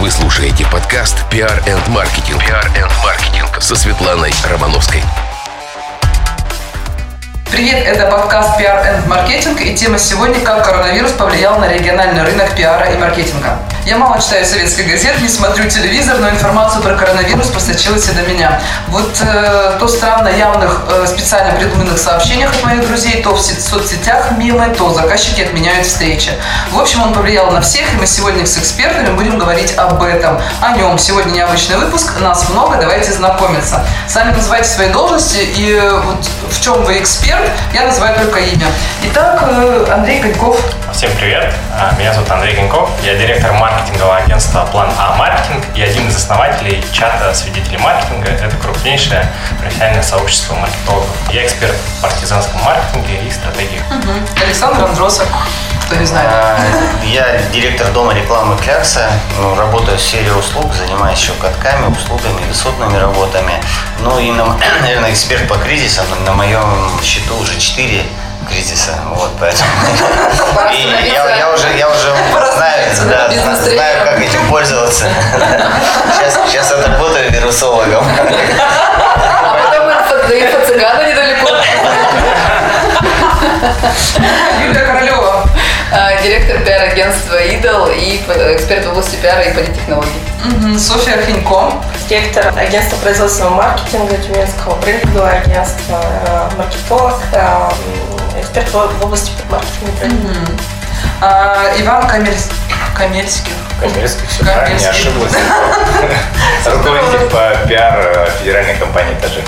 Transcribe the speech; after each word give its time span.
Вы 0.00 0.10
слушаете 0.10 0.66
подкаст 0.72 1.28
«Пиар 1.28 1.62
энд 1.66 1.86
маркетинг». 1.88 2.42
«Пиар 2.42 2.66
энд 2.68 2.90
маркетинг» 3.04 3.60
со 3.60 3.76
Светланой 3.76 4.32
Романовской. 4.48 5.02
Привет, 7.52 7.84
это 7.84 8.06
подкаст 8.06 8.58
«Пиар 8.58 8.86
энд 8.86 9.06
маркетинг» 9.08 9.60
и 9.60 9.74
тема 9.74 9.98
сегодня 9.98 10.38
«Как 10.38 10.64
коронавирус 10.64 11.10
повлиял 11.10 11.58
на 11.58 11.66
региональный 11.66 12.22
рынок 12.22 12.54
пиара 12.54 12.92
и 12.92 12.96
маркетинга». 12.96 13.58
Я 13.86 13.96
мало 13.96 14.20
читаю 14.20 14.44
советских 14.44 14.88
газет, 14.88 15.20
не 15.20 15.28
смотрю 15.28 15.68
телевизор, 15.68 16.18
но 16.18 16.28
информацию 16.28 16.82
про 16.82 16.94
коронавирус 16.94 17.48
просочилась 17.48 18.08
и 18.08 18.12
до 18.12 18.22
меня. 18.22 18.60
Вот 18.88 19.20
э, 19.20 19.76
то 19.80 19.88
странно 19.88 20.28
явных 20.28 20.82
э, 20.88 21.06
специально 21.06 21.58
придуманных 21.58 21.98
сообщениях 21.98 22.54
от 22.54 22.62
моих 22.62 22.86
друзей, 22.86 23.22
то 23.22 23.34
в 23.34 23.40
соцсетях 23.40 24.32
мемы, 24.36 24.72
то 24.76 24.92
заказчики 24.92 25.40
отменяют 25.40 25.86
встречи. 25.86 26.32
В 26.70 26.78
общем, 26.78 27.02
он 27.02 27.14
повлиял 27.14 27.50
на 27.50 27.62
всех, 27.62 27.92
и 27.94 27.96
мы 27.96 28.06
сегодня 28.06 28.46
с 28.46 28.58
экспертами 28.58 29.14
будем 29.16 29.38
говорить 29.38 29.74
об 29.76 30.02
этом, 30.02 30.38
о 30.60 30.76
нем. 30.76 30.98
Сегодня 30.98 31.32
необычный 31.32 31.78
выпуск, 31.78 32.20
нас 32.20 32.48
много, 32.50 32.76
давайте 32.76 33.12
знакомиться. 33.12 33.84
Сами 34.06 34.32
называйте 34.32 34.68
свои 34.68 34.90
должности 34.90 35.38
и 35.56 35.72
э, 35.72 36.00
вот 36.00 36.28
в 36.50 36.60
чем 36.60 36.84
вы 36.84 36.98
эксперт, 36.98 37.39
я 37.72 37.86
называю 37.86 38.18
только 38.18 38.40
имя. 38.40 38.66
Итак, 39.04 39.42
э, 39.48 39.86
Андрей 39.92 40.20
Коньков. 40.20 40.58
Всем 40.92 41.10
привет, 41.16 41.54
а, 41.72 41.94
меня 41.98 42.12
зовут 42.12 42.30
Андрей 42.30 42.54
Коньков, 42.54 42.90
я 43.04 43.14
директор 43.14 43.52
маркетингового 43.52 44.16
агентства 44.16 44.66
«План 44.70 44.90
А 44.98 45.16
Маркетинг» 45.16 45.64
и 45.74 45.82
один 45.82 46.08
из 46.08 46.16
основателей 46.16 46.84
чата 46.92 47.32
свидетелей 47.34 47.78
маркетинга. 47.78 48.30
Это 48.30 48.56
крупнейшее 48.56 49.26
профессиональное 49.60 50.02
сообщество 50.02 50.54
маркетологов. 50.56 51.08
Я 51.32 51.46
эксперт 51.46 51.74
в 51.74 52.02
партизанском 52.02 52.60
маркетинге 52.62 53.22
и 53.26 53.30
стратегии. 53.30 53.80
Угу. 53.90 54.44
Александр 54.44 54.84
Андросов 54.84 55.28
кто 55.90 55.98
не 55.98 56.06
знает. 56.06 56.28
А, 56.30 56.56
я 57.04 57.38
директор 57.52 57.88
дома 57.88 58.14
рекламы 58.14 58.56
Клякса, 58.58 59.10
ну, 59.40 59.56
работаю 59.56 59.98
в 59.98 60.00
сфере 60.00 60.32
услуг, 60.32 60.72
занимаюсь 60.72 61.18
еще 61.18 61.32
катками, 61.32 61.92
услугами, 61.92 62.46
высотными 62.46 62.96
работами. 62.96 63.54
Ну 63.98 64.16
и, 64.20 64.30
наверное, 64.82 65.10
эксперт 65.10 65.48
по 65.48 65.56
кризисам. 65.56 66.04
На 66.24 66.32
моем 66.32 66.90
счету 67.02 67.36
уже 67.38 67.58
4 67.58 68.04
кризиса. 68.48 68.92
Вот, 69.16 69.32
поэтому. 69.40 69.68
И 70.72 71.10
я, 71.12 71.36
я 71.36 71.52
уже, 71.52 71.66
я 71.76 71.88
уже 71.88 72.14
знаю, 72.54 72.86
да, 73.08 73.30
знаю, 73.56 74.04
как 74.04 74.20
этим 74.20 74.48
пользоваться. 74.48 75.06
Сейчас, 76.14 76.38
сейчас 76.46 76.70
отработаю 76.70 77.32
вирусологом. 77.32 78.04
Потом 79.64 79.90
и 80.30 80.46
по 80.46 80.66
цыгану 80.66 81.02
недалеко. 81.02 81.48
Директор 86.22 86.58
пиар-агентства 86.60 87.36
«Идол» 87.36 87.86
и 87.86 88.16
эксперт 88.16 88.84
в 88.84 88.90
области 88.90 89.16
пиара 89.16 89.42
и 89.42 89.54
политтехнологий. 89.54 90.12
Угу. 90.44 90.78
Софья 90.78 91.16
Хинько. 91.22 91.72
Директор 92.10 92.52
агентства 92.58 92.96
производственного 92.98 93.54
маркетинга 93.54 94.16
Тюменского 94.18 94.74
брендингового 94.76 95.30
агентства, 95.30 96.02
э, 96.26 96.48
маркетолог, 96.58 97.22
э, 97.32 97.70
эксперт 98.38 98.68
в 98.70 99.04
области 99.04 99.32
маркетинга. 99.50 100.28
Угу. 100.28 100.58
А, 101.22 101.72
Иван 101.78 102.06
Камельский. 102.06 102.56
Камельский. 102.94 103.52
Камельский, 103.80 104.26
все 104.28 104.44
правильно, 104.44 104.78
не 104.78 104.84
ошиблась. 104.84 105.32
Руководитель 106.66 107.30
по 107.30 107.66
пиар 107.66 107.98
э, 107.98 108.30
федеральной 108.40 108.74
компании 108.76 109.14
«Этажи». 109.14 109.42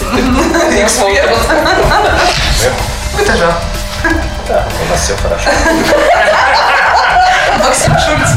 Эксперт. 0.82 1.36
В 3.12 3.22
этажах. 3.22 3.56
Да, 4.48 4.64
у 4.80 4.90
нас 4.90 5.00
все 5.00 5.16
хорошо. 5.16 5.50
Максим 7.58 7.96
Шульц. 7.98 8.30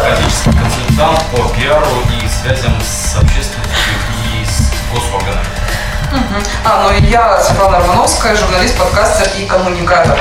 Практический 0.00 0.52
консультант 0.52 1.22
по 1.30 1.48
пиару 1.54 2.02
и 2.10 2.28
связям 2.28 2.78
с 2.82 3.16
общественностью 3.16 3.94
и 4.24 4.44
с 4.44 4.70
госорганами. 4.92 5.46
А, 6.64 6.82
ну 6.82 6.92
и 6.96 7.02
я, 7.10 7.40
Светлана 7.40 7.78
Романовская, 7.78 8.36
журналист, 8.36 8.78
подкастер 8.78 9.28
и 9.38 9.46
коммуникатор. 9.46 10.18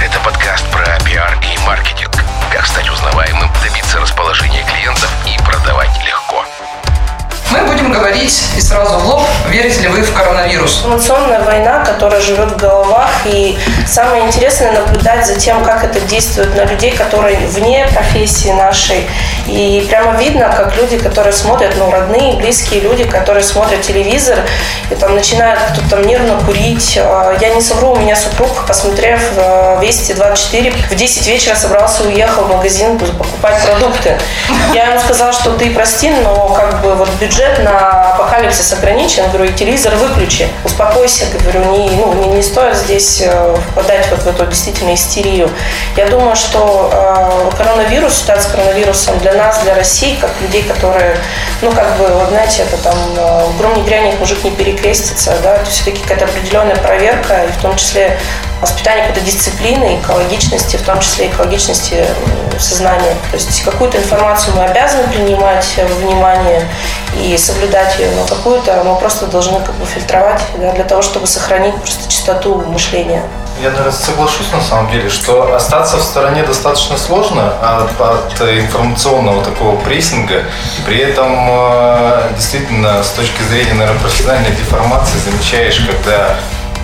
Это 0.00 0.20
подкаст 0.20 0.64
про 0.70 0.84
пиар 1.04 1.36
и 1.42 1.58
маркетинг. 1.66 2.12
Как 2.52 2.66
стать 2.66 2.88
узнаваемым, 2.88 3.50
добиться 3.62 3.98
расположения 3.98 4.64
клиентов 4.64 5.10
и 5.26 5.36
продавать 5.42 5.90
легко. 6.04 6.44
Мы 7.50 7.64
будем 7.64 7.90
говорить 7.90 8.42
и 8.58 8.60
сразу 8.60 8.98
в 8.98 9.06
лоб, 9.08 9.22
верите 9.48 9.80
ли 9.80 9.88
вы 9.88 10.02
в 10.02 10.12
коронавирус. 10.12 10.80
Информационная 10.80 11.40
война, 11.40 11.82
которая 11.82 12.20
живет 12.20 12.52
в 12.52 12.56
головах, 12.56 13.08
и 13.24 13.58
самое 13.86 14.26
интересное 14.26 14.72
наблюдать 14.72 15.26
за 15.26 15.34
тем, 15.34 15.64
как 15.64 15.82
это 15.82 15.98
действует 16.00 16.54
на 16.54 16.66
людей, 16.66 16.94
которые 16.94 17.38
вне 17.46 17.88
профессии 17.94 18.50
нашей. 18.50 19.08
И 19.46 19.86
прямо 19.88 20.18
видно, 20.18 20.52
как 20.54 20.76
люди, 20.76 20.98
которые 20.98 21.32
смотрят, 21.32 21.74
ну, 21.78 21.90
родные, 21.90 22.36
близкие 22.36 22.80
люди, 22.80 23.04
которые 23.04 23.42
смотрят 23.42 23.80
телевизор, 23.80 24.40
и 24.90 24.94
там 24.94 25.14
начинают 25.14 25.58
кто-то 25.72 25.88
там 25.88 26.02
нервно 26.02 26.38
курить. 26.44 26.98
А, 27.02 27.34
я 27.40 27.54
не 27.54 27.62
совру, 27.62 27.92
у 27.92 27.96
меня 27.96 28.14
супруг, 28.14 28.66
посмотрев 28.66 29.20
э, 29.36 29.78
Вести 29.80 30.12
24, 30.12 30.70
в 30.90 30.94
10 30.94 31.26
вечера 31.26 31.54
собрался, 31.54 32.02
уехал 32.02 32.42
в 32.42 32.54
магазин 32.54 32.98
покупать 32.98 33.62
продукты. 33.64 34.18
Я 34.74 34.88
ему 34.88 35.00
сказала, 35.00 35.32
что 35.32 35.52
ты 35.52 35.70
прости, 35.70 36.10
но 36.10 36.48
как 36.48 36.82
бы 36.82 36.94
вот 36.94 37.08
бюджет 37.18 37.37
бюджет 37.38 37.58
на 37.60 38.14
апокалипсис 38.14 38.72
ограничен, 38.72 39.30
говорю, 39.30 39.52
телевизор 39.52 39.94
выключи, 39.94 40.48
успокойся, 40.64 41.26
говорю, 41.40 41.70
не, 41.70 41.90
ну, 41.90 42.12
не, 42.14 42.26
не 42.36 42.42
стоит 42.42 42.76
здесь 42.76 43.22
э, 43.24 43.56
впадать 43.70 44.08
вот 44.10 44.20
в 44.20 44.26
эту 44.26 44.46
действительно 44.46 44.94
истерию. 44.94 45.48
Я 45.96 46.06
думаю, 46.06 46.34
что 46.34 46.90
э, 46.92 47.56
коронавирус, 47.56 48.14
ситуация 48.14 48.48
с 48.48 48.52
коронавирусом 48.52 49.18
для 49.20 49.34
нас, 49.34 49.60
для 49.62 49.74
России, 49.74 50.16
как 50.20 50.30
людей, 50.40 50.64
которые, 50.64 51.16
ну, 51.62 51.70
как 51.70 51.96
бы, 51.98 52.08
вот 52.08 52.30
знаете, 52.30 52.62
это 52.62 52.76
там, 52.82 52.98
э, 53.16 53.46
гром 53.58 53.74
не 53.76 53.82
грянет, 53.82 54.18
мужик 54.18 54.42
не 54.42 54.50
перекрестится, 54.50 55.36
да, 55.42 55.56
это 55.56 55.70
все-таки 55.70 56.02
какая-то 56.02 56.24
определенная 56.24 56.76
проверка, 56.76 57.44
и 57.44 57.52
в 57.52 57.62
том 57.62 57.76
числе 57.76 58.18
воспитание 58.60 59.06
какой-то 59.06 59.24
дисциплины, 59.26 60.00
экологичности, 60.00 60.76
в 60.76 60.82
том 60.82 61.00
числе 61.00 61.28
экологичности 61.28 62.04
сознания. 62.58 63.14
То 63.30 63.36
есть 63.36 63.62
какую-то 63.62 63.98
информацию 63.98 64.54
мы 64.56 64.64
обязаны 64.64 65.04
принимать 65.08 65.64
в 65.64 66.00
внимание 66.00 66.68
и 67.16 67.36
соблюдать 67.36 67.98
ее, 67.98 68.10
но 68.16 68.24
какую-то 68.24 68.82
мы 68.84 68.96
просто 68.96 69.26
должны 69.26 69.60
как 69.60 69.74
бы 69.76 69.86
фильтровать 69.86 70.42
да, 70.58 70.72
для 70.72 70.84
того, 70.84 71.02
чтобы 71.02 71.26
сохранить 71.26 71.74
просто 71.76 72.10
чистоту 72.10 72.56
мышления. 72.66 73.22
Я, 73.60 73.70
наверное, 73.70 73.92
соглашусь 73.92 74.52
на 74.52 74.60
самом 74.60 74.90
деле, 74.92 75.10
что 75.10 75.54
остаться 75.54 75.96
в 75.96 76.02
стороне 76.02 76.44
достаточно 76.44 76.96
сложно 76.96 77.52
от, 77.60 78.00
от 78.00 78.40
информационного 78.40 79.42
такого 79.42 79.76
прессинга. 79.80 80.44
При 80.86 80.98
этом 80.98 81.48
э, 81.50 82.30
действительно 82.36 83.02
с 83.02 83.10
точки 83.10 83.42
зрения, 83.42 83.74
наверное, 83.74 84.00
профессиональной 84.00 84.52
деформации 84.52 85.18
замечаешь, 85.18 85.80
когда 85.80 86.36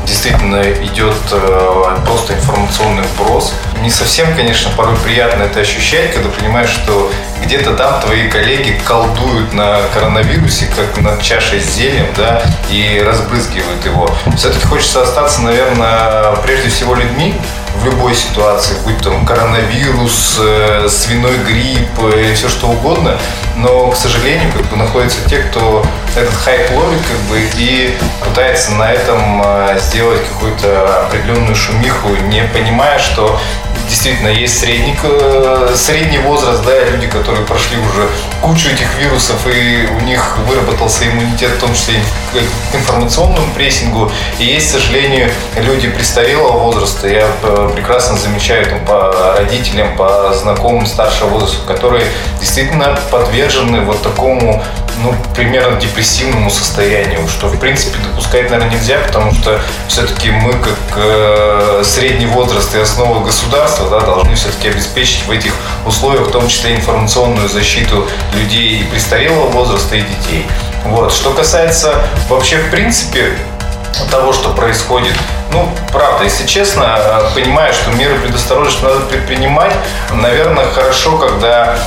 действительно 0.06 0.62
идет 0.62 1.16
э, 1.32 1.96
просто 2.04 2.34
информационный 2.34 3.02
вброс. 3.02 3.52
Не 3.82 3.90
совсем, 3.90 4.34
конечно, 4.34 4.70
порой 4.76 4.96
приятно 4.96 5.42
это 5.42 5.60
ощущать, 5.60 6.12
когда 6.14 6.28
понимаешь, 6.28 6.70
что 6.70 7.10
где-то 7.44 7.74
там 7.74 8.00
твои 8.00 8.28
коллеги 8.28 8.80
колдуют 8.84 9.52
на 9.52 9.80
коронавирусе, 9.92 10.66
как 10.74 11.00
над 11.02 11.20
чашей 11.20 11.60
с 11.60 11.74
зельем, 11.74 12.06
да, 12.16 12.42
и 12.70 13.02
разбрызгивают 13.04 13.84
его. 13.84 14.08
Все-таки 14.36 14.66
хочется 14.66 15.02
остаться, 15.02 15.42
наверное, 15.42 16.36
прежде 16.44 16.70
всего 16.70 16.94
людьми, 16.94 17.34
в 17.74 17.84
любой 17.84 18.14
ситуации, 18.14 18.76
будь 18.84 18.98
там 18.98 19.24
коронавирус, 19.26 20.38
э, 20.40 20.86
свиной 20.88 21.36
грипп 21.38 21.90
э, 21.98 22.30
и 22.30 22.34
все 22.34 22.48
что 22.48 22.68
угодно, 22.68 23.18
но, 23.56 23.90
к 23.90 23.96
сожалению, 23.96 24.52
как 24.52 24.66
бы 24.66 24.76
находятся 24.76 25.18
те, 25.28 25.38
кто 25.38 25.84
этот 26.16 26.34
хайп 26.34 26.70
ловит 26.72 27.00
как 27.00 27.18
бы 27.28 27.38
и 27.56 27.96
пытается 28.24 28.72
на 28.72 28.92
этом 28.92 29.42
э, 29.44 29.78
сделать 29.80 30.22
какую-то 30.32 31.06
определенную 31.06 31.54
шумиху, 31.54 32.08
не 32.28 32.42
понимая, 32.52 32.98
что 32.98 33.38
действительно 33.88 34.28
есть 34.28 34.58
средний, 34.58 34.96
э, 35.02 35.74
средний 35.76 36.18
возраст, 36.18 36.62
да, 36.64 36.84
люди, 36.90 37.06
которые 37.06 37.44
прошли 37.44 37.76
уже 37.78 38.08
кучу 38.40 38.68
этих 38.68 38.86
вирусов, 38.98 39.36
и 39.46 39.88
у 39.90 40.04
них 40.04 40.38
выработался 40.46 41.06
иммунитет, 41.06 41.50
в 41.50 41.60
том 41.60 41.74
числе 41.74 42.00
к 42.32 42.74
информационному 42.74 43.46
прессингу. 43.54 44.10
И 44.38 44.44
есть, 44.44 44.68
к 44.68 44.72
сожалению, 44.72 45.30
люди 45.56 45.88
престарелого 45.88 46.58
возраста, 46.58 47.08
я 47.08 47.26
э, 47.42 47.70
прекрасно 47.74 48.16
замечаю 48.16 48.66
там, 48.66 48.84
по 48.84 49.36
родителям, 49.38 49.96
по 49.96 50.32
знакомым 50.34 50.86
старшего 50.86 51.28
возраста, 51.28 51.66
которые 51.66 52.04
действительно 52.40 52.98
подвержены 53.10 53.80
вот 53.82 54.02
такому 54.02 54.62
ну, 55.02 55.14
примерно 55.34 55.80
депрессивному 55.80 56.50
состоянию, 56.50 57.26
что, 57.28 57.48
в 57.48 57.58
принципе, 57.58 57.98
допускать, 58.02 58.50
наверное, 58.50 58.70
нельзя, 58.70 58.98
потому 59.06 59.32
что 59.32 59.60
все-таки 59.88 60.30
мы, 60.30 60.52
как 60.52 60.78
э, 60.96 61.82
средний 61.84 62.26
возраст 62.26 62.74
и 62.74 62.78
основа 62.78 63.24
государства, 63.24 63.63
да, 63.90 64.00
должны 64.00 64.34
все-таки 64.34 64.68
обеспечить 64.68 65.24
в 65.26 65.30
этих 65.30 65.54
условиях, 65.86 66.28
в 66.28 66.30
том 66.30 66.48
числе 66.48 66.74
информационную 66.74 67.48
защиту 67.48 68.06
людей 68.34 68.80
и 68.80 68.84
престарелого 68.84 69.48
возраста, 69.50 69.96
и 69.96 70.00
детей. 70.00 70.46
Вот. 70.84 71.12
Что 71.12 71.32
касается 71.32 72.04
вообще, 72.28 72.58
в 72.58 72.70
принципе, 72.70 73.36
того, 74.10 74.32
что 74.32 74.50
происходит 74.50 75.14
Ну, 75.52 75.68
правда, 75.92 76.24
если 76.24 76.46
честно, 76.46 76.98
понимаю, 77.34 77.72
что 77.72 77.92
меры 77.92 78.18
предосторожности 78.18 78.82
надо 78.82 79.00
предпринимать. 79.00 79.72
Наверное, 80.12 80.66
хорошо, 80.70 81.16
когда 81.16 81.78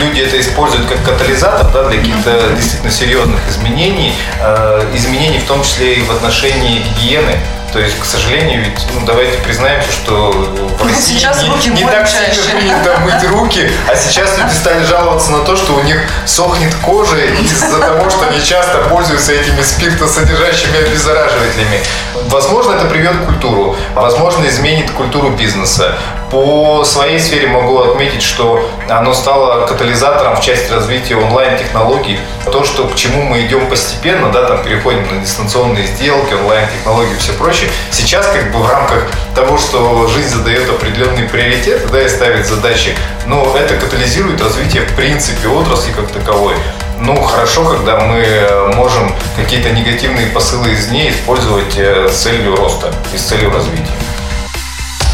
люди 0.00 0.20
это 0.22 0.40
используют 0.40 0.86
как 0.86 1.02
катализатор 1.04 1.70
да, 1.72 1.88
для 1.88 1.98
каких-то 1.98 2.50
действительно 2.56 2.90
серьезных 2.90 3.40
изменений, 3.48 4.12
э, 4.40 4.90
изменений 4.94 5.38
в 5.38 5.46
том 5.46 5.62
числе 5.62 5.94
и 5.94 6.02
в 6.02 6.10
отношении 6.10 6.80
гигиены. 6.80 7.38
То 7.76 7.82
есть, 7.82 8.00
к 8.00 8.06
сожалению, 8.06 8.64
ведь, 8.64 8.86
ну, 8.94 9.04
давайте 9.04 9.36
признаемся, 9.36 9.92
что 9.92 10.30
в 10.32 10.82
России 10.88 11.18
сейчас 11.18 11.42
не, 11.42 11.50
руки 11.50 11.68
не 11.68 11.84
так 11.84 12.08
сильно 12.08 12.58
принято 12.58 12.96
мыть 13.00 13.22
руки, 13.28 13.70
а 13.86 13.94
сейчас 13.94 14.38
люди 14.38 14.54
стали 14.54 14.82
жаловаться 14.82 15.30
на 15.30 15.40
то, 15.40 15.56
что 15.56 15.74
у 15.74 15.82
них 15.82 16.00
сохнет 16.24 16.74
кожа 16.76 17.18
из-за 17.18 17.78
того, 17.78 18.08
что 18.08 18.28
они 18.30 18.42
часто 18.42 18.78
пользуются 18.88 19.34
этими 19.34 19.60
спиртосодержащими 19.60 20.86
обеззараживателями. 20.86 21.82
Возможно, 22.28 22.72
это 22.72 22.86
приведет 22.86 23.16
к 23.18 23.26
культуру, 23.26 23.76
возможно, 23.94 24.46
изменит 24.48 24.90
культуру 24.90 25.30
бизнеса. 25.30 25.96
По 26.30 26.84
своей 26.84 27.20
сфере 27.20 27.46
могу 27.46 27.78
отметить, 27.78 28.22
что 28.22 28.68
оно 28.88 29.14
стало 29.14 29.64
катализатором 29.66 30.36
в 30.36 30.40
части 30.40 30.72
развития 30.72 31.16
онлайн-технологий. 31.16 32.18
То, 32.50 32.64
что 32.64 32.88
к 32.88 32.96
чему 32.96 33.22
мы 33.22 33.42
идем 33.42 33.68
постепенно, 33.68 34.30
да, 34.32 34.44
там 34.48 34.62
переходим 34.64 35.06
на 35.14 35.20
дистанционные 35.20 35.86
сделки, 35.86 36.34
онлайн-технологии 36.34 37.14
и 37.14 37.18
все 37.18 37.32
прочее. 37.32 37.70
Сейчас 37.92 38.26
как 38.26 38.50
бы 38.50 38.58
в 38.58 38.68
рамках 38.68 39.04
того, 39.36 39.56
что 39.56 40.08
жизнь 40.08 40.30
задает 40.30 40.68
определенные 40.68 41.28
приоритеты, 41.28 41.86
да, 41.88 42.02
и 42.02 42.08
ставит 42.08 42.46
задачи, 42.46 42.96
но 43.26 43.56
это 43.56 43.76
катализирует 43.76 44.42
развитие 44.42 44.82
в 44.82 44.96
принципе 44.96 45.46
отрасли 45.48 45.92
как 45.92 46.10
таковой. 46.10 46.54
Ну, 46.98 47.22
хорошо, 47.22 47.64
когда 47.64 47.98
мы 47.98 48.72
можем 48.74 49.14
какие-то 49.36 49.70
негативные 49.70 50.26
посылы 50.28 50.72
из 50.72 50.88
ней 50.90 51.10
использовать 51.10 51.76
э, 51.76 52.08
с 52.08 52.22
целью 52.22 52.56
роста 52.56 52.92
и 53.12 53.18
с 53.18 53.22
целью 53.22 53.50
развития. 53.50 53.92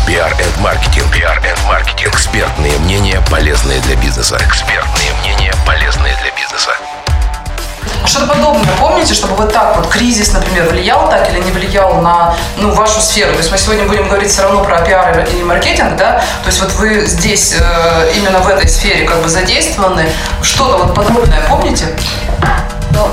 PR 0.06 0.32
and 0.32 0.61
маркетинг. 0.61 1.06
PR 1.14 1.38
and 1.43 1.67
маркетинг. 1.67 2.14
Экспертные 2.14 2.79
мнения, 2.81 3.23
полезные 3.31 3.81
для 3.81 3.96
бизнеса. 3.96 4.38
Экспертные 4.40 5.12
мнения, 5.23 5.55
полезные 5.67 6.14
для 6.23 6.31
бизнеса. 6.32 6.70
Что-то 8.04 8.26
подобное 8.26 8.72
помните, 8.78 9.14
чтобы 9.14 9.34
вот 9.37 9.52
так 9.52 9.76
вот 9.76 9.88
кризис, 9.88 10.32
например, 10.32 10.69
влиял 10.69 11.08
так 11.08 11.31
или 11.31 11.38
не 11.40 11.50
влиял 11.50 12.00
на 12.00 12.34
ну, 12.56 12.72
вашу 12.72 13.00
сферу? 13.00 13.32
То 13.32 13.38
есть 13.38 13.50
мы 13.50 13.58
сегодня 13.58 13.87
будем 13.87 14.08
говорить 14.08 14.31
все 14.31 14.43
равно 14.43 14.64
про 14.64 14.81
пиар 14.81 15.26
и 15.32 15.43
маркетинг, 15.43 15.96
да? 15.96 16.22
То 16.43 16.49
есть 16.49 16.60
вот 16.60 16.72
вы 16.72 17.06
здесь 17.06 17.54
э, 17.58 18.12
именно 18.16 18.38
в 18.38 18.49
этой 18.49 18.69
сфере 18.69 19.06
как 19.06 19.22
бы 19.22 19.28
задействованы. 19.28 20.08
Что-то 20.43 20.84
вот 20.84 20.94
подобное 20.94 21.43
помните? 21.49 21.87
Ну, 22.90 23.08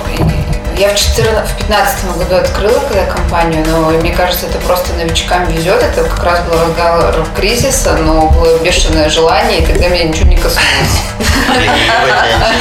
я 0.79 0.87
в 0.87 0.91
2015 0.91 2.17
году 2.17 2.35
открыла 2.35 2.79
когда 2.79 3.03
компанию, 3.05 3.65
но 3.67 3.89
мне 3.89 4.13
кажется, 4.13 4.45
это 4.45 4.59
просто 4.59 4.93
новичкам 4.93 5.45
везет. 5.47 5.83
Это 5.83 6.03
как 6.05 6.23
раз 6.23 6.39
был 6.41 6.57
разгар 6.57 7.25
кризиса, 7.35 7.97
но 7.97 8.29
было 8.29 8.57
бешеное 8.59 9.09
желание, 9.09 9.59
и 9.59 9.65
тогда 9.65 9.89
меня 9.89 10.05
ничего 10.05 10.29
не 10.29 10.37
коснулось. 10.37 11.03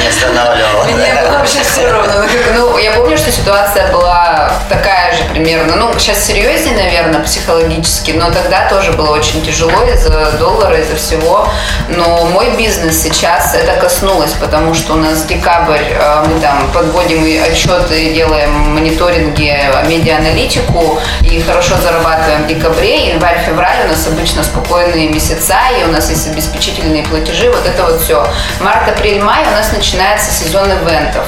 не 0.01 0.07
останавливало. 0.07 0.83
Мне 0.83 1.13
было 1.21 1.37
вообще 1.37 1.61
все 1.61 1.89
равно. 1.89 2.25
Ну, 2.55 2.77
я 2.77 2.91
помню, 2.91 3.17
что 3.17 3.31
ситуация 3.31 3.89
была 3.91 4.51
такая 4.67 5.15
же 5.15 5.23
примерно. 5.31 5.75
Ну, 5.75 5.93
сейчас 5.97 6.25
серьезнее, 6.25 6.75
наверное, 6.75 7.21
психологически, 7.21 8.11
но 8.11 8.31
тогда 8.31 8.67
тоже 8.67 8.91
было 8.93 9.11
очень 9.11 9.41
тяжело 9.45 9.83
из-за 9.93 10.31
доллара, 10.39 10.77
из-за 10.81 10.95
всего. 10.95 11.47
Но 11.87 12.25
мой 12.25 12.55
бизнес 12.57 13.01
сейчас 13.01 13.55
это 13.55 13.79
коснулось, 13.79 14.31
потому 14.31 14.73
что 14.73 14.93
у 14.93 14.97
нас 14.97 15.23
декабрь, 15.23 15.83
э, 15.89 16.23
мы 16.27 16.39
там 16.41 16.69
подводим 16.73 17.23
отчеты 17.43 18.08
делаем 18.13 18.51
мониторинги, 18.73 19.55
медиа-аналитику 19.87 20.99
и 21.21 21.41
хорошо 21.41 21.75
зарабатываем 21.77 22.43
в 22.43 22.47
декабре. 22.47 23.09
Январь-февраль 23.09 23.85
у 23.85 23.89
нас 23.89 24.07
обычно 24.07 24.43
спокойные 24.43 25.09
месяца, 25.09 25.55
и 25.79 25.83
у 25.83 25.91
нас 25.91 26.09
есть 26.09 26.27
обеспечительные 26.27 27.03
платежи, 27.03 27.49
вот 27.49 27.65
это 27.65 27.83
вот 27.83 28.01
все. 28.01 28.25
Март, 28.61 28.87
апрель, 28.87 29.21
май 29.21 29.43
у 29.47 29.51
нас 29.51 29.71
начинается 29.71 30.31
сезон 30.31 30.71
ивентов. 30.71 31.25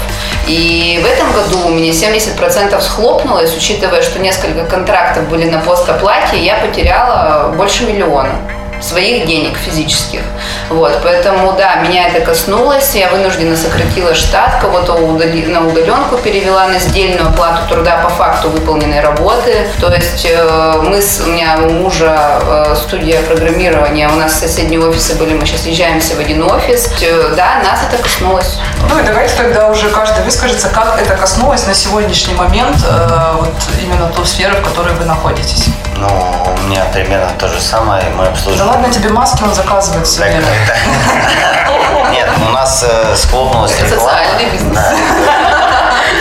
И 0.47 0.99
в 1.03 1.05
этом 1.05 1.31
году 1.33 1.67
у 1.67 1.69
меня 1.69 1.91
70% 1.91 2.79
схлопнулось, 2.81 3.55
учитывая, 3.55 4.01
что 4.01 4.19
несколько 4.19 4.65
контрактов 4.65 5.29
были 5.29 5.49
на 5.49 5.59
постоплате, 5.59 6.43
я 6.43 6.55
потеряла 6.55 7.53
больше 7.55 7.85
миллиона 7.85 8.33
своих 8.81 9.25
денег 9.25 9.57
физических. 9.57 10.21
Вот, 10.69 10.99
поэтому, 11.03 11.53
да, 11.53 11.75
меня 11.75 12.07
это 12.07 12.21
коснулось, 12.25 12.95
я 12.95 13.09
вынуждена 13.09 13.55
сократила 13.55 14.15
штат, 14.15 14.59
кого-то 14.61 14.93
удали, 14.93 15.45
на 15.45 15.65
удаленку 15.65 16.17
перевела 16.17 16.67
на 16.67 16.79
сдельную 16.79 17.29
оплату 17.29 17.67
труда 17.69 17.97
по 18.03 18.09
факту 18.09 18.49
выполненной 18.49 19.01
работы. 19.01 19.67
То 19.79 19.93
есть 19.93 20.25
э, 20.29 20.81
мы 20.83 21.01
с, 21.01 21.21
у 21.21 21.31
меня 21.31 21.57
у 21.61 21.69
мужа 21.69 22.39
э, 22.41 22.75
студия 22.75 23.21
программирования, 23.23 24.09
у 24.09 24.15
нас 24.15 24.39
соседние 24.39 24.79
офисы 24.79 25.15
были, 25.15 25.33
мы 25.33 25.45
сейчас 25.45 25.65
езжаемся 25.65 26.15
в 26.15 26.19
один 26.19 26.43
офис. 26.43 26.91
Э, 27.01 27.33
да, 27.35 27.61
нас 27.63 27.79
это 27.87 28.01
коснулось. 28.01 28.59
Ну 28.89 28.99
и 28.99 29.03
давайте 29.03 29.35
тогда 29.35 29.69
уже 29.69 29.89
каждый 29.89 30.23
выскажется, 30.23 30.69
как 30.69 30.99
это 31.01 31.15
коснулось 31.15 31.67
на 31.67 31.73
сегодняшний 31.73 32.33
момент 32.33 32.77
э, 32.83 33.35
вот 33.37 33.53
именно 33.81 34.07
ту 34.09 34.25
сферу, 34.25 34.55
в 34.55 34.61
которой 34.61 34.93
вы 34.93 35.05
находитесь. 35.05 35.65
Ну, 35.95 36.07
у 36.07 36.67
меня 36.67 36.85
примерно 36.93 37.29
то 37.37 37.47
же 37.47 37.61
самое. 37.61 38.03
Мы 38.17 38.25
обслуживаем 38.25 38.70
ладно 38.71 38.89
тебе 38.89 39.09
маски, 39.09 39.43
он 39.43 39.53
заказывает 39.53 40.07
все 40.07 40.21
время. 40.21 40.41
Нет, 42.11 42.29
у 42.37 42.51
нас 42.51 42.85
э, 42.87 43.15
схлопнулась 43.15 43.73
Социальный 43.75 44.49
бизнес. 44.51 44.79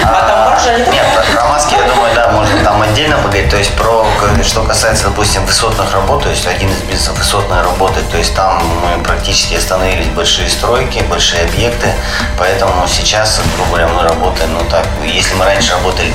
А 0.03 0.29
там 0.29 0.40
маржа 0.61 0.91
Нет, 0.91 1.07
про 1.35 1.45
маски, 1.49 1.75
я 1.75 1.83
думаю, 1.83 2.15
да, 2.15 2.29
можно 2.31 2.63
там 2.65 2.83
отдельно 2.83 3.17
поговорить. 3.17 3.51
То 3.51 3.57
есть 3.57 3.75
про, 3.75 4.07
что 4.43 4.63
касается, 4.63 5.05
допустим, 5.05 5.45
высотных 5.47 5.93
работ, 5.93 6.23
то 6.23 6.31
есть 6.31 6.47
один 6.47 6.71
из 6.71 6.81
бизнесов 6.83 7.19
высотная 7.19 7.63
работы, 7.63 8.01
то 8.11 8.17
есть 8.17 8.35
там 8.35 8.63
мы 8.83 9.03
практически 9.03 9.55
остановились 9.55 10.07
большие 10.09 10.49
стройки, 10.49 11.01
большие 11.09 11.45
объекты, 11.45 11.93
поэтому 12.39 12.87
сейчас, 12.89 13.41
грубо 13.57 13.71
говоря, 13.71 13.89
мы 13.89 14.03
работаем, 14.03 14.53
ну 14.53 14.61
так, 14.71 14.87
если 15.05 15.35
мы 15.35 15.45
раньше 15.45 15.73
работали 15.73 16.09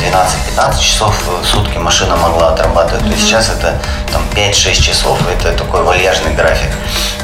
12-15 0.57 0.79
часов 0.79 1.15
в 1.27 1.45
сутки 1.45 1.77
машина 1.77 2.15
могла 2.15 2.53
отрабатывать, 2.53 3.03
то 3.09 3.17
сейчас 3.17 3.49
это 3.49 3.79
там 4.11 4.23
5-6 4.35 4.81
часов, 4.81 5.19
это 5.29 5.53
такой 5.53 5.83
вальяжный 5.83 6.33
график. 6.33 6.69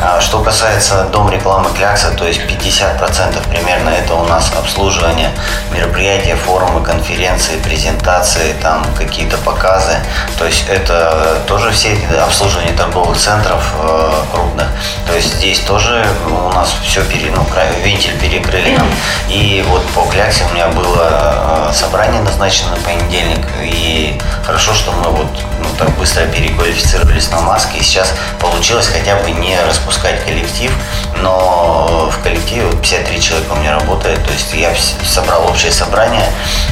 А 0.02 0.20
что 0.20 0.40
касается 0.40 1.04
дом 1.12 1.30
рекламы 1.30 1.70
Клякса, 1.76 2.12
то 2.12 2.26
есть 2.26 2.42
50% 2.42 3.48
примерно 3.50 3.90
это 3.90 4.16
у 4.16 4.26
нас 4.26 4.52
обслуживание 4.58 5.30
мероприятия, 5.72 6.36
форумы, 6.36 6.84
конференции, 6.84 7.11
презентации, 7.58 8.54
там 8.62 8.86
какие-то 8.98 9.38
показы. 9.38 9.98
То 10.38 10.46
есть 10.46 10.66
это 10.70 11.42
тоже 11.48 11.72
все 11.72 11.98
обслуживание 12.24 12.74
торговых 12.74 13.18
центров 13.18 13.74
э, 13.82 14.12
крупных. 14.32 14.68
То 15.08 15.16
есть 15.16 15.36
здесь 15.36 15.60
тоже 15.60 16.06
у 16.28 16.54
нас 16.54 16.74
все 16.84 17.04
пере, 17.04 17.32
ну, 17.32 17.46
вентиль 17.84 18.18
перекрыли. 18.20 18.76
Там. 18.76 18.88
И 19.30 19.64
вот 19.68 19.86
по 19.90 20.02
Кляксе 20.12 20.46
у 20.50 20.54
меня 20.54 20.68
было 20.68 21.70
э, 21.70 21.74
собрание 21.74 22.22
назначено 22.22 22.72
на 22.72 22.78
понедельник. 22.78 23.46
И 23.62 24.18
хорошо, 24.46 24.74
что 24.74 24.92
мы 24.92 25.10
вот 25.12 25.28
ну, 25.62 25.70
так 25.78 25.90
быстро 25.98 26.26
переквалифицировались 26.26 27.30
на 27.32 27.42
маски. 27.42 27.78
И 27.78 27.84
сейчас 27.84 28.14
получилось 28.40 28.88
хотя 28.88 29.16
бы 29.16 29.32
не 29.32 29.60
распускать 29.62 30.24
коллектив, 30.26 30.72
но 31.18 32.10
в 32.12 32.24
коллективе 32.24 32.70
53 32.72 33.22
человека 33.22 33.52
у 33.54 33.56
меня 33.58 33.80
работает. 33.80 34.24
То 34.26 34.32
есть 34.32 34.54
я 34.54 34.74
собрал 35.06 35.48
общее 35.48 35.72
собрание 35.72 36.26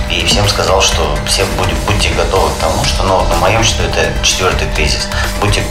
и 0.10 0.26
всем 0.26 0.48
сказал, 0.48 0.82
что 0.82 1.16
все 1.28 1.46
будь, 1.58 1.72
будьте 1.86 2.10
готовы 2.10 2.50
к 2.50 2.60
тому, 2.60 2.84
что, 2.84 3.04
ну, 3.04 3.22
на 3.26 3.36
моем 3.36 3.64
счету 3.64 3.84
это 3.84 4.12
четвертый 4.24 4.68
кризис. 4.74 5.08
Будьте 5.40 5.64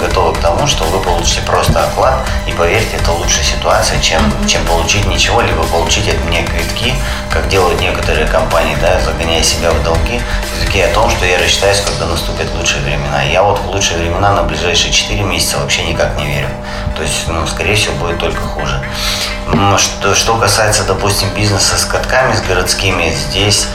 готовы 0.00 0.34
к 0.34 0.38
тому, 0.38 0.66
что 0.66 0.84
вы 0.84 0.98
получите 1.00 1.42
просто 1.42 1.84
оклад, 1.84 2.26
и 2.46 2.52
поверьте, 2.52 2.96
это 2.96 3.12
лучшая 3.12 3.44
ситуация, 3.44 4.00
чем, 4.00 4.20
чем 4.46 4.64
получить 4.66 5.04
ничего, 5.06 5.40
либо 5.42 5.62
получить 5.64 6.08
от 6.08 6.24
меня 6.24 6.44
квитки, 6.44 6.94
как 7.30 7.48
делают 7.48 7.80
некоторые 7.80 8.26
компании, 8.26 8.76
да, 8.80 9.00
загоняя 9.00 9.42
себя 9.42 9.70
в 9.70 9.82
долги, 9.82 10.20
квитки 10.58 10.78
о 10.78 10.92
том, 10.94 11.10
что 11.10 11.26
я 11.26 11.38
рассчитаюсь, 11.38 11.80
когда 11.80 12.06
наступят 12.46 12.54
лучшие 12.54 12.82
времена. 12.82 13.22
Я 13.22 13.42
вот 13.42 13.58
в 13.58 13.66
лучшие 13.68 13.98
времена 13.98 14.32
на 14.32 14.42
ближайшие 14.42 14.92
4 14.92 15.22
месяца 15.22 15.58
вообще 15.58 15.82
никак 15.84 16.16
не 16.16 16.26
верю. 16.26 16.48
То 16.96 17.02
есть, 17.02 17.28
ну, 17.28 17.46
скорее 17.46 17.74
всего, 17.74 17.94
будет 17.96 18.18
только 18.18 18.40
хуже. 18.40 18.80
Что, 19.78 20.14
что 20.14 20.36
касается, 20.36 20.84
допустим, 20.84 21.28
бизнеса 21.34 21.76
с 21.78 21.84
катками, 21.84 22.34
с 22.34 22.40
городскими, 22.42 23.10
здесь 23.10 23.68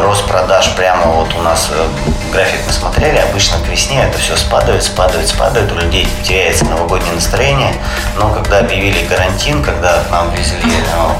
рост 0.00 0.26
продаж 0.26 0.70
прямо 0.76 1.04
вот 1.06 1.28
у 1.38 1.42
нас 1.42 1.68
э, 1.70 1.86
график 2.32 2.60
мы 2.66 2.72
смотрели, 2.72 3.18
обычно 3.18 3.58
к 3.58 3.68
весне 3.68 4.02
это 4.02 4.18
все 4.18 4.34
спадает, 4.36 4.82
спадает, 4.82 5.28
спадает, 5.28 5.70
у 5.70 5.76
людей 5.76 6.08
теряется 6.24 6.64
новогоднее 6.64 7.12
настроение, 7.12 7.74
но 8.18 8.30
когда 8.30 8.60
объявили 8.60 9.04
карантин, 9.06 9.62
когда 9.62 10.02
нам 10.10 10.30
везли 10.34 10.58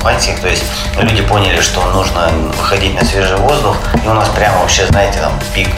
пантик, 0.03 0.41
то 0.41 0.49
есть 0.49 0.65
люди 0.99 1.23
поняли, 1.23 1.61
что 1.61 1.85
нужно 1.93 2.29
выходить 2.57 2.95
на 2.95 3.07
свежий 3.07 3.37
воздух, 3.37 3.77
и 4.03 4.09
у 4.09 4.15
нас 4.15 4.29
прямо 4.31 4.59
вообще, 4.59 4.87
знаете, 4.87 5.21
там 5.21 5.39
пик 5.55 5.69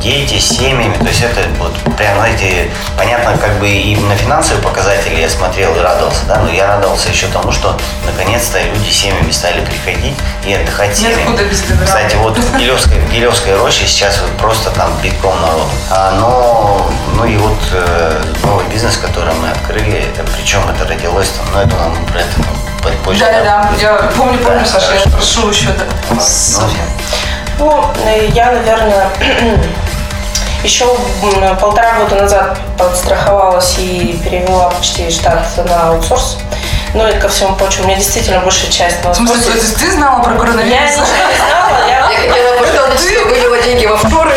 дети 0.00 0.38
с 0.38 0.48
семьями, 0.48 0.96
то 0.98 1.06
есть 1.06 1.22
это 1.22 1.40
вот 1.58 1.72
прям, 1.96 2.16
знаете, 2.16 2.70
понятно, 2.96 3.36
как 3.38 3.58
бы 3.58 3.68
и 3.68 3.96
на 3.96 4.14
финансовые 4.16 4.62
показатели 4.62 5.20
я 5.20 5.28
смотрел 5.28 5.74
и 5.76 5.80
радовался, 5.80 6.20
да, 6.26 6.36
но 6.40 6.50
я 6.50 6.66
радовался 6.66 7.08
еще 7.08 7.26
тому, 7.28 7.52
что 7.52 7.76
наконец-то 8.04 8.60
люди 8.62 8.90
семьями 8.90 9.30
стали 9.30 9.64
приходить 9.64 10.14
и 10.44 10.52
отдыхать 10.52 10.98
Нет 11.00 11.12
семьями. 11.14 11.30
куда 11.30 11.44
без 11.44 11.60
добра. 11.62 11.86
Кстати, 11.86 12.16
вот 12.16 12.36
в 12.38 12.58
Гилевской, 12.58 12.98
в 12.98 13.10
Гилевской 13.12 13.56
роще 13.56 13.86
сейчас 13.86 14.20
вот 14.20 14.30
просто 14.38 14.70
там 14.70 14.90
битком 15.02 15.34
народ. 15.40 15.68
А, 15.90 16.12
но, 16.20 16.90
ну 17.14 17.24
и 17.24 17.36
вот 17.36 17.58
э, 17.72 18.22
новый 18.44 18.66
бизнес, 18.66 18.96
который 18.96 19.34
мы 19.34 19.50
открыли, 19.50 19.98
это, 20.12 20.24
причем 20.36 20.60
это 20.68 20.86
родилось 20.86 21.28
там, 21.30 21.46
ну 21.52 21.60
это 21.60 21.76
нам 21.76 22.06
про 22.06 22.20
это 22.20 22.34
там, 22.36 22.92
позже. 23.04 23.20
Да, 23.20 23.32
да, 23.32 23.42
да. 23.44 23.70
Я 23.80 23.94
помню, 24.16 24.38
помню, 24.38 24.60
Да, 24.60 24.66
Саша, 24.66 24.94
я 24.94 25.00
хорошо. 25.00 25.16
прошу 25.16 25.50
еще 25.50 25.68
да, 25.68 25.84
Ну. 26.10 26.68
Ну, 27.58 27.90
э, 28.04 28.28
я, 28.34 28.52
наверное, 28.52 29.08
еще 30.62 30.86
полтора 31.60 31.92
года 31.94 32.16
назад 32.22 32.58
подстраховалась 32.78 33.76
и 33.78 34.18
перевела 34.24 34.70
почти 34.70 35.10
штат 35.10 35.46
на 35.64 35.88
аутсорс. 35.88 36.38
Ну 36.94 37.06
и 37.06 37.12
ко 37.18 37.28
всему 37.28 37.54
прочему, 37.56 37.84
у 37.84 37.86
меня 37.88 37.96
действительно 37.98 38.40
большая 38.40 38.70
часть 38.70 39.04
на 39.04 39.12
В 39.12 39.16
смысле, 39.16 39.44
то 39.44 39.52
есть 39.52 39.78
ты 39.78 39.90
знала 39.92 40.22
про 40.22 40.32
Я 40.32 40.38
коронавирус? 40.38 40.90
ничего 40.92 41.04
не 41.04 41.36
знала, 41.36 41.88
я 41.88 42.10
Я 42.10 42.18
хотела 42.28 42.56
что 42.96 43.24
вывела 43.24 43.62
деньги 43.62 43.86
во 43.86 43.96
второй. 43.96 44.34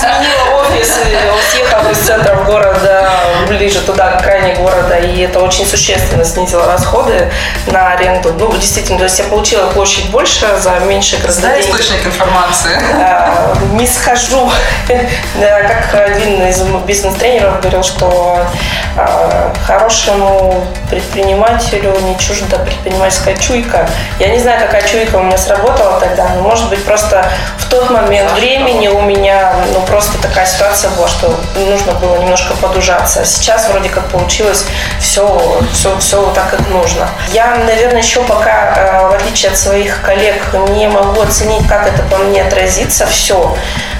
сменила 0.00 0.59
офис 0.70 0.98
и 1.06 1.56
съехала 1.56 1.88
из 1.90 1.98
центра 1.98 2.36
города, 2.44 3.10
ближе 3.48 3.80
туда, 3.80 4.12
к 4.12 4.22
крайне 4.22 4.54
города, 4.54 4.96
и 4.96 5.20
это 5.20 5.40
очень 5.40 5.66
существенно 5.66 6.24
снизило 6.24 6.66
расходы 6.66 7.30
на 7.66 7.92
аренду. 7.92 8.32
Ну, 8.38 8.52
действительно, 8.56 8.98
то 8.98 9.04
есть 9.04 9.18
я 9.18 9.24
получила 9.26 9.66
площадь 9.66 10.10
больше 10.10 10.46
за 10.58 10.78
меньше 10.80 11.18
гораздо 11.18 11.48
денег. 11.48 11.64
источник 11.64 12.06
информации. 12.06 12.78
Э, 12.98 13.54
не 13.72 13.86
схожу. 13.86 14.50
Как 15.38 15.94
один 15.94 16.46
из 16.46 16.60
бизнес-тренеров 16.86 17.60
говорил, 17.60 17.82
что 17.82 18.40
э, 18.96 19.52
хорошему 19.66 20.66
предпринимателю 20.88 21.98
не 22.00 22.18
чужда 22.18 22.58
предпринимательская 22.58 23.36
чуйка. 23.36 23.88
Я 24.18 24.28
не 24.28 24.38
знаю, 24.38 24.60
какая 24.60 24.86
чуйка 24.86 25.16
у 25.16 25.22
меня 25.22 25.38
сработала 25.38 26.00
тогда, 26.00 26.28
но 26.34 26.42
может 26.42 26.68
быть 26.68 26.84
просто 26.84 27.24
в 27.58 27.68
тот 27.68 27.90
момент 27.90 28.32
времени 28.32 28.88
у 28.88 29.00
меня 29.02 29.54
ну 29.72 29.80
просто 29.82 30.20
такая 30.20 30.46
ситуация 30.46 30.59
была, 30.90 31.08
что 31.08 31.40
нужно 31.56 31.92
было 31.94 32.16
немножко 32.16 32.54
подужаться. 32.54 33.24
Сейчас 33.24 33.68
вроде 33.68 33.88
как 33.88 34.08
получилось 34.08 34.66
все, 34.98 35.62
все, 35.72 35.98
все 35.98 36.30
так, 36.34 36.50
как 36.50 36.68
нужно. 36.68 37.08
Я, 37.32 37.56
наверное, 37.56 38.02
еще 38.02 38.22
пока, 38.22 38.74
э, 38.76 39.08
в 39.08 39.14
отличие 39.14 39.52
от 39.52 39.58
своих 39.58 40.02
коллег, 40.02 40.54
не 40.70 40.88
могу 40.88 41.22
оценить, 41.22 41.66
как 41.66 41.88
это 41.88 42.02
по 42.02 42.18
мне 42.18 42.42
отразится 42.42 43.06
все. 43.06 43.56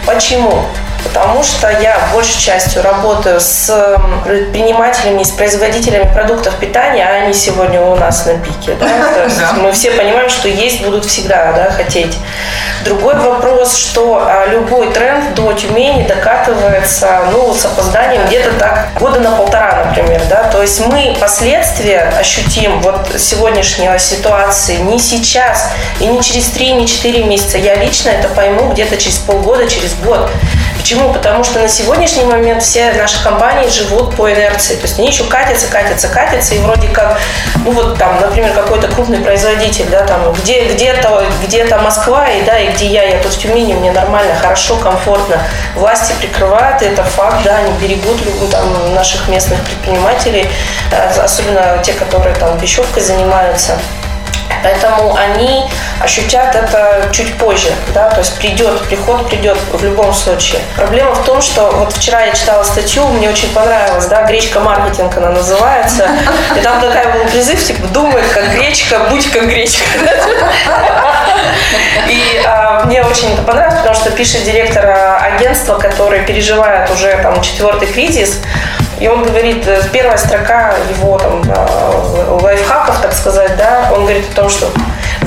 Почему? 0.07 0.67
Потому 1.05 1.43
что 1.43 1.69
я 1.71 1.99
большей 2.13 2.41
частью 2.41 2.83
работаю 2.83 3.41
с 3.41 3.97
предпринимателями, 4.25 5.23
с 5.23 5.31
производителями 5.31 6.13
продуктов 6.13 6.55
питания, 6.57 7.05
а 7.07 7.25
они 7.25 7.35
сегодня 7.35 7.81
у 7.81 7.97
нас 7.97 8.27
на 8.27 8.35
пике. 8.39 8.77
Да? 8.79 8.87
То 9.15 9.25
есть 9.25 9.39
Да. 9.39 9.53
мы 9.55 9.73
все 9.73 9.91
понимаем, 9.93 10.29
что 10.29 10.49
есть 10.49 10.83
будут 10.83 11.05
всегда 11.05 11.53
да, 11.53 11.71
хотеть. 11.71 12.17
Другой 12.85 13.15
вопрос, 13.17 13.77
что 13.77 14.23
а, 14.27 14.47
любой 14.47 14.93
тренд 14.93 15.35
до 15.35 15.53
Тюмени 15.53 16.07
докатывается 16.07 17.21
ну, 17.33 17.55
с 17.55 17.65
опозданием 17.65 18.27
где-то 18.27 18.53
так 18.59 18.89
года 18.99 19.21
на 19.21 19.33
полтора, 19.33 19.85
например. 19.87 20.23
Да? 20.29 20.45
То 20.45 20.63
есть 20.63 20.87
мы 20.87 21.17
последствия 21.21 22.13
ощутим 22.19 22.81
вот 22.81 23.09
сегодняшней 23.19 23.91
ситуации 23.99 24.77
не 24.77 24.99
сейчас 24.99 25.71
и 26.01 26.07
не 26.07 26.23
через 26.23 26.47
три, 26.47 26.73
не 26.73 26.87
четыре 26.87 27.25
месяца. 27.25 27.59
Я 27.59 27.75
лично 27.77 28.11
это 28.11 28.29
пойму 28.29 28.73
где-то 28.73 28.97
через 28.97 29.19
полгода, 29.19 29.67
через 29.69 29.95
год. 29.95 30.31
Почему? 30.81 31.13
Потому 31.13 31.45
что 31.45 31.59
на 31.59 31.69
сегодняшний 31.69 32.25
момент 32.25 32.63
все 32.63 32.95
наши 32.95 33.23
компании 33.23 33.69
живут 33.69 34.17
по 34.17 34.33
инерции. 34.33 34.77
То 34.77 34.87
есть 34.87 34.99
они 34.99 35.09
еще 35.09 35.25
катятся, 35.25 35.67
катятся, 35.67 36.09
катятся, 36.09 36.55
и 36.55 36.59
вроде 36.59 36.89
как, 36.89 37.21
ну 37.67 37.73
вот 37.73 37.99
там, 37.99 38.19
например, 38.19 38.55
какой-то 38.55 38.89
крупный 38.89 39.19
производитель, 39.19 39.85
да, 39.91 40.07
там, 40.07 40.33
где, 40.33 40.73
где-то, 40.73 41.27
где-то 41.45 41.77
Москва, 41.79 42.29
и 42.31 42.43
да, 42.45 42.59
и 42.59 42.73
где 42.73 42.87
я, 42.87 43.03
я 43.05 43.23
тут 43.23 43.35
в 43.35 43.39
Тюмени, 43.39 43.75
мне 43.75 43.93
нормально, 43.93 44.35
хорошо, 44.35 44.77
комфортно. 44.77 45.37
Власти 45.75 46.15
прикрывают, 46.19 46.81
это 46.81 47.05
факт, 47.05 47.43
да, 47.45 47.57
они 47.57 47.73
берегут 47.79 48.19
там, 48.51 48.95
наших 48.95 49.29
местных 49.29 49.61
предпринимателей, 49.61 50.49
э, 50.91 51.21
особенно 51.21 51.79
те, 51.83 51.93
которые 51.93 52.35
там 52.37 52.59
пищевкой 52.59 53.03
занимаются. 53.03 53.79
Поэтому 54.63 55.17
они 55.17 55.69
ощутят 56.01 56.55
это 56.55 57.09
чуть 57.13 57.37
позже, 57.39 57.71
да, 57.95 58.11
то 58.11 58.19
есть 58.19 58.39
придет, 58.39 58.81
приход 58.89 59.29
придет 59.29 59.59
в 59.73 59.85
любом 59.85 60.13
случае. 60.13 60.61
Проблема 60.77 61.15
в 61.15 61.25
том, 61.25 61.41
что 61.43 61.71
вот 61.71 61.93
вчера 61.93 62.23
я 62.23 62.33
читала 62.33 62.63
статью, 62.63 63.07
мне 63.09 63.29
очень 63.29 63.53
понравилось, 63.53 64.07
да, 64.07 64.25
гречка 64.25 64.61
маркетинг 64.61 65.17
она 65.17 65.31
называется, 65.31 66.09
и 66.57 66.61
там 66.61 66.81
такая 66.81 67.13
был 67.13 67.25
призыв, 67.31 67.63
типа, 67.65 67.87
думай 67.89 68.23
как 68.35 68.51
гречка, 68.53 69.07
будь 69.11 69.31
как 69.31 69.47
гречка. 69.47 69.85
И 72.09 72.43
а, 72.47 72.85
мне 72.85 73.03
очень 73.03 73.33
это 73.33 73.43
понравилось, 73.43 73.79
потому 73.79 73.95
что 73.95 74.11
пишет 74.11 74.45
директор 74.45 74.85
а, 74.87 75.19
агентства, 75.19 75.79
который 75.79 76.23
переживает 76.23 76.91
уже 76.91 77.19
там 77.23 77.41
четвертый 77.43 77.89
кризис, 77.89 78.41
и 79.01 79.09
он 79.09 79.23
говорит, 79.25 79.67
э, 79.67 79.83
первая 79.91 80.19
строка 80.19 80.75
его 80.91 81.19
там 81.19 81.43
э, 81.43 82.39
лайфхаков, 82.43 83.01
так 83.01 83.13
сказать, 83.15 83.57
да, 83.57 83.91
он 83.95 84.03
говорит 84.03 84.31
о 84.33 84.35
том, 84.37 84.51
что 84.51 84.67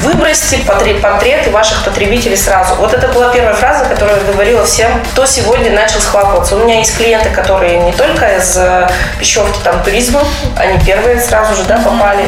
выбросьте 0.04 0.58
портреты 1.02 1.50
ваших 1.50 1.84
потребителей 1.84 2.38
сразу. 2.38 2.76
Вот 2.76 2.94
это 2.94 3.08
была 3.08 3.30
первая 3.30 3.54
фраза, 3.54 3.86
которую 3.86 4.20
я 4.20 4.32
говорила 4.32 4.66
всем, 4.66 5.04
кто 5.12 5.26
сегодня 5.26 5.72
начал 5.72 6.00
схватываться. 6.02 6.56
У 6.56 6.60
меня 6.60 6.80
есть 6.80 6.96
клиенты, 6.98 7.30
которые 7.30 7.80
не 7.80 7.94
только 7.94 8.38
из 8.38 8.56
э, 8.58 8.88
пищевки 9.18 9.60
там 9.64 9.82
туризма, 9.84 10.22
они 10.58 10.78
первые 10.80 11.20
сразу 11.20 11.56
же, 11.56 11.64
да, 11.64 11.78
попали. 11.78 12.26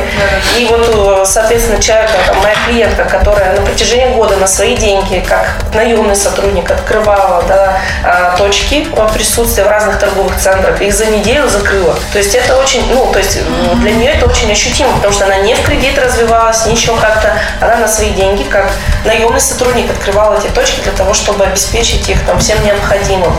И 0.58 0.65
вот, 0.65 0.89
э, 0.94 1.25
соответственно, 1.25 1.82
человек, 1.82 2.10
там, 2.25 2.38
моя 2.41 2.55
клиентка, 2.65 3.03
которая 3.03 3.55
на 3.55 3.62
протяжении 3.62 4.15
года 4.15 4.38
на 4.38 4.48
свои 4.48 4.75
деньги, 4.75 5.24
как 5.27 5.55
наемный 5.74 6.15
сотрудник, 6.15 6.72
открывала 6.72 7.44
да, 7.48 7.77
а, 8.03 8.38
точки 8.38 8.88
э, 8.91 9.08
присутствия 9.13 9.65
в 9.65 9.67
разных 9.67 10.00
торговых 10.00 10.38
центрах, 10.38 10.82
их 10.82 10.94
за 10.94 11.08
неделю 11.08 11.48
закрыла. 11.50 11.96
То 12.13 12.20
есть 12.20 12.34
это 12.36 12.58
очень, 12.58 12.84
ну, 12.94 13.12
то 13.12 13.20
есть 13.20 13.39
для 13.82 13.91
нее 13.91 14.12
это 14.12 14.25
очень 14.25 14.51
ощутимо, 14.51 14.94
потому 14.94 15.13
что 15.13 15.25
она 15.25 15.38
не 15.38 15.53
в 15.53 15.62
кредит 15.63 15.98
развивалась, 15.98 16.65
ни 16.65 16.72
еще 16.72 16.96
как-то, 16.96 17.34
она 17.65 17.77
на 17.77 17.88
свои 17.88 18.12
деньги, 18.12 18.43
как 18.43 18.72
наемный 19.03 19.41
сотрудник, 19.41 19.89
открывала 19.89 20.38
эти 20.38 20.48
точки 20.48 20.81
для 20.81 20.91
того, 20.93 21.13
чтобы 21.13 21.45
обеспечить 21.45 22.07
их 22.10 22.24
там 22.25 22.39
всем 22.39 22.63
необходимым. 22.63 23.34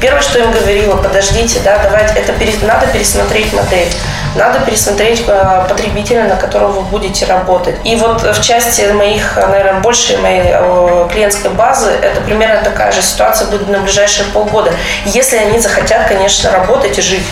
Первое, 0.00 0.20
что 0.20 0.38
им 0.38 0.50
говорила, 0.50 0.96
подождите, 0.96 1.60
да, 1.64 1.78
давайте, 1.82 2.14
это 2.14 2.32
пере- 2.34 2.58
надо 2.62 2.86
пересмотреть 2.86 3.52
модель, 3.54 3.88
надо 4.34 4.60
пересмотреть 4.60 5.24
э, 5.26 5.66
потребителя, 5.68 6.24
на 6.24 6.36
которого 6.36 6.72
вы 6.72 6.82
будете 6.82 7.24
работать. 7.24 7.76
И 7.82 7.96
вот 7.96 8.22
в 8.22 8.42
части 8.42 8.82
моих, 8.92 9.36
наверное, 9.36 9.80
большей 9.80 10.18
моей 10.18 10.50
э, 10.52 11.08
клиентской 11.10 11.50
базы, 11.50 11.90
это 11.90 12.20
примерно 12.20 12.62
такая 12.62 12.92
же 12.92 13.00
ситуация 13.00 13.48
будет 13.48 13.68
на 13.68 13.78
ближайшие 13.78 14.26
полгода, 14.28 14.70
если 15.06 15.38
они 15.38 15.58
захотят, 15.58 16.08
конечно, 16.08 16.50
работать 16.50 16.98
и 16.98 17.00
жить. 17.00 17.24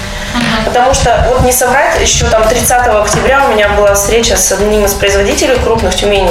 Потому 0.64 0.94
что, 0.94 1.26
вот 1.28 1.42
не 1.42 1.52
соврать, 1.52 2.00
еще 2.00 2.24
там 2.26 2.48
30 2.48 2.70
октября 2.88 3.44
у 3.44 3.52
меня 3.52 3.68
была 3.68 3.94
встреча 3.94 4.36
с 4.36 4.50
одним 4.52 4.84
из 4.84 4.94
производителей 4.94 5.56
крупных 5.62 5.92
в 5.92 5.96
Тюмени. 5.96 6.30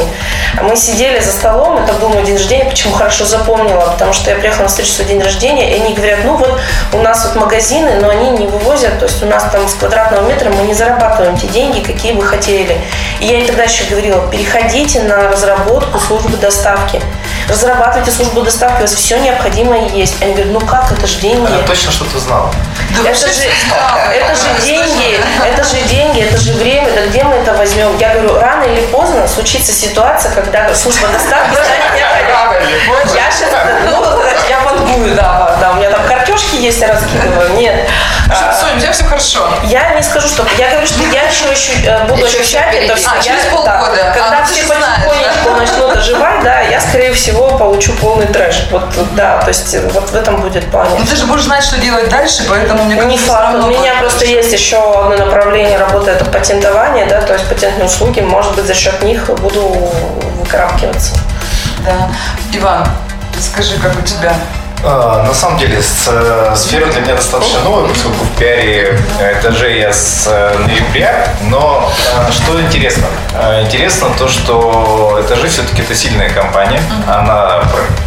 Мы 0.61 0.75
сидели 0.75 1.19
за 1.19 1.31
столом, 1.31 1.77
это 1.77 1.93
был 1.93 2.09
мой 2.09 2.23
день 2.23 2.35
рождения, 2.35 2.65
почему 2.65 2.93
хорошо 2.93 3.25
запомнила, 3.25 3.81
потому 3.91 4.13
что 4.13 4.29
я 4.29 4.35
приехала 4.35 4.63
на 4.63 4.67
встречу 4.67 4.91
в 4.91 4.93
свой 4.95 5.07
день 5.07 5.21
рождения, 5.21 5.75
и 5.75 5.81
они 5.81 5.93
говорят, 5.93 6.19
ну 6.23 6.35
вот 6.35 6.59
у 6.93 6.97
нас 6.99 7.25
вот 7.25 7.35
магазины, 7.35 7.99
но 7.99 8.09
они 8.09 8.31
не 8.31 8.47
вывозят, 8.47 8.99
то 8.99 9.05
есть 9.05 9.21
у 9.23 9.25
нас 9.25 9.45
там 9.51 9.67
с 9.67 9.73
квадратного 9.73 10.27
метра 10.27 10.49
мы 10.49 10.63
не 10.63 10.73
зарабатываем 10.73 11.37
те 11.37 11.47
деньги, 11.47 11.79
какие 11.79 12.13
бы 12.13 12.23
хотели. 12.23 12.79
И 13.19 13.25
я 13.25 13.39
им 13.39 13.47
тогда 13.47 13.63
еще 13.63 13.85
говорила, 13.85 14.29
переходите 14.29 15.01
на 15.03 15.29
разработку 15.29 15.99
службы 15.99 16.37
доставки. 16.37 17.01
Разрабатывайте 17.47 18.11
службу 18.11 18.41
доставки, 18.41 18.79
у 18.79 18.81
вас 18.81 18.93
все 18.93 19.17
необходимое 19.19 19.89
есть. 19.89 20.21
Они 20.21 20.33
говорят, 20.33 20.53
ну 20.53 20.59
как, 20.61 20.91
это 20.91 21.07
же 21.07 21.19
деньги. 21.19 21.45
Она 21.45 21.63
точно 21.67 21.91
что-то 21.91 22.19
знала. 22.19 22.53
Да 22.95 23.09
Это 23.09 23.27
же, 23.27 23.43
это 24.13 24.35
же 24.35 24.65
деньги, 24.65 25.19
это 25.45 25.63
же 25.63 25.81
деньги, 25.89 26.21
это 26.21 26.37
же 26.37 26.53
время, 26.53 26.91
да 26.93 27.05
где 27.07 27.23
мы 27.23 27.35
это 27.35 27.53
возьмем? 27.53 27.97
Я 27.97 28.13
говорю, 28.13 28.39
рано 28.39 28.63
или 28.63 28.81
поздно 28.87 29.27
случится 29.27 29.71
ситуация, 29.83 30.33
когда 30.33 30.73
служба 30.73 31.07
доставки 31.09 31.53
станет. 31.53 33.15
Я 33.15 33.31
сейчас, 33.31 33.51
ну, 33.85 34.21
я 34.49 34.59
вангую, 34.61 35.15
да, 35.15 35.57
да, 35.59 35.71
у 35.71 35.75
меня 35.75 35.89
там 35.89 36.05
картошки 36.07 36.55
есть, 36.55 36.79
я 36.79 36.89
раскидываю, 36.89 37.53
нет. 37.53 37.87
А, 38.29 38.53
Соня, 38.59 38.77
у 38.77 38.79
тебя 38.79 38.91
все 38.91 39.03
хорошо. 39.03 39.47
Я 39.63 39.95
не 39.95 40.01
скажу, 40.01 40.27
что 40.27 40.45
я 40.57 40.69
говорю, 40.69 40.87
что 40.87 41.03
я 41.11 41.23
еще 41.23 41.45
ощу- 41.45 41.85
э, 41.85 42.07
буду 42.07 42.25
Еще 42.25 42.39
ощущать 42.39 42.73
это 42.73 42.95
все. 42.95 43.09
А, 43.09 43.21
через 43.21 43.43
да, 43.43 43.49
полгода. 43.51 44.09
А, 44.09 44.13
Когда 44.13 44.39
ну 44.39 44.47
ты 44.47 44.53
все 44.53 44.63
потихонечку 44.63 45.49
да? 45.49 45.57
начнут 45.57 45.97
оживать, 45.97 46.43
да, 46.43 46.59
я, 46.61 46.79
скорее 46.79 47.13
всего, 47.13 47.57
получу 47.57 47.93
полный 47.93 48.27
трэш. 48.27 48.67
Вот, 48.71 48.83
да, 49.15 49.39
то 49.39 49.49
есть 49.49 49.73
э, 49.73 49.87
вот 49.89 50.09
в 50.09 50.15
этом 50.15 50.41
будет 50.41 50.69
плане. 50.71 50.99
Но 50.99 51.05
ты 51.05 51.15
же 51.15 51.25
будешь 51.25 51.43
знать, 51.43 51.63
что 51.63 51.77
делать 51.77 52.09
дальше, 52.09 52.43
поэтому 52.49 52.83
мне 52.83 52.95
Не 52.95 53.17
факт. 53.17 53.55
У 53.55 53.67
меня 53.67 53.95
просто 53.99 54.25
есть 54.25 54.51
еще 54.53 54.77
одно 54.77 55.25
направление 55.25 55.77
работы, 55.77 56.11
это 56.11 56.25
патентование, 56.25 57.05
да, 57.05 57.21
то 57.21 57.33
есть 57.33 57.47
патентные 57.47 57.85
услуги. 57.85 58.21
Может 58.21 58.55
быть, 58.55 58.65
за 58.65 58.73
счет 58.73 59.01
них 59.03 59.25
буду 59.25 59.91
выкарабкиваться. 60.39 61.15
Да. 61.85 62.09
Иван, 62.53 62.87
скажи, 63.39 63.77
как 63.79 63.97
у 63.97 64.01
тебя? 64.01 64.33
А, 64.85 65.23
На 65.23 65.33
самом 65.33 65.57
деле, 65.59 65.77
э, 65.79 66.53
сфера 66.55 66.85
для 66.87 67.01
меня 67.01 67.15
достаточно 67.15 67.59
новая, 67.61 67.87
поскольку 67.87 68.25
в 68.25 68.37
пиаре 68.37 68.99
этажей 69.39 69.79
я 69.79 69.93
с 69.93 70.27
э, 70.27 70.57
ноября. 70.59 71.29
Но 71.43 71.89
э, 72.27 72.31
что 72.31 72.59
интересно? 72.61 73.05
Э, 73.33 73.63
Интересно 73.63 74.07
то, 74.17 74.27
что 74.27 75.19
этажи 75.25 75.47
все-таки 75.47 75.81
это 75.83 75.95
сильная 75.95 76.29
компания. 76.29 76.81
Она 77.07 77.63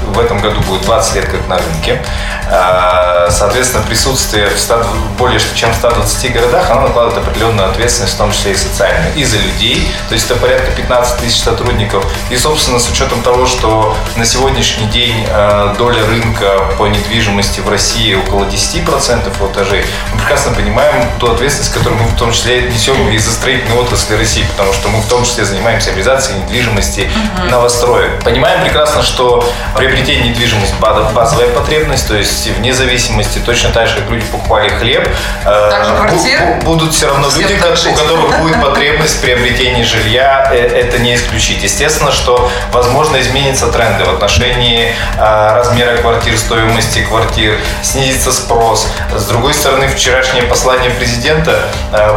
в 0.06 0.18
этом 0.18 0.40
году 0.40 0.60
будет 0.62 0.82
20 0.82 1.14
лет 1.16 1.26
как 1.26 1.46
на 1.48 1.56
рынке. 1.58 2.02
Э, 2.50 3.16
Соответственно, 3.30 3.84
присутствие 3.84 4.48
в 4.48 4.58
100 4.58 4.86
более 5.18 5.40
чем 5.54 5.72
в 5.72 5.76
120 5.76 6.32
городах, 6.32 6.70
оно 6.70 6.82
накладывает 6.82 7.26
определенную 7.26 7.68
ответственность, 7.68 8.14
в 8.14 8.18
том 8.18 8.32
числе 8.32 8.52
и 8.52 8.56
социальную, 8.56 9.14
и 9.14 9.25
за 9.25 9.36
людей. 9.38 9.90
То 10.08 10.14
есть 10.14 10.30
это 10.30 10.38
порядка 10.38 10.70
15 10.72 11.20
тысяч 11.20 11.40
сотрудников. 11.40 12.04
И, 12.30 12.36
собственно, 12.36 12.78
с 12.78 12.88
учетом 12.88 13.22
того, 13.22 13.46
что 13.46 13.96
на 14.16 14.25
сегодняшний 14.25 14.86
день 14.86 15.26
э, 15.28 15.75
доля 15.78 16.06
рынка 16.06 16.72
по 16.78 16.86
недвижимости 16.86 17.60
в 17.60 17.68
России 17.68 18.14
около 18.14 18.44
10% 18.44 19.32
у 19.42 19.52
этажей, 19.52 19.84
мы 20.12 20.20
прекрасно 20.20 20.52
понимаем 20.52 21.06
ту 21.18 21.30
ответственность, 21.32 21.72
которую 21.72 22.00
мы 22.02 22.08
в 22.08 22.16
том 22.16 22.32
числе 22.32 22.62
несем 22.62 23.08
и 23.10 23.18
за 23.18 23.32
строительную 23.32 23.82
отрасль 23.82 24.16
России, 24.16 24.44
потому 24.50 24.72
что 24.72 24.88
мы 24.88 25.00
в 25.00 25.06
том 25.08 25.25
числе 25.25 25.44
занимаемся 25.44 25.90
реализацией 25.90 26.38
недвижимости 26.40 27.10
новостроек. 27.50 28.22
Понимаем 28.22 28.62
прекрасно, 28.62 29.02
что 29.02 29.48
приобретение 29.96 30.30
недвижимости– 30.30 30.74
базовая 31.14 31.48
потребность, 31.48 32.06
то 32.06 32.14
есть 32.14 32.46
вне 32.58 32.74
зависимости, 32.74 33.38
точно 33.38 33.70
так 33.70 33.88
же, 33.88 33.96
как 33.96 34.10
люди 34.10 34.24
покупали 34.26 34.68
хлеб, 34.68 35.08
э, 35.44 35.70
бу- 36.12 36.64
будут 36.64 36.92
все 36.94 37.06
равно 37.06 37.30
Всем 37.30 37.42
люди, 37.42 37.54
у 37.54 37.94
которых 37.94 38.38
будет 38.42 38.60
потребность 38.62 39.16
в 39.16 39.20
приобретении 39.22 39.84
жилья, 39.84 40.50
э, 40.52 40.56
это 40.56 40.98
не 40.98 41.14
исключить. 41.14 41.62
Естественно, 41.62 42.12
что, 42.12 42.50
возможно, 42.72 43.18
изменятся 43.20 43.68
тренды 43.68 44.04
в 44.04 44.10
отношении 44.10 44.92
э, 45.18 45.54
размера 45.54 45.96
квартир, 45.98 46.36
стоимости 46.36 47.02
квартир, 47.02 47.58
снизится 47.82 48.32
спрос. 48.32 48.86
С 49.14 49.24
другой 49.26 49.54
стороны, 49.54 49.88
вчерашнее 49.88 50.42
послание 50.42 50.90
президента 50.90 51.62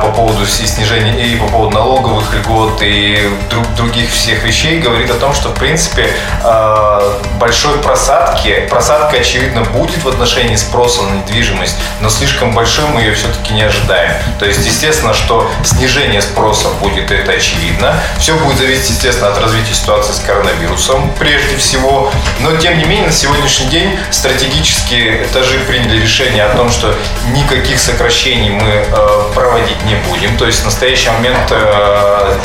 по 0.01 0.09
поводу 0.11 0.45
снижения 0.45 1.25
и 1.27 1.37
по 1.37 1.45
поводу 1.47 1.75
налоговых 1.77 2.33
льгот 2.33 2.81
и 2.81 3.29
друг- 3.49 3.73
других 3.75 4.11
всех 4.11 4.43
вещей 4.43 4.79
говорит 4.79 5.09
о 5.11 5.15
том, 5.15 5.33
что, 5.33 5.49
в 5.49 5.53
принципе, 5.53 6.09
э, 6.43 7.13
большой 7.69 7.83
просадки, 7.83 8.67
просадка, 8.69 9.17
очевидно, 9.17 9.61
будет 9.61 10.03
в 10.03 10.07
отношении 10.07 10.55
спроса 10.55 11.03
на 11.03 11.15
недвижимость, 11.15 11.75
но 12.01 12.09
слишком 12.09 12.53
большой 12.53 12.85
мы 12.85 13.01
ее 13.01 13.13
все-таки 13.13 13.53
не 13.53 13.61
ожидаем. 13.61 14.13
То 14.39 14.45
есть, 14.45 14.65
естественно, 14.65 15.13
что 15.13 15.49
снижение 15.63 16.21
спроса 16.21 16.69
будет, 16.81 17.11
это 17.11 17.31
очевидно. 17.31 17.95
Все 18.19 18.33
будет 18.33 18.57
зависеть, 18.57 18.89
естественно, 18.89 19.29
от 19.29 19.41
развития 19.41 19.73
ситуации 19.73 20.13
с 20.13 20.19
коронавирусом 20.19 21.11
прежде 21.19 21.57
всего. 21.57 22.11
Но, 22.39 22.55
тем 22.57 22.77
не 22.77 22.85
менее, 22.85 23.07
на 23.07 23.13
сегодняшний 23.13 23.67
день 23.67 23.97
стратегически 24.11 25.23
этажи 25.23 25.59
приняли 25.59 26.01
решение 26.01 26.45
о 26.45 26.55
том, 26.55 26.71
что 26.71 26.95
никаких 27.33 27.79
сокращений 27.79 28.49
мы 28.49 28.69
э, 28.69 29.23
проводить 29.35 29.83
не 29.85 29.95
будем. 30.09 30.35
То 30.37 30.45
есть, 30.45 30.61
в 30.61 30.65
настоящий 30.65 31.09
момент 31.09 31.51
э, 31.51 32.37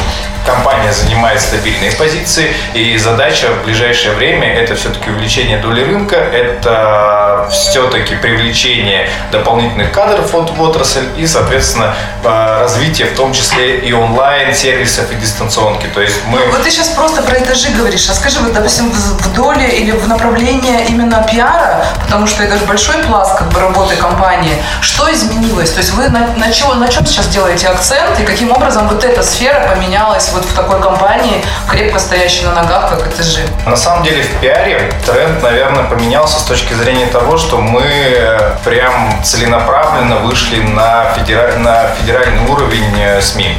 компания 0.44 0.92
занимает 0.92 1.40
стабильные 1.40 1.92
позиции, 1.92 2.52
и 2.74 2.96
задача 2.98 3.48
в 3.48 3.64
ближайшее 3.64 4.14
время 4.14 4.52
это 4.54 4.74
все-таки 4.74 5.10
увеличение 5.10 5.58
доли 5.58 5.82
рынка, 5.84 6.16
это 6.16 7.48
все-таки 7.50 8.16
привлечение 8.16 9.08
дополнительных 9.32 9.92
кадров 9.92 10.32
вот 10.32 10.50
в 10.50 10.60
отрасль 10.62 11.04
и, 11.16 11.26
соответственно, 11.26 11.94
э, 12.22 12.58
развитие 12.60 13.06
в 13.08 13.16
том 13.16 13.32
числе 13.32 13.78
и 13.78 13.92
онлайн-сервисов 13.92 15.10
и 15.12 15.14
дистанционки. 15.16 15.86
То 15.94 16.00
есть 16.00 16.16
мы... 16.26 16.38
Вот 16.50 16.62
ты 16.62 16.70
сейчас 16.70 16.88
просто 16.88 17.22
про 17.22 17.38
этажи 17.38 17.70
говоришь. 17.70 18.08
А 18.10 18.14
скажи, 18.14 18.38
вот, 18.40 18.52
допустим, 18.52 18.90
в 18.90 19.34
доле 19.34 19.68
или 19.68 19.90
в 19.90 20.08
направлении 20.08 20.86
именно 20.88 21.26
пиара, 21.30 21.84
потому 22.02 22.26
что 22.26 22.42
это 22.42 22.58
же 22.58 22.64
большой 22.64 23.02
пласт 23.04 23.36
как 23.38 23.48
бы 23.48 23.60
работы 23.60 23.96
компании, 23.96 24.56
что 24.80 25.12
изменилось? 25.12 25.70
То 25.70 25.78
есть 25.78 25.92
вы 25.92 26.08
на, 26.08 26.28
на, 26.36 26.52
чё- 26.52 26.74
на 26.74 26.88
чем 26.88 27.06
сейчас 27.06 27.28
делаете 27.28 27.68
акцент 27.68 28.18
и 28.20 28.24
каким 28.24 28.50
образом 28.52 28.88
вот 28.88 29.04
эта 29.04 29.22
сфера 29.22 29.68
поменялась 29.68 30.30
вот 30.34 30.44
в 30.44 30.54
такой 30.54 30.80
компании, 30.82 31.42
крепко 31.68 31.98
стоящей 31.98 32.44
на 32.44 32.54
ногах, 32.54 32.90
как 32.90 33.06
этажи? 33.06 33.40
На 33.66 33.76
самом 33.76 34.02
деле 34.02 34.22
в 34.22 34.40
пиаре 34.40 34.92
тренд, 35.06 35.42
наверное, 35.42 35.84
поменялся 35.84 36.38
с 36.38 36.42
точки 36.42 36.74
зрения 36.74 37.06
того, 37.06 37.38
что 37.38 37.58
мы 37.58 37.82
э, 37.84 38.52
прям 38.64 39.22
целенаправленно 39.22 40.16
вышли 40.16 40.60
на, 40.62 41.12
федера- 41.14 41.56
на 41.58 41.88
федеральный 41.94 42.46
уровень 42.50 43.00
э, 43.00 43.20
СМИ. 43.22 43.56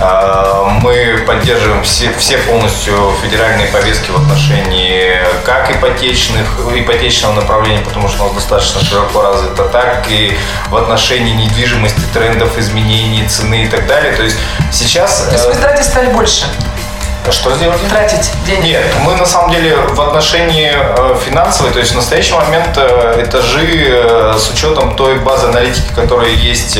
Э, 0.00 0.64
Мы 0.82 1.24
поддерживаем 1.26 1.82
все, 1.82 2.12
все 2.18 2.38
полностью 2.38 2.94
федеральные 3.22 3.68
повестки 3.68 4.10
в 4.10 4.16
отношении 4.16 5.18
как 5.44 5.70
ипотечных, 5.74 6.60
ипотечного 6.74 7.32
направления, 7.34 7.82
потому 7.82 8.08
что 8.08 8.24
у 8.24 8.26
нас 8.26 8.34
достаточно 8.36 8.84
широко 8.84 9.22
развито, 9.22 9.64
так 9.68 10.06
и 10.10 10.36
в 10.68 10.76
отношении 10.76 11.32
недвижимости, 11.32 12.00
трендов, 12.12 12.58
изменений, 12.58 13.26
цены 13.28 13.64
и 13.64 13.68
так 13.68 13.86
далее. 13.86 14.12
То 14.12 14.22
есть 14.22 14.36
сейчас... 14.70 15.22
То 15.22 15.32
есть 15.32 15.46
э, 15.46 15.48
вы 15.48 15.54
тратить 15.54 15.84
стали 15.86 16.10
больше, 16.10 16.46
Что 17.30 17.54
сделать? 17.54 17.80
тратить 17.88 18.30
денег? 18.46 18.64
Нет, 18.64 18.84
мы 19.02 19.14
на 19.16 19.26
самом 19.26 19.50
деле 19.50 19.76
в 19.76 20.00
отношении 20.00 20.72
э, 20.72 21.16
финансовой, 21.24 21.72
то 21.72 21.78
есть 21.78 21.92
в 21.92 21.96
настоящий 21.96 22.34
момент 22.34 22.76
э, 22.76 23.24
этажи 23.24 23.88
э, 23.88 24.34
с 24.38 24.50
учетом 24.50 24.96
той 24.96 25.18
базы 25.18 25.46
аналитики, 25.46 25.92
которая 25.94 26.30
есть 26.30 26.78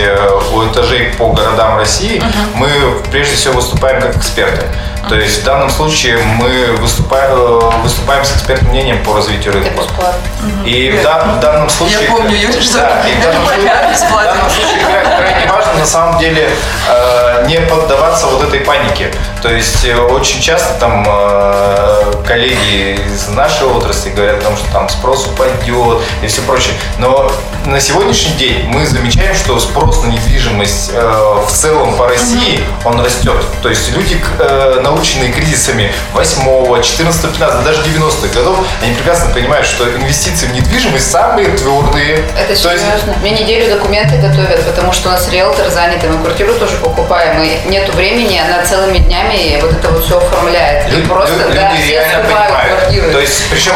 у 0.52 0.64
этажей 0.66 1.12
по 1.18 1.32
городам 1.32 1.76
России, 1.76 2.22
мы 2.54 2.68
прежде 3.10 3.36
всего 3.36 3.54
выступаем 3.54 4.00
как 4.00 4.16
эксперты. 4.16 4.66
То 5.08 5.14
есть 5.14 5.42
в 5.42 5.44
данном 5.44 5.70
случае 5.70 6.18
мы 6.18 6.72
выступаем, 6.80 7.36
выступаем 7.82 8.24
с 8.24 8.34
экспертным 8.34 8.70
мнением 8.72 9.02
по 9.04 9.14
развитию 9.14 9.50
Это 9.54 9.58
рынка. 9.64 9.82
бесплатно. 9.82 10.20
И 10.64 10.90
в, 10.90 11.02
да- 11.02 11.34
в 11.36 11.40
данном 11.40 11.68
случае... 11.70 12.00
Я 12.02 12.10
помню, 12.10 12.36
Юрий, 12.36 12.60
что 12.60 12.78
Да, 12.78 13.02
и 13.08 13.12
в 13.14 13.18
это 13.20 13.32
данном 13.32 13.46
случае- 13.46 14.08
в 14.08 14.24
данном 14.24 14.50
случае 14.50 14.80
край- 14.84 15.16
крайне 15.16 15.46
важно 15.52 15.74
на 15.74 15.86
самом 15.86 16.18
деле 16.18 16.50
э, 16.88 17.46
не 17.46 17.60
поддаваться 17.60 18.26
вот 18.26 18.42
этой 18.48 18.60
панике. 18.60 19.12
То 19.42 19.48
есть 19.48 19.84
э, 19.84 19.96
очень 19.96 20.40
часто 20.42 20.74
там 20.80 21.04
э, 21.06 22.12
коллеги 22.26 22.98
из 23.06 23.28
нашей 23.28 23.66
отрасли 23.68 24.10
говорят 24.10 24.38
о 24.40 24.42
том, 24.42 24.56
что 24.56 24.72
там 24.72 24.88
спрос 24.88 25.26
упадет 25.26 26.00
и 26.22 26.26
все 26.26 26.42
прочее. 26.42 26.74
Но 26.98 27.30
на 27.64 27.78
сегодняшний 27.80 28.32
день 28.34 28.64
мы 28.66 28.84
замечаем, 28.86 29.34
что 29.36 29.58
спрос 29.60 30.02
на 30.02 30.08
недвижимость 30.08 30.92
в 30.92 31.48
целом 31.52 31.94
по 31.96 32.08
России, 32.08 32.60
он 32.84 33.00
растет. 33.00 33.36
То 33.62 33.68
есть 33.68 33.90
люди, 33.96 34.16
к- 34.18 34.80
наученные 34.96 35.30
кризисами 35.32 35.92
8, 36.14 36.82
14, 36.82 37.32
15, 37.32 37.64
даже 37.64 37.82
90-х 37.82 38.34
годов, 38.34 38.58
они 38.82 38.94
прекрасно 38.94 39.32
понимают, 39.32 39.66
что 39.66 39.84
инвестиции 39.94 40.46
в 40.46 40.52
недвижимость 40.54 41.10
самые 41.10 41.48
твердые. 41.48 42.24
Это 42.36 42.46
То 42.46 42.52
есть 42.52 42.62
серьезно. 42.62 43.14
Мне 43.20 43.32
неделю 43.32 43.74
документы 43.76 44.16
готовят, 44.16 44.64
потому 44.64 44.92
что 44.92 45.08
у 45.08 45.12
нас 45.12 45.28
риэлтор 45.30 45.68
занятый, 45.70 46.08
мы 46.08 46.22
квартиру 46.22 46.54
тоже 46.54 46.76
покупаем, 46.76 47.42
и 47.42 47.68
нету 47.68 47.92
времени, 47.92 48.38
она 48.38 48.64
целыми 48.64 48.98
днями 48.98 49.58
вот 49.60 49.72
это 49.72 49.88
вот 49.88 50.04
все 50.04 50.18
оформляет. 50.18 50.88
И 50.88 50.96
Люди, 50.96 51.08
просто, 51.08 51.34
люди 51.46 51.56
да, 51.56 51.72
все 51.76 51.90
реально 51.92 52.24
скупают 52.24 52.46
понимают. 52.48 52.78
квартиры. 52.80 53.12
То 53.12 53.20
есть, 53.20 53.50
причем... 53.50 53.74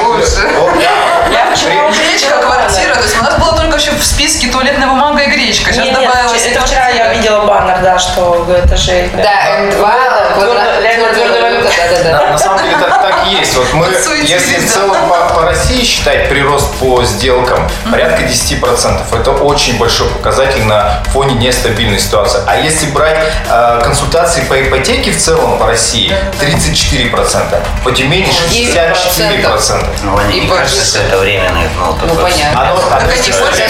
Я 1.30 1.54
вчера 1.54 1.90
При- 1.90 1.98
гречка, 1.98 2.38
квартира. 2.40 2.94
То 2.94 3.02
есть 3.02 3.20
у 3.20 3.24
нас 3.24 3.35
только 3.35 3.60
еще 3.80 3.92
в 3.92 4.04
списке 4.04 4.48
туалетная 4.48 4.88
бумага 4.88 5.22
и 5.22 5.26
гречка. 5.28 5.72
Сейчас 5.72 5.86
Нет, 5.86 5.98
нет, 5.98 6.10
добавилась 6.10 6.46
это 6.46 6.60
вчера 6.66 6.88
я 6.88 7.12
видела 7.14 7.46
баннер, 7.46 7.78
да, 7.82 7.98
что 7.98 8.46
этажей. 8.64 9.10
Да, 9.14 9.60
М2, 9.60 10.34
квадрат, 10.34 10.82
Реально 10.82 11.14
твердая 11.14 11.42
валюта, 11.42 11.70
да-да-да. 11.76 12.24
На, 12.24 12.30
на 12.32 12.38
самом 12.38 12.62
деле 12.62 12.76
так, 12.76 13.02
так 13.02 13.26
и 13.26 13.36
есть. 13.36 13.54
Вот 13.56 13.72
мы, 13.72 13.86
если 14.22 14.56
в 14.58 14.72
целом 14.72 15.08
по, 15.08 15.34
по 15.34 15.42
России 15.42 15.82
считать 15.84 16.28
прирост 16.28 16.74
по 16.78 17.02
сделкам, 17.04 17.68
порядка 17.90 18.22
10%. 18.22 19.20
Это 19.20 19.30
очень 19.32 19.78
большой 19.78 20.08
показатель 20.08 20.64
на 20.64 21.02
фоне 21.12 21.34
нестабильной 21.34 21.98
ситуации. 21.98 22.40
А 22.46 22.56
если 22.56 22.86
брать 22.90 23.18
э, 23.48 23.80
консультации 23.82 24.42
по 24.42 24.60
ипотеке 24.60 25.10
в 25.10 25.18
целом 25.18 25.58
по 25.58 25.66
России, 25.66 26.12
34%. 26.40 27.62
По 27.84 27.92
Тюмени 27.92 28.28
64%. 28.28 29.86
Ну, 30.02 30.20
не 30.28 30.48
кажется, 30.48 30.84
что 30.84 30.98
это 31.00 31.18
временный 31.18 31.68
ну, 31.76 31.96
Ну, 32.06 32.14
понятно. 32.16 32.62
Оно, 32.62 32.80
оно 32.90 33.10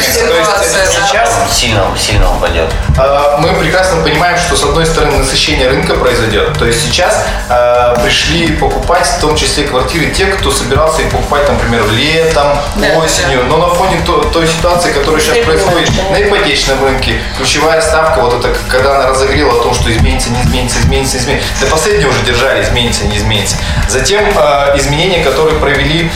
больше 0.00 0.18
то 0.18 0.34
есть 0.34 0.50
ситуация, 0.50 0.86
да. 0.86 1.06
сейчас 1.06 1.30
сильно, 1.50 1.84
сильно 1.98 2.36
упадет. 2.36 2.70
Э, 2.98 3.36
мы 3.38 3.52
прекрасно 3.60 4.02
понимаем, 4.02 4.38
что 4.38 4.56
с 4.56 4.62
одной 4.62 4.86
стороны 4.86 5.18
насыщение 5.18 5.68
рынка 5.68 5.94
произойдет. 5.94 6.58
То 6.58 6.66
есть 6.66 6.82
сейчас 6.82 7.24
э, 7.48 7.96
пришли 8.02 8.52
покупать 8.56 9.06
в 9.06 9.20
том 9.20 9.36
числе 9.36 9.64
квартиры 9.64 10.06
те, 10.06 10.26
кто 10.26 10.50
собирался 10.50 11.02
их 11.02 11.10
покупать, 11.10 11.48
например, 11.48 11.82
летом, 11.90 12.46
Да, 12.76 12.86
осенью. 12.98 13.44
Но 13.44 13.56
на 13.58 13.74
фоне 13.74 14.00
то- 14.06 14.30
той 14.32 14.46
ситуации, 14.46 14.92
которая 14.92 15.20
сейчас 15.20 15.44
происходит 15.44 15.90
на 16.10 16.22
ипотечном 16.22 16.82
рынке, 16.84 17.20
ключевая 17.36 17.80
ставка, 17.80 18.20
вот 18.20 18.34
это, 18.34 18.54
когда 18.68 18.96
она 18.96 19.08
разогрела 19.08 19.52
о 19.52 19.62
том, 19.62 19.74
что 19.74 19.90
изменится, 19.92 20.30
не 20.30 20.40
изменится, 20.42 20.78
изменится, 20.80 21.18
изменится. 21.18 21.48
До 21.60 21.66
последнего 21.66 22.10
уже 22.10 22.22
держали, 22.22 22.62
изменится, 22.62 23.04
не 23.04 23.18
изменится. 23.18 23.56
Затем 23.88 24.24
э, 24.24 24.76
изменения, 24.76 25.22
которые 25.24 25.58
провели 25.58 26.10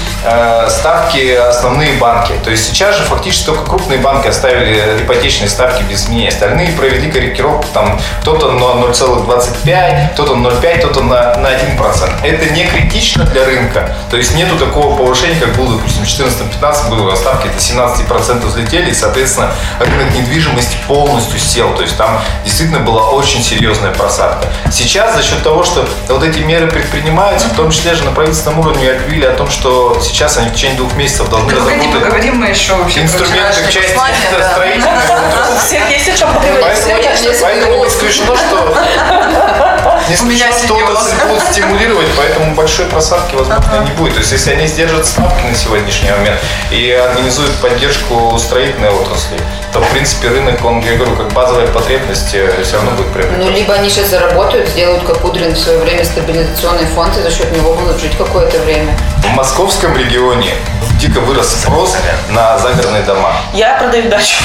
ставки 0.68 1.34
основные 1.34 1.94
банки. 1.94 2.32
То 2.42 2.50
есть 2.50 2.66
сейчас 2.66 2.96
же 2.96 3.02
фактически 3.04 3.44
только 3.44 3.62
крупные 3.74 3.98
банки 3.98 4.28
оставили 4.28 5.02
ипотечные 5.02 5.48
ставки 5.48 5.82
без 5.82 6.04
изменений. 6.04 6.28
Остальные 6.28 6.72
провели 6.72 7.10
корректировку, 7.10 7.66
там 7.74 7.98
кто-то 8.20 8.52
на 8.52 8.62
0,25, 8.86 10.12
кто-то 10.12 10.36
на 10.36 10.48
0,5, 10.48 10.78
кто-то 10.78 11.00
на, 11.02 11.36
на 11.38 11.48
1%. 11.48 12.24
Это 12.24 12.52
не 12.54 12.66
критично 12.66 13.24
для 13.24 13.44
рынка. 13.44 13.96
То 14.10 14.16
есть 14.16 14.36
нету 14.36 14.56
такого 14.58 14.96
повышения, 14.96 15.40
как 15.40 15.56
было, 15.56 15.76
допустим, 15.76 16.04
в 16.04 16.60
2014-2015 16.62 16.90
году, 16.90 17.16
ставки 17.16 17.48
до 17.48 17.58
17% 17.58 18.46
взлетели, 18.46 18.90
и, 18.90 18.94
соответственно, 18.94 19.50
рынок 19.80 20.14
недвижимости 20.14 20.76
полностью 20.86 21.40
сел. 21.40 21.74
То 21.74 21.82
есть 21.82 21.96
там 21.96 22.20
действительно 22.44 22.80
была 22.80 23.10
очень 23.10 23.42
серьезная 23.42 23.90
просадка. 23.90 24.46
Сейчас 24.70 25.16
за 25.16 25.22
счет 25.22 25.42
того, 25.42 25.64
что 25.64 25.88
вот 26.08 26.22
эти 26.22 26.38
меры 26.38 26.68
предпринимаются, 26.68 27.48
в 27.48 27.56
том 27.56 27.72
числе 27.72 27.94
же 27.94 28.04
на 28.04 28.12
правительственном 28.12 28.60
уровне 28.60 28.90
объявили 28.90 29.24
о 29.24 29.32
том, 29.32 29.50
что 29.50 29.98
сейчас 30.00 30.36
они 30.36 30.50
в 30.50 30.54
течение 30.54 30.76
двух 30.76 30.94
месяцев 30.94 31.28
должны 31.28 31.50
Да 31.50 31.56
погоди, 31.56 31.78
разработать 31.78 32.04
поговорим 32.04 32.36
мы 32.36 32.46
еще 32.46 32.74
вообще 32.74 33.02
инструменты 33.02 33.63
послание, 33.66 34.20
да. 34.38 34.50
строительства. 34.52 35.20
У 35.54 35.58
всех 35.66 35.90
есть 35.90 36.08
о 36.08 36.16
чем 36.16 36.34
поговорить. 36.34 36.78
Поэтому, 37.42 37.86
исключено, 37.86 38.36
что 38.36 38.74
не 40.08 40.14
исключено, 40.14 40.52
что 40.52 40.74
отрасль 40.76 41.14
будут 41.26 41.42
стимулировать, 41.50 42.08
поэтому 42.16 42.54
большой 42.54 42.86
просадки, 42.86 43.34
возможно, 43.34 43.84
не 43.84 43.90
будет. 43.92 44.14
То 44.14 44.20
есть, 44.20 44.32
если 44.32 44.52
они 44.52 44.66
сдержат 44.66 45.06
ставки 45.06 45.44
на 45.46 45.54
сегодняшний 45.54 46.10
момент 46.10 46.40
и 46.70 46.90
организуют 46.92 47.52
поддержку 47.56 48.36
строительной 48.38 48.90
отрасли, 48.90 49.38
то, 49.72 49.80
в 49.80 49.88
принципе, 49.90 50.28
рынок, 50.28 50.64
он, 50.64 50.80
я 50.80 50.94
говорю, 50.96 51.16
как 51.16 51.32
базовая 51.32 51.66
потребность 51.68 52.32
э, 52.34 52.62
все 52.62 52.76
равно 52.76 52.92
будет 52.92 53.06
Ну, 53.08 53.12
приобретаться. 53.14 53.50
либо 53.52 53.74
они 53.74 53.90
сейчас 53.90 54.08
заработают, 54.08 54.68
сделают, 54.68 55.04
как 55.04 55.18
Кудрин 55.20 55.52
в 55.54 55.58
свое 55.58 55.78
время, 55.78 56.04
стабилизационный 56.04 56.86
фонд, 56.86 57.16
и 57.16 57.22
за 57.22 57.30
счет 57.30 57.50
него 57.50 57.72
будут 57.74 58.00
жить 58.00 58.16
какое-то 58.16 58.58
время. 58.60 58.96
В 59.18 59.30
московском 59.32 59.96
регионе 59.96 60.54
дико 61.00 61.18
вырос 61.20 61.50
спрос 61.60 61.96
на 62.28 62.56
загородные 62.58 63.02
дома. 63.02 63.32
Я 63.52 63.74
продаю 63.74 64.08
дачу. 64.08 64.36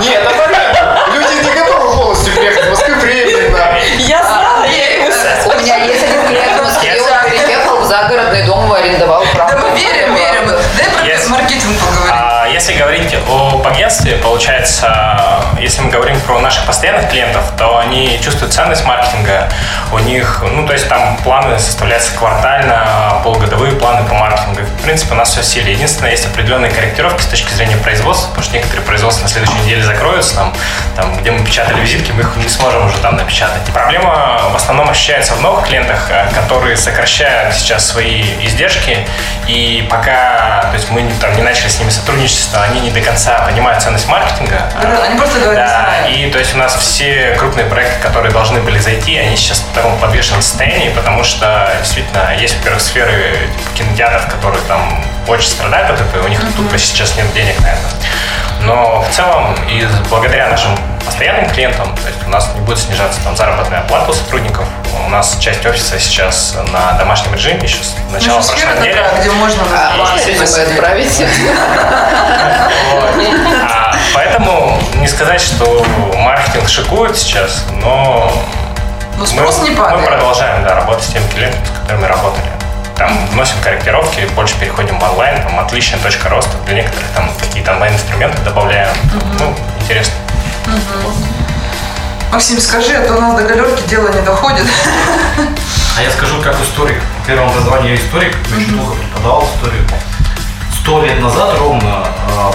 Нет, 0.00 0.22
это 0.22 0.34
понятно. 0.34 1.00
Люди 1.12 1.44
не 1.44 1.54
готовы 1.54 1.96
полностью 1.96 2.34
приехать 2.34 2.66
в 2.66 2.70
Москву, 2.70 2.94
на 2.94 3.78
Я 3.98 4.22
знала, 4.22 4.64
я 4.64 4.94
ему 4.94 5.06
У 5.06 5.60
меня 5.60 5.76
есть 5.84 6.04
один 6.04 6.26
клиент 6.26 6.60
в 6.60 6.64
Москве, 6.64 7.00
он 7.00 7.30
переехал 7.30 7.78
в 7.78 7.84
загородный 7.84 8.42
дом 8.44 8.72
и 8.74 8.80
арендовал 8.80 9.24
право. 9.34 9.50
Да 9.50 9.58
мы 9.58 9.76
верим, 9.76 10.14
верим. 10.14 10.52
Дай 10.76 10.88
про 10.90 11.28
маркетинг 11.30 11.78
поговорим. 11.80 12.27
Если 12.58 12.74
говорить 12.74 13.14
об 13.14 13.64
агентстве, 13.64 14.16
получается, 14.16 15.44
если 15.60 15.80
мы 15.80 15.90
говорим 15.90 16.20
про 16.22 16.40
наших 16.40 16.66
постоянных 16.66 17.08
клиентов, 17.08 17.44
то 17.56 17.78
они 17.78 18.18
чувствуют 18.20 18.52
ценность 18.52 18.84
маркетинга. 18.84 19.48
У 19.92 19.98
них, 20.00 20.42
ну, 20.42 20.66
то 20.66 20.72
есть 20.72 20.88
там 20.88 21.18
планы 21.18 21.56
составляются 21.60 22.12
квартально, 22.18 23.20
полугодовые 23.22 23.76
планы 23.76 24.08
по 24.08 24.14
маркетингу. 24.14 24.62
В 24.62 24.82
принципе, 24.82 25.12
у 25.12 25.16
нас 25.16 25.30
все 25.30 25.44
в. 25.44 25.70
Единственное, 25.70 26.10
есть 26.10 26.26
определенные 26.26 26.72
корректировки 26.72 27.22
с 27.22 27.26
точки 27.26 27.52
зрения 27.54 27.76
производства, 27.76 28.30
потому 28.30 28.42
что 28.42 28.54
некоторые 28.56 28.84
производства 28.84 29.22
на 29.22 29.28
следующей 29.28 29.58
неделе 29.60 29.84
закроются, 29.84 30.34
там, 30.34 30.52
там, 30.96 31.16
где 31.16 31.30
мы 31.30 31.44
печатали 31.46 31.80
визитки, 31.80 32.10
мы 32.10 32.22
их 32.22 32.34
не 32.34 32.48
сможем 32.48 32.86
уже 32.86 32.98
там 32.98 33.14
напечатать. 33.14 33.62
Проблема 33.72 34.40
в 34.50 34.56
основном 34.56 34.90
ощущается 34.90 35.34
в 35.34 35.42
новых 35.42 35.68
клиентах, 35.68 36.10
э, 36.10 36.28
которые 36.34 36.76
сокращают 36.76 37.54
сейчас 37.54 37.86
свои 37.86 38.24
издержки, 38.42 39.06
и 39.46 39.86
пока, 39.88 40.66
то 40.70 40.74
есть 40.74 40.90
мы 40.90 41.08
там 41.20 41.36
не 41.36 41.42
начали 41.42 41.68
с 41.68 41.78
ними 41.78 41.90
сотрудничество, 42.48 42.62
они 42.62 42.80
не 42.80 42.90
до 42.90 43.00
конца 43.00 43.38
понимают 43.46 43.82
ценность 43.82 44.06
маркетинга. 44.08 44.62
Да, 44.80 45.02
они 45.04 45.18
просто 45.18 45.40
говорят, 45.40 45.66
Да, 45.66 46.08
и 46.08 46.30
то 46.30 46.38
есть 46.38 46.54
у 46.54 46.58
нас 46.58 46.74
все 46.76 47.34
крупные 47.38 47.66
проекты, 47.66 48.00
которые 48.00 48.32
должны 48.32 48.60
были 48.60 48.78
зайти, 48.78 49.16
они 49.18 49.36
сейчас 49.36 49.58
в 49.60 49.74
таком 49.74 49.98
подвешенном 49.98 50.42
состоянии, 50.42 50.90
потому 50.90 51.24
что 51.24 51.70
действительно 51.80 52.34
есть, 52.36 52.56
во-первых, 52.58 52.82
сферы 52.82 53.48
типа 53.58 53.70
кинотеатров, 53.78 54.26
которые 54.26 54.62
там 54.62 55.04
очень 55.26 55.48
страдают 55.48 55.90
от 55.90 56.00
этого, 56.00 56.22
и 56.22 56.26
у 56.26 56.28
них 56.28 56.40
тупо 56.56 56.78
сейчас 56.78 57.16
нет 57.16 57.32
денег 57.34 57.60
на 57.60 57.68
это. 57.68 57.80
Но 58.60 59.02
в 59.02 59.14
целом, 59.14 59.54
и 59.68 59.86
благодаря 60.10 60.48
нашим 60.48 60.76
постоянным 61.04 61.48
клиентам, 61.50 61.94
то 61.96 62.08
есть 62.08 62.18
у 62.26 62.30
нас 62.30 62.50
не 62.54 62.60
будет 62.60 62.78
снижаться 62.78 63.20
там 63.22 63.36
заработная 63.36 63.82
плата 63.82 64.10
у 64.10 64.14
сотрудников. 64.14 64.66
У 65.06 65.08
нас 65.10 65.36
часть 65.40 65.64
офиса 65.64 65.98
сейчас 65.98 66.56
на 66.72 66.92
домашнем 66.98 67.34
режиме 67.34 67.60
еще 67.62 67.82
с 67.82 67.94
Ну, 68.08 68.12
начала 68.14 68.40
еще 68.40 68.48
прошлой 68.48 68.78
недели. 68.80 68.94
такая, 68.94 69.20
где 69.20 69.30
можно 69.30 69.62
А 69.72 70.16
отправить? 70.72 71.18
Поэтому 74.14 74.80
не 74.96 75.06
сказать, 75.08 75.40
что 75.40 75.84
маркетинг 76.16 76.68
шикует 76.68 77.16
сейчас, 77.16 77.64
но 77.72 78.32
Но 79.16 79.26
спрос 79.26 79.58
мы, 79.58 79.70
не 79.70 79.76
падает. 79.76 80.00
Мы 80.00 80.06
продолжаем 80.06 80.64
да, 80.64 80.74
работать 80.74 81.04
с 81.04 81.08
теми 81.08 81.26
клиентами, 81.28 81.64
с 81.64 81.80
которыми 81.80 82.06
работали. 82.06 82.46
Там 82.96 83.26
вносим 83.28 83.56
корректировки, 83.62 84.28
больше 84.34 84.58
переходим 84.58 84.98
в 84.98 85.02
онлайн, 85.04 85.42
там 85.42 85.60
отличная 85.60 86.00
точка 86.00 86.28
роста. 86.28 86.56
Для 86.66 86.76
некоторых 86.76 87.06
там 87.14 87.30
какие-то 87.38 87.72
онлайн-инструменты 87.72 88.42
добавляем. 88.42 88.94
Ну, 89.38 89.54
интересно. 89.80 90.14
Максим, 92.32 92.60
скажи, 92.60 92.94
а 92.94 93.06
то 93.06 93.14
у 93.16 93.20
нас 93.20 93.36
до 93.36 93.44
галерки 93.44 93.82
дело 93.88 94.08
не 94.08 94.20
доходит. 94.22 94.66
А 95.96 96.02
я 96.02 96.10
скажу 96.10 96.42
как 96.42 96.60
историк. 96.60 97.00
Первому 97.26 97.50
образованию 97.50 97.96
я 97.96 98.00
историк, 98.00 98.36
очень 98.54 98.76
долго 98.76 98.94
преподавал 98.94 99.48
историю. 99.54 99.82
Сто 100.80 101.02
лет 101.02 101.20
назад 101.20 101.56
ровно 101.58 102.06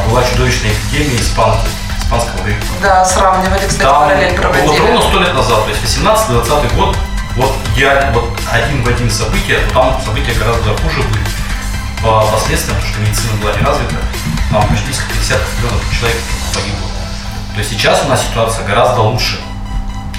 была 0.09 0.23
чудовищная 0.23 0.71
эпидемия 0.71 1.17
испанки, 1.19 1.67
испанского 1.99 2.41
гриппа. 2.43 2.65
Да, 2.81 3.05
сравнивали, 3.05 3.67
кстати, 3.67 3.81
Там 3.83 4.03
параллель 4.03 4.31
вот 4.31 4.41
проводили. 4.41 4.79
ровно 4.79 5.01
сто 5.01 5.19
лет 5.19 5.33
назад, 5.33 5.63
то 5.65 5.69
есть 5.69 5.83
18-20 5.83 6.75
год, 6.75 6.97
вот 7.35 7.55
идеально, 7.73 8.11
вот 8.11 8.29
один 8.51 8.83
в 8.83 8.87
один 8.87 9.09
события, 9.09 9.59
там 9.73 9.99
события 10.03 10.33
гораздо 10.33 10.75
хуже 10.77 11.01
были 11.03 11.25
по 12.01 12.21
последствиям, 12.31 12.75
потому 12.77 12.93
что 12.93 13.01
медицина 13.01 13.33
была 13.41 13.51
не 13.53 13.61
развита, 13.61 13.95
там 14.51 14.67
почти 14.67 14.87
несколько 14.89 15.13
десятков 15.19 15.49
миллионов 15.57 15.81
человек 15.99 16.17
погибло. 16.53 16.87
То 17.53 17.59
есть 17.59 17.69
сейчас 17.71 18.03
у 18.05 18.09
нас 18.09 18.21
ситуация 18.27 18.65
гораздо 18.65 19.01
лучше 19.01 19.39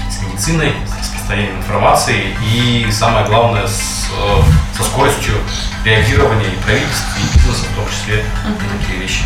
с 0.09 0.21
медициной, 0.23 0.73
с 0.87 0.99
распространением 0.99 1.57
информации 1.57 2.35
и 2.43 2.87
самое 2.91 3.25
главное 3.25 3.67
с, 3.67 4.07
э, 4.11 4.41
со 4.77 4.83
скоростью 4.83 5.35
реагирования 5.83 6.47
и 6.47 6.55
правительства, 6.63 7.13
и 7.19 7.37
бизнеса 7.37 7.65
в 7.71 7.75
том 7.75 7.85
числе 7.89 8.25
на 8.45 8.79
такие 8.79 8.99
вещи. 8.99 9.23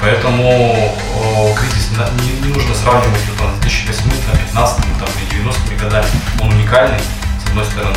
Поэтому 0.00 0.92
э, 0.94 1.54
кризис 1.54 1.90
не, 1.90 1.96
на- 1.96 2.10
не- 2.22 2.52
нужно 2.54 2.74
сравнивать 2.74 3.20
вот, 3.38 3.48
с 3.56 3.60
2008, 3.60 4.02
там, 4.26 4.36
15 4.38 4.76
там, 4.98 5.08
или 5.20 5.30
90 5.38 5.74
годами. 5.76 6.06
Он 6.40 6.48
уникальный, 6.52 6.98
с 7.44 7.48
одной 7.48 7.64
стороны. 7.64 7.96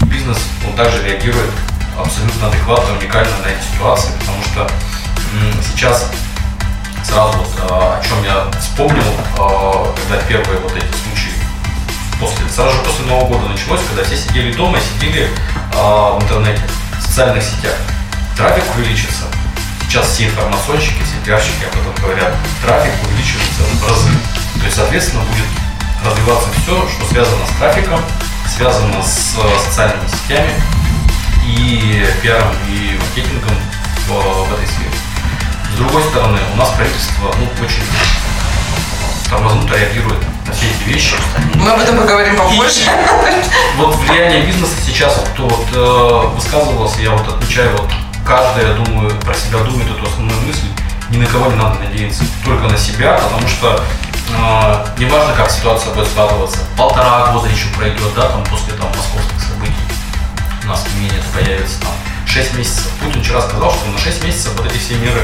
И 0.00 0.04
бизнес, 0.04 0.38
он 0.66 0.74
также 0.76 1.02
реагирует 1.02 1.50
абсолютно 1.98 2.48
адекватно, 2.48 2.96
уникально 2.98 3.36
на 3.44 3.48
эти 3.48 3.62
ситуации, 3.74 4.10
потому 4.20 4.42
что 4.44 4.60
м, 4.62 5.52
сейчас 5.62 6.10
сразу 7.04 7.38
вот, 7.38 7.48
э, 7.58 7.62
о 7.72 8.02
чем 8.06 8.22
я 8.24 8.46
вспомнил, 8.60 9.02
э, 9.02 9.94
когда 9.96 10.22
первые 10.28 10.60
вот 10.60 10.72
эти 10.72 10.84
случаи 11.02 11.32
после, 12.20 12.48
сразу 12.54 12.76
же 12.76 12.82
после 12.82 13.06
Нового 13.06 13.26
года 13.38 13.48
началось, 13.48 13.80
когда 13.88 14.04
все 14.04 14.16
сидели 14.16 14.52
дома 14.52 14.78
и 14.78 14.80
сидели 14.82 15.28
э, 15.72 15.76
в 15.76 16.18
интернете, 16.22 16.60
в 16.98 17.02
социальных 17.02 17.42
сетях. 17.42 17.74
Трафик 18.36 18.64
увеличится. 18.76 19.24
Сейчас 19.90 20.06
все 20.10 20.26
информационщики, 20.26 21.02
все 21.02 21.16
пиарщики 21.24 21.64
об 21.64 21.72
этом 21.72 21.92
говорят. 22.00 22.32
Трафик 22.62 22.92
увеличивается 23.08 23.62
в 23.62 23.88
разы. 23.88 24.10
То 24.60 24.64
есть, 24.64 24.76
соответственно, 24.76 25.24
будет 25.24 25.48
развиваться 26.06 26.48
все, 26.62 26.88
что 26.88 27.06
связано 27.12 27.44
с 27.44 27.58
трафиком, 27.58 28.00
связано 28.46 29.02
с 29.02 29.36
э, 29.36 29.58
социальными 29.58 30.06
сетями 30.06 30.52
и 31.44 32.06
пиаром 32.22 32.52
и 32.68 32.96
маркетингом 33.00 33.56
в, 34.06 34.12
в 34.12 34.54
этой 34.54 34.66
сфере. 34.68 34.92
С 35.74 35.78
другой 35.78 36.04
стороны, 36.04 36.38
у 36.54 36.56
нас 36.56 36.68
правительство 36.68 37.34
ну, 37.36 37.64
очень 37.64 37.82
тормознуто 39.28 39.76
реагирует 39.76 40.20
на 40.46 40.52
все 40.52 40.66
эти 40.66 40.88
вещи. 40.88 41.16
Мы 41.56 41.68
об 41.68 41.80
этом 41.80 41.96
поговорим 41.96 42.36
попозже. 42.36 42.82
Вот 43.74 43.96
влияние 43.96 44.42
бизнеса 44.46 44.74
сейчас, 44.86 45.20
кто 45.32 45.48
вот 45.48 45.66
э, 45.74 46.36
высказывался, 46.36 47.02
я 47.02 47.10
вот 47.10 47.26
отмечаю, 47.26 47.76
вот 47.76 47.90
каждый, 48.26 48.68
я 48.68 48.74
думаю, 48.74 49.10
про 49.20 49.34
себя 49.34 49.58
думает 49.58 49.90
эту 49.90 50.06
основную 50.06 50.40
мысль, 50.42 50.68
ни 51.10 51.18
на 51.18 51.26
кого 51.26 51.46
не 51.46 51.56
надо 51.56 51.78
надеяться, 51.80 52.24
только 52.44 52.68
на 52.68 52.76
себя, 52.76 53.14
потому 53.14 53.46
что 53.48 53.80
э, 54.30 54.86
неважно, 54.98 55.34
как 55.34 55.50
ситуация 55.50 55.92
будет 55.94 56.08
складываться, 56.08 56.58
полтора 56.76 57.32
года 57.32 57.48
еще 57.48 57.68
пройдет, 57.76 58.14
да, 58.14 58.28
там 58.28 58.44
после 58.44 58.74
там 58.74 58.88
московских 58.88 59.40
событий 59.40 59.74
у 60.64 60.66
нас 60.68 60.84
мнение 60.94 61.18
это 61.18 61.28
появится 61.38 61.80
там 61.80 61.92
6 62.26 62.54
месяцев. 62.54 62.88
Путин 63.00 63.22
вчера 63.22 63.40
сказал, 63.40 63.72
что 63.72 63.90
на 63.90 63.98
6 63.98 64.24
месяцев 64.24 64.52
вот 64.56 64.66
эти 64.66 64.78
все 64.78 64.94
меры 64.96 65.22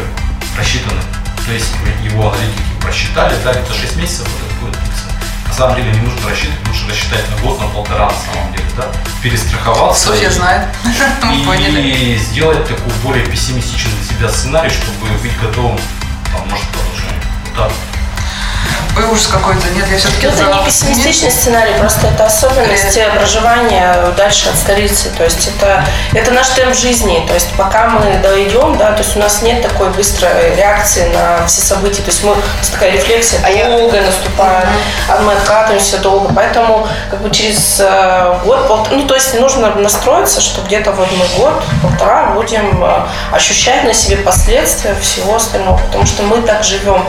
рассчитаны. 0.58 1.00
То 1.44 1.52
есть 1.52 1.70
его 2.02 2.30
аналитики 2.30 2.80
просчитали, 2.80 3.34
да, 3.44 3.52
это 3.52 3.72
6 3.72 3.96
месяцев 3.96 4.26
вот 4.26 4.50
это 4.50 4.60
будет 4.60 4.82
длиться. 4.82 5.04
На 5.46 5.54
самом 5.54 5.76
деле 5.76 5.92
не 5.92 6.00
нужно 6.00 6.28
рассчитывать, 6.28 6.66
лучше 6.66 6.88
рассчитать 6.88 7.24
на 7.30 7.36
год, 7.42 7.60
на 7.60 7.66
полтора 7.68 8.06
на 8.06 8.34
самом 8.34 8.52
деле, 8.52 8.65
да, 8.76 8.84
перестраховаться. 9.22 10.08
Софья 10.08 10.28
и- 10.28 10.32
знает. 10.32 10.62
Мы 11.24 11.44
поняли. 11.44 11.80
и 11.80 12.16
сделать 12.16 12.62
такой 12.66 12.92
более 13.02 13.24
пессимистичный 13.26 13.92
для 13.92 14.16
себя 14.16 14.28
сценарий, 14.28 14.70
чтобы 14.70 15.10
быть 15.22 15.38
готовым, 15.40 15.78
там, 16.32 16.48
может, 16.48 16.66
к 16.66 16.70
продолжению. 16.70 17.22
Вот 17.44 17.54
так. 17.64 17.72
Ой, 18.96 19.04
ужас 19.12 19.26
какой-то. 19.26 19.68
Нет, 19.74 19.86
я 19.90 19.98
все-таки 19.98 20.26
Это 20.26 20.44
не 20.44 20.64
пессимистичный 20.64 21.30
сценарий, 21.30 21.74
просто 21.78 22.06
это 22.06 22.24
особенности 22.26 23.04
проживания 23.14 23.94
дальше 24.16 24.48
от 24.48 24.56
столицы. 24.56 25.10
То 25.10 25.24
есть 25.24 25.48
это, 25.48 25.84
это 26.14 26.30
наш 26.30 26.48
темп 26.48 26.74
жизни. 26.74 27.22
То 27.28 27.34
есть 27.34 27.48
пока 27.58 27.90
мы 27.90 28.18
дойдем, 28.22 28.78
да, 28.78 28.92
то 28.92 29.02
есть 29.02 29.14
у 29.14 29.18
нас 29.18 29.42
нет 29.42 29.60
такой 29.60 29.90
быстрой 29.90 30.56
реакции 30.56 31.08
на 31.12 31.46
все 31.46 31.60
события. 31.60 32.00
То 32.02 32.10
есть 32.10 32.24
мы, 32.24 32.36
такая 32.72 32.92
рефлексия 32.92 33.40
А 33.44 33.50
я- 33.50 33.66
долго 33.68 34.00
наступает, 34.00 34.66
а 35.08 35.20
мы 35.22 35.32
откатываемся 35.32 35.98
долго. 35.98 36.32
Поэтому 36.34 36.86
как 37.10 37.20
бы 37.22 37.30
через 37.30 37.78
э, 37.80 38.34
год, 38.44 38.66
пол- 38.68 38.86
ну 38.90 39.02
то 39.06 39.14
есть 39.14 39.38
нужно 39.38 39.74
настроиться, 39.74 40.40
что 40.40 40.62
где-то 40.62 40.92
вот 40.92 41.08
мы 41.12 41.24
год, 41.38 41.62
полтора 41.82 42.26
будем 42.34 42.82
э, 42.84 43.06
ощущать 43.32 43.84
на 43.84 43.92
себе 43.94 44.16
последствия 44.18 44.94
всего 45.00 45.36
остального, 45.36 45.78
потому 45.78 46.06
что 46.06 46.22
мы 46.22 46.42
так 46.42 46.62
живем, 46.64 47.04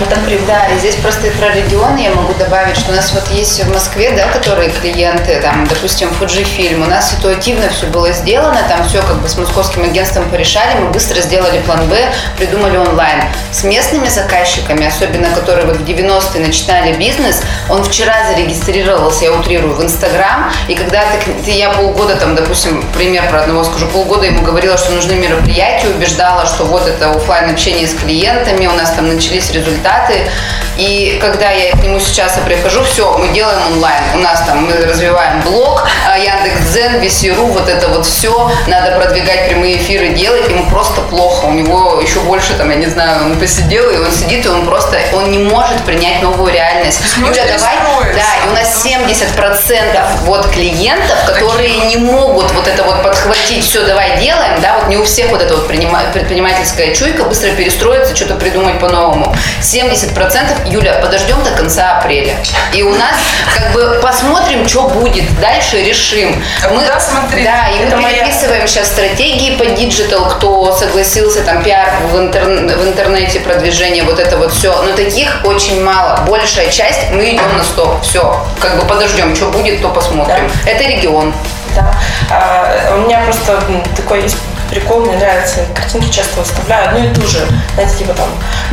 мы 0.00 0.06
так 0.06 0.18
привыкли. 0.24 0.46
Да, 0.46 0.66
и 0.68 0.78
здесь 0.78 0.96
просто 0.96 1.26
и 1.26 1.30
про 1.30 1.50
регионы 1.50 1.98
я 1.98 2.10
могу 2.10 2.32
добавить, 2.34 2.76
что 2.76 2.92
у 2.92 2.94
нас 2.94 3.12
вот 3.12 3.28
есть 3.30 3.62
в 3.62 3.72
Москве, 3.72 4.10
да, 4.12 4.26
которые 4.28 4.70
клиенты, 4.70 5.40
там, 5.40 5.66
допустим, 5.66 6.08
Fujifilm, 6.18 6.82
у 6.84 6.86
нас 6.88 7.10
ситуативно 7.10 7.68
все 7.68 7.86
было 7.86 8.10
сделано, 8.12 8.58
там 8.68 8.88
все 8.88 9.02
как 9.02 9.20
бы 9.20 9.28
с 9.28 9.36
московским 9.36 9.84
агентством 9.84 10.28
порешали, 10.30 10.78
мы 10.80 10.88
быстро 10.90 11.20
сделали 11.20 11.60
план 11.60 11.86
Б, 11.88 11.96
придумали 12.38 12.78
онлайн. 12.78 13.22
С 13.52 13.64
местными 13.64 14.08
заказчиками, 14.08 14.89
особенно 14.90 15.28
которые 15.34 15.66
вот 15.66 15.76
в 15.76 15.84
90-е 15.84 16.40
начинали 16.46 16.92
бизнес, 16.94 17.42
он 17.68 17.82
вчера 17.84 18.14
зарегистрировался, 18.30 19.24
я 19.24 19.32
утрирую, 19.32 19.74
в 19.74 19.82
Инстаграм, 19.82 20.52
и 20.68 20.74
когда 20.74 21.02
ты, 21.02 21.32
ты- 21.44 21.50
я 21.52 21.70
полгода 21.70 22.16
там, 22.16 22.34
допустим, 22.34 22.82
пример 22.94 23.28
про 23.30 23.42
одного 23.42 23.64
скажу, 23.64 23.86
полгода 23.86 24.26
ему 24.26 24.42
говорила, 24.42 24.76
что 24.76 24.92
нужны 24.92 25.14
мероприятия, 25.14 25.88
убеждала, 25.88 26.46
что 26.46 26.64
вот 26.64 26.86
это 26.86 27.10
офлайн 27.10 27.50
общение 27.50 27.86
с 27.86 27.94
клиентами, 27.94 28.66
у 28.66 28.72
нас 28.72 28.90
там 28.90 29.08
начались 29.08 29.50
результаты, 29.52 30.28
и 30.76 31.18
когда 31.20 31.50
я 31.50 31.72
к 31.72 31.82
нему 31.82 32.00
сейчас 32.00 32.38
и 32.38 32.40
прихожу, 32.40 32.82
все, 32.84 33.16
мы 33.18 33.28
делаем 33.28 33.58
онлайн. 33.72 34.02
У 34.14 34.18
нас 34.18 34.40
там 34.46 34.64
мы 34.64 34.72
развиваем 34.86 35.42
блог, 35.42 35.86
а, 36.08 36.16
Яндекс.Дзен, 36.18 37.00
Весеру, 37.00 37.46
вот 37.46 37.68
это 37.68 37.88
вот 37.88 38.06
все. 38.06 38.50
Надо 38.66 38.92
продвигать 38.92 39.48
прямые 39.48 39.76
эфиры, 39.76 40.08
делать. 40.14 40.48
Ему 40.48 40.64
просто 40.70 41.02
плохо. 41.02 41.46
У 41.46 41.52
него 41.52 42.00
еще 42.00 42.20
больше, 42.20 42.54
там, 42.54 42.70
я 42.70 42.76
не 42.76 42.86
знаю, 42.86 43.26
он 43.26 43.38
посидел, 43.38 43.90
и 43.90 43.98
он 43.98 44.10
сидит, 44.10 44.46
и 44.46 44.48
он 44.48 44.64
просто, 44.64 44.79
он 45.14 45.30
не 45.30 45.38
может 45.38 45.80
принять 45.84 46.22
новую 46.22 46.52
реальность. 46.52 47.00
Юля, 47.16 47.44
давай, 47.46 47.76
да, 48.14 48.46
и 48.46 48.48
у 48.50 48.52
нас 48.54 48.84
70% 48.84 50.06
вот 50.24 50.48
клиентов, 50.50 51.18
которые 51.26 51.76
не 51.86 51.96
могут 51.96 52.50
вот 52.52 52.66
это 52.66 52.82
вот 52.84 53.02
подхватить, 53.02 53.64
все, 53.64 53.84
давай 53.84 54.18
делаем, 54.18 54.60
да, 54.60 54.78
вот 54.78 54.88
не 54.88 54.96
у 54.96 55.04
всех 55.04 55.30
вот 55.30 55.42
эта 55.42 55.54
вот 55.56 55.68
принима- 55.70 56.10
предпринимательская 56.12 56.94
чуйка 56.94 57.24
быстро 57.24 57.50
перестроиться, 57.50 58.14
что-то 58.16 58.34
придумать 58.34 58.78
по-новому. 58.80 59.34
70% 59.60 60.68
Юля, 60.68 60.94
подождем 60.94 61.42
до 61.42 61.50
конца 61.50 61.98
апреля. 61.98 62.36
И 62.72 62.82
у 62.82 62.94
нас 62.94 63.14
как 63.56 63.72
бы 63.72 64.00
посмотрим, 64.02 64.66
что 64.68 64.88
будет. 64.88 65.24
Дальше 65.40 65.82
решим. 65.82 66.42
А 66.64 66.68
куда 66.68 67.00
смотреть? 67.00 67.44
Да, 67.44 67.68
и 67.68 67.84
Это 67.86 67.96
мы 67.96 68.02
моя- 68.02 68.24
переписываем 68.24 68.66
сейчас 68.66 68.88
стратегии 68.88 69.56
по 69.56 69.66
digital, 69.66 70.28
кто 70.28 70.72
согласился, 70.76 71.42
там, 71.42 71.62
пиар 71.62 71.90
в, 72.10 72.16
интер- 72.16 72.76
в 72.76 72.88
интернете, 72.88 73.40
продвижение, 73.40 74.02
вот 74.04 74.18
это 74.18 74.36
вот 74.36 74.52
все. 74.52 74.69
Но 74.84 74.96
таких 74.96 75.40
очень 75.44 75.82
мало. 75.82 76.20
Большая 76.26 76.70
часть, 76.70 77.10
мы 77.12 77.30
идем 77.30 77.56
на 77.56 77.64
стоп. 77.64 78.00
Все, 78.02 78.40
как 78.58 78.78
бы 78.78 78.86
подождем, 78.86 79.34
что 79.34 79.46
будет, 79.46 79.80
то 79.82 79.88
посмотрим. 79.88 80.50
Это 80.66 80.84
регион. 80.84 81.32
Да. 81.74 81.94
А, 82.30 82.96
у 82.96 83.06
меня 83.06 83.20
просто 83.24 83.62
такой 83.96 84.22
есть 84.22 84.36
прикол, 84.70 85.00
мне 85.00 85.16
нравится, 85.16 85.60
картинки 85.74 86.10
часто 86.10 86.40
выставляю 86.40 86.88
одну 86.88 87.04
и 87.04 87.12
ту 87.12 87.26
же. 87.26 87.46
Знаете, 87.74 87.96
типа 87.98 88.14
там, 88.14 88.28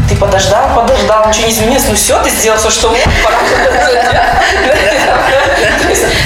ты 0.07 0.15
подождал, 0.15 0.75
подождал, 0.75 1.27
ничего 1.27 1.47
не 1.47 1.53
изменилось, 1.53 1.85
ну 1.89 1.95
все, 1.95 2.21
ты 2.21 2.29
сделал 2.29 2.57
все, 2.59 2.69
что 2.69 2.89
мог, 2.89 2.99
пора 3.23 3.37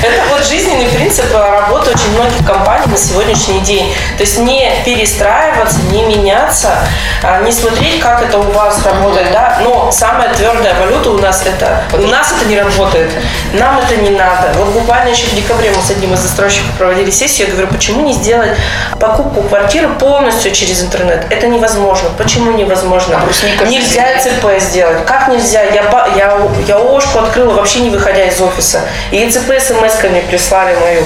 Это 0.03 0.23
вот 0.29 0.45
жизненный 0.45 0.88
принцип 0.88 1.25
работы 1.34 1.91
очень 1.91 2.12
многих 2.15 2.45
компаний 2.45 2.86
на 2.88 2.97
сегодняшний 2.97 3.62
день. 3.62 3.93
То 4.17 4.23
есть 4.23 4.39
не 4.39 4.71
перестраиваться, 4.84 5.77
не 5.91 6.03
меняться, 6.03 6.79
а, 7.23 7.41
не 7.41 7.51
смотреть, 7.51 7.99
как 7.99 8.21
это 8.21 8.39
у 8.39 8.51
вас 8.51 8.84
работает, 8.84 9.31
да, 9.31 9.60
но 9.63 9.91
самая 9.91 10.34
твердая 10.34 10.73
валюта 10.79 11.12
у 11.12 11.17
нас 11.17 11.43
это, 11.45 11.84
у 11.93 12.07
нас 12.07 12.34
это 12.34 12.49
не 12.49 12.60
работает, 12.60 13.12
нам 13.53 13.79
это 13.79 13.95
не 13.97 14.10
надо. 14.10 14.51
Вот 14.57 14.69
буквально 14.69 15.10
еще 15.10 15.27
в 15.27 15.36
декабре 15.36 15.71
мы 15.75 15.81
с 15.81 15.91
одним 15.91 16.13
из 16.13 16.19
застройщиков 16.19 16.71
проводили 16.77 17.12
сессию, 17.12 17.47
я 17.47 17.53
говорю, 17.53 17.69
почему 17.69 18.01
не 18.01 18.13
сделать 18.13 18.57
покупку 18.99 19.41
квартиры 19.41 19.61
полностью 20.00 20.52
через 20.52 20.82
интернет? 20.84 21.26
Это 21.30 21.47
невозможно. 21.47 22.10
Почему 22.17 22.52
невозможно? 22.52 23.19
Же 23.32 23.67
Нельзя 23.69 24.19
ЦП 24.19 24.60
сделать. 24.60 25.06
Как 25.06 25.28
нельзя? 25.28 25.63
Я, 25.63 25.84
я, 26.15 26.38
я 26.67 26.76
ООшку 26.76 27.19
открыла 27.19 27.54
вообще 27.54 27.82
не 27.82 27.89
выходя 27.89 28.26
из 28.26 28.39
офиса. 28.41 28.82
И 29.12 29.30
ЦП 29.30 29.52
смс-ками 29.52 30.24
прислали 30.28 30.76
мою. 30.76 31.04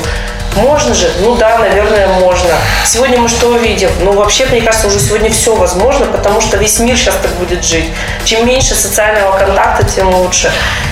Можно 0.55 0.93
же? 0.93 1.11
Ну 1.19 1.35
да, 1.35 1.57
наверное, 1.57 2.07
можно. 2.07 2.49
Сегодня 2.85 3.19
мы 3.19 3.27
что 3.27 3.47
увидим? 3.47 3.89
Ну, 4.01 4.13
вообще, 4.13 4.45
мне 4.45 4.61
кажется, 4.61 4.87
уже 4.87 4.99
сегодня 4.99 5.29
все 5.29 5.53
возможно, 5.55 6.05
потому 6.05 6.39
что 6.39 6.57
весь 6.57 6.79
мир 6.79 6.95
сейчас 6.97 7.15
так 7.21 7.31
будет 7.33 7.63
жить. 7.63 7.91
Чем 8.23 8.45
меньше 8.47 8.73
социального 8.73 9.37
контакта, 9.37 9.85
тем 9.85 10.13
лучше. 10.15 10.51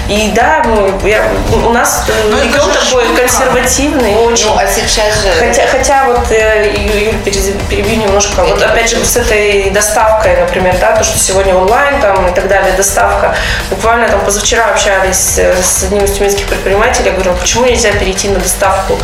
И 0.10 0.32
да, 0.36 0.64
ну, 0.66 1.08
я- 1.08 1.26
у 1.66 1.70
нас 1.70 2.04
э, 2.10 2.12
Ну, 2.30 2.38
регион 2.44 2.70
такой 2.74 3.06
штука. 3.06 3.22
консервативный 3.22 4.16
очень. 4.16 4.48
Ну, 4.48 4.58
а 4.58 4.68
сейчас 4.68 5.22
же... 5.22 5.30
Хотя, 5.40 5.66
хотя 5.68 6.06
вот, 6.08 6.30
э, 6.30 6.74
Юль, 6.76 7.14
перебью 7.24 7.96
немножко, 8.02 8.44
вот 8.44 8.62
опять 8.62 8.90
же 8.90 8.98
с 9.04 9.16
этой 9.16 9.70
доставкой, 9.70 10.36
например, 10.42 10.76
да, 10.82 10.92
то, 10.98 11.06
что 11.06 11.18
сегодня 11.18 11.56
онлайн 11.56 12.02
там 12.02 12.28
и 12.28 12.34
так 12.36 12.50
далее, 12.50 12.74
доставка. 12.74 13.34
Буквально 13.70 14.10
там 14.10 14.20
позавчера 14.26 14.66
общались 14.66 15.36
э, 15.38 15.56
с 15.64 15.84
одним 15.84 16.04
из 16.04 16.12
тюменских 16.12 16.48
предпринимателей, 16.48 17.06
я 17.08 17.12
говорю, 17.14 17.32
«А 17.32 17.36
почему 17.36 17.66
нельзя 17.66 17.92
перейти 17.94 18.28
на 18.28 18.40
доставку? 18.40 18.98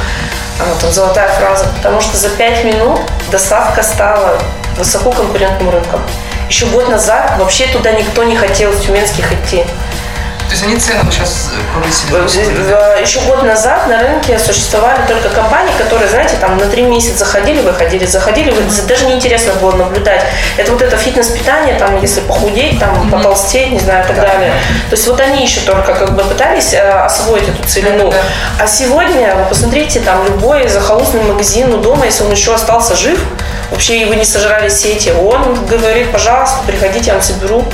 Там 0.59 0.91
золотая 0.91 1.29
фраза, 1.29 1.65
потому 1.77 2.01
что 2.01 2.17
за 2.17 2.29
пять 2.29 2.65
минут 2.65 2.99
доставка 3.31 3.81
стала 3.81 4.37
высококонкурентным 4.77 5.69
рынком. 5.69 6.01
Еще 6.49 6.65
год 6.65 6.89
назад 6.89 7.37
вообще 7.37 7.67
туда 7.67 7.91
никто 7.93 8.23
не 8.25 8.35
хотел 8.35 8.73
с 8.73 8.81
тюменских 8.81 9.31
идти. 9.31 9.63
То 10.49 10.55
есть 10.55 10.63
они 10.63 10.77
цену 10.77 11.11
сейчас 11.11 11.51
повысили. 11.75 13.01
Еще 13.01 13.19
год 13.21 13.43
назад 13.43 13.87
на 13.87 13.99
рынке 13.99 14.39
существовали 14.39 14.99
только 15.07 15.29
компании, 15.29 15.71
которые, 15.77 16.09
знаете, 16.09 16.37
там 16.41 16.57
на 16.57 16.65
три 16.65 16.81
месяца 16.81 17.19
заходили, 17.19 17.61
выходили, 17.61 18.03
заходили, 18.07 18.49
выходили. 18.49 18.87
Даже 18.87 19.05
неинтересно 19.05 19.53
было 19.61 19.73
наблюдать. 19.73 20.23
Это 20.57 20.71
вот 20.71 20.81
это 20.81 20.97
фитнес-питание, 20.97 21.77
там, 21.77 22.01
если 22.01 22.21
похудеть, 22.21 22.79
там, 22.79 23.11
потолстеть, 23.11 23.71
не 23.71 23.79
знаю, 23.79 24.03
и 24.03 24.07
так 24.07 24.15
далее. 24.15 24.51
То 24.89 24.95
есть 24.95 25.07
вот 25.07 25.19
они 25.19 25.43
еще 25.43 25.61
только 25.61 25.93
как 25.93 26.15
бы 26.15 26.23
пытались 26.23 26.73
э, 26.73 26.79
освоить 26.79 27.47
эту 27.47 27.67
целину. 27.67 28.09
Да. 28.09 28.17
А 28.59 28.65
сегодня, 28.65 29.35
вы 29.35 29.45
посмотрите, 29.45 29.99
там 29.99 30.25
любой 30.25 30.67
захолустный 30.67 31.21
магазин 31.21 31.71
у 31.75 31.77
дома, 31.77 32.05
если 32.05 32.23
он 32.23 32.31
еще 32.31 32.55
остался 32.55 32.95
жив, 32.95 33.19
вообще 33.71 34.01
его 34.01 34.13
не 34.13 34.25
сожрали 34.25 34.69
сети, 34.69 35.11
он 35.11 35.65
говорит, 35.65 36.11
пожалуйста, 36.11 36.59
приходите, 36.65 37.07
я 37.07 37.13
вам 37.13 37.21
соберу 37.21 37.65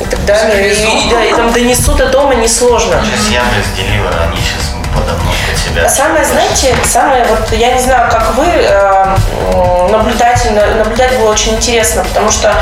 и 0.00 0.04
так 0.04 0.24
далее. 0.24 0.72
И, 0.72 1.06
и 1.06 1.10
да, 1.10 1.24
и 1.24 1.32
там 1.32 1.52
донесут 1.52 1.96
до 1.96 2.08
дома 2.08 2.34
несложно. 2.34 3.02
Сейчас 3.04 3.44
Яндекс 3.44 3.68
Деливер, 3.76 4.14
они 4.28 4.36
сейчас 4.36 4.74
подавно 4.94 5.30
под 5.48 5.58
себя. 5.58 5.86
А 5.86 5.88
Самое, 5.88 6.24
знаете, 6.24 6.74
самое, 6.84 7.24
вот 7.24 7.52
я 7.52 7.72
не 7.72 7.80
знаю, 7.80 8.10
как 8.10 8.34
вы, 8.36 8.46
э, 8.46 9.16
наблюдательно, 9.90 10.74
наблюдать 10.76 11.18
было 11.18 11.30
очень 11.30 11.54
интересно, 11.54 12.04
потому 12.04 12.30
что 12.30 12.54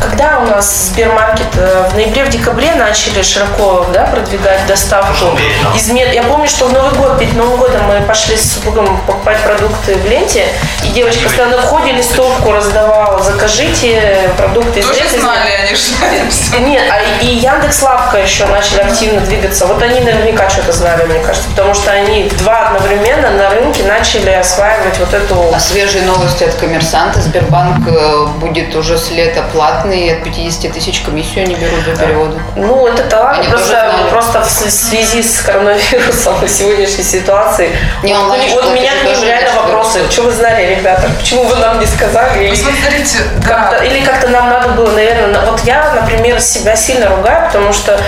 когда 0.00 0.38
у 0.38 0.46
нас 0.46 0.88
Сбермаркет 0.92 1.46
э, 1.56 1.88
в 1.90 1.94
ноябре, 1.94 2.24
в 2.24 2.28
декабре 2.28 2.74
начали 2.74 3.22
широко 3.22 3.86
да, 3.92 4.04
продвигать 4.04 4.66
доставку 4.66 5.36
из 5.76 5.88
мед- 5.90 6.12
Я 6.14 6.22
помню, 6.22 6.48
что 6.48 6.66
в 6.66 6.72
Новый 6.72 6.92
год, 6.94 7.18
перед 7.18 7.34
Новым 7.34 7.56
годом 7.58 7.82
мы 7.86 8.00
пошли 8.02 8.36
с 8.36 8.54
супругом 8.54 9.00
покупать 9.06 9.38
продукты 9.42 9.94
в 9.96 10.04
ленте, 10.06 10.44
и 10.84 10.88
девочка 10.88 11.24
постоянно 11.24 11.56
на 11.56 11.62
входе 11.62 11.92
листовку 11.92 12.52
раздавала, 12.52 13.22
закажите 13.22 14.30
продукты 14.36 14.80
из 14.80 14.86
Тоже 14.86 15.00
ленты. 15.00 15.20
знали 15.20 15.50
они, 15.50 15.76
что. 15.76 16.58
Нет, 16.60 16.82
а 16.90 17.22
и 17.22 17.26
Яндекс 17.26 17.82
Лавка 17.82 18.18
еще 18.18 18.46
начали 18.46 18.80
активно 18.80 19.20
двигаться. 19.20 19.66
Вот 19.66 19.82
они 19.82 20.00
наверняка 20.00 20.48
что-то 20.48 20.72
знали, 20.72 21.04
мне 21.04 21.20
кажется, 21.20 21.48
потому 21.50 21.74
что 21.74 21.90
они 21.90 22.28
два 22.38 22.68
одновременно 22.68 23.30
на 23.30 23.50
рынке 23.50 23.82
начали 23.84 24.30
осваивать 24.30 24.98
вот 24.98 25.12
эту... 25.14 25.52
А 25.54 25.60
свежие 25.60 26.04
новости 26.04 26.44
от 26.44 26.54
коммерсанта. 26.54 27.20
Сбербанк 27.20 27.86
э, 27.88 28.26
будет 28.40 28.74
уже 28.76 28.96
с 28.98 29.10
лета 29.10 29.42
платный, 29.52 29.87
от 29.96 30.24
50 30.24 30.72
тысяч 30.72 31.00
комиссию 31.00 31.44
они 31.44 31.54
берут 31.54 31.84
за 31.84 31.96
переводы. 32.02 32.38
Ну, 32.56 32.86
это 32.86 33.02
талант, 33.04 33.38
Они 33.40 33.48
просто, 33.48 33.92
просто 34.10 34.42
в 34.42 34.50
связи 34.70 35.22
с 35.22 35.40
коронавирусом 35.40 36.34
и 36.44 36.48
сегодняшней 36.48 37.04
ситуацией. 37.04 37.70
Не, 38.02 38.14
вот, 38.14 38.24
онлайн 38.24 38.50
вот 38.52 38.64
у 38.66 38.70
меня 38.70 38.90
к 39.00 39.04
ним 39.04 39.22
реально 39.24 39.50
вопросы. 39.62 40.00
Что 40.10 40.22
вы 40.22 40.32
знали, 40.32 40.74
ребята? 40.74 41.08
Почему 41.18 41.44
вы 41.44 41.56
нам 41.56 41.78
не 41.80 41.86
сказали? 41.86 42.44
Или 42.46 42.54
смотрите, 42.54 43.18
как-то- 43.46 43.78
да. 43.78 43.84
или 43.84 44.04
как-то 44.04 44.28
нам 44.28 44.50
надо 44.50 44.68
было, 44.70 44.90
наверное, 44.92 45.28
на- 45.28 45.50
вот 45.50 45.60
я, 45.64 45.92
например, 45.94 46.40
себя 46.40 46.76
сильно 46.76 47.08
ругаю, 47.08 47.46
потому 47.48 47.72
что 47.72 47.98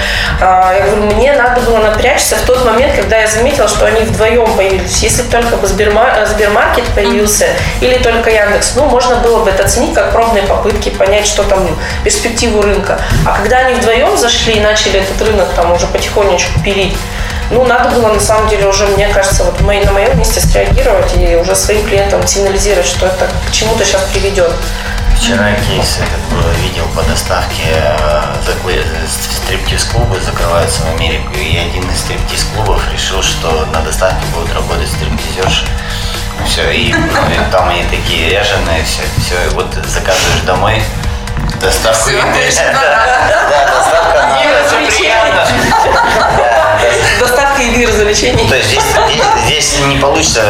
а, 0.40 0.72
я 0.74 0.86
говорю, 0.86 1.14
мне 1.14 1.32
надо 1.34 1.60
было 1.62 1.78
напрячься 1.78 2.36
в 2.36 2.42
тот 2.42 2.64
момент, 2.64 2.94
когда 2.96 3.18
я 3.18 3.26
заметила, 3.26 3.68
что 3.68 3.86
они 3.86 4.00
вдвоем 4.02 4.54
появились. 4.56 5.02
Если 5.02 5.22
бы 5.22 5.30
только 5.30 5.56
бы 5.56 5.66
Сберма- 5.66 6.24
Сбермаркет 6.26 6.84
появился 6.94 7.46
или 7.80 7.98
только 7.98 8.30
Яндекс, 8.30 8.74
ну, 8.76 8.86
можно 8.86 9.16
было 9.16 9.44
бы 9.44 9.50
это 9.50 9.64
оценить 9.64 9.94
как 9.94 10.12
пробные 10.12 10.44
попытки, 10.44 10.88
понять, 10.90 11.26
что 11.26 11.42
там 11.44 11.66
перспективу 12.04 12.62
рынка. 12.62 13.00
А 13.26 13.36
когда 13.36 13.58
они 13.58 13.74
вдвоем 13.74 14.16
зашли 14.16 14.54
и 14.54 14.60
начали 14.60 15.00
этот 15.00 15.20
рынок 15.26 15.48
там 15.54 15.72
уже 15.72 15.86
потихонечку 15.86 16.60
пилить, 16.60 16.96
ну, 17.50 17.64
надо 17.64 17.88
было, 17.90 18.12
на 18.12 18.20
самом 18.20 18.48
деле, 18.48 18.68
уже, 18.68 18.86
мне 18.86 19.08
кажется, 19.08 19.42
вот 19.42 19.60
мы 19.60 19.84
на 19.84 19.90
моем 19.90 20.16
месте 20.16 20.40
среагировать 20.40 21.12
и 21.16 21.34
уже 21.34 21.56
своим 21.56 21.84
клиентам 21.84 22.24
сигнализировать, 22.24 22.86
что 22.86 23.06
это 23.06 23.28
к 23.48 23.52
чему-то 23.52 23.84
сейчас 23.84 24.02
приведет. 24.12 24.52
Вчера 25.16 25.52
кейс 25.68 25.98
видел 26.62 26.86
по 26.94 27.02
доставке 27.02 27.64
э, 27.72 28.20
стриптиз-клубы 29.06 30.18
закрываются 30.20 30.82
в 30.82 30.94
Америку, 30.94 31.34
и 31.34 31.56
один 31.58 31.90
из 31.90 32.00
стриптиз-клубов 32.00 32.80
решил, 32.92 33.22
что 33.22 33.66
на 33.66 33.82
доставке 33.82 34.24
будут 34.32 34.52
работать 34.54 34.88
стриптизерши. 34.88 35.66
Все, 36.46 36.70
и, 36.70 36.92
ну, 36.92 37.06
и 37.06 37.50
там 37.50 37.68
они 37.68 37.84
такие 37.90 38.30
ряженые, 38.30 38.82
все, 38.84 39.02
все, 39.18 39.36
вот 39.54 39.74
заказываешь 39.86 40.42
домой, 40.46 40.82
доставку. 41.60 42.10
Все, 42.10 42.62
да, 42.72 42.80
да, 43.48 43.76
доставка 43.76 44.26
на 44.26 44.86
Все 44.88 44.98
приятно. 44.98 45.46
Доставка 47.18 47.62
еды 47.62 47.82
и 47.82 47.86
развлечений. 47.86 48.48
То 48.48 48.56
есть 48.56 48.68
здесь, 48.68 48.82
здесь, 49.08 49.24
здесь 49.44 49.78
не 49.86 49.96
получится, 49.98 50.42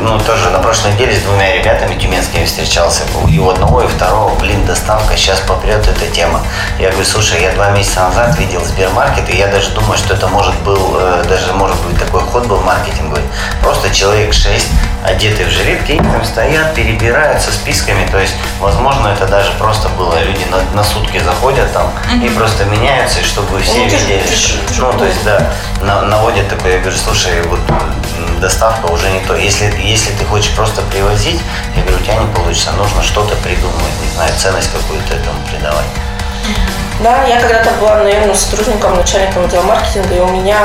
ну, 0.00 0.18
тоже 0.20 0.50
на 0.50 0.58
прошлой 0.58 0.92
неделе 0.92 1.16
с 1.16 1.20
двумя 1.22 1.54
ребятами 1.54 1.98
тюменскими 1.98 2.44
встречался. 2.44 3.04
И 3.28 3.38
у 3.38 3.48
одного, 3.48 3.82
и 3.82 3.86
второго, 3.86 4.34
блин, 4.34 4.64
доставка, 4.66 5.16
сейчас 5.16 5.40
попрет 5.40 5.86
эта 5.86 6.06
тема. 6.12 6.42
Я 6.78 6.90
говорю, 6.90 7.06
слушай, 7.06 7.40
я 7.40 7.52
два 7.52 7.70
месяца 7.70 8.00
назад 8.00 8.38
видел 8.38 8.62
Сбермаркет, 8.64 9.30
и 9.30 9.36
я 9.36 9.46
даже 9.46 9.70
думаю, 9.70 9.96
что 9.96 10.14
это 10.14 10.26
может 10.28 10.54
был, 10.62 10.96
э, 10.98 11.24
даже 11.28 11.52
может 11.54 11.80
быть 11.82 11.98
такой 11.98 12.20
ход 12.20 12.46
был 12.46 12.60
маркетинговый. 12.60 13.22
Просто 13.62 13.92
человек 13.94 14.34
шесть, 14.34 14.68
одетые 15.04 15.46
в 15.46 15.50
жилетки, 15.50 15.92
и 15.92 15.98
там 15.98 16.24
стоят, 16.24 16.74
перебирают 16.74 17.40
со 17.42 17.52
списками. 17.52 18.06
То 18.10 18.18
есть, 18.18 18.34
возможно, 18.58 19.08
это 19.08 19.26
даже 19.26 19.52
просто 19.52 19.88
было, 19.90 20.18
люди 20.20 20.44
на, 20.50 20.62
на 20.74 20.82
сутки 20.82 21.18
заходят 21.18 21.72
там 21.72 21.92
и 22.22 22.28
просто 22.30 22.64
меняются, 22.64 23.20
и 23.20 23.22
чтобы 23.22 23.60
все 23.60 23.78
Ну, 23.78 23.84
видели. 23.84 24.22
Ну, 24.78 24.92
то 24.92 25.04
есть, 25.04 25.22
да, 25.24 25.50
на- 25.82 26.02
наводят 26.02 26.48
такой, 26.48 26.72
я 26.72 26.78
говорю, 26.78 26.96
слушай, 26.96 27.42
вот 27.48 27.60
доставка 28.40 28.90
уже 28.90 29.10
не 29.10 29.20
то. 29.20 29.34
Если, 29.36 29.72
если 29.80 30.10
ты 30.12 30.24
хочешь 30.24 30.54
просто 30.54 30.82
привозить, 30.82 31.40
я 31.76 31.82
говорю, 31.82 31.98
у 31.98 32.02
тебя 32.02 32.14
не 32.14 32.26
получится, 32.34 32.72
нужно 32.72 33.02
что-то 33.02 33.36
придумать, 33.36 33.94
не 34.02 34.10
знаю, 34.14 34.32
ценность 34.38 34.70
какую-то 34.72 35.14
этому 35.14 35.38
придавать. 35.50 35.86
Да, 37.00 37.24
я 37.24 37.40
когда-то 37.40 37.70
была 37.80 37.96
наемным 37.96 38.34
сотрудником, 38.36 38.96
начальником 38.96 39.44
отдела 39.44 39.62
маркетинга, 39.62 40.14
и 40.14 40.20
у 40.20 40.28
меня 40.28 40.58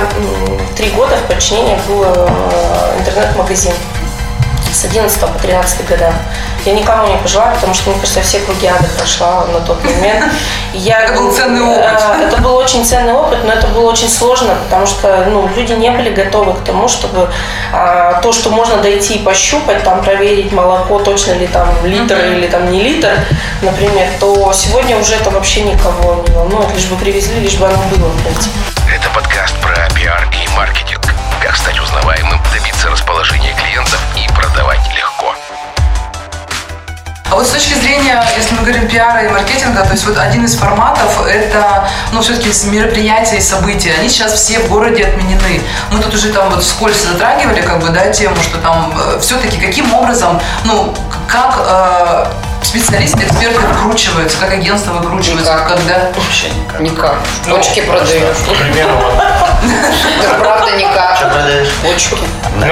три 0.78 0.90
года 0.92 1.16
в 1.18 1.24
подчинении 1.24 1.78
был 1.88 2.04
э, 2.06 2.96
интернет-магазин 3.00 3.74
с 4.74 4.86
11 4.86 5.20
по 5.20 5.28
13 5.40 5.88
года. 5.88 6.14
Я 6.66 6.74
никому 6.74 7.08
не 7.08 7.18
пожелаю, 7.18 7.54
потому 7.56 7.74
что, 7.74 7.90
мне 7.90 8.00
кажется, 8.00 8.20
я 8.20 8.26
все 8.26 8.40
круги 8.40 8.68
ада 8.68 8.86
прошла 8.98 9.46
на 9.46 9.60
тот 9.62 9.84
момент. 9.84 10.26
Я, 10.74 11.02
Это 11.02 11.14
был 11.14 11.34
ценный 11.34 11.62
опыт. 11.62 12.00
э, 12.20 12.28
Это 12.28 12.38
был 12.42 12.56
очень 12.56 12.86
ценный 12.86 13.14
опыт, 13.14 13.40
но 13.44 13.54
это 13.54 13.68
было 13.68 13.90
очень 13.90 14.08
сложно, 14.10 14.54
потому 14.66 14.86
что 14.86 15.26
ну, 15.28 15.50
люди 15.56 15.74
не 15.74 15.90
были 15.90 16.12
готовы 16.14 16.54
к 16.54 16.64
тому, 16.64 16.88
чтобы 16.88 17.30
а, 17.74 18.20
то, 18.22 18.32
что 18.32 18.52
можно 18.52 18.78
дойти 18.78 19.16
и 19.16 19.24
пощупать, 19.24 19.84
там 19.84 20.04
проверить 20.04 20.52
молоко, 20.52 21.00
точно 21.00 21.32
ли 21.34 21.48
там 21.48 21.68
литр 21.84 22.18
или 22.18 22.46
там 22.48 22.72
не 22.72 22.84
литр, 22.84 23.10
например, 23.64 24.08
то 24.20 24.54
сегодня 24.54 24.98
уже 24.98 25.16
это 25.16 25.32
вообще 25.32 25.62
никого 25.62 26.24
не 26.28 26.34
волнует, 26.36 26.72
лишь 26.76 26.86
бы 26.86 26.96
привезли, 26.98 27.40
лишь 27.40 27.56
бы 27.56 27.66
оно 27.66 27.78
было, 27.90 28.10
в 28.10 28.24
принципе. 28.24 28.56
Это 28.94 29.10
подкаст 29.10 29.56
про 29.62 29.76
пиар 29.96 30.28
и 30.32 30.48
маркетинг. 30.56 31.02
Как 31.42 31.56
стать 31.56 31.80
узнаваемым, 31.80 32.40
добиться 32.54 32.90
расположения 32.90 33.54
клиентов 33.54 34.00
и 34.30 34.34
продавать 34.34 34.80
легко. 34.96 35.34
А 37.32 37.36
вот 37.36 37.46
с 37.46 37.52
точки 37.52 37.76
зрения, 37.76 38.24
если 38.36 38.56
мы 38.56 38.62
говорим 38.62 38.88
пиара 38.88 39.24
и 39.24 39.30
маркетинга, 39.30 39.84
то 39.84 39.92
есть 39.92 40.06
вот 40.08 40.18
один 40.18 40.46
из 40.46 40.56
форматов 40.56 41.28
это, 41.28 41.88
ну, 42.12 42.22
все-таки 42.22 42.50
мероприятия 42.70 43.38
и 43.38 43.42
события. 43.42 43.94
Они 44.00 44.10
сейчас 44.10 44.34
все 44.34 44.60
в 44.60 44.68
городе 44.68 45.06
отменены. 45.06 45.62
Мы 45.92 46.00
тут 46.00 46.16
уже 46.16 46.34
там 46.34 46.50
вот 46.50 46.64
вскользь 46.64 47.04
затрагивали, 47.04 47.62
как 47.62 47.82
бы, 47.82 47.90
да, 47.90 48.10
тему, 48.10 48.36
что 48.42 48.58
там 48.58 48.94
все-таки 49.22 49.58
каким 49.58 49.94
образом, 49.94 50.42
ну, 50.66 50.96
как 51.28 51.60
э, 51.60 52.26
специалисты, 52.64 53.24
эксперты 53.24 53.60
выкручиваются, 53.60 54.38
как 54.40 54.52
агентство 54.52 54.94
выкручивается, 54.94 55.54
Никак. 55.54 55.68
когда... 55.68 56.12
Вообще 56.16 56.50
никак. 56.50 56.80
Никак. 56.80 57.16
Ну, 57.46 57.56
Почки 57.58 57.82
продаешь. 57.82 58.38
К 58.38 58.58
примеру, 58.58 58.94
вот, 58.96 59.49
Да 59.62 60.34
правда 60.40 60.68
Что 60.68 60.76
никак. 60.78 61.20
продаешь? 61.32 61.70
Почки. 61.84 62.16
Ну, 62.56 62.66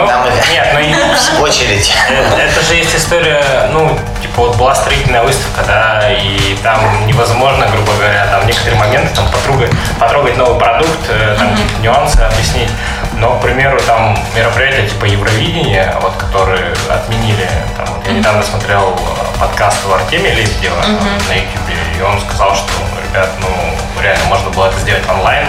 нет, 0.51 0.67
ну 0.73 0.79
и 0.79 1.41
очередь. 1.41 1.93
Э, 2.09 2.49
Это 2.49 2.61
же 2.65 2.75
есть 2.75 2.95
история, 2.95 3.69
ну, 3.71 3.97
типа 4.21 4.41
вот 4.43 4.55
была 4.57 4.75
строительная 4.75 5.23
выставка, 5.23 5.63
да, 5.65 6.11
и 6.11 6.55
там 6.63 7.05
невозможно, 7.05 7.67
грубо 7.67 7.93
говоря, 7.93 8.27
там 8.27 8.45
некоторые 8.47 8.79
моменты, 8.79 9.13
там 9.15 9.27
потрогать, 9.29 9.71
потрогать 9.99 10.37
новый 10.37 10.59
продукт, 10.59 11.09
э, 11.09 11.35
там 11.37 11.51
какие-то 11.51 11.81
нюансы 11.81 12.19
объяснить. 12.21 12.69
Но, 13.13 13.35
к 13.37 13.41
примеру, 13.41 13.79
там 13.81 14.17
мероприятия 14.35 14.87
типа 14.87 15.05
Евровидения, 15.05 15.93
вот, 16.01 16.13
которые 16.17 16.73
отменили, 16.89 17.49
там, 17.75 17.87
вот 17.95 18.05
я 18.07 18.13
недавно 18.13 18.43
смотрел 18.43 18.97
подкаст 19.39 19.77
у 19.89 19.93
Артемия 19.93 20.33
Лебедева 20.33 20.81
на 21.27 21.33
YouTube, 21.33 21.69
и 21.97 22.01
он 22.01 22.19
сказал, 22.21 22.55
что, 22.55 22.71
ребят, 23.09 23.29
ну, 23.41 24.01
реально 24.01 24.25
можно 24.25 24.49
было 24.51 24.67
это 24.67 24.79
сделать 24.79 25.03
онлайн, 25.09 25.47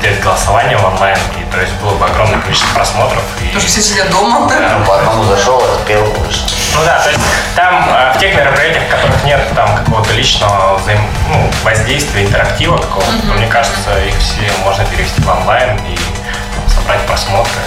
сделать 0.00 0.20
голосование 0.20 0.78
в 0.78 0.84
онлайн, 0.84 1.18
и 1.38 1.44
то 1.52 1.60
есть 1.60 1.72
было 1.74 1.94
бы 1.94 2.06
огромное 2.06 2.40
количество 2.40 2.74
просмотров. 2.74 3.22
И, 3.40 3.44
Потому 3.46 3.60
что 3.60 3.68
все 3.68 3.82
сидят 3.82 4.10
дома. 4.10 4.48
Да. 4.48 4.78
Ну, 4.78 4.84
по 4.86 4.96
одному 4.96 5.24
зашел, 5.24 5.62
отпел, 5.62 6.04
вышел. 6.04 6.46
ну 6.74 6.84
да, 6.84 7.00
то 7.00 7.10
есть 7.10 7.20
там 7.54 7.86
э, 7.88 8.12
в 8.16 8.18
тех 8.18 8.34
мероприятиях, 8.34 8.84
в 8.84 8.90
которых 8.90 9.24
нет 9.24 9.40
там 9.54 9.76
какого-то 9.76 10.12
личного 10.14 10.78
взаим... 10.78 11.00
ну, 11.28 11.50
воздействия, 11.62 12.24
интерактива 12.24 12.78
какого-то, 12.78 13.26
то, 13.26 13.34
мне 13.34 13.46
кажется, 13.46 13.98
их 14.06 14.16
все 14.18 14.50
можно 14.64 14.84
перевести 14.86 15.20
в 15.20 15.28
онлайн 15.28 15.76
и 15.86 15.94
там, 15.94 16.68
собрать 16.68 17.00
просмотры. 17.02 17.60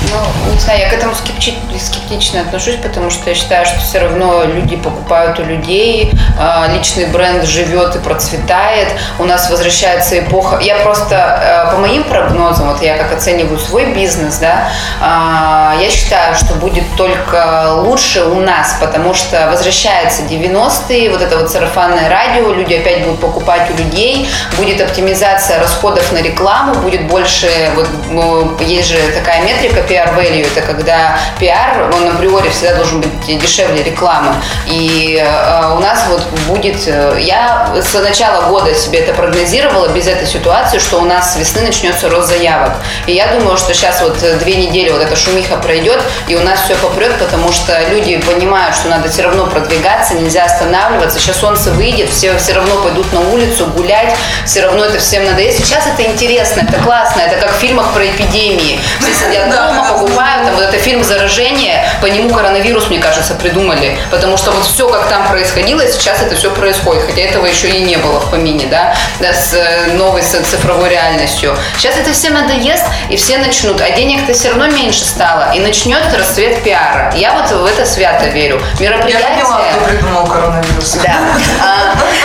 Ну, 0.00 0.52
не 0.52 0.60
знаю, 0.60 0.80
я 0.80 0.88
к 0.88 0.92
этому 0.92 1.12
скепти- 1.14 1.58
скептично 1.78 2.40
отношусь, 2.40 2.76
потому 2.76 3.10
что 3.10 3.30
я 3.30 3.36
считаю, 3.36 3.66
что 3.66 3.80
все 3.80 3.98
равно 3.98 4.44
люди 4.44 4.76
покупают 4.76 5.38
у 5.40 5.42
людей, 5.42 6.12
а, 6.38 6.68
личный 6.68 7.06
бренд 7.06 7.44
живет 7.44 7.96
и 7.96 7.98
процветает, 7.98 8.88
у 9.18 9.24
нас 9.24 9.50
возвращается 9.50 10.18
эпоха. 10.20 10.58
Я 10.60 10.76
просто, 10.76 11.14
э, 11.16 11.74
по 11.74 11.78
моим 11.78 12.04
прогнозам, 12.04 12.68
вот 12.68 12.80
я 12.82 12.96
как 12.96 13.12
оцениваю 13.12 13.58
свой 13.58 13.86
бизнес, 13.86 14.36
да, 14.36 14.68
а, 15.00 15.76
я 15.80 15.90
считаю, 15.90 16.34
что 16.36 16.54
будет 16.54 16.84
только 16.96 17.72
лучше 17.78 18.24
у 18.24 18.40
нас, 18.40 18.76
потому 18.80 19.14
что 19.14 19.48
возвращается 19.50 20.22
90-е, 20.22 21.10
вот 21.10 21.22
это 21.22 21.38
вот 21.38 21.50
сарафанное 21.50 22.08
радио, 22.08 22.52
люди 22.52 22.74
опять 22.74 23.04
будут 23.04 23.20
покупать 23.20 23.68
у 23.70 23.76
людей, 23.76 24.28
будет 24.56 24.80
оптимизация 24.80 25.58
расходов 25.58 26.12
на 26.12 26.18
рекламу, 26.18 26.74
будет 26.76 27.08
больше, 27.08 27.48
вот 27.74 27.88
ну, 28.10 28.56
есть 28.60 28.88
же 28.88 28.98
такая 29.12 29.42
метрика 29.42 29.82
PR 29.88 30.16
value, 30.16 30.46
это 30.46 30.66
когда 30.66 31.18
пиар, 31.38 31.90
он 31.94 32.08
априори 32.08 32.48
всегда 32.48 32.74
должен 32.74 33.00
быть 33.00 33.40
дешевле 33.40 33.82
рекламы. 33.82 34.34
И 34.66 35.18
э, 35.20 35.74
у 35.74 35.80
нас 35.80 36.04
вот 36.08 36.22
будет, 36.46 36.86
э, 36.86 37.18
я 37.20 37.72
с 37.80 37.94
начала 37.94 38.48
года 38.48 38.74
себе 38.74 39.00
это 39.00 39.14
прогнозировала 39.14 39.88
без 39.88 40.06
этой 40.06 40.26
ситуации, 40.26 40.78
что 40.78 40.98
у 40.98 41.04
нас 41.04 41.34
с 41.34 41.36
весны 41.36 41.62
начнется 41.62 42.08
рост 42.08 42.28
заявок. 42.28 42.72
И 43.06 43.12
я 43.12 43.28
думаю, 43.28 43.56
что 43.56 43.74
сейчас 43.74 44.00
вот 44.00 44.18
две 44.38 44.56
недели 44.56 44.90
вот 44.90 45.02
эта 45.02 45.16
шумиха 45.16 45.56
пройдет, 45.56 46.02
и 46.26 46.36
у 46.36 46.40
нас 46.40 46.60
все 46.62 46.74
попрет, 46.76 47.18
потому 47.18 47.52
что 47.52 47.78
люди 47.90 48.16
понимают, 48.18 48.74
что 48.74 48.88
надо 48.88 49.08
все 49.08 49.22
равно 49.22 49.46
продвигаться, 49.46 50.14
нельзя 50.14 50.44
останавливаться. 50.44 51.18
Сейчас 51.18 51.38
солнце 51.38 51.70
выйдет, 51.72 52.10
все 52.10 52.36
все 52.38 52.54
равно 52.54 52.82
пойдут 52.82 53.12
на 53.12 53.20
улицу 53.20 53.66
гулять, 53.66 54.14
все 54.44 54.62
равно 54.62 54.84
это 54.84 54.98
всем 54.98 55.24
надоест. 55.24 55.58
Сейчас 55.58 55.86
это 55.86 56.02
интересно, 56.02 56.60
это 56.60 56.82
классно, 56.82 57.20
это 57.20 57.36
как 57.36 57.52
в 57.52 57.58
фильмах 57.58 57.92
про 57.92 58.06
эпидемии. 58.06 58.80
Все 59.00 59.12
сидят 59.12 59.50
Да, 59.50 59.77
дома, 59.78 59.92
покупают, 59.92 60.46
там 60.46 60.54
вот 60.54 60.64
это 60.64 60.78
фильм 60.78 61.04
«Заражение», 61.04 61.88
по 62.00 62.06
нему 62.06 62.30
коронавирус, 62.30 62.88
мне 62.88 62.98
кажется, 62.98 63.34
придумали, 63.34 63.98
потому 64.10 64.36
что 64.36 64.50
вот 64.50 64.64
все, 64.64 64.88
как 64.88 65.08
там 65.08 65.28
происходило, 65.28 65.86
сейчас 65.86 66.22
это 66.22 66.34
все 66.36 66.50
происходит, 66.50 67.04
хотя 67.04 67.22
этого 67.22 67.46
еще 67.46 67.68
и 67.68 67.80
не 67.80 67.96
было 67.96 68.20
в 68.20 68.30
помине, 68.30 68.66
да, 68.66 68.94
да, 69.20 69.32
с 69.32 69.54
э, 69.54 69.92
новой 69.94 70.22
с 70.22 70.30
цифровой 70.30 70.88
реальностью. 70.90 71.56
Сейчас 71.76 71.96
это 71.96 72.12
всем 72.12 72.34
надоест, 72.34 72.84
и 73.08 73.16
все 73.16 73.38
начнут, 73.38 73.80
а 73.80 73.90
денег-то 73.90 74.32
все 74.32 74.50
равно 74.50 74.68
меньше 74.68 75.04
стало, 75.04 75.52
и 75.54 75.60
начнет 75.60 76.02
расцвет 76.14 76.62
пиара. 76.62 77.12
Я 77.14 77.34
вот 77.34 77.50
в 77.50 77.64
это 77.64 77.86
свято 77.86 78.26
верю. 78.26 78.60
Я 78.78 78.90
Мероприятия... 78.90 79.28
поняла, 79.28 79.60
кто 79.70 79.84
придумал 79.84 80.26
коронавирус. 80.26 80.98
Да. 81.02 81.18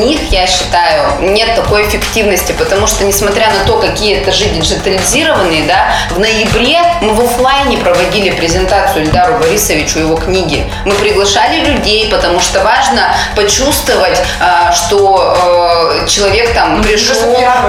них, 0.00 0.20
я 0.30 0.46
считаю, 0.46 1.20
нет 1.20 1.54
такой 1.54 1.86
эффективности, 1.86 2.52
потому 2.52 2.86
что, 2.86 3.04
несмотря 3.04 3.48
на 3.50 3.64
то, 3.64 3.78
какие 3.78 4.22
этажи 4.22 4.46
диджитализированные, 4.46 5.64
да, 5.66 5.92
в 6.10 6.18
ноябре 6.18 6.78
мы 7.00 7.14
в 7.14 7.20
офлайне 7.24 7.78
проводили 7.78 8.30
презентацию 8.30 9.04
Ильдару 9.04 9.38
Борисовичу 9.38 9.98
его 9.98 10.16
книги. 10.16 10.64
Мы 10.84 10.94
приглашали 10.94 11.64
людей, 11.64 12.08
потому 12.10 12.40
что 12.40 12.62
важно 12.62 13.14
почувствовать, 13.34 14.18
а, 14.40 14.72
что 14.72 15.36
э, 16.02 16.06
человек 16.08 16.54
там 16.54 16.78
Ну, 16.78 16.82
пришел, 16.82 17.14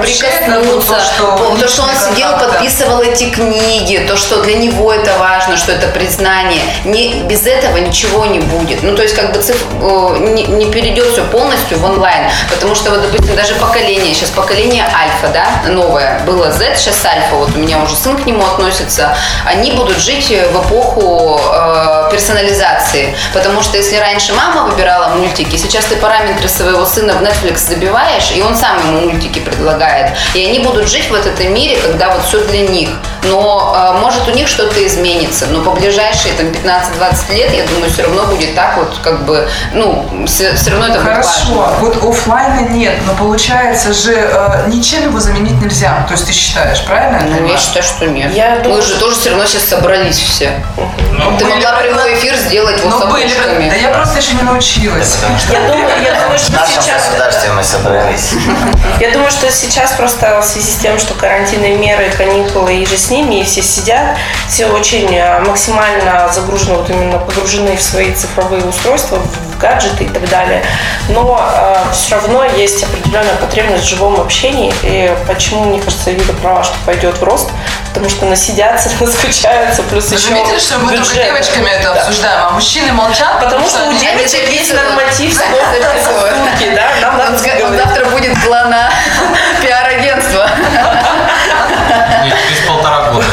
прикоснуться, 0.02 0.92
то, 0.94 1.00
что 1.00 1.56
то, 1.60 1.68
что 1.68 1.82
он 1.82 1.90
сидел, 2.10 2.38
подписывал 2.38 3.02
эти 3.02 3.30
книги, 3.30 3.98
то, 4.08 4.16
что 4.16 4.42
для 4.42 4.54
него 4.54 4.92
это 4.92 5.16
важно, 5.18 5.56
что 5.56 5.72
это 5.72 5.88
признание. 5.88 6.62
Не, 6.84 7.22
без 7.24 7.46
этого 7.46 7.76
ничего 7.78 8.26
не 8.26 8.40
будет. 8.40 8.82
Ну, 8.82 8.94
то 8.94 9.02
есть, 9.02 9.14
как 9.14 9.32
бы 9.32 9.40
циф- 9.40 9.64
э, 9.80 10.16
не, 10.34 10.44
не 10.44 10.66
перейдет 10.66 11.12
все 11.12 11.24
полностью 11.24 11.78
в 11.78 11.84
онлайн. 11.84 12.17
Потому 12.50 12.74
что, 12.74 12.90
вот, 12.90 13.02
допустим, 13.02 13.36
даже 13.36 13.54
поколение, 13.54 14.14
сейчас 14.14 14.30
поколение 14.30 14.84
альфа, 14.84 15.28
да, 15.32 15.70
новое, 15.70 16.20
было 16.26 16.50
Z, 16.50 16.76
сейчас 16.76 17.04
альфа, 17.04 17.34
вот 17.34 17.54
у 17.54 17.58
меня 17.58 17.78
уже 17.78 17.94
сын 17.96 18.16
к 18.16 18.26
нему 18.26 18.44
относится, 18.44 19.16
они 19.44 19.72
будут 19.72 19.98
жить 19.98 20.28
в 20.28 20.66
эпоху 20.66 21.40
э, 21.52 22.08
персонализации. 22.10 23.14
Потому 23.32 23.62
что 23.62 23.76
если 23.76 23.96
раньше 23.96 24.32
мама 24.34 24.64
выбирала 24.70 25.14
мультики, 25.14 25.56
сейчас 25.56 25.84
ты 25.86 25.96
параметры 25.96 26.48
своего 26.48 26.84
сына 26.84 27.14
в 27.14 27.22
Netflix 27.22 27.58
забиваешь, 27.68 28.32
и 28.34 28.42
он 28.42 28.56
сам 28.56 28.78
ему 28.78 29.10
мультики 29.10 29.38
предлагает. 29.38 30.16
И 30.34 30.44
они 30.44 30.58
будут 30.60 30.88
жить 30.88 31.10
в 31.10 31.14
этом 31.14 31.52
мире, 31.52 31.76
когда 31.80 32.10
вот 32.10 32.24
все 32.24 32.40
для 32.44 32.66
них. 32.66 32.90
Но 33.24 33.74
э, 33.76 34.00
может 34.00 34.26
у 34.28 34.32
них 34.32 34.48
что-то 34.48 34.84
изменится. 34.86 35.46
Но 35.46 35.62
по 35.62 35.70
ближайшие 35.72 36.34
там 36.34 36.46
15-20 36.46 37.34
лет, 37.34 37.52
я 37.52 37.66
думаю, 37.66 37.90
все 37.90 38.02
равно 38.02 38.26
будет 38.26 38.54
так 38.54 38.76
вот, 38.76 38.96
как 39.02 39.24
бы, 39.24 39.48
ну, 39.72 40.24
все, 40.26 40.52
равно 40.70 40.86
это 40.86 41.00
будет 41.00 41.16
важно. 41.16 41.54
Хорошо, 41.54 41.74
вот 42.00 42.10
оффлайна 42.10 42.68
нет, 42.68 42.94
но 43.06 43.14
получается 43.14 43.92
же 43.92 44.14
э, 44.14 44.68
ничем 44.68 45.04
его 45.04 45.18
заменить 45.20 45.60
нельзя. 45.60 46.04
То 46.06 46.12
есть 46.12 46.26
ты 46.26 46.32
считаешь, 46.32 46.84
правильно? 46.84 47.18
я 47.28 47.40
Ну, 47.40 47.46
я 47.46 47.58
считаю, 47.58 47.82
что 47.82 48.06
нет. 48.06 48.32
Я 48.32 48.56
Мы 48.56 48.62
думаю, 48.62 48.82
же 48.82 48.94
тоже 48.96 49.16
все 49.16 49.30
равно 49.30 49.46
сейчас 49.46 49.64
собрались 49.64 50.18
все. 50.18 50.52
Ты 50.76 51.44
были 51.44 51.54
могла 51.54 51.72
бы- 51.72 51.82
прямой 51.82 52.14
эфир 52.14 52.36
сделать 52.36 52.82
вот 52.82 53.00
Но 53.00 53.06
были. 53.10 53.28
Да 53.68 53.74
я 53.74 53.88
просто 53.90 54.18
еще 54.18 54.34
не 54.34 54.42
научилась. 54.42 55.16
Я 55.50 55.60
думаю, 55.68 55.88
я 56.04 56.20
думаю, 56.22 56.38
что 56.38 56.52
сейчас 56.66 57.08
мы 57.58 57.64
собрались. 57.64 58.30
Я 59.00 59.12
думаю, 59.12 59.30
что 59.30 59.50
сейчас 59.50 59.92
просто 59.92 60.40
в 60.40 60.44
связи 60.44 60.70
с 60.70 60.76
тем, 60.76 60.98
что 60.98 61.14
карантинные 61.14 61.76
меры, 61.76 62.10
каникулы 62.16 62.74
и 62.76 62.86
же 62.86 62.96
с 62.96 63.10
ними, 63.10 63.40
и 63.40 63.44
все 63.44 63.62
сидят, 63.62 64.16
все 64.48 64.66
очень 64.66 65.14
э, 65.14 65.40
максимально 65.40 66.30
загружены, 66.32 66.76
вот 66.76 66.90
именно 66.90 67.18
погружены 67.18 67.76
в 67.76 67.82
свои 67.82 68.12
цифровые 68.12 68.64
устройства, 68.64 69.16
в 69.16 69.47
гаджеты 69.58 70.04
и 70.04 70.08
так 70.08 70.28
далее. 70.28 70.64
Но 71.08 71.40
все 71.92 72.14
равно 72.16 72.44
есть 72.44 72.82
определенная 72.84 73.34
потребность 73.36 73.84
в 73.84 73.88
живом 73.88 74.20
общении. 74.20 74.72
И 74.82 75.14
почему, 75.26 75.64
мне 75.66 75.80
кажется, 75.80 76.10
Юля 76.10 76.32
права, 76.40 76.62
что 76.64 76.74
пойдет 76.86 77.18
в 77.18 77.22
рост, 77.24 77.50
потому 77.88 78.08
что 78.08 78.24
насидятся, 78.26 78.90
наскучаются, 79.00 79.82
плюс 79.84 80.08
Вы 80.08 80.16
еще 80.16 80.28
заметили, 80.28 80.58
что 80.58 80.78
мы 80.78 80.92
только 80.92 81.08
бюджет. 81.08 81.24
девочками 81.24 81.70
это 81.70 81.94
Да. 81.94 82.00
обсуждаем, 82.00 82.40
а 82.46 82.50
мужчины 82.50 82.92
молчат? 82.92 83.40
Потому 83.40 83.66
что 83.66 83.84
у 83.84 83.90
они- 83.90 83.98
девочек 83.98 84.48
есть 84.50 84.74
норматив 84.74 85.34
сутки, 85.34 86.70
да, 86.74 86.88
нам 87.02 87.18
надо 87.18 87.38
он 87.64 87.76
завтра 87.76 88.04
будет 88.06 88.34
плана 88.44 88.90
пиар-агентства. 89.62 90.48
Нет, 92.24 92.36
через 92.48 92.66
полтора 92.66 93.10
года. 93.12 93.24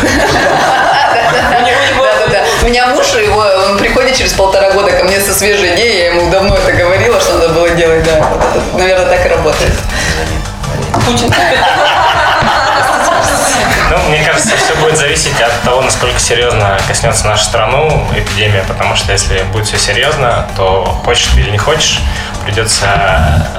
У 2.62 2.66
меня 2.68 2.88
муж, 2.88 3.06
его, 3.16 3.46
он 3.70 3.78
приходит 3.78 4.16
через 4.18 4.34
полтора 4.34 4.65
мне 5.06 5.20
со 5.22 5.34
свежей 5.34 5.76
идеей, 5.76 6.00
я 6.00 6.06
ему 6.08 6.30
давно 6.30 6.56
это 6.56 6.72
говорила, 6.74 7.20
что 7.22 7.36
надо 7.36 7.50
было 7.50 7.70
делать, 7.72 8.04
да. 8.04 8.22
Вот 8.22 8.56
это, 8.56 8.78
наверное, 8.78 9.06
так 9.06 9.26
и 9.26 9.30
работает. 9.30 9.74
Путин. 11.06 11.34
Ну, 13.92 14.10
мне 14.10 14.24
кажется, 14.24 14.58
все 14.58 14.76
будет 14.82 14.98
зависеть 14.98 15.40
от 15.40 15.62
того, 15.62 15.82
насколько 15.82 16.20
серьезно 16.20 16.78
коснется 16.88 17.28
нашу 17.28 17.44
страну 17.44 18.08
эпидемия, 18.16 18.66
потому 18.68 18.96
что 18.96 19.12
если 19.12 19.44
будет 19.54 19.68
все 19.68 19.78
серьезно, 19.78 20.48
то 20.58 20.86
хочешь 21.06 21.28
ты 21.34 21.42
или 21.42 21.52
не 21.52 21.58
хочешь, 21.58 22.00
придется 22.46 22.86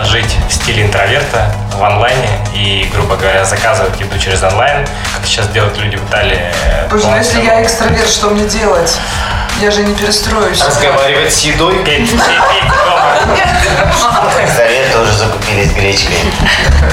жить 0.04 0.36
в 0.48 0.52
стиле 0.52 0.86
интроверта 0.86 1.52
в 1.76 1.82
онлайне 1.82 2.28
и, 2.54 2.88
грубо 2.94 3.16
говоря, 3.16 3.44
заказывать 3.44 4.00
еду 4.00 4.18
через 4.18 4.42
онлайн, 4.42 4.86
как 5.14 5.26
сейчас 5.26 5.48
делают 5.48 5.76
люди 5.78 5.96
в 5.96 6.08
Италии. 6.08 6.40
Боже, 6.90 7.06
ну 7.08 7.16
если 7.16 7.42
я 7.42 7.62
экстраверт, 7.62 8.08
что 8.08 8.30
мне 8.30 8.46
делать? 8.46 8.96
Я 9.60 9.70
же 9.70 9.82
не 9.82 9.94
перестроюсь. 9.94 10.62
Разговаривать 10.62 11.34
с 11.34 11.42
едой. 11.42 11.82
Петь, 11.84 12.10
петь, 12.10 12.20
петь 12.20 12.72
дома. 12.84 14.30
Экстраверты 14.42 14.98
уже 14.98 15.12
закупились 15.12 15.72
гречкой. 15.72 16.16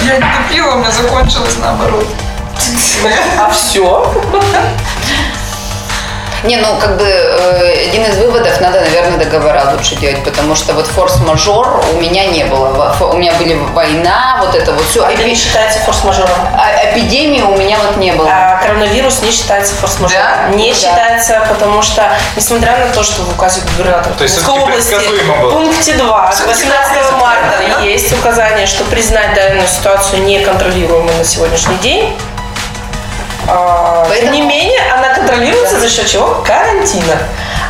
Я 0.04 0.18
не 0.18 0.44
купила, 0.44 0.76
у 0.76 0.78
меня 0.80 0.92
закончилось 0.92 1.58
наоборот. 1.62 2.08
А 3.40 3.52
все? 3.52 4.14
Не, 6.44 6.58
ну 6.58 6.68
как 6.80 6.98
бы 6.98 7.06
э, 7.06 7.88
один 7.88 8.04
из 8.04 8.18
выводов 8.18 8.60
надо, 8.60 8.82
наверное, 8.82 9.18
договора 9.18 9.72
лучше 9.72 9.96
делать, 9.96 10.24
потому 10.24 10.56
что 10.56 10.74
вот 10.74 10.88
форс-мажор 10.88 11.84
у 11.94 12.02
меня 12.02 12.26
не 12.26 12.44
было. 12.44 12.96
У 13.00 13.18
меня 13.18 13.34
были 13.34 13.54
война, 13.54 14.38
вот 14.42 14.54
это 14.54 14.74
вот 14.74 14.84
все. 14.86 15.06
Это 15.06 15.24
не 15.24 15.36
считается 15.36 15.80
форс-мажором. 15.80 16.36
А 16.58 16.92
эпидемии 16.92 17.42
у 17.42 17.56
меня 17.56 17.78
вот 17.80 17.96
не 17.98 18.12
было. 18.12 18.28
А 18.30 18.62
коронавирус 18.62 19.22
не 19.22 19.32
считается 19.32 19.74
форс-мажором. 19.76 20.24
Да? 20.52 20.56
Не 20.56 20.72
Да. 20.72 20.76
считается, 20.76 21.48
потому 21.50 21.82
что, 21.82 22.12
несмотря 22.36 22.78
на 22.78 22.88
то, 22.94 23.04
что 23.04 23.22
в 23.22 23.30
указе 23.30 23.62
губернатора 23.62 24.14
То 24.14 24.24
есть 24.24 24.36
всё-таки 24.38 24.60
области 24.60 24.96
в 24.96 25.50
пункте 25.50 25.94
2 25.94 26.32
с 26.32 26.36
Всё-таки 26.36 26.64
18 26.66 27.12
марта 27.22 27.82
есть 27.84 28.12
указание, 28.12 28.68
что 28.68 28.84
признать 28.86 29.34
данную 29.34 29.68
ситуацию 29.68 30.24
неконтролируемой 30.24 31.16
на 31.16 31.24
сегодняшний 31.24 31.78
день. 31.78 32.14
А, 33.48 34.04
Тем 34.06 34.10
Поэтому- 34.12 34.34
не 34.34 34.42
менее, 34.42 34.80
она 34.94 35.14
контролируется 35.14 35.80
за 35.80 35.90
счет 35.90 36.08
чего? 36.08 36.44
Карантина. 36.46 37.18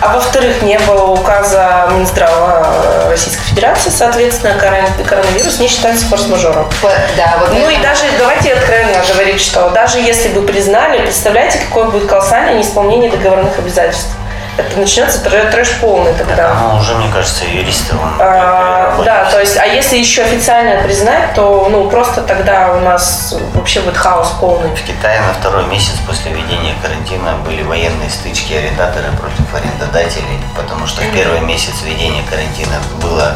А 0.01 0.13
во-вторых, 0.13 0.61
не 0.61 0.77
было 0.79 1.05
указа 1.11 1.87
Минздрава 1.91 3.07
Российской 3.09 3.43
Федерации, 3.45 3.89
соответственно, 3.89 4.59
корон- 4.59 5.05
коронавирус 5.07 5.59
не 5.59 5.67
считается 5.69 6.05
форс-мажором. 6.07 6.67
Да, 7.15 7.35
вот 7.39 7.49
Ну 7.53 7.69
и 7.69 7.77
даже, 7.77 8.03
давайте 8.19 8.53
откровенно 8.53 9.01
говорить, 9.13 9.39
что 9.41 9.69
даже 9.69 9.99
если 9.99 10.27
бы 10.29 10.41
признали, 10.41 11.01
представляете, 11.01 11.59
какое 11.59 11.85
будет 11.85 12.07
колоссальное 12.09 12.55
неисполнение 12.55 13.09
договорных 13.09 13.57
обязательств. 13.57 14.09
Это 14.55 14.79
начнется 14.79 15.19
трэш, 15.19 15.79
полный 15.81 16.13
тогда. 16.13 16.53
Ну, 16.53 16.77
уже, 16.77 16.93
мне 16.95 17.11
кажется, 17.11 17.43
юристы 17.45 17.95
вон, 17.95 18.13
А, 18.19 19.01
да, 19.03 19.25
то 19.31 19.39
есть, 19.39 19.57
а 19.57 19.65
если 19.65 19.97
еще 19.97 20.21
официально 20.21 20.83
признать, 20.83 21.33
то 21.33 21.67
ну 21.71 21.89
просто 21.89 22.21
тогда 22.21 22.73
у 22.73 22.81
нас 22.81 23.35
вообще 23.55 23.81
будет 23.81 23.97
хаос 23.97 24.29
полный. 24.39 24.69
В 24.75 24.83
Китае 24.83 25.21
на 25.21 25.33
второй 25.33 25.65
месяц 25.65 25.95
после 26.05 26.31
введения 26.31 26.75
карантина 26.83 27.33
были 27.45 27.63
военные 27.63 28.11
стычки 28.11 28.53
арендаторы 28.53 29.07
против 29.19 29.53
арендодателей, 29.55 30.39
потому 30.55 30.85
что 30.85 31.01
в 31.01 31.11
первый 31.11 31.39
месяц 31.41 31.81
введения 31.83 32.23
карантина 32.29 32.75
было, 33.01 33.35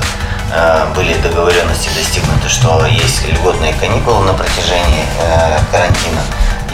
э, 0.53 0.85
были 0.95 1.15
договоренности 1.15 1.89
достигнуты, 1.95 2.47
что 2.47 2.85
есть 2.85 3.27
льготные 3.27 3.73
каникулы 3.73 4.23
на 4.23 4.33
протяжении 4.33 5.05
э, 5.19 5.57
карантина. 5.71 6.21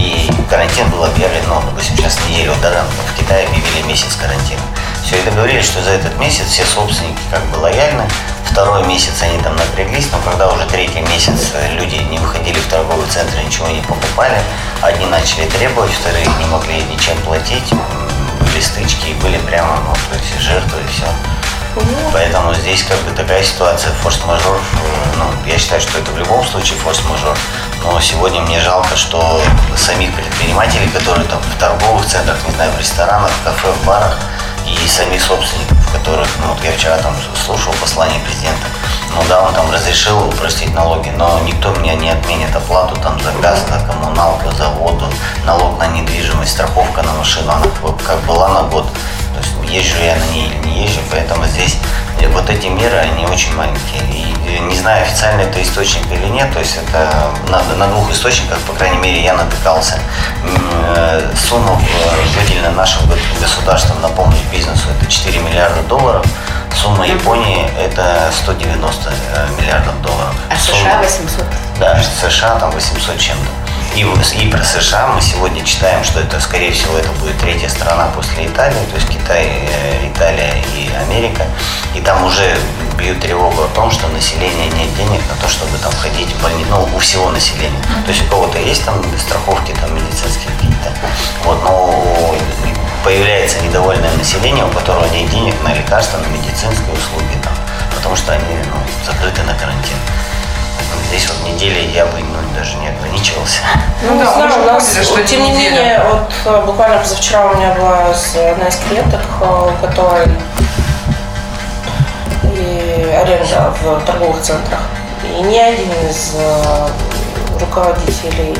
И 0.03 0.29
карантин 0.49 0.89
был 0.89 1.05
объявлен, 1.05 1.41
ну, 1.47 1.61
допустим, 1.65 1.95
сейчас 1.95 2.19
неделю, 2.27 2.51
да, 2.61 2.71
там, 2.71 2.85
в 2.85 3.17
Китае 3.17 3.47
объявили 3.47 3.87
месяц 3.87 4.17
карантина. 4.17 4.59
Все, 5.05 5.17
и 5.17 5.23
договорились, 5.23 5.63
что 5.63 5.81
за 5.81 5.91
этот 5.91 6.19
месяц 6.19 6.47
все 6.47 6.65
собственники 6.65 7.21
как 7.31 7.41
бы 7.45 7.57
лояльны. 7.59 8.03
Второй 8.51 8.85
месяц 8.85 9.21
они 9.21 9.41
там 9.41 9.55
напряглись, 9.55 10.09
но 10.11 10.19
когда 10.29 10.49
уже 10.49 10.65
третий 10.65 10.99
месяц 10.99 11.51
э, 11.53 11.75
люди 11.75 11.95
не 12.11 12.19
выходили 12.19 12.59
в 12.59 12.67
торговый 12.67 13.07
центр, 13.07 13.37
ничего 13.45 13.69
не 13.69 13.79
покупали, 13.81 14.41
одни 14.81 15.05
начали 15.05 15.45
требовать, 15.45 15.91
вторые 15.93 16.25
не 16.25 16.45
могли 16.47 16.83
ничем 16.83 17.17
платить, 17.21 17.73
были 18.41 18.59
стычки 18.59 19.13
были 19.21 19.37
прямо, 19.37 19.79
ну, 19.87 19.93
то 19.93 20.17
есть 20.17 20.37
жертвы 20.37 20.81
и 20.81 20.91
все. 20.91 21.07
Поэтому 22.11 22.53
здесь 22.53 22.83
как 22.83 22.97
бы 22.99 23.11
такая 23.11 23.43
ситуация, 23.43 23.91
форс-мажор, 23.93 24.59
ну, 25.17 25.25
я 25.45 25.57
считаю, 25.57 25.81
что 25.81 25.97
это 25.97 26.11
в 26.11 26.17
любом 26.17 26.45
случае 26.45 26.77
форс-мажор, 26.79 27.37
но 27.83 27.99
сегодня 27.99 28.41
мне 28.41 28.59
жалко, 28.59 28.95
что 28.95 29.41
самих 29.75 30.13
предпринимателей, 30.13 30.87
которые 30.89 31.27
там 31.27 31.41
в 31.41 31.59
торговых 31.59 32.05
центрах, 32.05 32.37
не 32.47 32.53
знаю, 32.53 32.71
в 32.71 32.79
ресторанах, 32.79 33.31
в 33.31 33.43
кафе, 33.43 33.71
в 33.71 33.85
барах, 33.85 34.17
и 34.65 34.87
самих 34.87 35.21
собственников, 35.21 35.91
которых, 35.91 36.27
ну, 36.39 36.53
вот 36.53 36.63
я 36.63 36.71
вчера 36.71 36.97
там 36.97 37.13
слушал 37.45 37.73
послание 37.81 38.19
президента, 38.21 38.67
ну 39.15 39.21
да, 39.29 39.41
он 39.41 39.53
там 39.53 39.69
разрешил 39.71 40.27
упростить 40.27 40.73
налоги, 40.73 41.09
но 41.09 41.39
никто 41.41 41.69
мне 41.71 41.95
не 41.95 42.09
отменит. 42.09 42.55
Оплату 42.55 42.95
там 43.01 43.19
за 43.21 43.31
газ, 43.33 43.59
за 43.69 43.79
коммуналку, 43.85 44.49
за 44.55 44.69
воду, 44.69 45.05
налог 45.45 45.77
на 45.77 45.87
недвижимость, 45.87 46.53
страховка 46.53 47.03
на 47.03 47.13
машину, 47.13 47.51
она 47.51 47.65
как 48.05 48.19
была 48.21 48.47
на 48.49 48.63
год, 48.63 48.87
то 49.33 49.39
есть 49.39 49.71
езжу 49.73 49.97
я 50.03 50.15
на 50.15 50.25
ней 50.31 50.47
или 50.47 50.67
не 50.67 50.83
езжу, 50.85 50.99
поэтому 51.11 51.45
здесь 51.45 51.77
э, 52.19 52.27
вот 52.27 52.49
эти 52.49 52.67
меры, 52.67 52.97
они 52.97 53.25
очень 53.25 53.53
маленькие. 53.55 54.01
И 54.11 54.35
э, 54.47 54.59
не 54.59 54.75
знаю, 54.75 55.03
официально 55.03 55.41
это 55.41 55.61
источник 55.61 56.05
или 56.11 56.27
нет, 56.27 56.51
то 56.53 56.59
есть 56.59 56.77
это 56.77 57.31
на, 57.49 57.61
на 57.75 57.87
двух 57.87 58.11
источниках, 58.11 58.59
по 58.59 58.73
крайней 58.73 58.97
мере, 58.97 59.23
я 59.23 59.33
натыкался. 59.33 59.99
Э, 60.95 61.31
Сумма, 61.49 61.79
выделенная 62.37 62.71
нашим 62.71 63.05
го- 63.07 63.15
государством 63.41 64.01
на 64.01 64.09
помощь 64.09 64.39
бизнесу, 64.51 64.87
это 64.99 65.09
4 65.09 65.39
миллиарда 65.39 65.81
долларов. 65.83 66.25
Сумма 66.75 67.05
Японии 67.05 67.69
это 67.79 68.31
190 68.31 69.09
э, 69.09 69.47
миллиардов 69.61 70.01
долларов. 70.01 70.35
А 70.49 70.55
США 70.55 70.75
Сумма- 70.75 70.97
800. 71.01 71.45
Да, 71.79 72.01
США 72.21 72.55
там 72.59 72.71
800 72.71 73.17
чем-то. 73.19 73.49
И, 73.95 74.01
и 74.01 74.49
про 74.49 74.63
США 74.63 75.07
мы 75.07 75.21
сегодня 75.21 75.63
читаем, 75.63 76.03
что 76.03 76.19
это, 76.19 76.39
скорее 76.39 76.71
всего, 76.71 76.97
это 76.97 77.09
будет 77.19 77.37
третья 77.37 77.69
страна 77.69 78.07
после 78.15 78.47
Италии, 78.47 78.83
то 78.89 78.95
есть 78.95 79.07
Китай, 79.07 79.45
э, 79.45 80.09
Италия 80.11 80.55
и 80.75 80.91
Америка. 80.95 81.45
И 81.93 82.01
там 82.01 82.23
уже 82.23 82.57
бьют 82.97 83.19
тревогу 83.19 83.61
о 83.61 83.67
том, 83.75 83.91
что 83.91 84.07
население 84.07 84.67
нет 84.71 84.95
денег 84.95 85.21
на 85.29 85.35
то, 85.39 85.47
чтобы 85.47 85.77
там 85.77 85.91
ходить 85.91 86.27
в 86.33 86.41
больницу, 86.41 86.69
ну, 86.71 86.89
у 86.95 86.99
всего 86.99 87.29
населения. 87.29 87.79
То 88.03 88.11
есть 88.11 88.23
у 88.23 88.29
кого-то 88.29 88.57
есть 88.57 88.83
там 88.83 88.99
страховки 89.19 89.73
там 89.79 89.93
медицинские 89.93 90.49
какие-то, 90.55 90.91
вот, 91.45 91.61
но 91.63 92.35
появляется 93.03 93.59
недовольное 93.61 94.11
население, 94.17 94.65
у 94.65 94.69
которого 94.69 95.05
нет 95.13 95.29
денег 95.29 95.53
на 95.61 95.71
лекарства, 95.71 96.17
на 96.17 96.27
медицинские 96.27 96.93
услуги, 96.93 97.37
там, 97.43 97.53
потому 97.95 98.15
что 98.15 98.31
они 98.31 98.55
ну, 98.73 98.79
закрыты 99.05 99.43
на 99.43 99.53
карантин. 99.53 99.97
Здесь 101.09 101.29
вот 101.29 101.47
недели 101.47 101.91
я 101.93 102.05
бы 102.05 102.19
ну, 102.19 102.57
даже 102.57 102.75
не 102.77 102.87
ограничивался. 102.89 103.61
Ну 104.01 104.09
да, 104.09 104.15
не 104.15 104.23
знаю, 104.23 104.63
у 104.63 104.65
нас, 104.65 104.85
поняли, 104.85 105.03
что 105.03 105.23
тем 105.23 105.43
не 105.43 105.51
неделя. 105.51 105.71
менее, 105.71 106.03
вот 106.09 106.31
э, 106.45 106.65
буквально 106.65 106.97
позавчера 106.99 107.45
у 107.45 107.55
меня 107.55 107.73
была 107.73 107.99
одна 108.07 108.67
из 108.67 108.75
клиенток, 108.77 109.21
э, 109.41 109.71
у 109.71 109.85
которой 109.85 110.27
и 112.43 113.15
аренда 113.15 113.73
в 113.81 114.05
торговых 114.05 114.41
центрах. 114.41 114.79
И 115.23 115.41
ни 115.41 115.57
один 115.57 115.91
из 116.09 116.33
э, 116.35 116.87
руководителей 117.59 118.55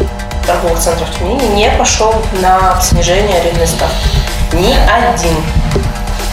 торговых 0.46 0.80
центров 0.80 1.10
Тюмени 1.18 1.46
не 1.56 1.70
пошел 1.72 2.14
на 2.42 2.80
снижение 2.82 3.40
арендной 3.40 3.68
ставки. 3.68 4.10
Ни 4.54 4.74
один. 4.74 5.36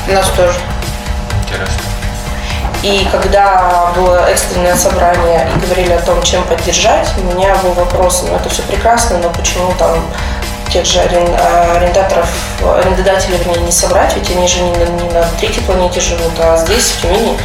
У 0.09 0.12
нас 0.12 0.28
тоже. 0.30 0.59
Интересно. 1.43 1.89
И 2.82 3.06
когда 3.12 3.92
было 3.94 4.26
экстренное 4.30 4.74
собрание 4.74 5.48
и 5.54 5.66
говорили 5.66 5.92
о 5.92 6.00
том, 6.00 6.22
чем 6.22 6.42
поддержать, 6.44 7.08
у 7.18 7.34
меня 7.34 7.54
был 7.56 7.72
вопрос, 7.72 8.24
ну 8.26 8.34
это 8.34 8.48
все 8.48 8.62
прекрасно, 8.62 9.18
но 9.18 9.28
почему 9.30 9.72
там 9.78 9.98
тех 10.72 10.86
же 10.86 11.00
а, 11.00 11.76
арендаторов, 11.76 12.28
арендодателей, 12.62 13.38
вернее, 13.38 13.60
не 13.62 13.72
собрать, 13.72 14.14
ведь 14.16 14.30
они 14.30 14.46
же 14.46 14.60
не 14.62 14.72
на, 14.72 14.84
не 14.84 15.10
на 15.10 15.22
третьей 15.38 15.62
планете 15.62 16.00
живут, 16.00 16.32
а 16.38 16.56
здесь, 16.56 16.90
в 16.90 17.02
Тюмени, 17.02 17.36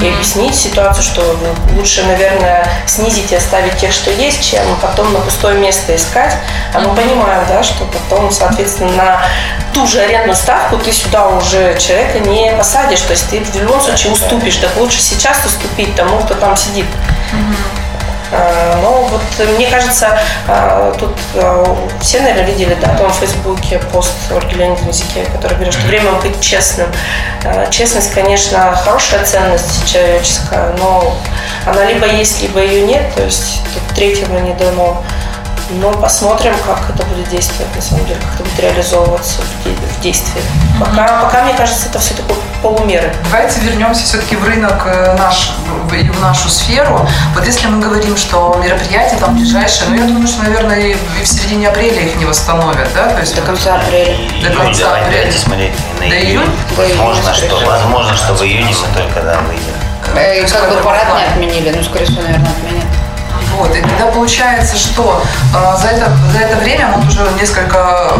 и 0.00 0.08
объяснить 0.08 0.54
ситуацию, 0.54 1.02
что 1.02 1.36
лучше, 1.76 2.04
наверное, 2.04 2.68
снизить 2.86 3.32
и 3.32 3.36
оставить 3.36 3.76
тех, 3.78 3.92
что 3.92 4.10
есть, 4.10 4.48
чем 4.48 4.62
потом 4.80 5.12
на 5.12 5.20
пустое 5.20 5.58
место 5.58 5.94
искать. 5.96 6.34
А 6.72 6.80
мы 6.80 6.94
понимаем, 6.94 7.44
да, 7.48 7.62
что 7.62 7.84
потом, 7.84 8.30
соответственно, 8.30 8.92
на 8.92 9.22
ту 9.72 9.86
же 9.86 10.00
арендную 10.00 10.36
ставку 10.36 10.76
ты 10.78 10.92
сюда 10.92 11.28
уже 11.28 11.76
человека 11.78 12.20
не 12.20 12.52
посадишь, 12.52 13.00
то 13.00 13.12
есть 13.12 13.28
ты 13.28 13.40
в 13.40 13.56
любом 13.56 13.80
случае 13.80 14.12
уступишь, 14.12 14.56
так 14.56 14.76
лучше 14.76 15.00
сейчас 15.00 15.44
уступить 15.44 15.94
тому, 15.96 16.18
кто 16.20 16.34
там 16.34 16.56
сидит. 16.56 16.86
А, 17.32 17.83
Но 18.82 19.02
вот 19.10 19.48
мне 19.56 19.66
кажется, 19.66 20.18
а, 20.48 20.92
тут 20.98 21.12
все, 22.00 22.20
наверное, 22.20 22.44
видели, 22.44 22.76
да, 22.80 22.88
там 22.94 23.10
в 23.10 23.14
Фейсбуке 23.16 23.78
пост 23.92 24.12
Ольги 24.30 24.56
Леонидовны 24.56 24.92
Зике, 24.92 25.24
который 25.32 25.54
говорит, 25.54 25.72
что 25.74 25.86
время 25.86 26.12
быть 26.22 26.40
честным. 26.40 26.88
Честность, 27.70 28.12
конечно, 28.12 28.74
хорошая 28.74 29.24
ценность 29.24 29.90
человеческая, 29.90 30.74
но 30.78 31.16
она 31.66 31.84
либо 31.84 32.06
есть, 32.06 32.42
либо 32.42 32.60
ее 32.60 32.86
нет, 32.86 33.14
то 33.14 33.22
есть 33.22 33.60
тут 33.72 33.82
третьего 33.94 34.38
не 34.38 34.52
дано. 34.54 35.02
Но 35.70 35.92
посмотрим, 35.92 36.54
как 36.66 36.90
это 36.90 37.04
будет 37.06 37.28
действовать, 37.30 37.74
на 37.74 37.82
самом 37.82 38.04
деле, 38.06 38.20
как 38.20 38.34
это 38.34 38.44
будет 38.44 38.60
реализовываться 38.60 39.40
в 39.64 40.00
действии. 40.00 40.42
Пока, 40.78 41.22
пока, 41.22 41.42
мне 41.44 41.54
кажется, 41.54 41.88
это 41.88 41.98
все 41.98 42.14
такое 42.14 42.36
полумеры. 42.68 43.12
Давайте 43.30 43.60
вернемся 43.60 44.04
все-таки 44.04 44.36
в 44.36 44.44
рынок 44.48 44.82
э, 44.86 45.14
наш 45.18 45.52
в- 45.86 45.92
и 45.94 46.08
в 46.08 46.20
нашу 46.20 46.48
сферу. 46.48 47.06
Вот 47.34 47.44
если 47.46 47.66
мы 47.68 47.78
говорим, 47.80 48.16
что 48.16 48.58
мероприятия 48.64 49.16
там 49.16 49.36
ближайшие, 49.36 49.90
ну 49.90 49.96
я 49.96 50.04
думаю, 50.04 50.26
что, 50.26 50.42
наверное, 50.44 50.80
и 50.80 50.94
в 50.94 51.20
и 51.20 51.24
в 51.24 51.28
середине 51.28 51.68
апреля 51.68 52.00
их 52.00 52.16
не 52.16 52.24
восстановят, 52.24 52.88
да? 52.94 53.10
То 53.10 53.20
есть 53.20 53.34
До 53.36 53.42
конца 53.42 53.74
апреля. 53.76 54.16
До 54.16 54.48
июнь, 54.48 54.56
конца 54.56 54.84
давайте, 54.84 55.06
апреля. 55.06 55.18
давайте 55.20 55.38
смотреть 55.38 55.72
на 56.00 56.08
До 56.08 56.14
июнь. 56.16 56.30
июня? 56.30 56.46
До 56.76 56.82
июня, 56.86 56.96
Возможно, 57.02 57.34
скорее 57.34 57.48
что, 57.50 57.66
возможно, 57.70 58.16
что 58.16 58.34
в 58.34 58.42
июне 58.42 58.74
мы 58.80 58.98
только 59.02 59.20
да, 59.22 59.38
выйдем. 59.46 60.16
Э, 60.16 60.40
есть 60.40 60.52
Как 60.54 60.70
бы 60.70 60.76
парад 60.82 61.04
не 61.16 61.24
отменили, 61.24 61.70
ну, 61.76 61.84
скорее 61.84 62.06
всего, 62.06 62.22
наверное, 62.22 62.50
отменят. 62.50 62.84
Вот, 63.58 63.76
и 63.76 63.80
тогда 63.82 64.06
получается, 64.06 64.76
что 64.76 65.22
э, 65.54 65.76
за, 65.80 65.88
это, 65.88 66.10
за 66.32 66.38
это 66.38 66.56
время 66.56 66.88
мы 66.96 67.06
уже 67.06 67.28
несколько 67.38 68.14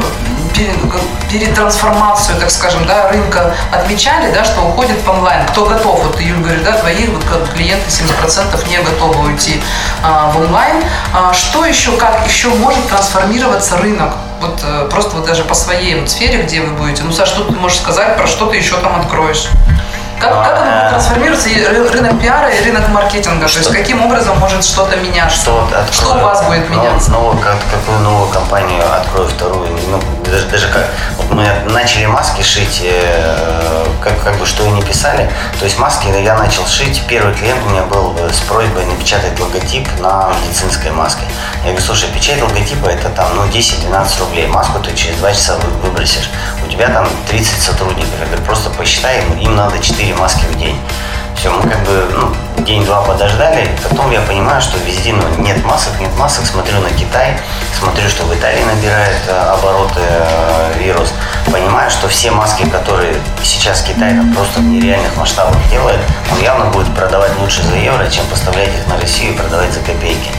перетрансформацию, 1.31 2.39
так 2.39 2.51
скажем, 2.51 2.87
да, 2.87 3.09
рынка 3.09 3.55
отмечали, 3.73 4.33
да, 4.33 4.45
что 4.45 4.63
уходит 4.63 4.97
в 5.05 5.11
онлайн. 5.11 5.47
Кто 5.49 5.67
готов? 5.67 6.05
Вот 6.05 6.21
Юль 6.21 6.39
говорит, 6.39 6.65
да, 6.65 6.73
твои 6.73 7.07
вот 7.07 7.25
клиенты 7.55 7.89
70% 7.89 8.69
не 8.69 8.79
готовы 8.79 9.27
уйти 9.27 9.61
а, 10.03 10.31
в 10.31 10.41
онлайн. 10.41 10.83
А, 11.13 11.33
что 11.33 11.65
еще, 11.65 11.93
как 11.93 12.27
еще 12.27 12.49
может 12.49 12.89
трансформироваться 12.89 13.79
рынок? 13.79 14.15
Вот 14.41 14.61
э, 14.63 14.89
просто 14.91 15.17
вот 15.17 15.27
даже 15.27 15.43
по 15.45 15.55
своей 15.55 15.99
вот 15.99 16.11
сфере, 16.11 16.43
где 16.43 16.61
вы 16.61 16.75
будете. 16.75 17.03
Ну, 17.03 17.13
Саш, 17.13 17.29
что 17.29 17.45
ты 17.45 17.53
можешь 17.53 17.79
сказать, 17.79 18.17
про 18.17 18.27
что 18.27 18.47
ты 18.47 18.57
еще 18.57 18.77
там 18.77 19.01
откроешь? 19.01 19.49
Как, 20.29 20.45
как 20.45 20.63
оно 20.63 20.71
будет 20.71 20.89
трансформироваться, 20.91 21.49
и 21.49 21.57
ры- 21.63 21.91
рынок 21.93 22.21
пиара 22.21 22.49
и 22.49 22.65
рынок 22.65 22.89
маркетинга? 22.89 23.47
То 23.49 23.59
есть 23.59 23.71
каким 23.71 24.05
образом 24.05 24.39
может 24.39 24.65
что-то 24.65 24.97
меняться? 24.97 25.37
Что, 25.37 25.53
вот 25.61 25.73
открою, 25.73 25.93
Что 25.93 26.15
у 26.15 26.21
вас 26.21 26.43
будет 26.45 26.69
ну, 26.71 26.77
меняться? 26.77 27.11
новую- 27.11 27.39
как- 27.39 27.59
какую 27.71 27.99
новую 28.01 28.29
компанию 28.31 28.83
открою 28.95 29.29
вторую? 29.29 29.69
Ну, 29.89 30.01
даже, 30.31 30.47
даже 30.47 30.69
как, 30.69 30.87
вот 31.19 31.31
мы 31.31 31.47
начали 31.71 32.07
маски 32.07 32.43
шить, 32.43 32.81
э, 32.85 33.87
как, 34.03 34.23
как 34.23 34.37
бы 34.39 34.47
что 34.47 34.65
и 34.67 34.71
не 34.71 34.83
писали. 34.83 35.31
То 35.59 35.65
есть 35.65 35.79
маски 35.79 36.07
я 36.09 36.35
начал 36.37 36.67
шить. 36.67 37.03
Первый 37.09 37.35
клиент 37.35 37.61
у 37.67 37.71
меня 37.71 37.83
был 37.83 38.15
э, 38.19 38.31
с 38.33 38.41
просьбой 38.41 38.85
напечатать 38.87 39.39
логотип 39.39 39.87
на 40.01 40.31
медицинской 40.45 40.91
маске. 40.91 41.23
Я 41.65 41.71
говорю, 41.71 41.81
слушай, 41.85 42.09
печать 42.11 42.41
логотипа 42.43 42.89
это 42.89 43.09
там 43.11 43.27
ну, 43.37 43.43
10-12 43.45 44.21
рублей. 44.21 44.47
Маску 44.47 44.79
ты 44.81 44.95
через 44.95 45.17
2 45.17 45.33
часа 45.33 45.55
вы- 45.57 45.89
выбросишь. 45.89 46.31
У 46.67 46.71
тебя 46.71 46.89
там 46.89 47.07
30 47.29 47.63
сотрудников. 47.63 48.11
Я 48.21 48.27
говорю, 48.27 48.43
просто 48.43 48.71
посчитай, 48.71 49.23
им 49.41 49.57
надо 49.57 49.79
4 49.79 50.14
маски 50.15 50.45
в 50.45 50.59
день. 50.59 50.79
Все, 51.37 51.51
мы 51.51 51.69
как 51.69 51.83
бы 51.85 52.09
ну, 52.13 52.65
день-два 52.65 53.03
подождали, 53.03 53.69
потом 53.89 54.11
я 54.11 54.21
понимаю, 54.23 54.61
что 54.63 54.79
везде 54.79 55.13
ну, 55.13 55.43
нет 55.43 55.63
масок, 55.65 55.93
нет 56.01 56.11
масок, 56.17 56.47
смотрю 56.47 56.81
на 56.81 56.91
Китай, 56.91 57.37
смотрю, 57.79 58.09
что 58.09 58.25
в 58.25 58.35
Италии 58.35 58.63
набирает 58.65 59.21
э, 59.29 59.37
обороты 59.51 60.01
э, 60.01 60.73
вирус, 60.79 61.13
понимаю, 61.53 61.91
что 61.91 62.09
все 62.09 62.31
маски, 62.31 62.65
которые 62.69 63.15
сейчас 63.43 63.83
Китай 63.83 64.15
там 64.15 64.33
просто 64.33 64.61
в 64.61 64.65
нереальных 64.65 65.17
масштабах 65.17 65.57
делает, 65.71 66.01
он 66.33 66.41
явно 66.41 66.67
будет 66.67 66.95
продавать 66.95 67.33
лучше 67.39 67.63
за 67.63 67.77
евро, 67.77 68.09
чем 68.09 68.25
поставлять 68.27 68.69
их 68.69 68.87
на 68.87 68.99
Россию 68.99 69.35
и 69.35 69.37
продавать 69.37 69.73
за 69.73 69.81
копейки. 69.81 70.31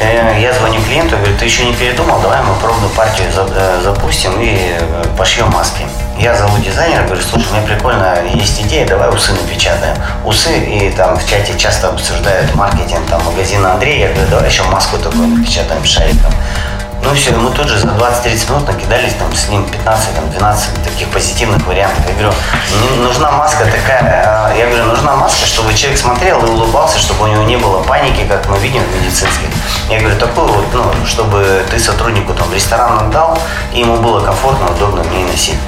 Э, 0.00 0.40
Я 0.40 0.52
звоню 0.54 0.80
клиенту, 0.82 1.16
говорю, 1.16 1.36
ты 1.36 1.44
еще 1.44 1.64
не 1.64 1.74
передумал, 1.74 2.20
давай 2.20 2.40
мы 2.42 2.54
пробную 2.54 2.90
партию 2.90 3.28
э, 3.36 3.80
запустим 3.82 4.32
и 4.40 4.76
э, 4.78 5.04
пошьем 5.16 5.50
маски. 5.50 5.86
Я 6.18 6.34
зову 6.34 6.56
дизайнера, 6.58 7.04
говорю, 7.04 7.22
слушай, 7.22 7.52
меня 7.52 7.62
прикольно 7.66 8.18
есть 8.34 8.60
идея, 8.62 8.86
давай 8.86 9.10
усы 9.10 9.32
напечатаем. 9.32 9.96
Усы, 10.24 10.58
и 10.58 10.90
там 10.90 11.18
в 11.18 11.28
чате 11.28 11.58
часто 11.58 11.88
обсуждают 11.88 12.54
маркетинг 12.54 13.06
там, 13.10 13.22
магазина 13.24 13.74
Андрея, 13.74 14.08
я 14.08 14.12
говорю, 14.14 14.30
давай 14.30 14.48
еще 14.48 14.62
маску 14.64 14.96
такую 14.96 15.28
напечатаем 15.28 15.84
шариком. 15.84 16.32
Ну 17.02 17.14
все, 17.14 17.32
мы 17.32 17.50
тут 17.50 17.68
же 17.68 17.78
за 17.78 17.88
20-30 17.88 18.50
минут 18.52 18.68
накидались 18.68 19.14
там 19.14 19.34
с 19.34 19.48
ним 19.48 19.64
15-12 19.64 20.84
таких 20.84 21.08
позитивных 21.08 21.66
вариантов. 21.66 22.04
Я 22.06 22.12
говорю, 22.12 22.32
«Мне 22.78 23.04
нужна 23.04 23.30
маска 23.32 23.64
такая, 23.64 24.22
а, 24.26 24.54
я 24.54 24.66
говорю, 24.66 24.84
нужна 24.84 25.16
маска, 25.16 25.46
чтобы 25.46 25.74
человек 25.74 25.98
смотрел 25.98 26.44
и 26.44 26.48
улыбался, 26.48 26.98
чтобы 26.98 27.24
у 27.24 27.26
него 27.28 27.42
не 27.44 27.56
было 27.56 27.82
паники, 27.82 28.26
как 28.28 28.48
мы 28.48 28.58
видим 28.58 28.82
в 28.82 28.94
медицинских. 28.94 29.48
Я 29.88 30.00
говорю, 30.00 30.18
такую 30.18 30.46
вот, 30.46 30.66
ну, 30.72 30.84
чтобы 31.06 31.64
ты 31.70 31.78
сотруднику 31.78 32.34
там 32.34 32.52
ресторан 32.52 32.98
отдал, 32.98 33.38
и 33.72 33.80
ему 33.80 33.96
было 33.96 34.20
комфортно, 34.24 34.70
удобно 34.70 35.02
мне 35.04 35.24
носить. 35.24 35.58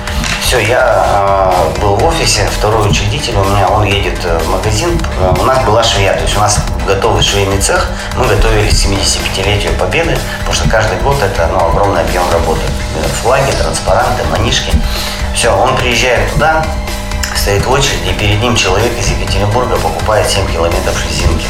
Все, 0.43 0.59
я 0.61 1.55
э, 1.77 1.81
был 1.81 1.97
в 1.97 2.05
офисе, 2.05 2.47
второй 2.51 2.91
учредитель 2.91 3.35
у 3.37 3.45
меня, 3.45 3.69
он 3.69 3.85
едет 3.85 4.19
э, 4.25 4.39
в 4.39 4.49
магазин. 4.51 5.01
Э, 5.21 5.33
У 5.41 5.45
нас 5.45 5.65
была 5.65 5.83
швея, 5.83 6.13
то 6.15 6.23
есть 6.23 6.37
у 6.37 6.41
нас 6.41 6.61
готовый 6.87 7.23
швейный 7.23 7.59
цех. 7.59 7.89
Мы 8.17 8.27
готовились 8.27 8.83
к 8.83 8.87
75-летию 8.87 9.73
Победы, 9.79 10.19
потому 10.41 10.55
что 10.55 10.69
каждый 10.69 10.99
год 10.99 11.17
это 11.23 11.47
ну, 11.47 11.69
огромный 11.69 12.03
объем 12.03 12.25
работы. 12.31 12.61
Э, 12.97 13.09
Флаги, 13.23 13.53
транспаранты, 13.53 14.25
манишки. 14.25 14.73
Все, 15.35 15.57
он 15.57 15.77
приезжает 15.77 16.31
туда, 16.33 16.67
стоит 17.37 17.65
в 17.65 17.71
очереди, 17.71 18.11
и 18.11 18.13
перед 18.13 18.41
ним 18.43 18.55
человек 18.57 18.93
из 18.99 19.09
Екатеринбурга 19.09 19.77
покупает 19.77 20.29
7 20.29 20.53
километров 20.53 21.03
резинки. 21.09 21.47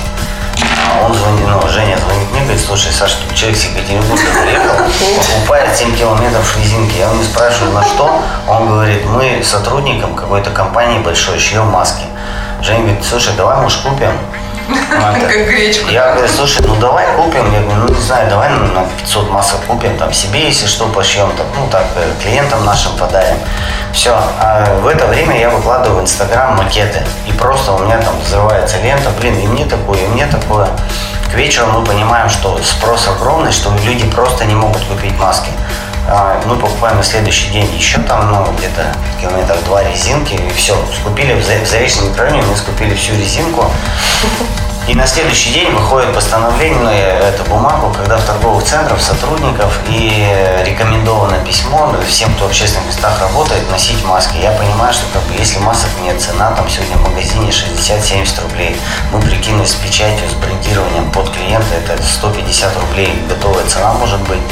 А 0.91 1.07
он 1.07 1.15
звонит, 1.15 1.47
ну, 1.47 1.69
Женя 1.69 1.97
звонит 1.99 2.31
мне, 2.31 2.41
говорит, 2.43 2.61
слушай, 2.61 2.93
Саша, 2.93 3.17
тут 3.27 3.37
человек 3.37 3.59
с 3.59 3.65
Екатеринбурга 3.65 4.23
приехал, 4.43 4.75
покупает 5.17 5.77
7 5.77 5.97
километров 5.97 6.57
резинки. 6.59 6.99
Я 6.99 7.11
у 7.11 7.23
спрашиваю, 7.23 7.73
на 7.73 7.83
что? 7.83 8.23
Он 8.49 8.69
говорит, 8.69 9.05
мы 9.07 9.43
сотрудникам 9.43 10.15
какой-то 10.15 10.51
компании 10.51 10.99
большой 10.99 11.39
шьем 11.39 11.67
маски. 11.67 12.05
Женя 12.61 12.81
говорит, 12.81 13.05
слушай, 13.05 13.35
давай, 13.37 13.57
может, 13.61 13.81
купим? 13.81 14.13
А, 14.69 15.13
Как 15.21 15.47
гречку. 15.47 15.91
Я 15.91 16.13
говорю, 16.13 16.29
слушай, 16.29 16.65
ну 16.67 16.77
давай 16.77 17.07
купим, 17.17 17.53
я 17.53 17.61
говорю, 17.61 17.87
ну 17.89 17.95
не 17.95 18.01
знаю, 18.01 18.29
давай 18.29 18.51
на 18.51 18.85
500 19.01 19.31
масок 19.31 19.61
купим, 19.67 19.97
там 19.97 20.13
себе, 20.13 20.47
если 20.47 20.67
что, 20.67 20.87
пошьем, 20.87 21.31
там, 21.37 21.47
ну 21.57 21.67
так, 21.71 21.87
э, 21.97 22.13
клиентам 22.23 22.65
нашим 22.65 22.97
подарим. 22.97 23.37
Все, 23.93 24.15
а 24.39 24.79
в 24.81 24.87
это 24.87 25.07
время 25.07 25.39
я 25.39 25.51
выкладываю 25.51 26.01
в 26.01 26.03
Инстаграм 26.03 26.57
макеты, 26.57 27.03
и 27.27 27.33
просто 27.33 27.73
у 27.73 27.79
меня 27.81 27.99
там 27.99 28.19
взрывается 28.21 28.79
лента, 28.81 29.11
блин, 29.21 29.39
и 29.39 29.47
мне 29.47 29.65
такое, 29.65 29.99
и 29.99 30.07
мне 30.09 30.27
такое. 30.27 30.69
К 31.31 31.35
вечеру 31.35 31.67
мы 31.69 31.85
понимаем, 31.85 32.29
что 32.29 32.59
спрос 32.63 33.09
огромный, 33.09 33.53
что 33.53 33.73
люди 33.85 34.05
просто 34.11 34.45
не 34.45 34.55
могут 34.55 34.85
купить 34.85 35.19
маски. 35.19 35.49
А, 36.09 36.41
Мы 36.47 36.57
покупаем 36.57 36.97
на 36.97 37.03
следующий 37.03 37.51
день 37.51 37.69
еще 37.75 37.99
там, 38.01 38.31
ну, 38.31 38.53
где-то 38.59 38.95
километров 39.21 39.65
два 39.65 39.83
резинки, 39.85 40.35
и 40.35 40.51
все. 40.51 40.77
Скупили 41.01 41.35
в 41.35 41.43
в 41.43 41.67
Заречном 41.67 42.09
микрорайоне, 42.09 42.43
мы 42.43 42.57
скупили 42.57 42.95
всю 42.95 43.15
резинку. 43.15 43.71
И 44.89 44.97
на 44.97 45.07
следующий 45.07 45.53
день 45.53 45.71
выходит 45.71 46.13
постановление, 46.13 47.21
это 47.21 47.45
бумагу, 47.45 47.95
когда 47.97 48.17
в 48.17 48.25
торговых 48.25 48.65
центрах 48.65 49.01
сотрудников 49.01 49.79
и 49.89 50.27
рекомендовано 50.67 51.39
письмо 51.45 51.95
всем, 52.09 52.35
кто 52.35 52.47
в 52.47 52.49
общественных 52.49 52.89
местах 52.89 53.21
работает, 53.21 53.71
носить 53.71 54.05
маски. 54.05 54.39
Я 54.39 54.51
понимаю, 54.51 54.93
что 54.93 55.05
как 55.13 55.23
бы, 55.23 55.35
если 55.39 55.61
масок 55.61 55.91
нет, 56.03 56.21
цена 56.21 56.51
там 56.51 56.69
сегодня 56.69 56.97
в 56.97 57.09
магазине 57.09 57.51
60-70 57.51 58.43
рублей. 58.43 58.77
Мы 59.13 59.21
прикинули 59.21 59.67
с 59.67 59.75
печатью, 59.77 60.29
с 60.29 60.35
брендированием 60.35 61.13
под 61.13 61.31
клиента, 61.31 61.77
это 61.77 62.03
150 62.03 62.77
рублей 62.81 63.23
готовая 63.29 63.65
цена 63.67 63.93
может 63.93 64.21
быть. 64.23 64.43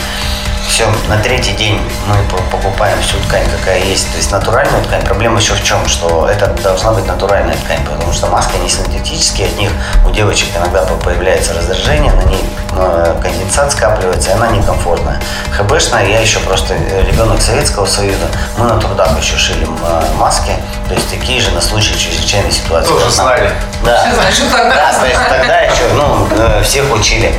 Все, 0.71 0.87
на 1.09 1.17
третий 1.19 1.53
день 1.53 1.79
мы 2.07 2.15
по- 2.31 2.43
покупаем 2.57 2.97
всю 3.03 3.19
ткань, 3.27 3.43
какая 3.59 3.81
есть. 3.85 4.11
То 4.13 4.17
есть 4.17 4.31
натуральную 4.31 4.83
ткань. 4.85 5.03
Проблема 5.05 5.39
еще 5.41 5.55
в 5.55 5.63
чем? 5.65 5.87
Что 5.89 6.29
это 6.31 6.47
должна 6.63 6.93
быть 6.93 7.07
натуральная 7.07 7.57
ткань, 7.57 7.85
потому 7.85 8.13
что 8.13 8.29
маски 8.29 8.57
не 8.63 8.69
синтетические, 8.69 9.49
от 9.49 9.57
них 9.59 9.71
у 10.07 10.11
девочек 10.11 10.49
иногда 10.57 10.83
по- 10.83 10.95
появляется 10.95 11.53
раздражение, 11.55 12.13
на 12.13 12.23
ней 12.23 12.43
э, 12.73 13.15
конденсат 13.21 13.73
скапливается, 13.73 14.31
и 14.31 14.33
она 14.35 14.47
некомфортная. 14.49 15.21
ХБшная, 15.53 16.07
я 16.07 16.21
еще 16.21 16.39
просто 16.39 16.75
э, 16.75 17.03
ребенок 17.11 17.43
Советского 17.43 17.85
Союза, 17.85 18.27
мы 18.57 18.65
на 18.67 18.79
трудах 18.81 19.19
еще 19.21 19.37
шили 19.37 19.67
э, 19.67 20.03
маски, 20.17 20.53
то 20.89 20.95
есть 20.95 21.11
такие 21.11 21.41
же 21.41 21.51
на 21.51 21.61
случай 21.61 21.99
чрезвычайной 21.99 22.53
ситуации. 22.53 22.89
Тоже 22.91 23.11
знали. 23.11 23.51
Да. 23.85 24.07
Что 24.33 24.49
тогда 24.51 24.75
Да, 24.93 24.99
то 25.01 25.07
есть 25.07 25.21
тогда 25.29 25.59
еще, 25.61 25.89
ну, 25.95 26.29
всех 26.63 26.91
учили. 26.95 27.35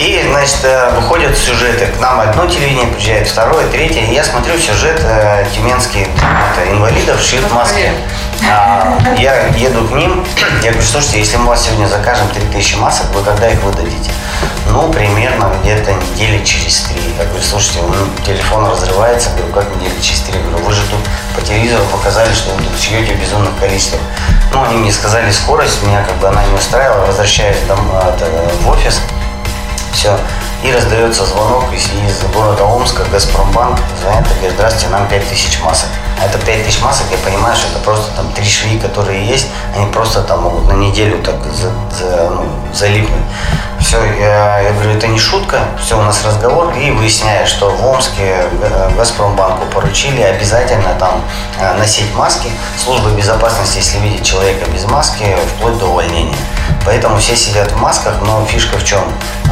И, 0.00 0.24
значит, 0.30 0.60
э, 0.62 0.90
выходят 0.94 1.36
сюжеты. 1.36 1.84
К 1.86 2.00
нам 2.00 2.20
одно 2.20 2.46
телевидение 2.46 2.86
приезжает, 2.86 3.28
второе, 3.28 3.66
третье. 3.68 4.00
И 4.00 4.14
я 4.14 4.24
смотрю 4.24 4.58
сюжет 4.58 4.98
э, 5.04 5.44
тюменский 5.54 6.04
это, 6.04 6.70
инвалидов 6.72 7.20
шьют 7.20 7.52
маски. 7.52 7.92
А, 8.50 8.96
я 9.18 9.48
еду 9.48 9.86
к 9.86 9.92
ним, 9.92 10.24
я 10.62 10.70
говорю, 10.70 10.86
слушайте, 10.86 11.18
если 11.18 11.36
мы 11.36 11.48
вас 11.48 11.66
сегодня 11.66 11.86
закажем 11.86 12.28
3000 12.28 12.76
масок, 12.76 13.10
вы 13.14 13.22
когда 13.22 13.50
их 13.50 13.62
выдадите? 13.62 14.10
Ну, 14.68 14.90
примерно 14.90 15.52
где-то 15.62 15.92
недели 15.92 16.42
через 16.44 16.80
три. 16.84 17.02
Я 17.18 17.26
говорю, 17.26 17.42
слушайте, 17.42 17.80
ну, 17.82 18.24
телефон 18.24 18.70
разрывается, 18.70 19.28
говорю, 19.36 19.52
как 19.52 19.76
недели 19.76 20.00
через 20.00 20.20
три? 20.20 20.40
Говорю, 20.40 20.64
вы 20.64 20.72
же 20.72 20.80
тут 20.88 21.00
по 21.36 21.42
телевизору 21.42 21.84
показали, 21.92 22.32
что 22.32 22.52
вы 22.54 22.62
тут 22.62 22.80
шьете 22.80 23.12
в 23.12 23.60
количествах. 23.60 24.00
Ну, 24.54 24.64
они 24.64 24.76
мне 24.76 24.92
сказали 24.92 25.30
скорость, 25.30 25.82
меня 25.82 26.02
как 26.02 26.16
бы 26.16 26.28
она 26.28 26.42
не 26.44 26.54
устраивала, 26.54 27.04
возвращаюсь 27.04 27.58
дом- 27.68 27.92
это, 27.98 28.26
в 28.62 28.68
офис, 28.70 29.02
все. 29.92 30.16
И 30.62 30.70
раздается 30.70 31.24
звонок 31.24 31.64
из, 31.72 31.84
из 31.86 32.22
города 32.34 32.64
Омска, 32.64 33.04
Газпромбанк, 33.10 33.78
звонят 34.02 34.26
и 34.30 34.34
говорят, 34.34 34.52
здравствуйте, 34.54 34.88
нам 34.88 35.08
5000 35.08 35.60
масок. 35.62 35.88
А 36.20 36.26
это 36.26 36.38
5000 36.38 36.82
масок, 36.82 37.06
я 37.10 37.16
понимаю, 37.18 37.56
что 37.56 37.68
это 37.68 37.78
просто 37.78 38.10
там 38.14 38.30
три 38.32 38.44
швеи, 38.44 38.78
которые 38.78 39.24
есть, 39.26 39.46
они 39.74 39.86
просто 39.90 40.22
там 40.22 40.42
могут 40.42 40.68
на 40.68 40.72
неделю 40.74 41.18
так 41.22 41.36
за- 41.46 41.72
за- 41.98 42.30
ну, 42.30 42.44
залипнуть. 42.74 43.22
Все, 43.80 43.96
я, 44.20 44.60
я 44.60 44.72
говорю, 44.72 44.90
это 44.90 45.06
не 45.06 45.18
шутка, 45.18 45.60
все, 45.82 45.98
у 45.98 46.02
нас 46.02 46.22
разговор, 46.24 46.74
и 46.74 46.90
выясняю, 46.90 47.46
что 47.46 47.70
в 47.70 47.86
Омске 47.86 48.44
э, 48.62 48.90
Газпромбанку 48.94 49.64
поручили 49.66 50.20
обязательно 50.20 50.94
там 50.98 51.22
э, 51.58 51.72
носить 51.78 52.14
маски. 52.14 52.50
Служба 52.78 53.08
безопасности, 53.10 53.78
если 53.78 53.98
видит 53.98 54.22
человека 54.24 54.70
без 54.70 54.84
маски, 54.84 55.24
вплоть 55.56 55.78
до 55.78 55.86
увольнения. 55.86 56.36
Поэтому 56.84 57.18
все 57.18 57.36
сидят 57.36 57.70
в 57.72 57.76
масках, 57.76 58.14
но 58.22 58.44
фишка 58.46 58.78
в 58.78 58.84
чем? 58.84 59.02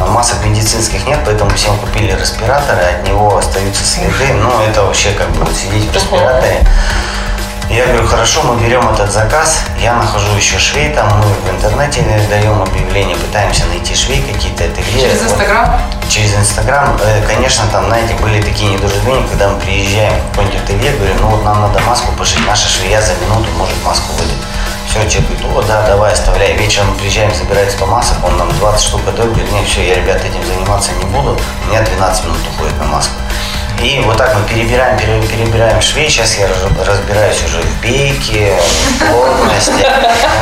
Масок 0.09 0.43
медицинских 0.45 1.05
нет, 1.05 1.19
поэтому 1.25 1.49
всем 1.51 1.77
купили 1.77 2.11
респираторы, 2.19 2.81
от 2.81 3.07
него 3.07 3.37
остаются 3.37 3.83
следы. 3.85 4.33
Ну, 4.33 4.51
это 4.63 4.83
вообще 4.83 5.11
как 5.11 5.29
бы 5.29 5.45
сидеть 5.53 5.89
в 5.89 5.93
респираторе. 5.93 6.65
Я 7.69 7.85
говорю, 7.85 8.07
хорошо, 8.07 8.41
мы 8.41 8.59
берем 8.59 8.89
этот 8.89 9.11
заказ, 9.11 9.59
я 9.79 9.93
нахожу 9.93 10.35
еще 10.35 10.57
швей, 10.57 10.89
там 10.89 11.07
мы 11.19 11.25
в 11.25 11.55
интернете 11.55 12.01
даем 12.27 12.63
объявление, 12.63 13.15
пытаемся 13.15 13.63
найти 13.67 13.93
швей 13.93 14.23
какие-то, 14.23 14.63
это 14.63 14.81
где? 14.81 15.01
Через 15.01 15.21
Вот 15.21 15.31
Инстаграм? 15.31 15.81
через 16.09 16.35
Инстаграм, 16.35 16.97
э, 16.99 17.21
конечно, 17.27 17.65
там, 17.71 17.85
знаете, 17.85 18.15
были 18.15 18.41
такие 18.41 18.71
недоразумения, 18.71 19.27
когда 19.27 19.49
мы 19.49 19.59
приезжаем 19.59 20.13
в 20.15 20.29
какой-нибудь 20.31 20.61
ателье, 20.63 20.91
говорю, 20.93 21.13
ну 21.21 21.27
вот 21.27 21.43
нам 21.45 21.61
надо 21.61 21.79
маску 21.81 22.11
пошить, 22.13 22.43
наша 22.47 22.67
швея 22.67 22.99
за 23.01 23.13
минуту 23.23 23.47
может 23.55 23.75
маску 23.85 24.13
выдать. 24.13 24.33
Все, 24.89 25.21
говорит, 25.21 25.45
о, 25.45 25.61
да, 25.67 25.85
давай, 25.85 26.13
оставляй. 26.13 26.57
Вечером 26.57 26.97
приезжаем 26.97 27.31
забирать 27.35 27.69
100 27.71 27.85
масок, 27.85 28.17
он 28.23 28.35
нам 28.37 28.49
20 28.57 28.81
штук 28.81 29.01
отдает, 29.07 29.29
говорит, 29.29 29.51
нет, 29.51 29.67
все, 29.67 29.87
я, 29.87 29.93
ребята, 29.93 30.25
этим 30.25 30.43
заниматься 30.43 30.91
не 30.93 31.05
буду, 31.05 31.37
у 31.63 31.69
меня 31.69 31.83
12 31.83 32.25
минут 32.25 32.39
уходит 32.55 32.75
на 32.79 32.85
маску. 32.85 33.13
И 33.81 34.01
вот 34.05 34.17
так 34.17 34.35
мы 34.35 34.43
перебираем, 34.47 34.97
пере- 34.97 35.21
перебираем 35.21 35.81
швей. 35.81 36.09
Сейчас 36.09 36.37
я 36.37 36.47
раз- 36.47 36.87
разбираюсь 36.87 37.37
уже 37.45 37.61
в 37.61 37.81
бейке, 37.81 38.53
в 38.99 39.05
плотности, 39.11 39.85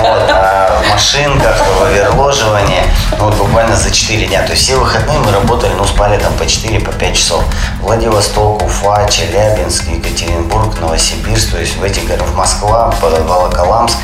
вот, 0.01 0.29
а, 0.29 0.81
в 0.83 0.89
машинках, 0.91 1.55
в 1.79 1.83
оверложивании. 1.83 2.81
Ну, 3.19 3.25
Вот 3.25 3.35
буквально 3.35 3.75
за 3.75 3.91
4 3.91 4.25
дня. 4.25 4.41
То 4.43 4.51
есть 4.53 4.63
все 4.63 4.75
выходные 4.77 5.19
мы 5.19 5.31
работали, 5.31 5.71
ну, 5.73 5.85
спали 5.85 6.17
там 6.17 6.33
по 6.33 6.45
4, 6.47 6.79
по 6.79 6.91
5 6.91 7.15
часов. 7.15 7.43
Владивосток, 7.81 8.63
Уфа, 8.63 9.07
Челябинск, 9.09 9.83
Екатеринбург, 9.87 10.79
Новосибирск, 10.79 11.51
то 11.51 11.59
есть 11.59 11.75
в 11.77 11.83
этих 11.83 12.05
городах, 12.05 12.33
Москва, 12.33 12.91
По- 12.99 13.09
Волоколамск. 13.09 13.97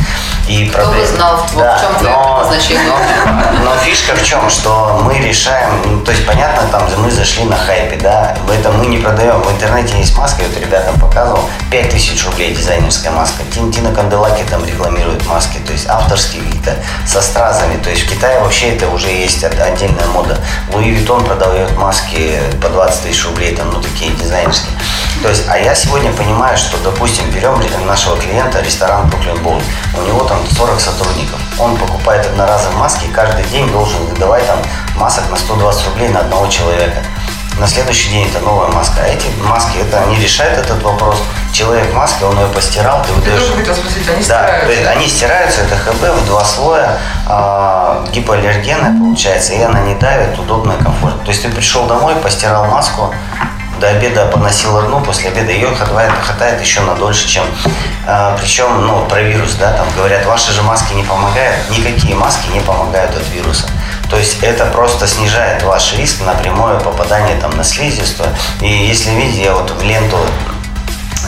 И 0.48 0.68
Кто 0.68 0.80
бы 0.80 0.84
проблема- 0.84 1.08
знал, 1.16 1.38
в, 1.38 1.56
Да, 1.58 1.78
в 1.78 1.82
чем 1.82 1.96
твое 2.00 2.16
но- 2.16 2.39
предназначение? 2.39 2.91
но 3.64 3.76
фишка 3.78 4.14
в 4.16 4.24
чем, 4.24 4.50
что 4.50 5.00
мы 5.04 5.18
решаем, 5.20 5.70
ну, 5.86 6.00
то 6.02 6.12
есть 6.12 6.26
понятно, 6.26 6.68
там 6.68 6.84
мы 6.98 7.10
зашли 7.12 7.46
на 7.46 7.56
хайпе, 7.56 7.96
да, 7.96 8.36
в 8.46 8.52
этом 8.52 8.78
мы 8.78 8.88
не 8.88 8.98
продаем, 8.98 9.41
в 9.41 9.50
интернете 9.52 9.98
есть 9.98 10.18
маска, 10.18 10.41
я 10.41 10.50
вот 10.50 10.58
ребятам 10.60 11.00
показывал, 11.00 11.50
5000 11.72 12.26
рублей 12.26 12.54
дизайнерская 12.54 13.12
маска, 13.14 13.41
Тин, 13.54 13.72
Тина 13.72 13.94
Канделаки 13.94 14.44
там 14.50 14.66
рекламирует 14.66 15.26
маски, 15.28 15.60
то 15.60 15.72
есть 15.72 15.88
авторские 15.88 16.44
какие-то, 16.44 16.76
со 17.08 17.22
стразами, 17.22 17.78
то 17.82 17.89
есть 17.89 18.04
в 18.06 18.10
Китае 18.10 18.39
вообще 18.41 18.76
это 18.76 18.89
уже 18.89 19.08
есть 19.10 19.44
от- 19.46 19.58
отдельная 19.60 20.08
мода. 20.08 20.38
Louis 20.74 20.89
Vuitton 20.91 21.24
продает 21.24 21.76
маски 21.78 22.38
по 22.62 22.68
20 22.68 23.02
тысяч 23.04 23.24
рублей, 23.26 23.56
там, 23.56 23.72
ну, 23.72 23.82
такие 23.82 24.12
дизайнерские. 24.12 24.74
То 25.22 25.30
есть, 25.30 25.44
а 25.48 25.58
я 25.58 25.74
сегодня 25.74 26.12
понимаю, 26.12 26.58
что, 26.58 26.78
допустим, 26.80 27.30
берем 27.32 27.62
нашего 27.86 28.18
клиента, 28.18 28.60
ресторан 28.62 29.06
Brooklyn 29.10 29.41
Bowl, 29.41 29.62
у 29.98 30.02
него 30.02 30.24
там 30.26 30.33
40 30.58 30.80
сотрудников, 30.80 31.40
он 31.60 31.78
покупает 31.78 32.26
одноразовые 32.26 32.78
маски 32.78 33.08
каждый 33.14 33.46
день 33.46 33.70
должен 33.72 34.06
выдавать 34.06 34.46
там 34.48 34.60
масок 34.96 35.30
на 35.30 35.38
120 35.38 35.88
рублей 35.88 36.10
на 36.10 36.22
одного 36.22 36.48
человека. 36.48 36.98
На 37.60 37.68
следующий 37.68 38.10
день 38.10 38.28
это 38.28 38.40
новая 38.40 38.68
маска. 38.70 39.02
А 39.04 39.08
эти 39.08 39.28
маски, 39.44 39.78
это 39.78 40.04
не 40.06 40.16
решает 40.16 40.58
этот 40.58 40.82
вопрос. 40.82 41.22
Человек 41.54 41.92
в 41.92 41.94
маске, 41.94 42.26
он 42.26 42.40
ее 42.40 42.48
постирал, 42.48 43.04
ты 43.04 43.14
выдаешь 43.14 43.44
тоже 43.44 43.54
хотела 43.54 43.76
спросить, 43.76 44.10
они 44.10 44.26
да, 44.26 44.44
то 44.48 44.66
есть 44.66 44.80
стираются? 44.80 44.90
они 44.90 45.08
стираются, 45.08 45.62
это 45.62 45.76
ХБ 45.76 46.22
в 46.22 46.26
два 46.26 46.44
слоя, 46.44 46.98
а, 47.28 48.04
гипоаллергенная 48.12 48.98
получается, 48.98 49.54
и 49.54 49.62
она 49.62 49.82
не 49.82 49.94
давит, 49.96 50.38
удобно 50.40 50.74
и 50.74 50.84
комфортно. 50.84 51.24
То 51.24 51.30
есть 51.30 51.44
ты 51.44 51.50
пришел 51.50 51.86
домой, 51.86 52.16
постирал 52.16 52.66
маску, 52.66 53.14
до 53.84 53.90
обеда 53.90 54.26
поносил 54.28 54.78
одну, 54.78 55.02
после 55.02 55.30
обеда 55.30 55.52
ее 55.52 55.68
хватает, 55.68 56.14
хватает 56.24 56.62
еще 56.62 56.80
на 56.82 56.96
дольше, 56.96 57.28
чем... 57.28 57.44
а, 58.08 58.34
причем, 58.40 58.86
ну, 58.88 59.06
про 59.08 59.22
вирус, 59.22 59.56
да, 59.60 59.74
там 59.74 59.86
говорят, 59.98 60.26
ваши 60.26 60.54
же 60.54 60.62
маски 60.62 60.94
не 60.94 61.04
помогают. 61.04 61.70
Никакие 61.70 62.16
маски 62.16 62.48
не 62.54 62.62
помогают 62.62 63.14
от 63.14 63.28
вируса. 63.34 63.68
То 64.10 64.18
есть 64.18 64.42
это 64.42 64.68
просто 64.68 65.06
снижает 65.06 65.64
ваш 65.64 65.98
риск 65.98 66.22
на 66.26 66.34
прямое 66.34 66.80
попадание 66.80 67.36
там 67.42 67.52
на 67.58 67.66
слизистую. 67.66 68.30
И 68.62 68.68
если 68.68 69.10
видите, 69.12 69.44
я 69.44 69.54
вот 69.54 69.70
в 69.72 69.84
ленту 69.84 70.18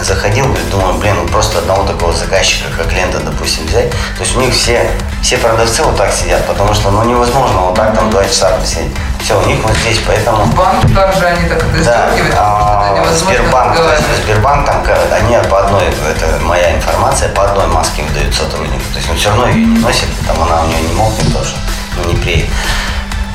заходил, 0.01 0.45
думаю, 0.71 0.93
блин, 0.95 1.15
ну 1.17 1.27
просто 1.27 1.59
одного 1.59 1.83
такого 1.83 2.13
заказчика, 2.13 2.69
как 2.77 2.93
лента, 2.93 3.19
допустим, 3.19 3.65
взять. 3.65 3.89
То 3.91 4.21
есть 4.21 4.35
у 4.37 4.39
них 4.39 4.53
все, 4.53 4.89
все 5.21 5.37
продавцы 5.37 5.83
вот 5.83 5.97
так 5.97 6.13
сидят, 6.13 6.45
потому 6.47 6.73
что 6.73 6.89
ну 6.91 7.03
невозможно 7.03 7.59
вот 7.59 7.75
так 7.75 7.93
там 7.95 8.09
два 8.09 8.23
часа 8.23 8.51
посидеть. 8.51 8.93
Все, 9.25 9.41
у 9.41 9.45
них 9.47 9.57
вот 9.63 9.75
здесь, 9.77 9.99
поэтому... 10.05 10.43
В 10.45 10.53
банке 10.53 10.87
также 10.93 11.25
они 11.25 11.49
так 11.49 11.57
это 11.57 11.83
Да, 11.83 12.09
а, 12.37 13.11
Сбербанк, 13.11 13.75
то 13.75 13.91
есть. 13.91 14.03
Сбербанк 14.23 14.67
там, 14.67 14.83
ка- 14.83 14.99
они 15.15 15.35
по 15.49 15.61
одной, 15.61 15.85
это 15.87 16.39
моя 16.43 16.75
информация, 16.75 17.29
по 17.29 17.45
одной 17.45 17.65
маске 17.65 18.03
выдают 18.03 18.35
сотруднику. 18.35 18.83
То 18.93 18.99
есть 18.99 19.09
он 19.09 19.17
все 19.17 19.29
равно 19.29 19.47
ее 19.47 19.65
не 19.65 19.79
носит, 19.79 20.09
там 20.27 20.43
она 20.43 20.61
у 20.61 20.67
него 20.67 20.79
не 20.79 20.93
мокнет 20.93 21.33
тоже, 21.33 21.55
ну 21.97 22.11
не 22.11 22.19
преет. 22.19 22.45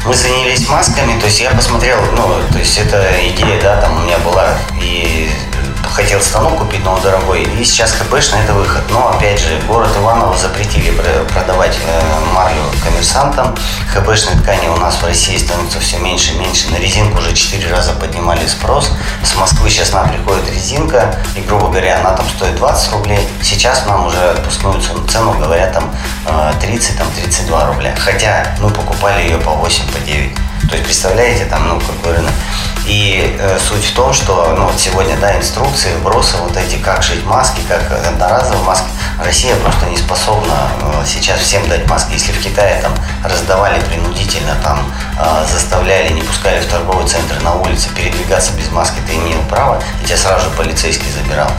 Мы 0.04 0.14
занялись 0.14 0.68
масками, 0.68 1.18
то 1.18 1.26
есть 1.26 1.40
я 1.40 1.50
посмотрел, 1.50 1.98
ну, 2.12 2.40
то 2.52 2.58
есть 2.60 2.78
это 2.78 3.10
идея, 3.26 3.60
да, 3.60 3.80
там 3.80 3.96
у 3.96 4.04
меня 4.04 4.18
была, 4.18 4.46
и 4.80 5.28
хотел 6.00 6.20
станок 6.22 6.58
купить, 6.58 6.82
но 6.82 6.94
он 6.94 7.02
дорогой. 7.02 7.42
И 7.42 7.64
сейчас 7.64 7.92
ХБш 7.92 8.32
на 8.32 8.36
это 8.36 8.54
выход. 8.54 8.82
Но 8.90 9.10
опять 9.10 9.38
же, 9.38 9.60
город 9.68 9.90
Иваново 9.98 10.36
запретили 10.36 10.94
продавать 11.32 11.76
э, 11.86 12.32
марлю 12.32 12.62
коммерсантам. 12.82 13.54
ХБшные 13.92 14.40
ткани 14.40 14.68
у 14.68 14.76
нас 14.76 14.94
в 14.94 15.04
России 15.04 15.36
становятся 15.36 15.78
все 15.80 15.98
меньше 15.98 16.32
и 16.32 16.38
меньше. 16.38 16.70
На 16.70 16.76
резинку 16.76 17.18
уже 17.18 17.34
4 17.34 17.70
раза 17.70 17.92
поднимали 17.92 18.46
спрос. 18.46 18.90
С 19.22 19.34
Москвы 19.36 19.68
сейчас 19.68 19.92
нам 19.92 20.08
приходит 20.08 20.50
резинка, 20.50 21.14
и, 21.36 21.40
грубо 21.40 21.68
говоря, 21.68 22.00
она 22.00 22.12
там 22.12 22.26
стоит 22.30 22.56
20 22.56 22.92
рублей. 22.92 23.28
Сейчас 23.42 23.84
нам 23.86 24.06
уже 24.06 24.30
отпускную 24.30 24.80
цену 25.06 25.34
говорят 25.34 25.74
там 25.74 25.94
30, 26.60 26.94
э, 26.94 26.98
там 26.98 27.08
32 27.12 27.66
рубля. 27.66 27.94
Хотя 27.98 28.54
мы 28.60 28.70
покупали 28.70 29.22
ее 29.22 29.36
по 29.36 29.50
8, 29.50 29.92
по 29.92 30.00
9. 30.00 30.32
То 30.70 30.76
есть, 30.76 30.84
представляете, 30.84 31.46
там, 31.46 31.68
ну, 31.68 31.80
какой 31.80 32.16
рынок. 32.16 32.32
И 32.86 33.36
э, 33.38 33.58
суть 33.58 33.84
в 33.84 33.94
том, 33.94 34.12
что 34.12 34.54
ну, 34.56 34.66
вот 34.66 34.78
сегодня, 34.80 35.16
да, 35.16 35.36
инструкции, 35.36 35.92
вбросы 35.96 36.36
вот 36.38 36.56
эти, 36.56 36.76
как 36.76 37.02
жить 37.02 37.24
маски, 37.24 37.60
как 37.68 37.90
одноразовые 38.06 38.62
маски. 38.62 38.86
Россия 39.22 39.54
просто 39.56 39.86
не 39.86 39.96
способна 39.96 40.70
э, 40.80 41.04
сейчас 41.04 41.40
всем 41.40 41.68
дать 41.68 41.88
маски. 41.88 42.12
Если 42.12 42.32
в 42.32 42.40
Китае 42.40 42.80
там 42.80 42.94
раздавали 43.24 43.80
принудительно, 43.80 44.54
там 44.62 44.90
э, 45.18 45.46
заставляли, 45.52 46.12
не 46.12 46.22
пускали 46.22 46.60
в 46.60 46.66
торговый 46.66 47.06
центр 47.06 47.40
на 47.42 47.54
улице 47.54 47.88
передвигаться 47.90 48.52
без 48.52 48.70
маски, 48.70 49.00
ты 49.06 49.14
имел 49.16 49.42
право, 49.48 49.82
и 50.02 50.06
тебя 50.06 50.16
сразу 50.16 50.48
же 50.48 50.56
полицейский 50.56 51.10
забирал, 51.10 51.50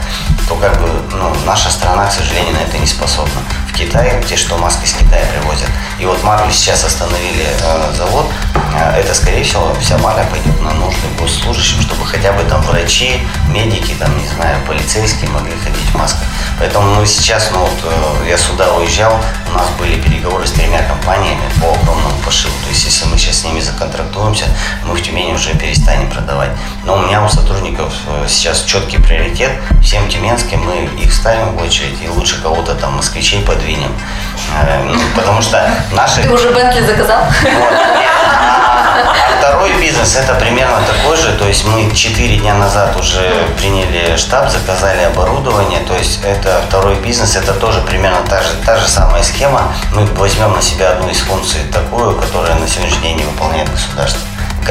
то 0.48 0.54
как 0.56 0.80
бы 0.80 0.88
ну, 1.12 1.32
наша 1.46 1.70
страна, 1.70 2.06
к 2.06 2.12
сожалению, 2.12 2.54
на 2.54 2.58
это 2.58 2.78
не 2.78 2.86
способна. 2.86 3.40
В 3.72 4.24
где 4.24 4.36
что 4.36 4.58
маски 4.58 4.84
с 4.84 4.92
Китая 4.92 5.24
привозят. 5.32 5.68
И 5.98 6.04
вот 6.04 6.22
Марли 6.22 6.52
сейчас 6.52 6.84
остановили 6.84 7.46
э, 7.46 7.92
завод, 7.96 8.26
э, 8.74 9.00
это, 9.00 9.14
скорее 9.14 9.42
всего, 9.42 9.74
вся 9.80 9.96
маля 9.98 10.24
пойдет 10.30 10.60
на 10.60 10.72
нужды 10.74 11.08
госслужащим, 11.18 11.80
чтобы 11.80 12.04
хотя 12.04 12.32
бы 12.32 12.42
там 12.44 12.60
врачи, 12.62 13.20
медики, 13.48 13.94
там, 13.98 14.16
не 14.18 14.28
знаю, 14.28 14.60
полицейские 14.66 15.30
могли 15.30 15.52
ходить 15.64 15.88
в 15.90 15.96
масках. 15.96 16.22
Поэтому 16.58 16.94
ну, 16.94 17.06
сейчас, 17.06 17.50
ну 17.50 17.60
вот, 17.60 17.78
э, 17.84 18.28
я 18.28 18.36
сюда 18.36 18.72
уезжал, 18.74 19.18
у 19.48 19.52
нас 19.52 19.68
были 19.78 20.00
переговоры 20.00 20.46
с 20.46 20.52
тремя 20.52 20.82
компаниями 20.82 21.42
по 21.60 21.72
огромному 21.72 22.14
пошиву. 22.24 22.54
То 22.64 22.68
есть, 22.68 22.84
если 22.84 23.06
мы 23.06 23.16
сейчас 23.16 23.38
с 23.38 23.44
ними 23.44 23.60
законтрактуемся, 23.60 24.44
мы 24.84 24.94
в 24.94 25.02
Тюмени 25.02 25.32
уже 25.32 25.54
перестанем 25.54 26.10
продавать. 26.10 26.50
Но 26.84 26.96
у 26.96 27.06
меня 27.06 27.24
у 27.24 27.28
сотрудников 27.28 27.92
э, 28.06 28.26
сейчас 28.28 28.64
четкий 28.64 28.98
приоритет. 28.98 29.50
Всем 29.82 30.08
тюменским 30.08 30.62
мы 30.62 31.02
их 31.02 31.12
ставим 31.12 31.56
в 31.56 31.62
очередь, 31.62 32.00
и 32.04 32.08
лучше 32.08 32.40
кого-то 32.42 32.74
там 32.74 32.96
москвичей 32.96 33.42
подвинем. 33.42 33.61
Э, 33.64 34.82
ну, 34.84 34.94
потому 35.14 35.40
что 35.40 35.70
наши... 35.92 36.22
Ты 36.22 36.30
уже 36.30 36.50
Бентли 36.50 36.80
заказал? 36.84 37.24
Вот, 37.24 37.72
а 37.72 39.12
второй 39.38 39.72
бизнес 39.80 40.16
это 40.16 40.34
примерно 40.34 40.78
такой 40.86 41.16
же. 41.16 41.32
То 41.32 41.46
есть 41.46 41.64
мы 41.66 41.90
4 41.94 42.36
дня 42.38 42.54
назад 42.54 42.96
уже 42.96 43.46
приняли 43.58 44.16
штаб, 44.16 44.50
заказали 44.50 45.02
оборудование. 45.02 45.80
То 45.80 45.94
есть 45.94 46.20
это 46.24 46.62
второй 46.68 46.96
бизнес, 46.96 47.36
это 47.36 47.52
тоже 47.54 47.80
примерно 47.80 48.18
та 48.28 48.42
же, 48.42 48.50
та 48.64 48.76
же 48.76 48.88
самая 48.88 49.22
схема. 49.22 49.72
Мы 49.92 50.04
возьмем 50.16 50.52
на 50.52 50.62
себя 50.62 50.90
одну 50.90 51.08
из 51.08 51.18
функций 51.20 51.60
такую, 51.72 52.16
которая 52.16 52.54
на 52.56 52.68
сегодняшний 52.68 53.02
день 53.02 53.16
не 53.18 53.24
выполняет 53.24 53.70
государство. 53.70 54.20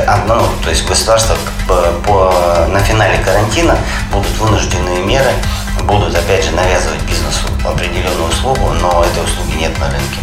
А, 0.07 0.23
ну, 0.25 0.41
то 0.63 0.69
есть 0.69 0.87
государство 0.87 1.35
по, 1.67 1.81
по, 2.05 2.65
на 2.69 2.79
финале 2.79 3.17
карантина 3.17 3.77
будут 4.11 4.37
вынужденные 4.37 4.99
меры, 5.03 5.31
будут 5.83 6.15
опять 6.15 6.43
же 6.43 6.51
навязывать 6.51 7.01
бизнесу 7.03 7.47
определенную 7.65 8.29
услугу, 8.29 8.71
но 8.81 9.03
этой 9.03 9.23
услуги 9.23 9.55
нет 9.57 9.77
на 9.79 9.89
рынке. 9.89 10.19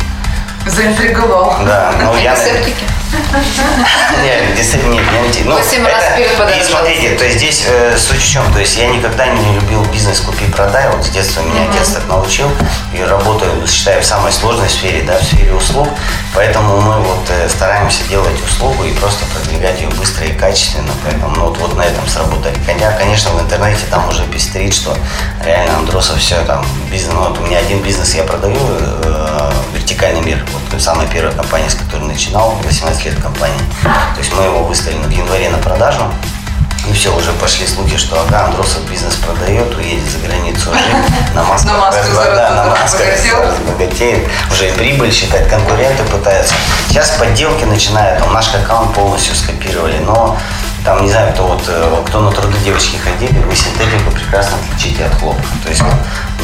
Заинтриговал. 0.66 1.56
Да, 1.64 1.92
ну 2.02 2.16
я... 2.16 2.36
Септики? 2.36 2.84
Нет, 4.22 4.54
действительно, 4.54 4.94
нет, 4.94 5.04
не 5.34 5.44
ну, 5.44 5.56
Восемь 5.56 5.84
раз 5.84 6.04
вперед 6.12 6.30
И 6.61 6.62
смотрите, 6.62 7.16
то 7.16 7.24
есть 7.24 7.38
здесь 7.38 7.64
э, 7.66 7.96
суть 7.96 8.20
в 8.20 8.28
чем, 8.28 8.52
то 8.52 8.59
есть 8.59 8.76
я 8.76 8.88
никогда 8.88 9.26
не 9.26 9.54
любил 9.54 9.84
бизнес 9.86 10.20
купи-продай, 10.20 10.90
вот 10.90 11.04
с 11.04 11.09
детства 11.09 11.40
меня 11.40 11.62
mm-hmm. 11.62 11.76
отец 11.76 11.88
так 11.92 12.06
научил, 12.09 12.50
и 12.92 13.02
работаю, 13.02 13.66
считаю, 13.66 14.02
в 14.02 14.04
самой 14.04 14.32
сложной 14.32 14.68
сфере, 14.68 15.02
да, 15.02 15.18
в 15.18 15.22
сфере 15.22 15.52
услуг, 15.54 15.88
поэтому 16.34 16.80
мы 16.80 17.00
вот 17.00 17.30
э, 17.30 17.48
стараемся 17.48 18.02
делать 18.09 18.38
услугу 18.42 18.84
и 18.84 18.92
просто 18.92 19.24
продвигать 19.26 19.80
ее 19.80 19.88
быстро 19.88 20.26
и 20.26 20.32
качественно, 20.32 20.92
поэтому 21.04 21.34
ну, 21.36 21.44
вот, 21.46 21.59
вот 21.59 21.76
на 21.76 21.82
этом 21.82 22.06
сработали. 22.09 22.56
Хотя, 22.66 22.92
конечно, 22.92 23.30
в 23.30 23.40
интернете 23.40 23.84
там 23.90 24.09
уже 24.09 24.24
пестрит, 24.24 24.74
что 24.74 24.96
реально 25.44 25.78
Андросов 25.78 26.18
все 26.18 26.42
там, 26.44 26.64
бизнес, 26.90 27.14
ну, 27.14 27.28
вот 27.28 27.38
у 27.38 27.42
меня 27.42 27.59
один 27.59 27.80
бизнес 27.82 28.14
я 28.14 28.24
продаю, 28.24 28.59
э, 28.59 29.52
вертикальный 29.72 30.20
мир, 30.20 30.44
вот 30.52 30.80
самая 30.80 31.06
первая 31.09 31.34
компания, 31.34 31.70
с 31.70 31.74
которой 31.74 32.04
начинал, 32.04 32.59
18 32.64 32.97
15 32.99 33.05
лет 33.05 33.22
компании. 33.22 33.61
То 33.82 34.18
есть 34.18 34.32
мы 34.34 34.44
его 34.44 34.64
выставили 34.64 35.03
в 35.03 35.11
январе 35.11 35.49
на 35.51 35.59
продажу. 35.59 36.03
И 36.88 36.92
все, 36.92 37.14
уже 37.14 37.32
пошли 37.32 37.66
слухи, 37.66 37.99
что 37.99 38.18
ага, 38.20 38.46
Андросов 38.46 38.82
бизнес 38.90 39.14
продает, 39.16 39.76
уедет 39.76 40.09
за 40.09 40.18
границу 40.26 40.72
жить, 40.72 41.34
на 41.34 41.42
масках, 41.42 41.72
на 41.72 41.78
масках, 41.78 42.34
да, 42.34 42.51
на 42.51 42.70
масках 42.70 43.01
разбогатеет, 43.42 44.26
уже 44.51 44.70
и 44.70 44.72
прибыль 44.72 45.12
считать, 45.12 45.49
конкуренты 45.49 46.03
пытаются. 46.05 46.55
Сейчас 46.88 47.11
подделки 47.18 47.64
начинают, 47.64 48.20
там 48.20 48.32
наш 48.32 48.55
аккаунт 48.55 48.94
полностью 48.94 49.34
скопировали, 49.34 49.99
но 49.99 50.38
там, 50.84 51.03
не 51.03 51.11
знаю, 51.11 51.34
кто 51.34 51.49
вот, 51.49 51.62
э, 51.68 52.03
кто 52.07 52.20
на 52.20 52.30
труды 52.30 52.57
девочки 52.64 52.96
ходили, 52.96 53.38
вы 53.40 53.55
синтетику 53.55 54.11
прекрасно 54.11 54.57
отличите 54.57 55.05
от 55.05 55.14
хлопка. 55.14 55.44
То 55.62 55.68
есть 55.68 55.82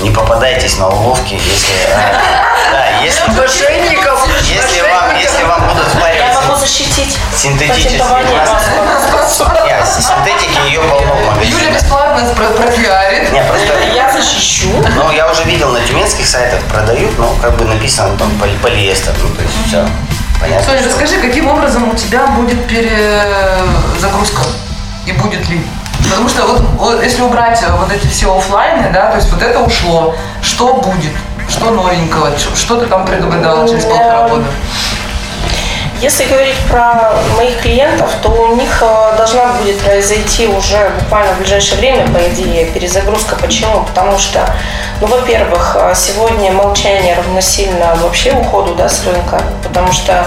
не 0.02 0.10
попадайтесь 0.10 0.78
на 0.78 0.88
уловки, 0.88 1.34
если... 1.34 1.74
Э, 1.88 2.14
да, 2.72 3.00
если... 3.02 3.30
Мошенников! 3.30 4.28
Если 4.42 4.80
вам, 4.82 5.16
если 5.16 5.44
вам 5.44 5.68
будут 5.68 5.86
впаривать... 5.88 6.34
Я 6.34 6.40
могу 6.40 6.56
защитить 6.56 7.18
Синтетические. 7.34 8.00
Нет, 9.64 9.86
синтетики 10.00 10.66
ее 10.66 10.80
полно. 10.80 11.16
Юля 11.42 11.70
бесплатно 11.72 12.26
пропиарит. 12.34 13.32
Не, 13.32 13.42
просто... 13.44 13.74
Я 13.94 14.12
защищу. 14.12 14.68
Ну, 14.96 15.10
я 15.10 15.30
уже 15.30 15.44
видел 15.44 15.70
на 15.70 15.80
тюменских 15.80 16.26
сайтах 16.26 16.60
продают, 16.64 17.18
ну, 17.18 17.34
как 17.40 17.56
бы 17.56 17.64
написано 17.64 18.16
там 18.16 18.30
полиэстер, 18.62 19.12
ну, 19.22 19.34
то 19.34 19.42
есть 19.42 19.54
все. 19.66 19.88
Понятно. 20.40 20.66
Соня, 20.66 20.86
расскажи, 20.86 21.20
каким 21.20 21.48
образом 21.48 21.90
у 21.90 21.94
тебя 21.94 22.26
будет 22.26 22.66
перезагрузка? 22.66 24.42
И 25.06 25.12
будет 25.12 25.48
ли? 25.48 25.60
Потому 26.10 26.28
что 26.28 26.42
вот, 26.46 26.60
вот 26.78 27.02
если 27.02 27.22
убрать 27.22 27.62
вот 27.78 27.90
эти 27.90 28.06
все 28.06 28.36
офлайны, 28.36 28.90
да, 28.92 29.10
то 29.10 29.16
есть 29.16 29.30
вот 29.32 29.42
это 29.42 29.60
ушло, 29.60 30.14
что 30.42 30.74
будет? 30.74 31.12
Что 31.48 31.70
новенького? 31.70 32.30
Что 32.38 32.76
ты 32.76 32.86
там 32.86 33.04
предугадала 33.04 33.68
через 33.68 33.84
полтора 33.84 34.28
года? 34.28 34.44
Если 36.04 36.26
говорить 36.26 36.58
про 36.68 37.14
моих 37.38 37.62
клиентов, 37.62 38.10
то 38.20 38.28
у 38.28 38.56
них 38.56 38.82
э, 38.82 39.16
должна 39.16 39.54
будет 39.54 39.78
произойти 39.78 40.46
уже 40.46 40.92
буквально 41.00 41.32
в 41.32 41.38
ближайшее 41.38 41.78
время, 41.78 42.06
по 42.12 42.18
идее, 42.28 42.66
перезагрузка. 42.66 43.36
Почему? 43.36 43.84
Потому 43.84 44.18
что, 44.18 44.54
ну, 45.00 45.06
во-первых, 45.06 45.78
э, 45.80 45.94
сегодня 45.96 46.52
молчание 46.52 47.14
равносильно 47.14 47.94
вообще 48.02 48.32
уходу 48.32 48.74
да, 48.74 48.86
с 48.86 49.02
рынка, 49.06 49.40
потому 49.62 49.92
что 49.92 50.26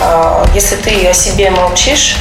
э, 0.00 0.44
если 0.54 0.76
ты 0.76 1.06
о 1.06 1.12
себе 1.12 1.50
молчишь, 1.50 2.16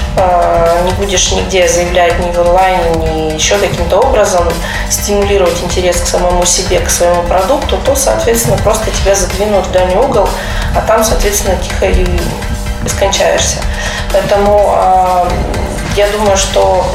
не 0.84 0.92
будешь 0.96 1.32
нигде 1.32 1.70
заявлять 1.70 2.20
ни 2.20 2.30
в 2.34 2.40
онлайне, 2.40 2.96
ни 2.96 3.34
еще 3.34 3.58
каким-то 3.58 4.00
образом 4.00 4.44
стимулировать 4.90 5.64
интерес 5.64 6.02
к 6.02 6.06
самому 6.06 6.46
себе, 6.46 6.82
к 6.82 6.90
своему 6.90 7.24
продукту, 7.24 7.78
то, 7.86 7.96
соответственно, 7.96 8.58
просто 8.58 8.92
тебя 8.92 9.16
задвинут 9.16 9.68
в 9.68 9.72
дальний 9.72 9.96
угол, 9.96 10.28
а 10.76 10.82
там, 10.82 11.06
соответственно, 11.06 11.56
тихо 11.64 11.86
и 11.86 12.06
бескончаешься. 12.84 13.58
Поэтому 14.12 14.76
э, 14.76 15.30
я 15.96 16.08
думаю, 16.10 16.38
что 16.38 16.86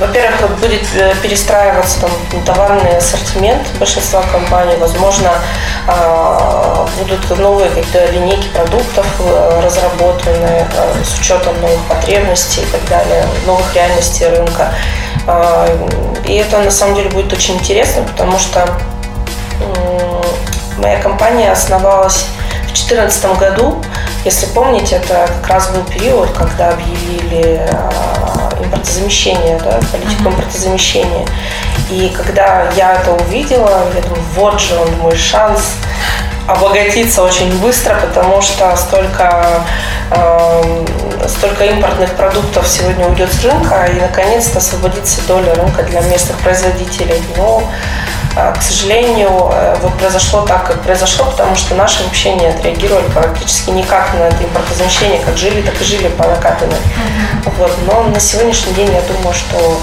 во-первых, 0.00 0.58
будет 0.58 0.82
э, 0.96 1.14
перестраиваться 1.22 2.00
там, 2.00 2.10
товарный 2.44 2.96
ассортимент 2.98 3.62
большинства 3.78 4.22
компаний. 4.22 4.74
Возможно, 4.76 5.30
э, 5.86 6.86
будут 6.98 7.38
новые 7.38 7.68
какие-то 7.70 8.10
линейки 8.10 8.48
продуктов 8.48 9.06
э, 9.20 9.60
разработаны 9.64 10.66
с 11.04 11.20
учетом 11.20 11.60
новых 11.60 11.80
потребностей 11.84 12.62
и 12.62 12.66
так 12.66 12.84
далее, 12.88 13.24
новых 13.46 13.74
реальностей 13.74 14.26
рынка. 14.26 14.74
И 16.26 16.34
это 16.34 16.58
на 16.58 16.70
самом 16.70 16.96
деле 16.96 17.08
будет 17.08 17.32
очень 17.32 17.54
интересно, 17.54 18.02
потому 18.02 18.38
что 18.38 18.68
моя 20.76 21.00
компания 21.00 21.50
основалась 21.50 22.26
2014 22.74 23.38
году 23.38 23.82
если 24.24 24.46
помните, 24.46 24.96
это 24.96 25.28
как 25.42 25.46
раз 25.48 25.70
был 25.70 25.84
период, 25.84 26.30
когда 26.30 26.70
объявили 26.70 27.60
а, 27.70 28.50
импортозамещение, 28.58 29.58
да, 29.58 29.78
политику 29.92 30.22
mm-hmm. 30.22 30.28
импортозамещения. 30.30 31.26
И 31.90 32.10
когда 32.16 32.70
я 32.74 32.94
это 32.94 33.12
увидела, 33.12 33.84
я 33.94 34.00
думаю, 34.00 34.22
вот 34.34 34.60
же 34.60 34.76
он 34.78 34.90
мой 35.00 35.14
шанс 35.14 35.74
обогатиться 36.48 37.22
очень 37.22 37.54
быстро, 37.58 37.96
потому 37.96 38.40
что 38.40 38.74
столько, 38.76 39.62
э, 40.10 40.86
столько 41.28 41.64
импортных 41.64 42.10
продуктов 42.12 42.66
сегодня 42.66 43.06
уйдет 43.06 43.30
с 43.30 43.44
рынка, 43.44 43.86
и 43.86 44.00
наконец-то 44.00 44.58
освободится 44.58 45.20
доля 45.26 45.54
рынка 45.54 45.82
для 45.82 46.00
местных 46.00 46.38
производителей. 46.38 47.22
Но 47.36 47.62
к 48.34 48.62
сожалению, 48.62 49.30
э, 49.52 49.76
вот 49.80 49.94
произошло 49.94 50.42
так, 50.42 50.66
как 50.66 50.82
произошло, 50.82 51.26
потому 51.26 51.54
что 51.54 51.74
наши 51.74 52.02
вообще 52.02 52.34
не 52.34 52.46
отреагировали 52.46 53.06
практически 53.08 53.70
никак 53.70 54.12
на 54.14 54.24
это 54.24 54.42
импортозамещение, 54.42 55.20
как 55.20 55.36
жили, 55.36 55.62
так 55.62 55.80
и 55.80 55.84
жили 55.84 56.08
по 56.08 56.24
накатанной. 56.24 56.74
Mm-hmm. 56.74 57.52
Вот. 57.58 57.72
Но 57.86 58.02
на 58.04 58.18
сегодняшний 58.18 58.72
день 58.74 58.92
я 58.92 59.02
думаю, 59.02 59.34
что 59.34 59.78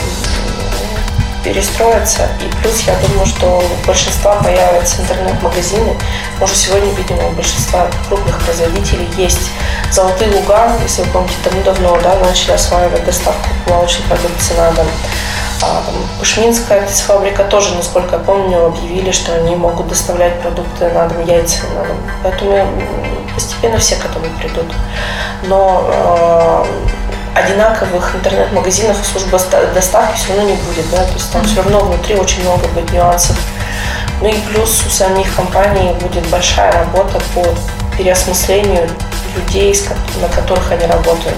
перестроиться. 1.43 2.27
И 2.41 2.61
плюс 2.61 2.81
я 2.81 2.95
думаю, 3.07 3.25
что 3.25 3.59
у 3.59 3.87
большинства 3.87 4.35
появятся 4.35 5.01
интернет-магазины. 5.01 5.95
Мы 6.39 6.43
уже 6.43 6.55
сегодня 6.55 6.93
видим, 6.93 7.17
у 7.19 7.31
большинства 7.31 7.87
крупных 8.07 8.39
производителей 8.39 9.07
есть 9.17 9.49
золотые 9.91 10.31
луга, 10.31 10.71
если 10.83 11.01
вы 11.03 11.09
помните, 11.09 11.35
давно-давно 11.43 11.99
да, 12.01 12.15
начали 12.19 12.51
осваивать 12.51 13.03
доставку 13.05 13.47
молочной 13.67 14.07
продукции 14.07 14.53
на 14.55 14.71
дом. 14.71 14.87
Пушминская 16.19 16.81
птицефабрика 16.81 17.43
тоже, 17.43 17.75
насколько 17.75 18.15
я 18.15 18.21
помню, 18.21 18.67
объявили, 18.67 19.11
что 19.11 19.33
они 19.35 19.55
могут 19.55 19.87
доставлять 19.87 20.39
продукты 20.41 20.89
на 20.89 21.07
дом, 21.07 21.25
яйца 21.25 21.65
на 21.75 21.85
дом. 21.85 21.97
Поэтому 22.23 22.67
постепенно 23.33 23.77
все 23.77 23.95
к 23.95 24.05
этому 24.05 24.25
придут. 24.39 24.65
Но 25.43 25.85
э, 25.87 26.65
одинаковых 27.35 28.15
интернет-магазинов 28.15 29.01
и 29.01 29.05
службы 29.05 29.39
доставки 29.73 30.17
все 30.17 30.29
равно 30.29 30.49
не 30.49 30.55
будет, 30.55 30.89
да, 30.91 31.03
то 31.03 31.13
есть 31.13 31.31
там 31.31 31.43
все 31.43 31.57
равно 31.61 31.79
внутри 31.79 32.15
очень 32.15 32.41
много 32.41 32.67
будет 32.69 32.91
нюансов. 32.91 33.37
Ну 34.21 34.27
и 34.27 34.37
плюс 34.51 34.83
у 34.85 34.89
самих 34.89 35.35
компаний 35.35 35.93
будет 36.01 36.27
большая 36.27 36.71
работа 36.71 37.19
по 37.33 37.43
переосмыслению 37.97 38.87
людей, 39.35 39.75
на 40.21 40.27
которых 40.27 40.71
они 40.71 40.85
работают. 40.85 41.37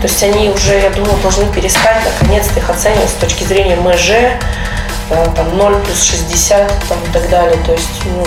То 0.00 0.06
есть 0.06 0.22
они 0.22 0.50
уже, 0.50 0.78
я 0.78 0.90
думаю, 0.90 1.16
должны 1.22 1.46
перестать 1.46 2.02
наконец-то 2.04 2.58
их 2.60 2.70
оценивать 2.70 3.10
с 3.10 3.14
точки 3.14 3.44
зрения 3.44 3.76
МЖ, 3.76 4.10
э, 4.10 5.26
там 5.34 5.56
0 5.56 5.74
плюс 5.80 6.02
60 6.02 6.72
там, 6.88 6.98
и 7.02 7.12
так 7.12 7.28
далее. 7.28 7.58
То 7.64 7.72
есть 7.72 8.04
ну, 8.04 8.24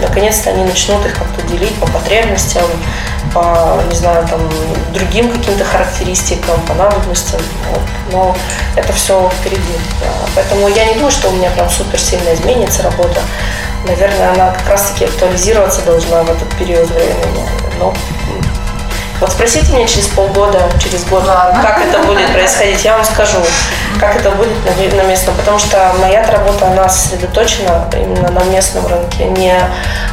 наконец-то 0.00 0.50
они 0.50 0.64
начнут 0.64 1.04
их 1.06 1.14
как-то 1.14 1.46
делить 1.48 1.74
по 1.76 1.86
потребностям, 1.86 2.64
по, 3.34 3.82
не 3.88 3.96
знаю, 3.96 4.26
там, 4.28 4.40
другим 4.92 5.30
каким-то 5.30 5.64
характеристикам, 5.64 6.60
по 6.62 6.74
надобностям. 6.74 7.40
Вот. 7.70 7.82
Но 8.12 8.36
это 8.76 8.92
все 8.92 9.30
впереди. 9.40 9.62
Поэтому 10.34 10.68
я 10.68 10.86
не 10.86 10.94
думаю, 10.94 11.10
что 11.10 11.28
у 11.28 11.32
меня 11.32 11.50
прям 11.50 11.68
супер 11.68 11.98
сильно 11.98 12.32
изменится 12.34 12.82
работа. 12.82 13.20
Наверное, 13.86 14.32
она 14.32 14.52
как 14.52 14.68
раз-таки 14.68 15.04
актуализироваться 15.04 15.82
должна 15.82 16.22
в 16.22 16.30
этот 16.30 16.48
период 16.56 16.90
времени. 16.90 17.46
Но 17.78 17.94
вот 19.20 19.32
спросите 19.32 19.72
меня 19.72 19.86
через 19.86 20.06
полгода, 20.08 20.60
через 20.82 21.04
год, 21.04 21.26
Ладно. 21.26 21.60
как 21.62 21.84
это 21.84 21.98
будет 22.00 22.32
происходить, 22.32 22.84
я 22.84 22.96
вам 22.96 23.04
скажу, 23.04 23.38
как 23.98 24.16
это 24.16 24.30
будет 24.30 24.52
на, 24.64 24.96
на 24.96 25.06
местном, 25.08 25.34
потому 25.36 25.58
что 25.58 25.92
моя 26.00 26.24
работа, 26.30 26.66
она 26.68 26.88
сосредоточена 26.88 27.88
именно 27.92 28.30
на 28.30 28.44
местном 28.44 28.86
рынке, 28.86 29.24
не, 29.24 29.54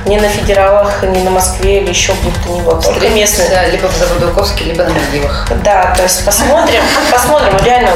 не 0.06 0.20
на 0.20 0.28
федералах, 0.28 1.04
не 1.04 1.22
на 1.22 1.30
Москве 1.30 1.82
или 1.82 1.90
еще 1.90 2.14
где-то 2.14 2.50
ни 2.50 2.62
вот, 2.62 2.84
только 2.84 3.10
местные. 3.10 3.70
Либо 3.72 3.88
в 3.88 3.96
Заводоуковске, 3.96 4.66
либо 4.66 4.84
на 4.84 4.90
Мальдивах. 4.90 5.48
Да, 5.64 5.94
то 5.96 6.04
есть 6.04 6.26
посмотрим, 6.26 6.82
посмотрим, 7.12 7.58
реально 7.64 7.92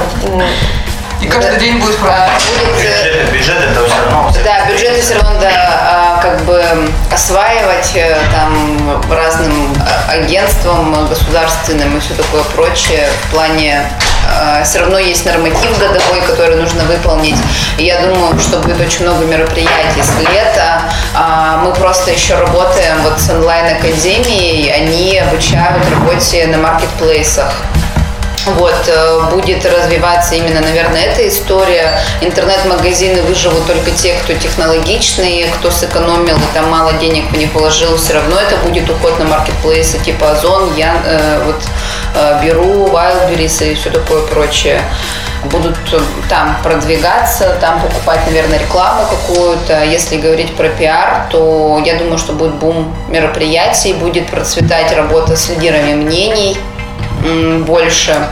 и 1.21 1.27
каждый 1.27 1.51
да. 1.51 1.59
день 1.59 1.79
будет 1.79 1.97
а, 2.07 2.29
будет, 2.29 2.85
э, 2.85 3.25
бюджеты, 3.25 3.37
бюджеты 3.37 3.63
это 3.63 3.85
все 3.85 3.95
равно. 4.05 4.31
Да, 4.43 4.71
бюджеты 4.71 5.01
все 5.01 5.15
равно 5.15 5.39
да, 5.41 5.49
а, 5.51 6.08
как 6.21 6.41
бы 6.45 6.63
осваивать 7.11 7.91
э, 7.95 8.17
там 8.31 9.01
разным 9.11 9.73
а, 9.79 10.11
агентствам 10.11 11.07
государственным 11.07 11.97
и 11.97 11.99
все 11.99 12.13
такое 12.13 12.43
прочее 12.55 13.07
в 13.23 13.31
плане 13.31 13.89
все 14.63 14.79
равно 14.79 14.99
есть 14.99 15.25
норматив 15.25 15.79
годовой, 15.79 16.21
который 16.27 16.57
нужно 16.57 16.83
выполнить. 16.83 17.37
Я 17.77 18.01
думаю, 18.01 18.37
что 18.39 18.59
будет 18.59 18.79
очень 18.79 19.03
много 19.03 19.25
мероприятий 19.25 20.03
с 20.03 20.19
лета. 20.19 20.83
Мы 21.63 21.73
просто 21.73 22.11
еще 22.11 22.35
работаем 22.35 23.01
вот 23.01 23.19
с 23.19 23.29
онлайн-академией, 23.29 24.71
они 24.71 25.17
обучают 25.17 25.83
работе 25.89 26.47
на 26.47 26.57
маркетплейсах. 26.57 27.51
Вот, 28.57 28.75
э, 28.87 29.29
будет 29.31 29.65
развиваться 29.65 30.35
именно, 30.35 30.61
наверное, 30.61 31.01
эта 31.01 31.27
история. 31.27 31.99
Интернет-магазины 32.21 33.21
выживут 33.23 33.65
только 33.67 33.91
те, 33.91 34.13
кто 34.23 34.33
технологичные, 34.33 35.47
кто 35.47 35.71
сэкономил 35.71 36.35
и 36.35 36.53
там 36.53 36.69
мало 36.69 36.93
денег 36.93 37.31
в 37.31 37.37
них 37.37 37.53
вложил. 37.53 37.97
Все 37.97 38.13
равно 38.13 38.39
это 38.39 38.55
будет 38.57 38.89
уход 38.89 39.19
на 39.19 39.25
маркетплейсы 39.25 39.99
типа 39.99 40.31
Озон, 40.31 40.75
Ян, 40.75 40.97
э, 41.05 41.43
вот, 41.45 41.61
э, 42.15 42.43
Беру, 42.43 42.87
Wildberries 42.87 43.71
и 43.71 43.75
все 43.75 43.89
такое 43.89 44.21
прочее 44.27 44.81
будут 45.45 45.75
там 46.27 46.57
продвигаться, 46.63 47.57
там 47.61 47.81
покупать, 47.81 48.19
наверное, 48.27 48.59
рекламу 48.59 49.03
какую-то. 49.09 49.83
Если 49.83 50.17
говорить 50.17 50.55
про 50.55 50.69
пиар, 50.69 51.27
то 51.29 51.81
я 51.85 51.97
думаю, 51.97 52.17
что 52.17 52.33
будет 52.33 52.55
бум 52.55 52.93
мероприятий, 53.07 53.93
будет 53.93 54.27
процветать 54.27 54.91
работа 54.95 55.35
с 55.35 55.49
лидерами 55.49 55.93
мнений, 55.93 56.57
больше, 57.65 58.27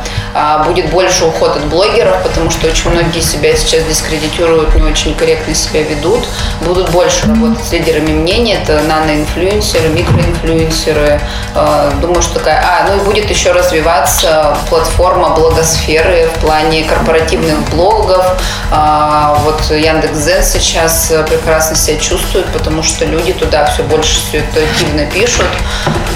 будет 0.66 0.90
больше 0.90 1.26
уход 1.26 1.56
от 1.56 1.66
блогеров, 1.66 2.22
потому 2.24 2.50
что 2.50 2.68
очень 2.68 2.90
многие 2.92 3.22
себя 3.22 3.56
сейчас 3.56 3.84
дискредитируют, 3.84 4.76
не 4.76 4.84
очень 4.84 5.16
корректно 5.16 5.54
себя 5.56 5.84
ведут. 5.84 6.28
Будут 6.62 6.90
больше 6.92 7.28
работать 7.28 7.64
с 7.66 7.72
лидерами 7.72 8.12
мнений, 8.12 8.54
это 8.54 8.82
наноинфлюенсеры, 8.82 9.90
микроинфлюенсеры. 9.90 11.22
А, 11.56 11.92
думаю, 12.02 12.22
что 12.22 12.36
такая... 12.36 12.64
А, 12.64 12.88
ну 12.88 13.02
и 13.02 13.06
будет 13.06 13.30
еще 13.30 13.52
развиваться 13.52 14.58
платформа 14.70 15.30
блогосферы 15.30 16.30
в 16.36 16.40
плане 16.40 16.84
корпоративных 16.84 17.60
блогов. 17.70 18.26
А, 18.72 19.36
вот 19.44 19.62
Яндекс.Зен 19.72 20.44
сейчас 20.44 21.12
прекрасно 21.30 21.76
себя 21.76 21.98
чувствует, 21.98 22.46
потому 22.48 22.84
что 22.84 23.06
люди 23.06 23.34
туда 23.34 23.66
все 23.66 23.84
больше 23.84 24.20
все 24.20 24.40
это 24.40 24.62
активно 24.62 25.06
пишут. 25.06 25.48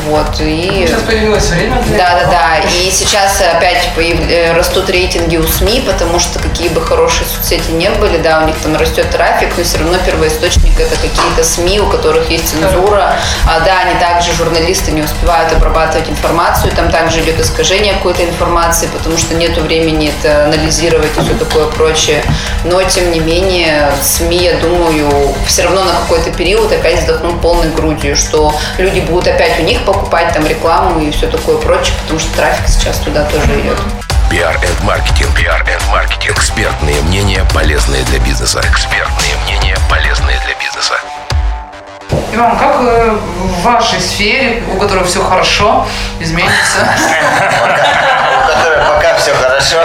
Вот, 0.08 0.40
и... 0.40 0.86
Сейчас 0.88 1.02
появилось 1.02 1.50
время 1.50 1.82
для 1.84 1.98
Да, 1.98 2.20
да, 2.24 2.32
да. 2.32 2.58
И 2.70 2.90
сейчас 2.92 3.42
опять 3.42 3.90
э, 4.14 4.54
растут 4.54 4.90
рейтинги 4.90 5.38
у 5.38 5.44
СМИ, 5.44 5.84
потому 5.86 6.20
что 6.20 6.40
какие 6.40 6.70
бы 6.70 6.82
хорошие 6.82 7.28
соцсети 7.28 7.72
не 7.72 7.90
были, 7.90 8.18
да, 8.18 8.42
у 8.44 8.48
них 8.48 8.56
там 8.64 8.76
растет 8.76 9.10
трафик, 9.10 9.50
но 9.58 9.64
все 9.64 9.80
равно 9.80 9.98
первоисточник 10.06 10.80
это 10.80 10.96
какие-то 10.96 11.44
СМИ, 11.44 11.80
у 11.80 11.88
которых 11.88 12.30
есть 12.30 12.50
цензура. 12.50 13.16
А, 13.48 13.60
да, 13.62 13.80
они 13.80 14.00
также, 14.00 14.34
журналисты, 14.34 14.92
не 14.92 15.02
успевают 15.02 15.52
обрабатывать 15.54 16.10
информацию, 16.10 16.72
там 16.76 16.90
также 16.92 17.22
идет 17.22 17.40
искажение 17.40 17.94
какой-то 17.94 18.24
информации, 18.24 18.88
потому 18.94 19.18
что 19.18 19.36
нет 19.36 19.58
времени 19.58 20.14
это 20.18 20.46
анализировать 20.46 21.12
и 21.18 21.22
все 21.22 21.34
такое 21.34 21.66
прочее. 21.68 22.24
Но, 22.64 22.82
тем 22.84 23.12
не 23.12 23.20
менее, 23.20 23.92
СМИ, 24.02 24.38
я 24.38 24.54
думаю, 24.56 25.34
все 25.46 25.64
равно 25.64 25.84
на 25.84 25.94
какой-то 25.94 26.32
период 26.32 26.72
опять 26.72 27.00
вздохнут 27.00 27.42
полной 27.42 27.70
грудью, 27.70 28.16
что 28.16 28.54
люди 28.78 29.00
будут 29.00 29.28
опять 29.28 29.60
у 29.60 29.64
них 29.64 29.84
покупать 29.84 30.34
там 30.34 30.46
рекламу 30.46 31.02
и 31.02 31.12
все 31.12 31.28
такое 31.28 31.58
прочее, 31.58 31.96
потому 32.02 32.20
что 32.20 32.32
трафик 32.36 32.52
трафик 32.52 32.68
сейчас 32.68 32.98
туда 33.00 33.24
тоже 33.26 33.60
идет. 33.62 34.01
PR 34.32 34.56
and 34.64 34.84
маркетинг. 34.86 35.30
PR 35.38 35.62
and 35.68 35.92
маркетинг. 35.92 36.38
Экспертные 36.38 37.02
мнения, 37.02 37.46
полезные 37.54 38.02
для 38.04 38.18
бизнеса. 38.20 38.62
Экспертные 38.64 39.36
мнения, 39.44 39.78
полезные 39.90 40.40
для 40.46 40.56
бизнеса. 40.56 40.94
Иван, 42.32 42.58
как 42.58 42.78
э, 42.80 43.10
в 43.12 43.62
вашей 43.62 44.00
сфере, 44.00 44.64
у 44.74 44.78
которой 44.78 45.04
все 45.04 45.22
хорошо, 45.22 45.86
изменится? 46.22 46.80
Пока 48.96 49.16
все 49.18 49.34
хорошо. 49.34 49.78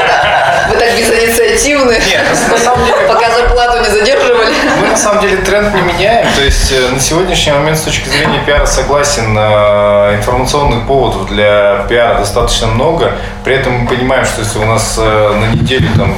Вы 0.68 0.76
так 0.76 0.96
безинициативны. 0.96 2.00
Нет, 2.06 2.24
на 2.48 2.58
самом 2.58 2.86
деле... 2.86 2.98
Пока 3.08 3.28
зарплату 3.30 3.80
не 3.80 3.90
задерживали. 3.90 4.54
На 4.96 5.02
самом 5.02 5.20
деле 5.20 5.36
тренд 5.36 5.74
не 5.74 5.82
меняем. 5.82 6.26
То 6.34 6.42
есть 6.42 6.72
э, 6.72 6.88
на 6.90 6.98
сегодняшний 6.98 7.52
момент 7.52 7.76
с 7.76 7.82
точки 7.82 8.08
зрения 8.08 8.42
пиара 8.46 8.64
согласен, 8.64 9.36
э, 9.38 10.16
информационных 10.16 10.86
поводов 10.86 11.28
для 11.28 11.84
пиара 11.86 12.18
достаточно 12.18 12.68
много. 12.68 13.12
При 13.44 13.54
этом 13.54 13.74
мы 13.74 13.88
понимаем, 13.88 14.24
что 14.24 14.40
если 14.40 14.58
у 14.58 14.64
нас 14.64 14.96
э, 14.98 15.34
на 15.38 15.54
неделю 15.54 15.90
там 15.98 16.14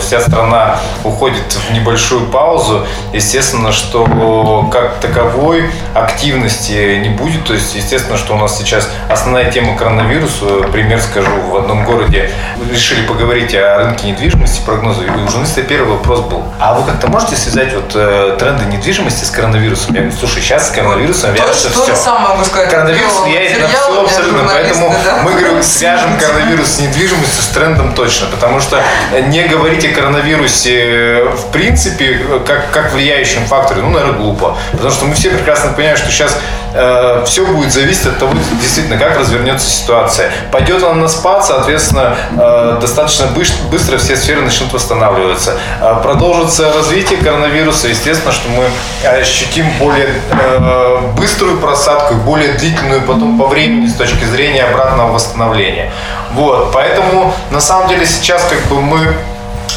вся 0.00 0.18
страна 0.22 0.80
уходит 1.04 1.42
в 1.52 1.74
небольшую 1.74 2.28
паузу, 2.28 2.86
естественно, 3.12 3.70
что 3.70 4.66
как 4.72 4.94
таковой 5.00 5.70
активности 5.92 7.00
не 7.02 7.10
будет. 7.10 7.44
То 7.44 7.52
есть, 7.52 7.74
естественно, 7.74 8.16
что 8.16 8.32
у 8.32 8.38
нас 8.38 8.56
сейчас 8.56 8.88
основная 9.10 9.52
тема 9.52 9.76
коронавируса. 9.76 10.46
Пример 10.72 11.02
скажу, 11.02 11.30
в 11.50 11.56
одном 11.56 11.84
городе 11.84 12.30
решили 12.70 13.06
поговорить 13.06 13.54
о 13.54 13.76
рынке 13.76 14.10
недвижимости, 14.10 14.62
прогнозы. 14.64 15.04
И 15.04 15.10
у 15.10 15.28
журналиста 15.28 15.62
первый 15.62 15.98
вопрос 15.98 16.20
был, 16.20 16.42
а 16.58 16.72
вы 16.72 16.90
как-то 16.90 17.08
можете 17.08 17.36
связать 17.36 17.74
вот 17.74 17.94
э, 18.28 18.36
тренды 18.38 18.64
недвижимости 18.64 19.24
с 19.24 19.30
коронавирусом? 19.30 19.94
Я 19.94 20.00
говорю, 20.02 20.16
слушай, 20.16 20.42
сейчас 20.42 20.68
с 20.68 20.70
коронавирусом 20.70 21.32
вяжется 21.32 21.70
все. 21.70 21.86
То 21.86 21.96
самое 21.96 22.28
могу 22.34 22.44
сказать. 22.44 22.70
Коронавирус 22.70 23.20
влияет 23.24 23.60
на 23.60 23.68
все 23.68 24.02
абсолютно. 24.02 24.48
Поэтому 24.48 24.94
да? 25.04 25.22
мы, 25.22 25.32
говорю, 25.32 25.62
свяжем 25.62 26.18
коронавирус 26.20 26.68
с 26.68 26.78
недвижимостью, 26.80 27.42
с 27.42 27.48
трендом 27.48 27.94
точно. 27.94 28.26
Потому 28.28 28.60
что 28.60 28.82
не 29.28 29.42
говорить 29.44 29.84
о 29.84 29.88
коронавирусе 29.88 31.24
в 31.24 31.50
принципе 31.50 32.20
как, 32.46 32.70
как 32.70 32.92
влияющем 32.92 33.44
факторе, 33.46 33.82
ну, 33.82 33.90
наверное, 33.90 34.16
глупо. 34.16 34.56
Потому 34.72 34.90
что 34.90 35.04
мы 35.06 35.14
все 35.14 35.30
прекрасно 35.30 35.72
понимаем, 35.72 35.96
что 35.96 36.10
сейчас 36.10 36.36
э, 36.74 37.24
все 37.26 37.44
будет 37.46 37.72
зависеть 37.72 38.06
от 38.06 38.18
того, 38.18 38.32
действительно, 38.60 38.98
как 38.98 39.18
развернется 39.18 39.68
ситуация. 39.68 40.30
Пойдет 40.50 40.82
она 40.82 40.94
на 40.94 41.08
спад, 41.08 41.44
соответственно, 41.44 42.16
э, 42.32 42.78
достаточно 42.80 43.26
быстро 43.70 43.98
все 43.98 44.16
сферы 44.16 44.42
начнут 44.42 44.72
восстанавливаться. 44.72 45.58
Э, 45.80 45.96
продолжится 46.02 46.72
развитие 46.72 47.18
коронавируса, 47.18 47.88
естественно, 47.88 48.11
что 48.32 48.48
мы 48.48 48.64
ощутим 49.08 49.66
более 49.78 50.08
э, 50.30 51.00
быструю 51.16 51.58
просадку 51.58 52.14
и 52.14 52.16
более 52.18 52.52
длительную 52.54 53.02
потом 53.02 53.38
по 53.38 53.46
времени 53.46 53.86
с 53.86 53.94
точки 53.94 54.24
зрения 54.24 54.64
обратного 54.64 55.12
восстановления. 55.12 55.90
Вот, 56.32 56.72
поэтому 56.72 57.34
на 57.50 57.60
самом 57.60 57.88
деле 57.88 58.06
сейчас 58.06 58.44
как 58.44 58.60
бы 58.66 58.80
мы 58.80 59.14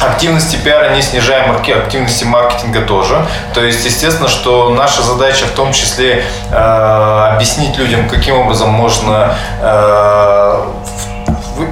Активности 0.00 0.56
пиара 0.56 0.94
не 0.94 1.00
снижаем, 1.00 1.52
активности 1.52 2.24
маркетинга 2.24 2.82
тоже. 2.82 3.26
То 3.54 3.64
есть, 3.64 3.84
естественно, 3.84 4.28
что 4.28 4.70
наша 4.70 5.02
задача 5.02 5.46
в 5.46 5.52
том 5.52 5.72
числе 5.72 6.22
э, 6.50 7.30
объяснить 7.32 7.78
людям, 7.78 8.06
каким 8.06 8.36
образом 8.40 8.68
можно 8.68 9.34
э, 9.62 10.64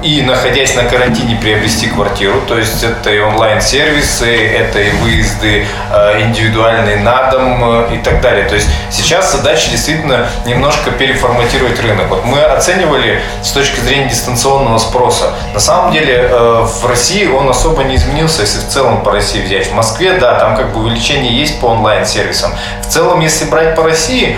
и 0.03 0.21
находясь 0.21 0.75
на 0.75 0.83
карантине 0.83 1.35
приобрести 1.35 1.87
квартиру. 1.87 2.41
То 2.47 2.57
есть 2.57 2.83
это 2.83 3.09
и 3.09 3.19
онлайн-сервисы, 3.19 4.47
это 4.47 4.79
и 4.79 4.91
выезды 4.91 5.65
э, 5.91 6.21
индивидуальные 6.21 6.97
на 6.97 7.29
дом 7.31 7.63
э, 7.63 7.95
и 7.95 7.97
так 7.99 8.21
далее. 8.21 8.47
То 8.47 8.55
есть 8.55 8.67
сейчас 8.89 9.31
задача 9.31 9.69
действительно 9.69 10.27
немножко 10.45 10.91
переформатировать 10.91 11.79
рынок. 11.79 12.07
Вот 12.09 12.25
мы 12.25 12.41
оценивали 12.41 13.21
с 13.41 13.51
точки 13.51 13.79
зрения 13.79 14.09
дистанционного 14.09 14.77
спроса. 14.77 15.33
На 15.53 15.59
самом 15.59 15.91
деле 15.91 16.29
э, 16.29 16.65
в 16.65 16.85
России 16.87 17.27
он 17.27 17.49
особо 17.49 17.83
не 17.83 17.95
изменился, 17.95 18.41
если 18.41 18.59
в 18.59 18.67
целом 18.67 19.03
по 19.03 19.11
России 19.11 19.41
взять. 19.41 19.67
В 19.67 19.73
Москве, 19.73 20.13
да, 20.19 20.39
там 20.39 20.55
как 20.55 20.73
бы 20.73 20.81
увеличение 20.81 21.37
есть 21.37 21.59
по 21.59 21.67
онлайн-сервисам. 21.67 22.53
В 22.81 22.87
целом, 22.87 23.19
если 23.19 23.45
брать 23.45 23.75
по 23.75 23.83
России, 23.83 24.37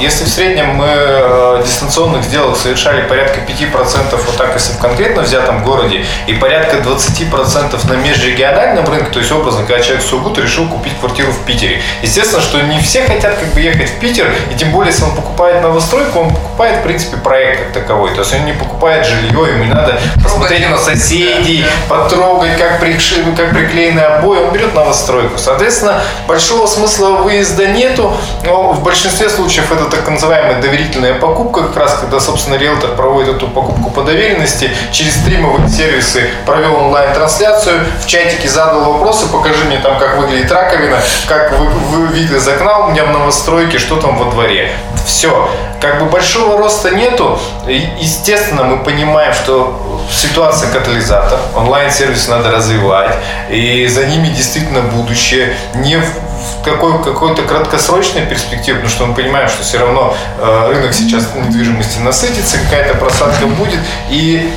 если 0.00 0.24
в 0.24 0.28
среднем 0.28 0.74
мы 0.74 1.62
дистанционных 1.64 2.24
сделок 2.24 2.56
совершали 2.56 3.02
порядка 3.06 3.40
5% 3.40 4.16
вот 4.26 4.36
так, 4.36 4.54
если 4.54 4.72
в 4.72 4.78
конкретно 4.78 5.22
взятом 5.22 5.62
городе, 5.62 6.04
и 6.26 6.34
порядка 6.34 6.78
20% 6.78 7.88
на 7.88 7.92
межрегиональном 7.94 8.84
рынке, 8.88 9.12
то 9.12 9.20
есть 9.20 9.30
образно, 9.30 9.64
когда 9.64 9.80
человек 9.80 10.04
в 10.04 10.08
Сургут 10.08 10.38
решил 10.38 10.68
купить 10.68 10.98
квартиру 10.98 11.30
в 11.30 11.44
Питере. 11.44 11.80
Естественно, 12.02 12.42
что 12.42 12.60
не 12.62 12.80
все 12.80 13.04
хотят 13.04 13.36
как 13.36 13.48
бы 13.54 13.60
ехать 13.60 13.90
в 13.90 13.98
Питер, 14.00 14.34
и 14.50 14.54
тем 14.56 14.72
более, 14.72 14.90
если 14.90 15.04
он 15.04 15.14
покупает 15.14 15.62
новостройку, 15.62 16.18
он 16.18 16.30
покупает, 16.30 16.80
в 16.80 16.82
принципе, 16.82 17.16
проект 17.18 17.60
как 17.60 17.82
таковой. 17.84 18.10
То 18.14 18.22
есть 18.22 18.34
он 18.34 18.44
не 18.44 18.52
покупает 18.52 19.06
жилье, 19.06 19.52
ему 19.52 19.64
не 19.64 19.70
надо 19.70 20.00
посмотреть 20.22 20.68
на 20.68 20.78
соседей, 20.78 21.64
потрогать, 21.88 22.58
как, 22.58 22.80
приши, 22.80 23.22
как 23.36 23.50
приклеены 23.50 24.00
обои, 24.00 24.38
он 24.38 24.52
берет 24.52 24.74
новостройку. 24.74 25.38
Соответственно, 25.38 26.02
большого 26.26 26.66
смысла 26.66 27.10
выезда 27.10 27.66
нету, 27.68 28.16
но 28.44 28.72
в 28.72 28.82
большинстве 28.82 29.11
случаев 29.28 29.70
это 29.72 29.84
так 29.86 30.08
называемая 30.08 30.60
доверительная 30.60 31.14
покупка, 31.14 31.62
как 31.64 31.76
раз 31.76 31.98
когда, 32.00 32.20
собственно, 32.20 32.56
риэлтор 32.56 32.94
проводит 32.94 33.36
эту 33.36 33.48
покупку 33.48 33.90
по 33.90 34.02
доверенности 34.02 34.70
через 34.90 35.14
стримовые 35.16 35.68
сервисы 35.68 36.30
провел 36.46 36.76
онлайн-трансляцию, 36.76 37.84
в 38.00 38.06
чатике 38.06 38.48
задал 38.48 38.92
вопросы, 38.92 39.26
покажи 39.28 39.64
мне 39.64 39.78
там, 39.78 39.98
как 39.98 40.18
выглядит 40.18 40.50
раковина, 40.50 40.98
как 41.28 41.58
вы, 41.58 41.66
вы 41.66 42.06
вид 42.08 42.30
из 42.30 42.46
окна 42.48 42.86
у 42.86 42.90
меня 42.90 43.04
в 43.04 43.10
новостройке, 43.10 43.78
что 43.78 43.96
там 43.96 44.16
во 44.16 44.30
дворе. 44.30 44.72
Все. 45.04 45.50
Как 45.80 45.98
бы 45.98 46.06
большого 46.06 46.58
роста 46.58 46.90
нету. 46.90 47.38
Естественно, 47.66 48.64
мы 48.64 48.84
понимаем, 48.84 49.34
что 49.34 50.00
ситуация 50.10 50.70
катализатор, 50.70 51.38
онлайн-сервис 51.56 52.28
надо 52.28 52.50
развивать, 52.50 53.14
и 53.50 53.86
за 53.86 54.06
ними 54.06 54.28
действительно 54.28 54.80
будущее. 54.82 55.56
Не 55.74 55.96
в 55.96 56.64
какой, 56.64 57.02
какой-то 57.02 57.42
краткосрочной 57.42 58.26
перспективе, 58.26 58.78
потому 58.78 58.94
что 58.94 59.06
мы 59.06 59.14
понимаем, 59.14 59.48
что 59.48 59.62
все 59.62 59.78
равно 59.78 60.14
э, 60.38 60.68
рынок 60.70 60.94
сейчас 60.94 61.28
недвижимости 61.34 61.98
насытится, 61.98 62.58
какая-то 62.58 62.98
просадка 62.98 63.46
будет, 63.46 63.80
и 64.10 64.52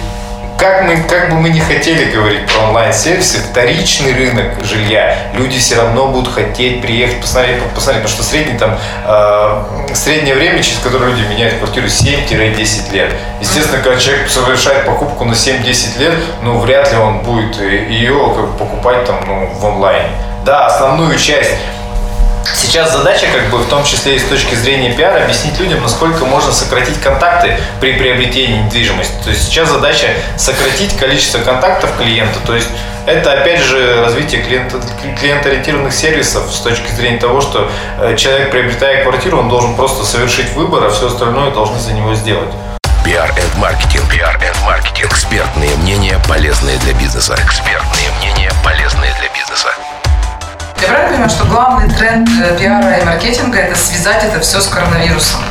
как, 0.58 0.84
мы, 0.84 0.98
как 1.04 1.30
бы 1.30 1.36
мы 1.36 1.50
не 1.50 1.60
хотели 1.60 2.12
говорить 2.12 2.48
про 2.48 2.68
онлайн-сервисы, 2.68 3.40
вторичный 3.40 4.14
рынок 4.14 4.64
жилья, 4.64 5.18
люди 5.34 5.60
все 5.60 5.76
равно 5.76 6.08
будут 6.08 6.34
хотеть 6.34 6.82
приехать, 6.82 7.22
посмотреть, 7.22 7.62
посмотреть 7.74 8.04
потому 8.04 8.08
что 8.08 8.24
средний, 8.24 8.58
там, 8.58 8.78
э, 9.06 9.94
среднее 9.94 10.36
время, 10.36 10.64
через 10.64 10.80
которое 10.80 11.12
люди 11.12 11.28
меняют 11.28 11.56
квартиру, 11.56 11.88
7-10 11.88 12.92
лет. 12.94 13.14
Естественно, 13.42 13.82
когда 13.82 14.00
человек 14.00 14.30
совершает 14.30 14.86
покупку 14.86 15.26
на 15.26 15.34
7-10 15.34 16.00
лет, 16.00 16.14
ну, 16.42 16.58
вряд 16.60 16.92
ли 16.92 16.98
он 16.98 17.20
будет 17.20 17.60
ее 17.62 18.34
как 18.36 18.58
покупать 18.58 19.06
там, 19.06 19.18
ну, 19.28 19.48
в 19.48 19.66
онлайне. 19.66 20.10
Да, 20.46 20.68
основную 20.68 21.18
часть 21.18 21.56
Сейчас 22.54 22.92
задача, 22.94 23.28
как 23.34 23.50
бы, 23.50 23.58
в 23.60 23.70
том 23.70 23.84
числе 23.84 24.16
и 24.16 24.20
с 24.20 24.24
точки 24.24 24.56
зрения 24.56 24.94
пиара, 24.94 25.24
объяснить 25.24 25.60
людям, 25.60 25.82
насколько 25.82 26.26
можно 26.26 26.52
сократить 26.52 27.00
контакты 27.02 27.58
при 27.80 27.94
приобретении 27.94 28.64
недвижимости. 28.64 29.14
То 29.24 29.30
есть 29.30 29.46
сейчас 29.46 29.70
задача 29.70 30.08
сократить 30.38 30.96
количество 30.98 31.40
контактов 31.40 31.96
клиента. 31.98 32.40
То 32.46 32.56
есть 32.56 32.70
это, 33.06 33.34
опять 33.34 33.62
же, 33.62 34.02
развитие 34.04 34.42
клиента, 34.42 34.80
клиентоориентированных 35.20 35.94
сервисов 35.94 36.52
с 36.52 36.60
точки 36.62 36.92
зрения 36.92 37.20
того, 37.20 37.42
что 37.42 37.70
э, 38.00 38.16
человек, 38.16 38.52
приобретая 38.52 39.04
квартиру, 39.04 39.40
он 39.40 39.50
должен 39.50 39.76
просто 39.76 40.04
совершить 40.06 40.52
выбор, 40.54 40.84
а 40.86 40.90
все 40.90 41.08
остальное 41.08 41.52
должны 41.52 41.80
за 41.80 41.94
него 41.94 42.16
сделать. 42.16 42.50
Пиар 43.04 43.30
и 43.30 43.60
маркетинг. 43.60 44.10
Пиар 44.10 44.38
и 44.38 44.66
маркетинг. 44.66 45.12
Экспертные 45.12 45.76
мнения, 45.78 46.20
полезные 46.28 46.78
для 46.80 46.94
бизнеса. 46.94 47.36
Экспертные 47.38 48.10
мнения, 48.20 48.52
полезные 48.64 49.14
для 49.20 49.30
бизнеса. 49.30 49.70
Я 50.82 50.88
правильно 50.88 51.10
понимаю, 51.10 51.30
что 51.30 51.46
главный 51.46 51.90
тренд 51.96 52.30
э, 52.42 52.58
пиара 52.58 52.98
и 52.98 53.06
маркетинга– 53.06 53.60
это 53.60 53.78
связать 53.78 54.24
это 54.24 54.40
все 54.40 54.60
с 54.60 54.68
коронавирусом, 54.68 55.42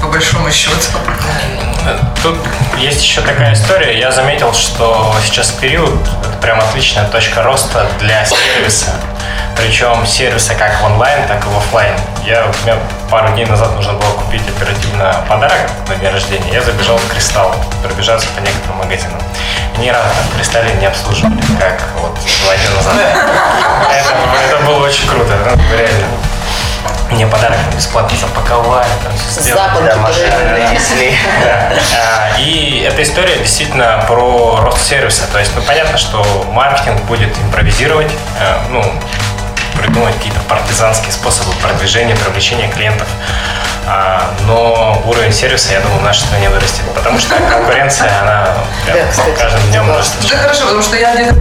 по 0.00 0.08
большому 0.08 0.50
счету? 0.50 0.76
Тут 2.22 2.38
есть 2.78 3.02
еще 3.02 3.20
такая 3.20 3.54
история. 3.54 3.98
Я 3.98 4.12
заметил, 4.12 4.52
что 4.54 5.14
сейчас 5.24 5.50
период– 5.50 6.00
это 6.22 6.36
прям 6.40 6.60
отличная 6.60 7.08
точка 7.08 7.42
роста 7.42 7.86
для 8.00 8.24
сервиса. 8.24 8.94
Причем 9.56 10.06
сервиса 10.06 10.54
как 10.54 10.80
в 10.80 10.84
онлайн, 10.84 11.26
так 11.28 11.44
и 11.44 11.48
в 11.48 11.56
офлайн. 11.56 11.94
Я, 12.24 12.44
у 12.46 12.64
меня 12.64 12.76
пару 13.10 13.28
дней 13.32 13.46
назад 13.46 13.74
нужно 13.76 13.92
было 13.94 14.10
купить 14.12 14.42
оперативно 14.48 15.24
подарок 15.28 15.70
на 15.88 15.94
день 15.96 16.10
рождения. 16.10 16.52
Я 16.52 16.62
забежал 16.62 16.96
в 16.96 17.08
Кристалл, 17.08 17.54
пробежаться 17.82 18.26
по 18.36 18.40
некоторым 18.40 18.78
магазинам. 18.78 19.18
Ни 19.78 19.88
разу 19.88 20.08
в 20.30 20.36
Кристалле 20.36 20.72
не 20.74 20.86
обслуживали, 20.86 21.40
как 21.58 21.80
вот 22.00 22.14
два 22.14 22.56
дня 22.56 22.70
назад. 22.76 22.94
Это, 23.90 24.54
это 24.54 24.66
было 24.66 24.86
очень 24.86 25.06
круто, 25.08 25.32
ну, 25.44 25.76
реально. 25.76 26.06
Мне 27.10 27.26
подарок 27.26 27.58
бесплатно 27.76 28.16
запаковали, 28.16 28.88
там 29.04 29.12
все 29.16 29.40
сделали. 29.42 29.86
Да, 29.86 29.96
машины 29.96 30.30
донесли. 30.30 31.14
А, 31.94 32.38
и 32.38 32.86
эта 32.88 33.02
история 33.02 33.36
действительно 33.36 34.02
про 34.06 34.60
рост 34.62 34.86
сервиса. 34.88 35.26
То 35.30 35.38
есть, 35.38 35.52
ну, 35.54 35.60
понятно, 35.62 35.98
что 35.98 36.24
маркетинг 36.52 37.02
будет 37.02 37.36
импровизировать, 37.38 38.10
э, 38.40 38.56
ну, 38.70 38.82
придумать 39.76 40.14
какие-то 40.16 40.40
партизанские 40.48 41.12
способы 41.12 41.52
продвижения, 41.62 42.16
привлечения 42.16 42.68
клиентов. 42.68 43.08
А, 43.84 44.32
но 44.46 45.02
уровень 45.06 45.32
сервиса, 45.32 45.72
я 45.72 45.80
думаю, 45.80 46.00
в 46.00 46.02
нашей 46.04 46.20
стране 46.20 46.48
вырастет, 46.50 46.84
потому 46.94 47.18
что 47.18 47.34
конкуренция, 47.34 48.10
она 48.22 48.54
прям 48.84 48.96
да, 48.96 49.10
кстати, 49.10 49.36
каждым 49.36 49.60
днем 49.70 49.90
растет. 49.90 50.30
Да, 50.30 50.36
хорошо, 50.36 50.62
потому 50.62 50.82
что 50.82 50.96
я 50.96 51.12
где-то 51.14 51.34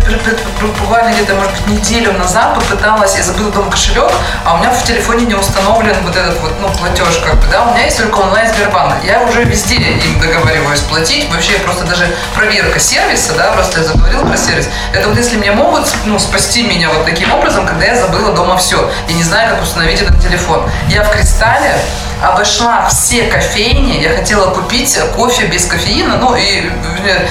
буквально 0.79 1.13
где-то, 1.13 1.35
может 1.35 1.51
быть, 1.51 1.67
неделю 1.67 2.13
назад 2.13 2.55
попыталась, 2.55 3.15
я 3.15 3.23
забыла 3.23 3.51
дома 3.51 3.69
кошелек, 3.69 4.11
а 4.43 4.55
у 4.55 4.57
меня 4.57 4.71
в 4.71 4.83
телефоне 4.83 5.25
не 5.25 5.35
установлен 5.35 5.95
вот 6.03 6.15
этот 6.15 6.39
вот, 6.39 6.53
ну, 6.59 6.69
платеж, 6.69 7.21
как 7.23 7.35
бы, 7.35 7.45
да, 7.51 7.63
у 7.63 7.73
меня 7.73 7.85
есть 7.85 7.97
только 7.97 8.17
онлайн 8.17 8.51
Сбербанк. 8.51 9.03
Я 9.03 9.21
уже 9.21 9.43
везде 9.43 9.75
им 9.75 10.19
договариваюсь 10.19 10.81
платить, 10.81 11.29
вообще 11.29 11.53
просто 11.59 11.85
даже 11.85 12.07
проверка 12.35 12.79
сервиса, 12.79 13.33
да, 13.33 13.51
просто 13.51 13.81
я 13.81 13.85
заговорила 13.85 14.25
про 14.25 14.37
сервис. 14.37 14.67
Это 14.93 15.09
вот 15.09 15.17
если 15.17 15.37
мне 15.37 15.51
могут, 15.51 15.93
ну, 16.05 16.17
спасти 16.17 16.63
меня 16.63 16.89
вот 16.89 17.05
таким 17.05 17.31
образом, 17.31 17.67
когда 17.67 17.85
я 17.85 17.95
забыла 17.95 18.20
дома 18.29 18.57
все 18.57 18.89
и 19.07 19.13
не 19.13 19.23
знаю, 19.23 19.55
как 19.55 19.63
установить 19.63 20.01
этот 20.01 20.21
телефон. 20.21 20.69
Я 20.89 21.03
в 21.03 21.11
Кристалле 21.11 21.75
обошла 22.21 22.87
все 22.87 23.23
кофейни, 23.23 24.01
я 24.01 24.09
хотела 24.15 24.51
купить 24.51 24.97
кофе 25.15 25.47
без 25.47 25.65
кофеина, 25.65 26.17
ну 26.17 26.35
и 26.35 26.69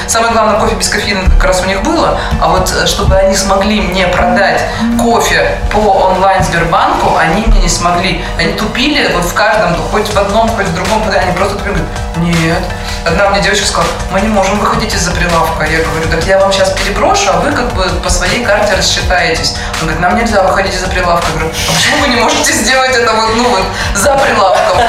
самое 0.06 0.32
главное, 0.32 0.58
кофе 0.58 0.74
без 0.74 0.88
кофеина 0.88 1.30
как 1.30 1.44
раз 1.44 1.62
у 1.62 1.66
них 1.66 1.82
было, 1.82 2.18
а 2.40 2.48
вот 2.48 2.72
э, 2.72 2.86
чтобы 2.86 3.16
они 3.16 3.34
смогли 3.34 3.80
мне 3.80 4.06
продать 4.08 4.62
кофе 5.00 5.58
по 5.72 5.78
онлайн 5.78 6.42
Сбербанку, 6.42 7.16
они 7.16 7.44
мне 7.46 7.62
не 7.62 7.68
смогли. 7.68 8.24
Они 8.38 8.52
тупили 8.54 9.10
вот 9.14 9.24
в 9.24 9.34
каждом, 9.34 9.76
хоть 9.90 10.12
в 10.12 10.18
одном, 10.18 10.48
хоть 10.48 10.66
в 10.66 10.74
другом, 10.74 11.02
они 11.08 11.32
просто 11.32 11.56
тупили, 11.56 11.74
говорят, 11.74 11.88
нет. 12.18 12.62
Одна 13.06 13.30
мне 13.30 13.40
девочка 13.40 13.66
сказала, 13.66 13.88
мы 14.10 14.20
не 14.20 14.28
можем 14.28 14.58
выходить 14.58 14.94
из-за 14.94 15.10
прилавка. 15.12 15.64
Я 15.64 15.82
говорю, 15.82 16.08
так 16.10 16.22
я 16.24 16.38
вам 16.38 16.52
сейчас 16.52 16.70
переброшу, 16.70 17.30
а 17.32 17.40
вы 17.40 17.52
как 17.52 17.72
бы 17.72 17.84
по 18.02 18.10
своей 18.10 18.44
карте 18.44 18.74
рассчитаетесь. 18.74 19.54
Он 19.80 19.86
говорит, 19.86 20.00
нам 20.00 20.16
нельзя 20.16 20.42
выходить 20.42 20.74
из-за 20.74 20.88
прилавка. 20.88 21.26
Я 21.28 21.38
говорю, 21.38 21.54
а 21.68 21.72
почему 21.74 21.96
вы 22.02 22.08
не 22.08 22.16
можете 22.16 22.52
сделать 22.52 22.94
это 22.94 23.12
вот, 23.12 23.36
ну 23.36 23.48
вот, 23.48 23.64
за 23.94 24.14
прилавком? 24.16 24.79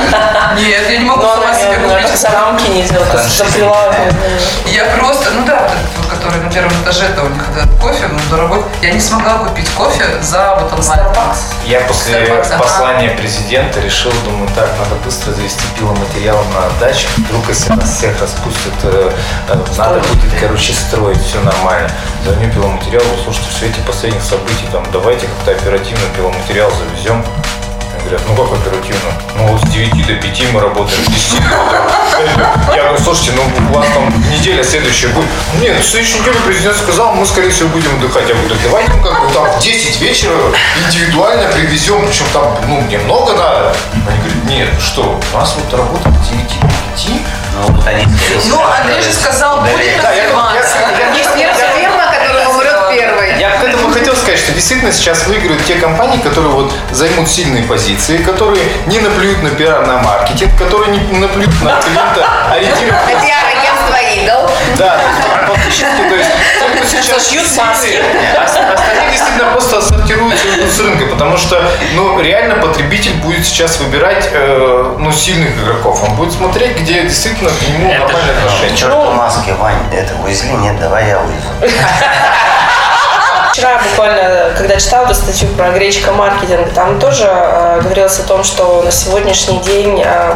Нет, 0.57 0.89
я 0.89 0.97
не 0.97 1.05
могу 1.05 1.21
Но 1.21 1.35
сама 1.35 1.53
себе 1.53 1.75
купить. 1.77 2.19
За 2.19 2.29
рамки 2.29 2.69
не 2.69 2.83
делать, 2.83 3.07
за 3.29 3.45
прилавком. 3.45 4.15
Я 4.65 4.85
просто, 4.85 5.31
ну 5.31 5.45
да, 5.45 5.69
который 6.09 6.41
на 6.41 6.51
первом 6.51 6.71
этаже, 6.83 7.05
это 7.05 7.23
у 7.23 7.29
них 7.29 7.43
кофе, 7.81 8.07
ну, 8.07 8.19
дорогой. 8.29 8.63
Я 8.81 8.91
не 8.91 8.99
смогла 8.99 9.39
купить 9.39 9.69
кофе 9.71 10.05
за 10.21 10.55
вот 10.59 10.71
онлайн. 10.73 11.01
Starbucks. 11.01 11.37
Я 11.65 11.81
после 11.81 12.13
Starbucks, 12.13 12.57
послания 12.59 13.07
ага. 13.07 13.17
президента 13.17 13.79
решил, 13.79 14.11
думаю, 14.25 14.47
так, 14.55 14.69
надо 14.77 14.95
быстро 15.03 15.31
завести 15.31 15.63
пиломатериал 15.77 16.43
на 16.53 16.79
даче. 16.79 17.07
Вдруг, 17.17 17.49
если 17.49 17.73
нас 17.73 17.97
всех 17.97 18.21
распустят, 18.21 18.73
э, 18.83 19.11
э, 19.49 19.55
надо 19.77 19.99
будет, 19.99 20.39
короче, 20.39 20.73
строить, 20.73 21.21
все 21.23 21.39
нормально. 21.41 21.89
Звоню 22.23 22.51
пиломатериал, 22.51 23.03
слушайте, 23.23 23.49
в 23.49 23.53
свете 23.57 23.81
последних 23.87 24.21
событий, 24.21 24.67
там, 24.71 24.85
давайте 24.91 25.27
как-то 25.27 25.51
оперативно 25.51 26.03
пиломатериал 26.15 26.71
завезем 26.71 27.25
Говорят, 28.03 28.21
ну 28.27 28.35
как 28.35 28.53
оперативно? 28.59 29.11
Ну 29.37 29.47
вот 29.47 29.61
с 29.61 29.69
9 29.71 30.07
до 30.07 30.13
5 30.15 30.53
мы 30.53 30.59
работаем, 30.59 31.03
с 31.05 31.07
10 31.07 31.39
до 31.49 31.63
утра. 31.63 31.81
Я 32.75 32.83
говорю, 32.83 32.97
слушайте, 33.03 33.31
ну 33.35 33.43
у 33.69 33.73
вас 33.73 33.87
там 33.93 34.13
неделя 34.31 34.63
следующая 34.63 35.07
будет. 35.09 35.27
Нет, 35.61 35.75
ну, 35.77 35.81
в 35.81 35.85
следующую 35.85 36.21
неделю 36.21 36.37
президент 36.45 36.77
сказал, 36.77 37.13
мы 37.13 37.25
скорее 37.25 37.49
всего 37.51 37.69
будем 37.69 37.95
отдыхать. 37.97 38.27
Я 38.27 38.33
говорю, 38.33 38.49
так 38.49 38.57
давайте 38.63 38.91
мы 38.91 39.03
как 39.03 39.21
бы 39.27 39.33
там 39.33 39.45
в 39.51 39.59
10 39.59 40.01
вечера 40.01 40.33
индивидуально 40.87 41.47
привезем, 41.51 42.05
причем 42.07 42.25
там, 42.33 42.55
ну, 42.67 42.81
мне 42.81 42.97
много 42.97 43.33
надо. 43.33 43.75
Они 43.93 44.17
говорят, 44.17 44.43
нет, 44.45 44.69
что, 44.81 45.19
у 45.33 45.37
нас 45.37 45.55
вот 45.55 45.77
работа 45.77 46.09
с 46.23 46.29
9 46.29 46.47
до 46.59 46.67
5, 46.67 47.07
Ну, 47.53 47.73
вот 47.73 47.87
они, 47.87 48.05
Ну, 48.47 48.61
Андрей 48.63 49.01
же 49.01 49.13
сказал, 49.13 49.61
будет 49.61 49.75
Да, 50.01 50.11
я- 50.11 50.23
развиваться. 50.23 50.77
я- 50.99 51.13
Есть 51.15 51.33
первая 51.35 51.90
хотел 53.91 54.15
сказать, 54.15 54.39
что 54.39 54.51
действительно 54.51 54.91
сейчас 54.91 55.27
выиграют 55.27 55.63
те 55.65 55.75
компании, 55.75 56.19
которые 56.19 56.51
вот 56.51 56.71
займут 56.91 57.27
сильные 57.29 57.63
позиции, 57.63 58.17
которые 58.17 58.63
не 58.87 58.99
наплюют 58.99 59.43
на 59.43 59.49
пиар, 59.49 59.85
на 59.85 59.97
маркетинг, 60.01 60.51
которые 60.57 60.97
не 60.97 61.17
наплюют 61.19 61.61
на 61.61 61.81
клиента 61.81 62.27
ориентированные. 62.51 63.15
Это 63.15 63.25
пиар-агентство 63.25 63.97
Идол. 64.13 64.49
Да, 64.77 64.99
фактически, 65.47 65.85
то 66.09 66.15
есть 66.15 66.29
кто 66.75 66.87
сейчас 67.01 67.27
сильные, 67.27 67.65
маски. 67.65 67.99
а 68.37 68.43
остальные 68.43 69.11
действительно 69.11 69.51
просто 69.51 69.81
сортируются 69.81 70.45
с 70.69 70.79
рынка, 70.79 71.05
потому 71.05 71.37
что, 71.37 71.71
ну, 71.93 72.19
реально 72.19 72.55
потребитель 72.55 73.13
будет 73.15 73.45
сейчас 73.45 73.79
выбирать, 73.79 74.29
э, 74.33 74.95
ну, 74.97 75.11
сильных 75.11 75.57
игроков. 75.57 76.03
Он 76.03 76.15
будет 76.15 76.33
смотреть, 76.33 76.79
где 76.79 77.03
действительно 77.03 77.49
к 77.49 77.69
нему 77.69 77.93
нормальное 77.93 78.37
отношение. 78.37 78.77
Черт 78.77 78.91
по 78.91 79.11
маске, 79.11 79.53
Вань, 79.53 79.77
это? 79.93 80.13
Нет, 80.57 80.79
давай 80.79 81.07
я 81.07 81.19
увезу. 81.19 81.75
Вчера 83.51 83.81
буквально, 83.89 84.51
когда 84.57 84.79
читала 84.79 85.05
эту 85.05 85.15
статью 85.15 85.49
про 85.49 85.71
гречка 85.71 86.11
маркетинг, 86.13 86.69
там 86.73 86.99
тоже 86.99 87.25
э, 87.27 87.81
говорилось 87.83 88.17
о 88.19 88.23
том, 88.23 88.43
что 88.45 88.81
на 88.81 88.91
сегодняшний 88.91 89.59
день 89.59 90.01
э, 90.03 90.35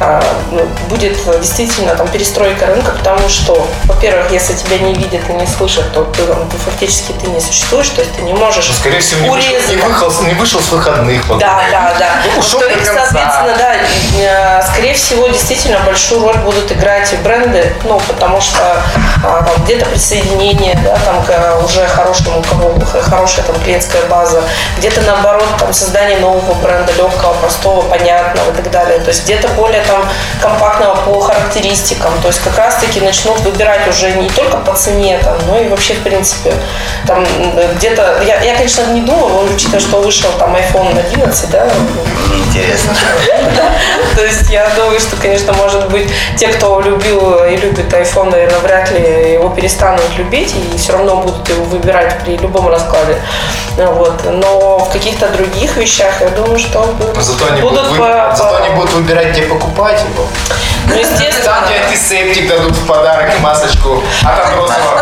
э, 0.00 0.22
ну, 0.50 0.66
будет 0.88 1.16
действительно 1.40 1.94
там 1.94 2.08
перестройка 2.08 2.66
рынка, 2.66 2.90
потому 2.90 3.28
что, 3.28 3.64
во-первых, 3.84 4.32
если 4.32 4.54
тебя 4.54 4.78
не 4.78 4.92
видят 4.94 5.20
и 5.28 5.32
не 5.34 5.46
слышат, 5.46 5.92
то 5.92 6.02
ты, 6.04 6.22
там, 6.24 6.48
ты 6.48 6.56
фактически 6.56 7.12
ты 7.12 7.28
не 7.28 7.40
существуешь, 7.40 7.90
то 7.90 8.00
есть 8.00 8.12
ты 8.16 8.22
не 8.22 8.32
можешь 8.32 8.66
Ну, 8.68 8.74
Скорее 8.74 9.00
всего, 9.00 9.20
не 9.20 9.30
вышел, 9.30 9.50
не, 9.50 9.56
урезать. 9.56 9.84
выхал- 9.84 10.22
не 10.24 10.34
вышел 10.34 10.60
с 10.60 10.68
выходных. 10.70 11.22
потом. 11.22 11.38
Да, 11.38 11.60
да, 11.70 11.94
да. 11.96 12.08
Ушел 12.40 12.58
Во-вторых, 12.58 12.84
соответственно, 12.84 13.54
да, 13.56 14.62
скорее 14.72 14.94
всего, 14.94 15.28
действительно 15.28 15.78
большую 15.86 16.22
роль 16.22 16.38
будут 16.38 16.72
играть 16.72 17.12
и 17.12 17.16
бренды, 17.18 17.72
ну, 17.84 18.00
потому 18.08 18.40
что 18.40 18.82
а, 19.24 19.42
там 19.44 19.64
где-то 19.64 19.86
присоединение, 19.86 20.76
да, 20.84 20.96
там 21.04 21.22
к 21.24 21.64
уже 21.64 21.86
хорошему, 21.86 22.42
кого 22.48 22.74
х- 22.84 23.00
хорошая 23.02 23.44
там 23.44 23.56
клиентская 23.62 24.02
база, 24.06 24.42
где-то 24.78 25.00
наоборот 25.02 25.46
там 25.58 25.72
создание 25.72 26.18
нового 26.18 26.54
бренда, 26.54 26.92
легкого, 26.92 27.34
простого, 27.34 27.82
понятного 27.82 28.50
и 28.50 28.54
так 28.54 28.70
далее. 28.70 28.98
То 29.00 29.08
есть 29.08 29.24
где-то 29.24 29.48
более 29.48 29.82
там 29.82 30.08
компактного 30.40 30.94
по 30.96 31.20
характеристикам. 31.20 32.12
То 32.22 32.28
есть 32.28 32.40
как 32.42 32.56
раз-таки 32.58 33.00
начнут 33.00 33.38
выбирать 33.40 33.86
уже 33.88 34.10
не 34.12 34.28
только 34.30 34.56
по 34.58 34.74
цене, 34.74 35.18
там, 35.22 35.36
но 35.46 35.58
и 35.58 35.68
вообще 35.68 35.94
в 35.94 36.02
принципе 36.02 36.52
там 37.06 37.24
где-то, 37.76 38.22
я, 38.26 38.40
я, 38.42 38.54
конечно, 38.54 38.82
не 38.92 39.00
думала, 39.02 39.42
учитывая, 39.44 39.80
что 39.80 40.00
вышел 40.00 40.30
там 40.38 40.54
iPhone 40.56 40.98
11, 40.98 41.50
да, 41.50 41.66
Интересно. 42.46 42.92
Есть 44.28 44.50
я 44.50 44.68
думаю, 44.76 45.00
что, 45.00 45.16
конечно, 45.16 45.52
может 45.54 45.88
быть, 45.90 46.08
те, 46.36 46.48
кто 46.48 46.80
любил 46.80 47.44
и 47.44 47.56
любит 47.56 47.92
iPhone, 47.92 48.30
наверное, 48.30 48.58
вряд 48.60 48.90
ли 48.90 49.32
его 49.32 49.48
перестанут 49.50 50.02
любить 50.16 50.54
и 50.54 50.76
все 50.76 50.92
равно 50.92 51.16
будут 51.16 51.48
его 51.48 51.64
выбирать 51.64 52.18
при 52.24 52.36
любом 52.36 52.68
раскладе. 52.68 53.16
Вот. 53.76 54.22
Но 54.24 54.78
в 54.78 54.90
каких-то 54.92 55.28
других 55.28 55.76
вещах, 55.76 56.20
я 56.20 56.28
думаю, 56.28 56.58
что 56.58 56.80
будут, 56.98 57.16
Но 57.16 57.22
зато 57.22 57.44
они, 57.52 57.60
будут 57.62 57.78
будут, 57.78 57.92
вы- 57.92 57.98
по- 57.98 58.34
зато 58.36 58.56
они 58.56 58.74
будут 58.74 58.92
выбирать, 58.92 59.28
где 59.32 59.42
покупать 59.42 60.00
его. 60.14 60.26
Ну, 60.88 60.94
естественно. 60.94 61.44
Там 61.44 61.66
тебе 61.66 61.80
антисептик 61.84 62.48
дадут 62.48 62.76
в 62.76 62.86
подарок 62.86 63.34
и 63.34 63.38
масочку, 63.40 64.02
а 64.24 64.36
там 64.36 64.56
розового. 64.56 65.00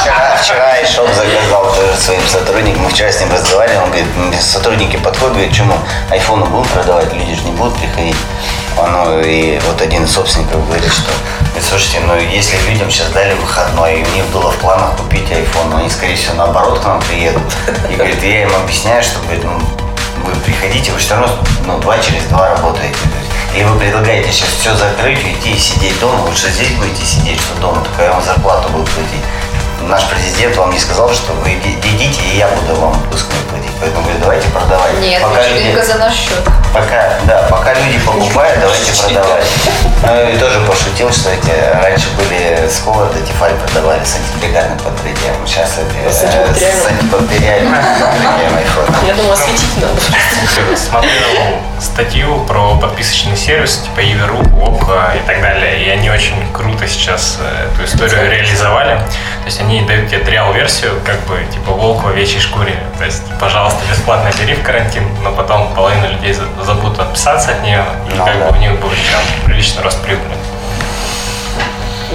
Вчера, 0.00 0.36
вчера 0.40 0.76
я 0.76 0.86
шел, 0.86 1.06
заказал 1.06 1.74
тоже 1.74 1.96
своим 1.98 2.26
сотрудникам, 2.28 2.82
мы 2.82 2.90
вчера 2.90 3.10
с 3.10 3.20
ним 3.20 3.32
разговаривали, 3.32 3.78
он 3.78 3.90
говорит, 3.90 4.06
сотрудники 4.40 4.96
подходят, 4.96 5.34
говорят, 5.34 5.54
чему, 5.54 5.74
айфоны 6.10 6.44
будут 6.46 6.68
продавать, 6.68 7.12
люди 7.12 7.34
же 7.34 7.42
не 7.42 7.52
будут 7.52 7.74
приходить. 7.76 8.16
Он, 8.78 8.92
ну, 8.92 9.20
и 9.20 9.58
вот 9.66 9.80
один 9.82 10.04
из 10.04 10.12
собственников 10.12 10.66
говорит, 10.66 10.90
что, 10.90 11.10
говорит, 11.50 11.68
слушайте, 11.68 12.00
ну 12.06 12.16
если 12.16 12.56
людям 12.70 12.90
сейчас 12.90 13.08
дали 13.08 13.34
выходной, 13.34 14.00
и 14.00 14.04
у 14.04 14.08
них 14.14 14.24
было 14.26 14.50
в 14.50 14.56
планах 14.56 14.96
купить 14.96 15.30
iPhone, 15.30 15.68
но 15.70 15.76
они, 15.78 15.90
скорее 15.90 16.16
всего, 16.16 16.34
наоборот 16.36 16.80
к 16.80 16.84
нам 16.84 17.00
приедут. 17.02 17.42
И 17.90 17.94
говорит, 17.94 18.22
я 18.22 18.42
им 18.42 18.54
объясняю, 18.54 19.02
что, 19.02 19.18
говорит, 19.20 19.44
ну, 19.44 19.58
вы 20.24 20.32
приходите, 20.44 20.92
вы 20.92 20.98
все 20.98 21.14
равно 21.14 21.36
ну, 21.66 21.78
два 21.78 21.98
через 21.98 22.22
два 22.24 22.48
работаете. 22.48 22.96
Или 23.54 23.64
вы 23.64 23.78
предлагаете 23.78 24.32
сейчас 24.32 24.48
все 24.48 24.74
закрыть, 24.74 25.22
уйти 25.22 25.52
и 25.52 25.58
сидеть 25.58 26.00
дома, 26.00 26.22
лучше 26.22 26.48
здесь 26.48 26.70
будете 26.70 27.04
сидеть, 27.04 27.38
что 27.38 27.54
дома, 27.60 27.84
только 27.84 28.10
вам 28.10 28.22
зарплату 28.22 28.70
буду 28.70 28.84
платить. 28.84 29.20
Наш 29.88 30.04
президент 30.08 30.56
вам 30.56 30.70
не 30.70 30.78
сказал, 30.78 31.12
что 31.12 31.32
вы 31.34 31.54
иди- 31.54 31.78
идите, 31.84 32.22
и 32.22 32.36
я 32.38 32.48
буду 32.48 32.74
вам 32.80 32.92
отпускной 32.94 33.38
платить. 33.50 33.70
Поэтому 33.80 34.02
говорит, 34.02 34.20
давайте 34.22 34.48
продавать. 34.48 34.98
Нет, 35.00 35.20
Пока 35.22 35.46
люди- 35.48 35.72
только 35.72 35.84
за 35.86 35.98
наш 35.98 36.14
счет. 36.14 36.38
Пока, 36.72 37.18
да, 37.24 37.46
пока 37.50 37.74
люди 37.74 37.98
покупают, 37.98 38.58
давайте 38.60 38.92
продавать. 39.02 39.44
Ну 40.04 40.28
и 40.30 40.38
тоже 40.38 40.60
пошутил, 40.60 41.12
что 41.12 41.30
эти 41.30 41.52
раньше 41.82 42.06
были 42.16 42.66
с 42.66 42.80
холода 42.80 43.20
Тефаль 43.20 43.52
продавали 43.66 44.02
с 44.04 44.16
антипригарным 44.16 44.78
покрытием. 44.78 45.34
Сейчас 45.46 45.72
эти 45.78 46.10
С 46.10 46.22
антибактериальным 46.24 47.08
покрытием 47.10 47.74
айфона. 48.56 48.96
Я 49.06 49.14
думаю, 49.14 49.32
осветить 49.34 49.76
надо. 49.76 50.00
Смотрел 50.76 51.58
статью 51.80 52.44
про 52.46 52.76
подписочный 52.76 53.36
сервис, 53.36 53.78
типа 53.78 54.00
Иверу, 54.00 54.38
Ока 54.62 55.12
и 55.14 55.26
так 55.26 55.42
далее. 55.42 55.84
И 55.84 55.90
они 55.90 56.08
очень 56.10 56.50
круто 56.52 56.86
сейчас 56.88 57.38
э, 57.40 57.68
эту 57.74 57.84
историю 57.84 58.30
реализовали. 58.30 58.96
То 58.96 59.46
есть 59.46 59.60
они 59.60 59.71
дают 59.80 60.08
тебе 60.10 60.18
триал-версию, 60.20 61.00
как 61.04 61.18
бы, 61.26 61.40
типа, 61.52 61.72
волк 61.72 62.04
в 62.04 62.08
овечьей 62.08 62.40
шкуре. 62.40 62.76
То 62.98 63.04
есть, 63.04 63.22
пожалуйста, 63.40 63.78
бесплатно 63.90 64.30
бери 64.38 64.54
в 64.54 64.62
карантин, 64.62 65.02
но 65.22 65.32
потом 65.32 65.72
половина 65.74 66.06
людей 66.06 66.32
за- 66.34 66.44
забудут 66.64 67.00
отписаться 67.00 67.52
от 67.52 67.62
нее, 67.62 67.84
и 68.08 68.14
Ну 68.14 68.24
как 68.24 68.38
да. 68.38 68.44
бы 68.50 68.56
у 68.56 68.60
них 68.60 68.72
будет 68.80 68.98
прям 68.98 69.20
приличный 69.46 69.82
рост 69.82 70.00
прибыли. 70.02 70.34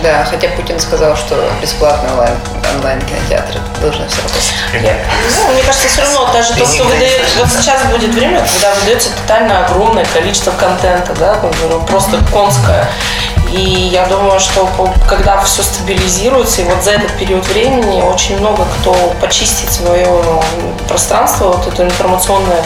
Да, 0.04 0.24
хотя 0.30 0.50
Путин 0.50 0.80
сказал, 0.80 1.18
что 1.18 1.50
бесплатный 1.60 2.12
онлайн, 2.12 2.36
онлайн-кинотеатры 2.76 3.60
должны 3.82 4.08
все 4.08 4.18
работать. 4.22 4.54
Ну, 5.36 5.54
мне 5.54 5.64
кажется, 5.64 5.88
все 5.88 6.02
равно 6.04 6.32
даже 6.32 6.54
то, 6.54 6.66
что 6.68 6.84
выдает, 6.84 7.24
вот 7.38 7.48
сейчас 7.50 7.84
будет 7.86 8.14
время, 8.14 8.40
когда 8.42 8.76
выдается 8.76 9.10
тотально 9.16 9.66
огромное 9.66 10.06
количество 10.06 10.52
контента, 10.52 11.16
да, 11.16 11.40
ну, 11.68 11.82
просто 11.82 12.18
конское. 12.32 12.88
И 13.52 13.60
я 13.62 14.06
думаю, 14.06 14.40
что 14.40 14.70
когда 15.08 15.42
все 15.42 15.64
стабилизируется, 15.64 16.62
и 16.62 16.66
вот 16.66 16.84
за 16.84 16.92
этот 16.92 17.12
период 17.14 17.48
времени 17.48 18.02
очень 18.02 18.38
много 18.40 18.66
кто 18.80 18.94
почистит 19.22 19.72
свое 19.72 20.08
пространство, 20.88 21.54
вот 21.54 21.68
это 21.68 21.84
информационное, 21.84 22.64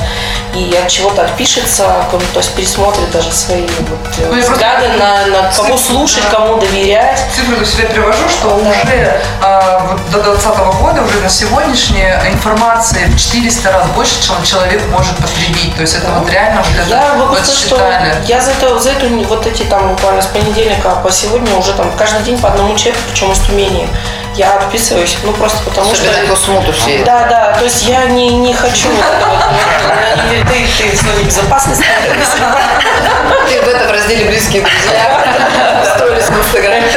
и 0.55 0.75
от 0.75 0.89
чего-то 0.89 1.23
отпишется, 1.23 2.05
то 2.11 2.39
есть 2.39 2.53
пересмотрит 2.55 3.09
даже 3.11 3.31
свои 3.31 3.61
вот, 3.61 3.99
э, 4.17 4.27
Ну, 4.29 4.35
я 4.35 4.43
взгляды 4.43 4.87
на, 4.97 5.25
на 5.27 5.51
кого 5.51 5.77
слушать, 5.77 6.23
кому 6.29 6.57
доверять. 6.57 7.23
Цифры 7.35 7.61
у 7.61 7.65
себя 7.65 7.87
привожу, 7.87 8.27
что 8.29 8.55
уже 8.55 9.21
а, 9.41 9.87
вот 9.91 10.09
до 10.11 10.31
2020 10.31 10.59
года, 10.81 11.01
уже 11.03 11.19
на 11.21 11.29
сегодняшнее 11.29 12.21
информации 12.31 13.05
в 13.05 13.17
400 13.17 13.71
раз 13.71 13.87
больше, 13.95 14.21
чем 14.21 14.43
человек 14.43 14.81
может 14.89 15.15
потребить. 15.17 15.75
То 15.75 15.81
есть 15.81 15.95
это 15.95 16.11
вот 16.11 16.29
реально 16.29 16.63
вот 16.63 16.71
это 16.79 16.89
Я 16.89 17.13
могу 17.13 17.35
сказать, 17.35 17.55
что 17.55 17.75
подсчитали. 17.75 18.15
я 18.27 18.41
за, 18.41 18.51
это, 18.51 18.79
за 18.79 18.91
эту 18.91 19.07
вот 19.27 19.45
эти 19.45 19.63
там 19.63 19.89
буквально 19.89 20.21
с 20.21 20.27
понедельника 20.27 20.70
по 20.75 21.11
сегодня 21.11 21.53
уже 21.55 21.73
там 21.73 21.91
каждый 21.97 22.23
день 22.23 22.37
по 22.37 22.49
одному 22.49 22.75
человеку, 22.75 22.99
причем 23.11 23.31
из 23.31 23.39
Тюмени. 23.39 23.87
Я 24.35 24.53
отписываюсь, 24.53 25.17
ну 25.23 25.33
просто 25.33 25.61
потому 25.63 25.91
Особенно 25.91 26.13
что... 26.13 26.23
эту 26.23 26.35
смуту 26.37 26.71
все. 26.71 27.03
Да, 27.03 27.27
да, 27.27 27.53
то 27.57 27.65
есть 27.65 27.83
я 27.83 28.05
не, 28.05 28.29
не 28.29 28.53
хочу 28.53 28.87
вот 28.89 29.03
это 29.05 29.27
вот, 29.27 29.39
они 29.43 30.23
говорят, 30.29 30.47
ты, 30.47 30.83
ты 30.83 30.95
в 30.95 31.01
службе 31.01 31.23
безопасности. 31.25 31.85
Ты 33.49 33.61
в 33.61 33.67
этом 33.67 33.91
разделе 33.91 34.25
близкие 34.25 34.61
друзья. 34.61 35.83
В 35.83 35.97
сторис 35.97 36.29
в 36.29 36.39
Инстаграме. 36.39 36.87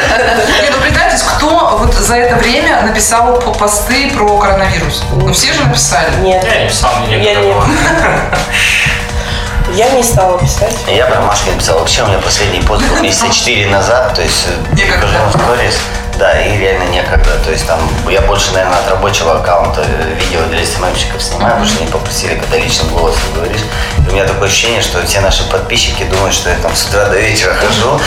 Не, 0.62 0.70
ну 0.70 0.76
представьте, 0.80 1.24
кто 1.36 1.78
вот 1.80 1.92
за 1.94 2.14
это 2.16 2.36
время 2.36 2.82
написал 2.82 3.40
по- 3.40 3.52
посты 3.52 4.10
про 4.12 4.38
коронавирус? 4.38 5.02
Ну 5.12 5.32
все 5.32 5.52
же 5.52 5.64
написали. 5.64 6.14
Нет, 6.22 6.44
Я 6.44 6.62
не 6.62 6.68
писал 6.68 6.92
мне 7.06 7.18
Я 7.22 7.34
не-. 7.34 7.54
я 9.74 9.90
не 9.90 10.02
стала 10.02 10.38
писать. 10.38 10.74
Я 10.86 11.06
про 11.06 11.20
Машки 11.20 11.50
написал. 11.50 11.78
Вообще 11.80 12.02
у 12.02 12.06
меня 12.06 12.18
последний 12.18 12.60
пост 12.60 12.84
был 12.88 13.02
месяца 13.02 13.28
четыре 13.32 13.68
назад, 13.68 14.14
то 14.14 14.22
есть 14.22 14.46
э, 14.46 14.74
Некогда. 14.74 15.08
сторис. 15.30 15.74
Да, 16.16 16.40
и 16.40 16.56
реально 16.58 16.84
некогда. 16.90 17.30
То 17.44 17.50
есть 17.50 17.66
там 17.66 17.80
я 18.08 18.20
больше, 18.20 18.52
наверное, 18.52 18.78
от 18.78 18.88
рабочего 18.88 19.40
аккаунта 19.40 19.84
э, 19.84 20.14
видео 20.14 20.42
для 20.46 20.64
СММщиков 20.64 21.20
снимаю, 21.20 21.54
потому 21.54 21.66
что 21.66 21.82
они 21.82 21.90
попросили, 21.90 22.36
когда 22.36 22.56
личным 22.56 22.88
голосом 22.94 23.22
говоришь. 23.34 23.62
И 23.98 24.08
у 24.08 24.12
меня 24.12 24.24
такое 24.24 24.46
ощущение, 24.46 24.80
что 24.80 25.04
все 25.04 25.20
наши 25.20 25.42
подписчики 25.50 26.04
думают, 26.04 26.34
что 26.34 26.50
я 26.50 26.56
там 26.56 26.72
с 26.74 26.86
утра 26.86 27.06
до 27.06 27.18
вечера 27.18 27.54
хожу 27.54 28.00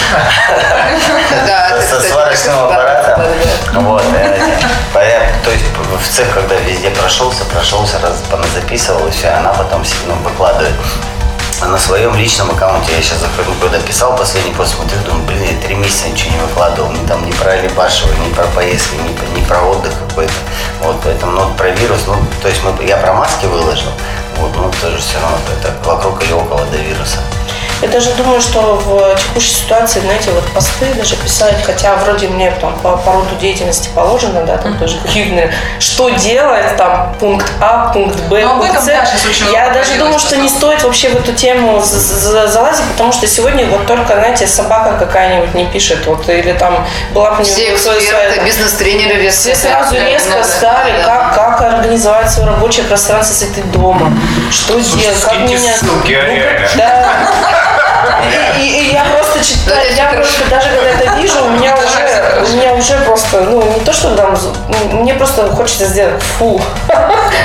со 1.89 2.01
сварочным 2.01 2.57
аппаратом. 2.59 3.25
Вот, 3.73 4.03
э, 4.15 4.39
то 5.43 5.51
есть 5.51 5.65
в 5.75 6.15
цех, 6.15 6.33
когда 6.33 6.55
везде 6.55 6.89
прошелся, 6.91 7.43
прошелся, 7.45 7.99
раз 7.99 8.23
записывал, 8.53 9.07
и 9.07 9.11
все, 9.11 9.29
она 9.29 9.51
потом 9.53 9.83
ну, 10.07 10.15
выкладывает. 11.57 11.71
на 11.71 11.77
своем 11.77 12.15
личном 12.15 12.51
аккаунте. 12.51 12.93
Я 12.95 13.01
сейчас 13.01 13.19
захожу, 13.19 13.51
когда 13.61 13.79
писал 13.79 14.15
последний 14.15 14.53
пост, 14.53 14.75
смотрю, 14.75 14.97
думаю, 15.05 15.23
блин, 15.25 15.43
я 15.43 15.67
три 15.67 15.75
месяца 15.75 16.09
ничего 16.09 16.31
не 16.31 16.39
выкладывал, 16.39 16.91
ни 16.91 17.05
там 17.07 17.25
ни 17.25 17.31
про 17.31 17.51
Алибашева, 17.51 18.13
ни 18.13 18.33
про 18.33 18.43
поездки, 18.47 18.95
ни, 18.95 19.39
ни 19.39 19.43
про 19.45 19.59
отдых 19.61 19.93
какой-то. 20.07 20.33
Вот, 20.81 20.97
поэтому, 21.03 21.31
ну, 21.31 21.53
про 21.55 21.69
вирус, 21.71 22.01
ну, 22.07 22.15
то 22.41 22.47
есть 22.47 22.61
мы, 22.63 22.85
я 22.85 22.97
про 22.97 23.13
маски 23.13 23.45
выложил, 23.45 23.91
вот, 24.37 24.55
ну, 24.55 24.71
тоже 24.81 24.97
все 24.97 25.19
равно 25.19 25.37
это 25.59 25.73
вокруг 25.87 26.23
или 26.23 26.33
около 26.33 26.65
до 26.65 26.77
вируса. 26.77 27.19
Я 27.81 27.89
даже 27.89 28.09
думаю, 28.13 28.41
что 28.41 28.59
в 28.75 29.15
текущей 29.19 29.53
ситуации, 29.53 29.99
знаете, 29.99 30.31
вот 30.31 30.43
посты 30.51 30.85
даже 30.95 31.15
писать, 31.15 31.63
хотя 31.63 31.95
вроде 31.95 32.27
мне 32.27 32.49
там 32.59 32.73
по, 32.79 32.97
по 32.97 33.11
роду 33.11 33.35
деятельности 33.39 33.89
положено, 33.93 34.41
да, 34.41 34.57
там 34.57 34.77
тоже 34.79 34.97
какие-то, 34.99 35.53
что 35.79 36.09
делать, 36.09 36.75
там, 36.75 37.13
пункт 37.19 37.51
А, 37.61 37.91
пункт 37.93 38.19
Б, 38.29 38.41
Но 38.43 38.53
об 38.53 38.59
пункт 38.61 38.81
С. 38.81 38.87
Я 39.51 39.69
даже 39.69 39.95
думаю, 39.99 40.17
что 40.17 40.37
не 40.37 40.49
стоит 40.49 40.81
вообще 40.83 41.09
в 41.09 41.15
эту 41.17 41.33
тему 41.33 41.79
за- 41.79 41.99
за- 41.99 42.47
залазить, 42.47 42.85
потому 42.91 43.11
что 43.11 43.27
сегодня 43.27 43.67
вот 43.67 43.85
только, 43.85 44.15
знаете, 44.15 44.47
собака 44.47 44.97
какая-нибудь 44.97 45.53
не 45.53 45.65
пишет, 45.65 46.05
вот, 46.07 46.27
или 46.29 46.53
там 46.53 46.83
была 47.13 47.31
бы 47.31 47.43
Все 47.43 47.75
эксперты, 47.75 48.41
бизнес-тренеры 48.43 49.15
вес 49.21 49.35
Все 49.37 49.55
сразу 49.55 49.95
резко 49.95 50.43
стали, 50.43 51.03
как, 51.05 51.35
как 51.35 51.61
организовать 51.61 52.31
свое 52.31 52.49
рабочее 52.49 52.85
пространство, 52.85 53.33
если 53.33 53.61
ты 53.61 53.67
дома, 53.67 54.11
что 54.51 54.79
делать, 54.79 55.21
как 55.23 55.37
меня... 55.41 55.59
ссылки, 55.77 56.13
а 56.13 56.23
Ну. 56.73 56.77
Да. 56.77 57.66
И, 58.59 58.61
и- 58.61 58.89
и 58.89 58.93
я 58.93 59.03
просто 59.05 59.37
Ну, 59.37 59.43
читаю, 59.43 59.85
это 59.87 59.93
я 59.95 60.05
просто 60.13 60.49
даже 60.49 60.69
когда 60.69 60.89
это 60.91 61.15
вижу, 61.21 61.43
у 61.45 61.49
меня 61.49 61.71
Это 61.75 62.41
уже, 62.41 62.53
у 62.53 62.57
меня 62.57 62.73
уже 62.73 62.97
просто, 63.05 63.41
ну 63.41 63.61
не 63.73 63.79
то, 63.85 63.93
что 63.93 64.15
там, 64.15 64.37
ну, 64.69 65.01
мне 65.01 65.13
просто 65.13 65.47
хочется 65.51 65.85
сделать 65.85 66.21
фу 66.39 66.61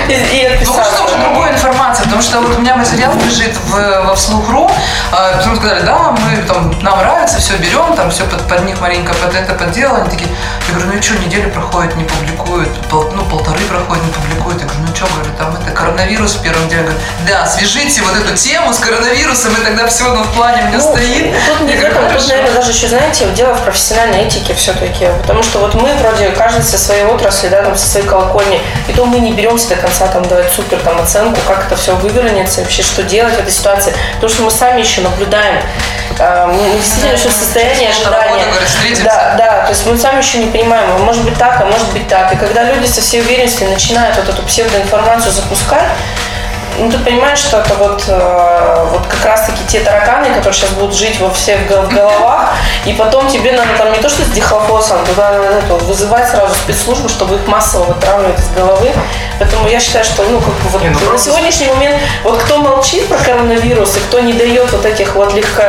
и, 0.08 0.48
Ну, 0.48 0.54
отписаться. 0.54 1.02
уже 1.04 1.16
другой 1.16 1.50
информации, 1.50 2.04
потому 2.04 2.22
что 2.22 2.40
вот 2.40 2.56
у 2.56 2.60
меня 2.60 2.76
материал 2.76 3.12
лежит 3.24 3.56
в, 3.56 4.02
во 4.06 4.14
вслух.ру, 4.14 4.70
а, 5.12 5.36
потом 5.36 5.56
сказали, 5.56 5.80
да, 5.82 6.12
мы 6.12 6.36
там, 6.42 6.72
нам 6.82 6.98
нравится, 6.98 7.38
все 7.38 7.56
берем, 7.56 7.94
там 7.96 8.10
все 8.10 8.24
под, 8.24 8.46
под 8.48 8.64
них 8.64 8.80
маленько 8.80 9.12
под 9.14 9.34
это 9.34 9.54
подделано. 9.54 10.00
Они 10.02 10.10
такие, 10.10 10.28
я 10.68 10.74
говорю, 10.74 10.90
ну 10.92 10.98
и 10.98 11.02
что, 11.02 11.18
неделя 11.18 11.48
проходит, 11.48 11.96
не 11.96 12.04
публикуют, 12.04 12.68
пол- 12.90 13.10
ну, 13.14 13.24
полторы 13.24 13.60
проходит, 13.64 14.04
не 14.04 14.12
публикуют. 14.12 14.60
Я 14.60 14.66
говорю, 14.66 14.84
ну 14.88 14.94
что, 14.96 15.06
говорю, 15.06 15.30
там 15.38 15.56
это 15.60 15.70
коронавирус 15.72 16.34
в 16.34 16.42
первом 16.42 16.68
деле. 16.68 16.82
Говорю, 16.82 16.98
да, 17.28 17.46
свяжите 17.46 18.02
вот 18.02 18.16
эту 18.16 18.36
тему 18.36 18.72
с 18.72 18.78
коронавирусом, 18.78 19.52
и 19.52 19.64
тогда 19.64 19.86
все 19.86 20.04
ну, 20.12 20.22
в 20.22 20.28
плане 20.34 20.62
у 20.62 20.66
меня 20.68 20.78
Ну, 20.78 20.92
стоит. 20.92 21.34
Тут 21.46 21.60
не 21.68 21.74
говорю, 21.74 21.94
тут, 22.18 22.28
наверное, 22.28 22.52
даже 22.52 22.70
еще, 22.70 22.88
знаете, 22.88 23.26
дело 23.36 23.54
в 23.54 23.60
профессиональной 23.62 24.22
этике 24.26 24.54
все-таки. 24.54 25.06
Потому 25.22 25.42
что 25.42 25.58
вот 25.60 25.74
мы 25.74 25.92
вроде 25.96 26.28
каждый 26.30 26.62
со 26.64 26.78
своей 26.78 27.04
отрасли, 27.04 27.48
да, 27.48 27.62
там, 27.62 27.76
со 27.76 27.88
своей 27.88 28.06
колокольни, 28.06 28.60
и 28.88 28.92
то 28.92 29.04
мы 29.04 29.18
не 29.20 29.32
беремся 29.32 29.68
до 29.68 29.76
конца 29.82 30.06
там 30.06 30.22
давать 30.24 30.50
супер 30.50 30.78
там 30.78 31.00
оценку, 31.00 31.40
как 31.46 31.66
это 31.66 31.76
все 31.76 31.94
вывернется, 31.96 32.60
вообще 32.60 32.82
что 32.82 33.02
делать 33.02 33.34
в 33.34 33.40
этой 33.40 33.52
ситуации. 33.52 33.92
Потому 34.14 34.32
что 34.32 34.42
мы 34.44 34.50
сами 34.50 34.80
еще 34.80 35.02
наблюдаем. 35.02 35.60
Мы 36.18 36.62
мы 36.72 36.78
действительно 36.78 37.12
еще 37.12 37.28
полтора 37.28 37.88
ожидания. 37.88 38.44
Да, 39.04 39.34
да, 39.36 39.62
то 39.64 39.70
есть 39.70 39.86
мы 39.86 39.96
сами 39.98 40.18
еще 40.18 40.38
не 40.38 40.46
понимаем, 40.46 40.90
а 40.94 40.98
может 40.98 41.24
быть 41.24 41.36
так, 41.36 41.60
а 41.60 41.64
может 41.64 41.90
быть 41.92 42.06
так. 42.08 42.32
И 42.32 42.36
когда 42.36 42.64
люди 42.64 42.86
со 42.86 43.00
всей 43.00 43.22
уверенностью 43.22 43.68
начинают 43.68 44.16
вот 44.16 44.28
эту 44.28 44.42
псевдоинформацию 44.42 45.32
запускать, 45.32 45.88
ну, 46.78 46.90
ты 46.90 46.98
понимаешь, 46.98 47.38
что 47.38 47.58
это 47.58 47.74
вот, 47.74 48.04
э, 48.08 48.86
вот 48.90 49.06
как 49.06 49.24
раз-таки 49.24 49.64
те 49.68 49.80
тараканы, 49.80 50.28
которые 50.28 50.52
сейчас 50.52 50.70
будут 50.70 50.94
жить 50.94 51.20
во 51.20 51.30
всех 51.30 51.66
гол- 51.66 51.86
головах, 51.86 52.50
и 52.84 52.92
потом 52.92 53.28
тебе 53.28 53.52
надо 53.52 53.76
там 53.76 53.92
не 53.92 53.98
то, 53.98 54.08
что 54.08 54.22
с 54.22 54.28
дихлофосом, 54.28 55.04
туда 55.04 55.32
надо 55.32 55.58
это, 55.58 55.74
вызывать 55.74 56.28
сразу 56.28 56.54
спецслужбы, 56.54 57.08
чтобы 57.08 57.36
их 57.36 57.46
массово 57.46 57.84
вытравливать 57.84 58.38
из 58.38 58.48
головы. 58.50 58.90
Поэтому 59.38 59.68
я 59.68 59.80
считаю, 59.80 60.04
что 60.04 60.22
ну, 60.24 60.40
как 60.40 60.54
бы 60.54 60.68
вот 60.70 60.82
Не, 60.82 60.88
ну, 60.88 61.12
на 61.12 61.18
сегодняшний 61.18 61.66
момент, 61.68 61.96
вот 62.24 62.38
кто 62.42 62.58
молчит 62.58 63.08
про 63.08 63.18
коронавирус 63.18 63.96
и 63.96 64.00
кто 64.00 64.20
не 64.20 64.32
дает 64.32 64.72
вот 64.72 64.84
этих 64.86 65.14
вот 65.14 65.34
легко 65.34 65.62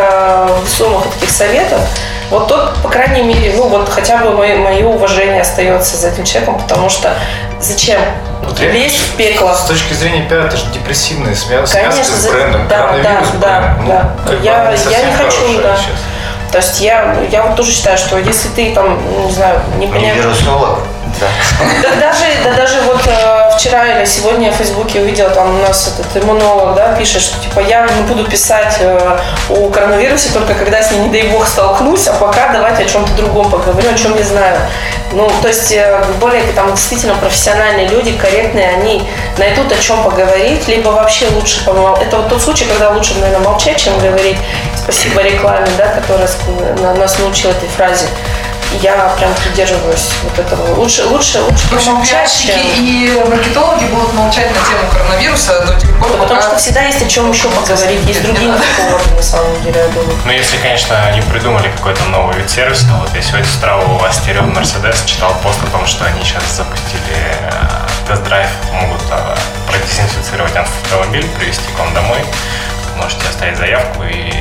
весомых 0.63 1.03
таких 1.13 1.29
советов, 1.29 1.79
вот 2.29 2.47
тот, 2.47 2.75
по 2.81 2.89
крайней 2.89 3.21
мере, 3.23 3.53
ну 3.55 3.67
вот 3.67 3.89
хотя 3.89 4.17
бы 4.17 4.31
мое, 4.31 4.55
мое 4.57 4.85
уважение 4.85 5.41
остается 5.41 5.97
за 5.97 6.09
этим 6.09 6.23
человеком, 6.25 6.59
потому 6.59 6.89
что 6.89 7.13
зачем 7.59 7.99
Вот 8.43 8.59
лезть 8.59 8.97
в 8.97 9.15
пекло? 9.15 9.53
С 9.53 9.65
точки 9.67 9.93
зрения 9.93 10.27
пиара, 10.27 10.45
это 10.47 10.57
же 10.57 10.65
депрессивная 10.73 11.35
связь, 11.35 11.71
Конечно, 11.71 12.03
связка 12.03 12.15
с 12.21 12.27
брендом. 12.31 12.67
да, 12.67 12.77
Коронавирус 12.87 13.27
да, 13.39 13.39
да, 13.39 13.75
Ну, 13.79 13.87
да. 13.87 14.33
Я- 14.41 14.71
я 14.91 15.03
не 15.03 15.13
хочу, 15.13 15.61
да. 15.61 15.75
сейчас. 15.75 15.95
То 16.51 16.57
есть 16.59 16.81
я, 16.81 17.15
я 17.31 17.43
вот 17.43 17.55
тоже 17.55 17.71
считаю, 17.71 17.97
что 17.97 18.17
если 18.17 18.47
ты 18.49 18.73
там, 18.75 18.99
ну, 19.11 19.25
не 19.25 19.31
знаю, 19.31 19.59
не 19.77 19.87
Не 19.87 19.91
понимаешь... 19.91 20.17
вирусолог, 20.17 20.79
да. 21.23 21.89
Да 21.89 21.95
даже, 22.07 22.23
да 22.43 22.53
даже 22.53 22.81
вот 22.81 23.01
э, 23.07 23.49
вчера 23.57 23.97
или 23.97 24.05
сегодня 24.05 24.47
я 24.47 24.53
в 24.53 24.55
Фейсбуке 24.55 25.01
увидела, 25.01 25.29
там 25.29 25.59
у 25.59 25.61
нас 25.61 25.87
этот 25.87 26.23
иммунолог, 26.23 26.75
да, 26.75 26.95
пишет, 26.95 27.21
что 27.21 27.39
типа 27.41 27.59
я 27.59 27.87
не 27.87 28.01
буду 28.03 28.25
писать 28.25 28.77
э, 28.79 29.19
о 29.49 29.69
коронавирусе 29.69 30.29
только 30.33 30.53
когда 30.53 30.81
с 30.81 30.91
ним, 30.91 31.03
не 31.03 31.09
дай 31.09 31.29
бог, 31.29 31.47
столкнусь, 31.47 32.07
а 32.07 32.13
пока 32.13 32.51
давайте 32.51 32.83
о 32.83 32.85
чем-то 32.85 33.13
другом 33.13 33.49
поговорю, 33.49 33.89
о 33.89 33.97
чем 33.97 34.17
я 34.17 34.23
знаю. 34.23 34.57
Ну, 35.11 35.31
то 35.41 35.47
есть 35.47 35.71
э, 35.71 36.03
более 36.19 36.41
там 36.53 36.73
действительно 36.73 37.15
профессиональные 37.15 37.87
люди, 37.87 38.13
корректные, 38.13 38.69
они 38.69 39.07
найдут 39.37 39.71
о 39.71 39.77
чем 39.77 40.03
поговорить, 40.03 40.67
либо 40.67 40.89
вообще 40.89 41.27
лучше 41.29 41.63
помолчать. 41.65 42.07
Это 42.07 42.17
вот 42.17 42.29
тот 42.29 42.41
случай, 42.41 42.65
когда 42.65 42.89
лучше, 42.89 43.13
наверное, 43.19 43.47
молчать, 43.47 43.77
чем 43.77 43.97
говорить. 43.99 44.37
Спасибо 44.75 45.21
рекламе, 45.21 45.67
да, 45.77 45.87
которая 45.87 46.27
нас 46.97 47.19
научила 47.19 47.51
этой 47.51 47.69
фразе. 47.69 48.07
Я 48.81 48.95
прям 49.17 49.33
придерживаюсь 49.35 50.09
вот 50.23 50.37
этого. 50.39 50.75
Лучше, 50.75 51.05
лучше, 51.05 51.39
лучше 51.41 51.67
В 51.69 51.73
общем, 51.73 52.03
чем- 52.03 52.59
и 52.77 53.23
маркетологи 53.29 53.85
будут 53.85 54.13
молчать 54.13 54.47
на 54.49 54.55
тему 54.67 54.89
коронавируса 54.91 55.59
до 55.65 55.79
тех 55.79 55.89
пор, 55.99 56.09
Да, 56.11 56.17
потому 56.17 56.35
пока- 56.41 56.41
что 56.49 56.57
всегда 56.57 56.81
есть 56.81 57.01
о 57.01 57.07
чем 57.07 57.31
еще 57.31 57.47
поговорить. 57.49 58.01
Есть 58.05 58.23
другие 58.23 58.51
поводы, 58.77 59.15
на 59.15 59.21
самом 59.23 59.61
деле, 59.63 59.79
я 59.79 59.87
думаю. 59.89 60.17
Ну, 60.25 60.31
если, 60.31 60.57
конечно, 60.57 61.11
не 61.15 61.21
придумали 61.21 61.69
какой-то 61.77 62.03
новый 62.05 62.35
вид 62.37 62.49
сервиса, 62.49 62.85
вот 62.99 63.13
я 63.13 63.21
сегодня 63.21 63.45
с 63.45 63.55
утра 63.55 63.77
у 63.77 64.03
Астерион 64.03 64.53
Мерседес 64.53 65.03
читал 65.05 65.33
пост 65.43 65.59
о 65.63 65.71
том, 65.71 65.85
что 65.87 66.05
они 66.05 66.21
сейчас 66.23 66.43
запустили 66.57 67.15
э, 67.15 67.51
тест-драйв, 68.07 68.49
могут 68.73 69.01
э, 69.11 69.35
продезинфицировать 69.67 70.55
автомобиль, 70.55 71.27
привезти 71.37 71.63
к 71.75 71.79
вам 71.79 71.93
домой. 71.93 72.19
Можете 72.97 73.27
оставить 73.29 73.57
заявку 73.57 74.03
и 74.03 74.31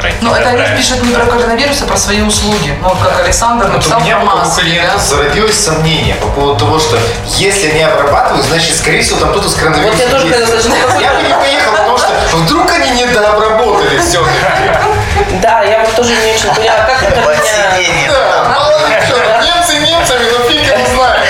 пройти 0.00 0.18
Ну, 0.20 0.34
это 0.34 0.48
они 0.48 0.76
пишут 0.76 1.02
не 1.02 1.14
про 1.14 1.26
коронавирус, 1.26 1.82
а 1.82 1.86
про 1.86 1.96
свои 1.96 2.22
услуги. 2.22 2.74
Ну, 2.80 2.90
как 3.02 3.20
Александр 3.24 3.66
Вот 3.66 3.72
у 3.72 3.76
написал 3.76 4.00
меня 4.00 4.16
про 4.16 4.26
как 4.26 4.36
у 4.36 4.38
маски, 4.38 4.60
клиента 4.60 4.92
да? 4.94 4.98
зародилось 4.98 5.58
сомнение 5.58 6.14
по 6.16 6.28
поводу 6.28 6.58
того, 6.58 6.78
что 6.78 6.98
если 7.36 7.70
они 7.70 7.82
обрабатывают, 7.82 8.46
значит, 8.46 8.76
скорее 8.76 9.02
всего, 9.02 9.20
там 9.20 9.30
кто-то 9.30 9.48
с 9.48 9.54
коронавирусом 9.54 9.98
Вот 9.98 10.06
я 10.06 10.10
тоже 10.10 10.28
хотела 10.28 10.46
сказать, 10.46 11.00
Я 11.00 11.14
бы 11.14 11.22
не 11.22 11.34
поехал, 11.34 11.72
потому 11.72 11.98
что 11.98 12.10
вдруг 12.32 12.72
они 12.72 12.90
недообработали 12.90 13.98
все-таки. 13.98 14.40
Да, 15.42 15.62
я 15.62 15.80
вот 15.80 15.94
тоже 15.94 16.10
не 16.10 16.32
очень 16.32 16.54
поняла, 16.54 16.84
как 16.86 17.02
это 17.02 17.20
меня... 17.20 18.12
Да, 18.12 18.48
мало 18.48 18.78
ли 18.88 18.96
что, 19.06 19.16
немцы 19.42 19.76
немцами, 19.78 20.24
но 20.30 20.48
фиг 20.48 20.66
его 20.66 20.86
знает. 20.94 21.20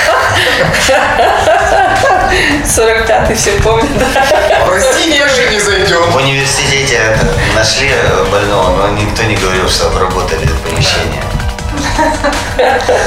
45-й 2.64 3.34
все 3.34 3.52
помнят. 3.60 3.88
Прости, 4.66 5.10
ниже 5.10 5.50
не 5.50 5.60
зайдет. 5.60 6.06
В 6.06 6.16
университете 6.16 7.18
нашли 7.54 7.90
больного, 8.30 8.86
но 8.86 8.88
никто 8.88 9.22
не 9.24 9.36
говорил, 9.36 9.68
что 9.68 9.88
обработали 9.88 10.44
это 10.44 10.54
помещение. 10.68 11.22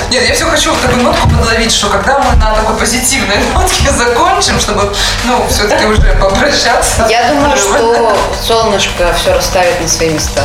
Нет, 0.09 0.27
я 0.27 0.33
все 0.33 0.45
хочу 0.45 0.71
вот 0.71 0.81
такую 0.81 1.03
нотку 1.03 1.29
подловить, 1.29 1.71
что 1.71 1.89
когда 1.89 2.19
мы 2.19 2.35
на 2.37 2.53
такой 2.53 2.75
позитивной 2.77 3.37
нотке 3.53 3.91
закончим, 3.97 4.59
чтобы, 4.59 4.93
ну, 5.25 5.45
все-таки 5.49 5.85
уже 5.85 6.01
попрощаться. 6.13 7.05
Я 7.09 7.29
думаю, 7.29 7.57
что 7.57 8.17
солнышко 8.47 9.13
все 9.19 9.33
расставит 9.33 9.81
на 9.81 9.87
свои 9.87 10.09
места. 10.09 10.41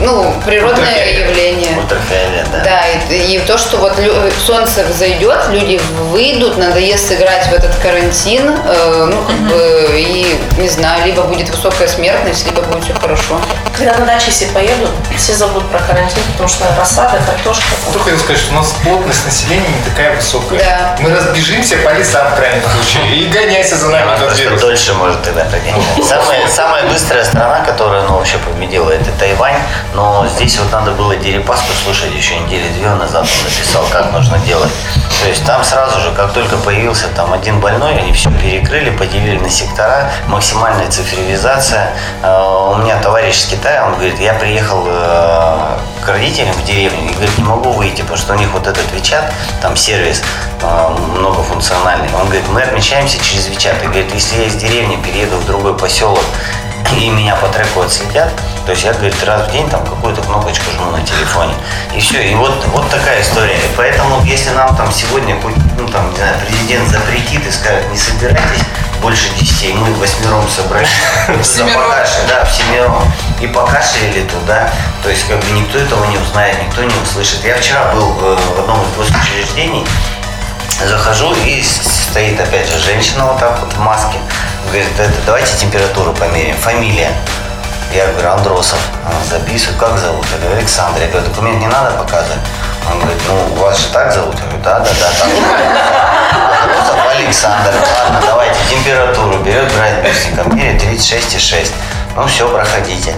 Ну, 0.00 0.34
природное 0.44 0.84
Ультрафиолет. 0.86 1.28
явление. 1.28 1.76
Ультрафиолет, 1.78 2.46
да. 2.52 2.58
Да, 2.64 2.80
и, 3.14 3.34
и 3.34 3.38
то, 3.40 3.58
что 3.58 3.78
вот 3.78 3.98
лю- 3.98 4.14
солнце 4.44 4.84
взойдет, 4.84 5.48
люди 5.50 5.80
выйдут, 6.10 6.56
надоест 6.56 7.10
играть 7.12 7.46
в 7.48 7.52
этот 7.52 7.74
карантин, 7.76 8.48
э, 8.64 9.10
ну, 9.12 9.24
как 9.24 9.36
бы, 9.48 9.88
и, 9.96 10.38
не 10.58 10.68
знаю, 10.68 11.04
либо 11.04 11.22
будет 11.22 11.48
высокая 11.50 11.88
смертность, 11.88 12.46
либо 12.46 12.62
будет 12.62 12.84
все 12.84 12.94
хорошо. 12.94 13.40
Когда 13.76 13.94
на 13.98 14.06
даче 14.06 14.30
все 14.30 14.46
поедут, 14.46 14.90
все 15.16 15.34
забудут 15.34 15.68
про 15.70 15.78
карантин, 15.80 16.22
потому 16.32 16.48
что 16.48 16.64
рассада, 16.78 17.18
картошка. 17.26 17.64
Кто 17.90 17.98
хотел 17.98 18.18
сказать, 18.18 18.38
что 18.40 18.52
у 18.52 18.56
нас 18.56 18.74
плотность 18.82 19.24
населения 19.24 19.68
не 19.68 19.90
такая 19.90 20.14
высокая. 20.16 20.58
Да. 20.60 20.96
Мы 21.00 21.14
разбежимся 21.14 21.76
по 21.78 21.90
лесам 21.94 22.30
в 22.32 22.36
крайнем 22.36 22.62
случае 22.62 23.16
и 23.16 23.28
гоняйся 23.28 23.76
за 23.76 23.88
нами 23.88 24.10
этот 24.12 24.18
просто 24.26 24.42
вирус. 24.42 24.60
дольше 24.60 24.94
может 24.94 25.22
тогда 25.22 25.44
прогонять. 25.44 26.06
Самая, 26.06 26.48
самая 26.48 26.84
быстрая 26.84 27.24
страна, 27.24 27.60
которая 27.64 28.02
ну, 28.02 28.16
вообще 28.18 28.38
победила, 28.38 28.90
это 28.90 29.10
Тайвань. 29.18 29.56
Но 29.94 30.26
здесь 30.28 30.58
вот 30.58 30.70
надо 30.70 30.92
было 30.92 31.16
Дерипаску 31.16 31.72
слушать 31.84 32.14
еще 32.14 32.38
недели 32.38 32.68
две 32.68 32.88
назад. 32.90 33.22
Он 33.22 33.44
написал, 33.44 33.84
как 33.90 34.12
нужно 34.12 34.38
делать. 34.40 34.70
То 35.22 35.28
есть 35.28 35.44
там 35.44 35.64
сразу 35.64 36.00
же, 36.00 36.12
как 36.12 36.32
только 36.32 36.56
появился 36.58 37.08
там 37.08 37.32
один 37.32 37.58
больной, 37.58 37.98
они 37.98 38.12
все 38.12 38.30
перекрыли, 38.30 38.90
поделили 38.90 39.38
на 39.38 39.50
сектора, 39.50 40.12
максимальная 40.28 40.88
цифровизация. 40.88 41.90
Э, 42.22 42.72
У 42.72 42.76
меня 42.76 43.00
товарищ 43.00 43.36
из 43.36 43.46
Китая, 43.46 43.86
он 43.86 43.94
говорит, 43.94 44.20
я 44.20 44.34
приехал 44.34 44.84
э, 44.86 45.78
к 46.04 46.08
родителям 46.08 46.52
в 46.52 46.64
деревню 46.64 47.10
и 47.10 47.12
говорит, 47.14 47.36
не 47.38 47.44
могу 47.44 47.72
выйти, 47.72 48.02
потому 48.02 48.18
что 48.18 48.34
у 48.34 48.36
них 48.36 48.48
вот 48.52 48.66
этот 48.66 48.92
Вичат, 48.92 49.32
там 49.60 49.76
сервис 49.76 50.22
э, 50.62 50.88
многофункциональный. 51.16 52.08
Он 52.14 52.26
говорит, 52.26 52.48
мы 52.50 52.62
отмечаемся 52.62 53.18
через 53.18 53.48
Вичат. 53.48 53.82
И 53.82 53.86
говорит, 53.86 54.14
если 54.14 54.36
я 54.36 54.44
из 54.44 54.54
деревни 54.54 54.96
перееду 54.96 55.36
в 55.38 55.46
другой 55.46 55.76
поселок, 55.76 56.22
и 56.96 57.10
меня 57.10 57.36
по 57.36 57.48
треку 57.48 57.82
отследят, 57.82 58.30
то 58.68 58.72
есть 58.72 58.84
я, 58.84 58.92
говорит, 58.92 59.22
раз 59.24 59.48
в 59.48 59.52
день 59.52 59.68
там 59.70 59.84
какую-то 59.84 60.20
кнопочку 60.20 60.70
жму 60.72 60.90
на 60.90 61.00
телефоне. 61.02 61.54
И 61.94 62.00
все. 62.00 62.22
И 62.22 62.34
вот, 62.34 62.62
вот 62.66 62.90
такая 62.90 63.22
история. 63.22 63.56
И 63.56 63.70
поэтому, 63.76 64.22
если 64.24 64.50
нам 64.50 64.76
там 64.76 64.92
сегодня, 64.92 65.36
ну 65.78 65.88
там, 65.88 66.10
не 66.10 66.16
знаю, 66.16 66.34
президент 66.46 66.88
запретит 66.88 67.46
и 67.46 67.50
скажет, 67.50 67.90
не 67.90 67.96
собирайтесь 67.96 68.62
больше 69.00 69.28
десяти, 69.38 69.72
мы 69.72 69.94
восьмером 69.94 70.46
собрались. 70.48 70.88
Всемиром. 71.42 71.82
Да, 72.28 72.44
всемиром. 72.44 73.02
И 73.40 73.46
покашляли 73.46 74.26
туда. 74.26 74.70
То 75.02 75.08
есть, 75.08 75.26
как 75.28 75.38
бы 75.40 75.50
никто 75.52 75.78
этого 75.78 76.04
не 76.06 76.18
узнает, 76.18 76.56
никто 76.62 76.82
не 76.82 76.94
услышит. 77.02 77.44
Я 77.44 77.56
вчера 77.56 77.92
был 77.94 78.18
э, 78.20 78.36
в 78.56 78.60
одном 78.60 78.82
из 78.82 78.96
госучреждений, 78.96 79.86
Захожу 80.86 81.34
и 81.44 81.62
стоит 81.62 82.40
опять 82.40 82.68
же 82.68 82.78
женщина 82.78 83.24
вот 83.26 83.40
так 83.40 83.58
вот 83.60 83.72
в 83.72 83.78
маске. 83.80 84.18
Говорит, 84.66 84.88
это, 84.98 85.12
давайте 85.26 85.56
температуру 85.56 86.12
померяем. 86.12 86.56
Фамилия. 86.56 87.10
Я 87.92 88.06
говорю, 88.08 88.30
Андросов. 88.30 88.78
Она 89.04 89.18
записывает, 89.28 89.78
как 89.78 89.98
зовут? 89.98 90.24
Я 90.30 90.38
говорю, 90.38 90.58
Александр. 90.58 91.00
Я 91.00 91.08
говорю, 91.08 91.26
документ 91.26 91.60
не 91.60 91.66
надо 91.66 91.90
показывать. 91.98 92.38
Он 92.90 93.00
говорит, 93.00 93.20
ну, 93.26 93.54
вас 93.60 93.78
же 93.78 93.88
так 93.88 94.12
зовут? 94.12 94.34
Я 94.36 94.44
говорю, 94.44 94.62
да, 94.62 94.78
да, 94.78 94.90
да, 95.00 95.10
так. 95.18 95.28
Андросов 96.62 97.06
Александр. 97.10 97.72
Ладно, 97.98 98.20
давайте 98.24 98.58
температуру. 98.70 99.38
Берет, 99.38 99.72
брать 99.74 100.04
бюстиком. 100.04 100.56
Меряет 100.56 100.82
36,6. 100.82 101.72
Ну, 102.14 102.26
все, 102.26 102.48
проходите. 102.48 103.14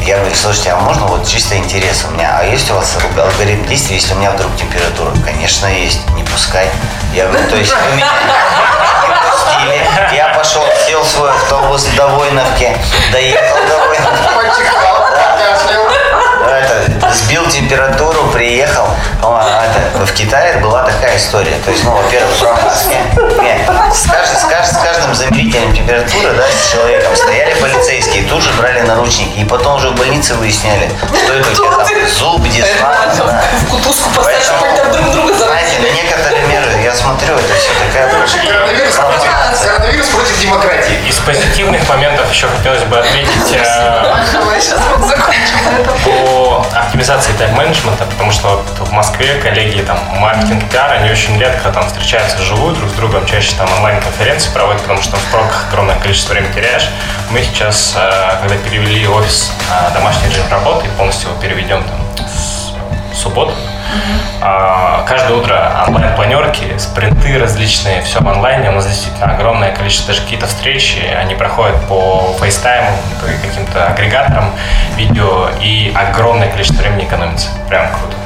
Я 0.00 0.18
говорю, 0.18 0.34
слушайте, 0.34 0.70
а 0.70 0.76
можно 0.76 1.06
вот 1.06 1.26
чисто 1.26 1.56
интерес 1.56 2.04
у 2.08 2.12
меня, 2.12 2.38
а 2.38 2.44
есть 2.44 2.70
у 2.70 2.74
вас 2.74 2.96
алгоритм 3.16 3.64
действия, 3.66 3.96
если 3.96 4.14
у 4.14 4.16
меня 4.16 4.30
вдруг 4.30 4.56
температура? 4.56 5.12
Конечно, 5.24 5.66
есть, 5.66 6.08
не 6.10 6.22
пускай. 6.24 6.68
Я 7.12 7.26
говорю, 7.26 7.48
то 7.48 7.56
есть 7.56 7.72
вы 7.72 7.96
меня 7.96 8.06
не 9.02 9.14
пустили. 9.30 10.16
Я 10.16 10.28
пошел, 10.28 10.64
сел 10.86 11.02
в 11.02 11.08
свой 11.08 11.30
автобус 11.30 11.84
до 11.96 12.06
Войновки, 12.06 12.76
доехал 13.12 13.58
до 13.66 13.78
Войновки. 13.78 14.62
Это, 16.46 16.87
сбил 17.12 17.46
температуру, 17.48 18.28
приехал. 18.32 18.88
А, 19.22 19.66
это, 19.66 20.06
в 20.06 20.12
Китае 20.12 20.58
была 20.58 20.82
такая 20.82 21.16
история. 21.16 21.56
То 21.64 21.70
есть, 21.70 21.84
ну, 21.84 21.92
во-первых, 21.92 22.34
с, 22.34 22.42
каждым, 24.06 24.36
с, 24.36 24.44
каждым, 24.44 24.74
с 24.74 24.78
каждым 24.82 25.14
замерителем 25.14 25.74
температуры, 25.74 26.32
да, 26.34 26.44
с 26.48 26.72
человеком 26.72 27.14
стояли 27.16 27.54
полицейские, 27.60 28.24
тут 28.24 28.42
же 28.42 28.52
брали 28.52 28.80
наручники. 28.80 29.38
И 29.38 29.44
потом 29.44 29.76
уже 29.76 29.90
в 29.90 29.94
больнице 29.94 30.34
выясняли, 30.34 30.90
что 31.24 31.32
это 31.34 31.50
у 31.50 31.54
тебя 31.54 31.70
там 31.70 31.86
зуб. 32.08 32.42
Да. 33.16 33.42
В 33.62 33.70
кутузку 33.70 34.08
они 34.26 34.76
там 34.76 34.92
друг 34.92 35.10
друга 35.12 35.34
знаете, 35.34 35.78
на 35.80 35.90
некоторые 35.90 36.46
меры, 36.46 36.66
я 36.82 36.94
смотрю, 36.94 37.34
это 37.34 37.54
все 37.54 37.70
такая 37.86 38.08
Коронавирус 38.08 38.94
против, 38.94 39.30
коронавирус 39.64 40.08
против 40.08 40.40
демократии. 40.40 40.98
Из 41.08 41.16
позитивных 41.16 41.88
моментов 41.88 42.30
еще 42.32 42.46
хотелось 42.48 42.82
бы 42.84 42.98
отметить 42.98 43.44
по 47.08 47.14
оптимизации 47.14 47.32
тайм-менеджмента, 47.38 48.04
потому 48.04 48.30
что 48.32 48.48
вот 48.48 48.88
в 48.88 48.92
Москве 48.92 49.40
коллеги 49.40 49.80
там 49.80 49.98
маркетинг, 50.18 50.62
пиар, 50.70 50.92
они 50.92 51.10
очень 51.10 51.38
редко 51.38 51.70
там 51.72 51.86
встречаются 51.86 52.36
вживую 52.36 52.74
друг 52.74 52.90
с 52.90 52.92
другом, 52.92 53.24
чаще 53.24 53.56
там 53.56 53.66
онлайн-конференции 53.78 54.52
проводят, 54.52 54.82
потому 54.82 55.00
что 55.00 55.16
в 55.16 55.24
пробках 55.30 55.68
огромное 55.68 55.98
количество 55.98 56.34
времени 56.34 56.52
теряешь. 56.52 56.86
Мы 57.30 57.42
сейчас, 57.42 57.94
э, 57.96 58.38
когда 58.42 58.56
перевели 58.56 59.08
офис 59.08 59.52
на 59.70 59.88
домашний 59.90 60.28
режим 60.28 60.44
работы, 60.50 60.86
полностью 60.98 61.30
его 61.30 61.40
переведем 61.40 61.82
там 61.82 62.26
с 62.28 63.18
субботу, 63.18 63.54
а, 63.54 63.67
Каждое 64.40 65.36
утро 65.36 65.84
онлайн-планерки, 65.88 66.78
спринты 66.78 67.38
различные, 67.38 68.02
все 68.02 68.20
в 68.20 68.28
онлайне. 68.28 68.70
У 68.70 68.72
нас 68.72 68.86
действительно 68.86 69.32
огромное 69.34 69.74
количество, 69.74 70.08
даже 70.08 70.22
какие-то 70.22 70.46
встречи, 70.46 70.98
они 70.98 71.34
проходят 71.34 71.76
по 71.88 72.34
фейстайму, 72.40 72.90
по 73.20 73.26
каким-то 73.26 73.86
агрегаторам 73.86 74.52
видео, 74.96 75.48
и 75.60 75.92
огромное 75.94 76.48
количество 76.48 76.82
времени 76.82 77.04
экономится. 77.04 77.48
Прям 77.68 77.88
круто. 77.88 78.16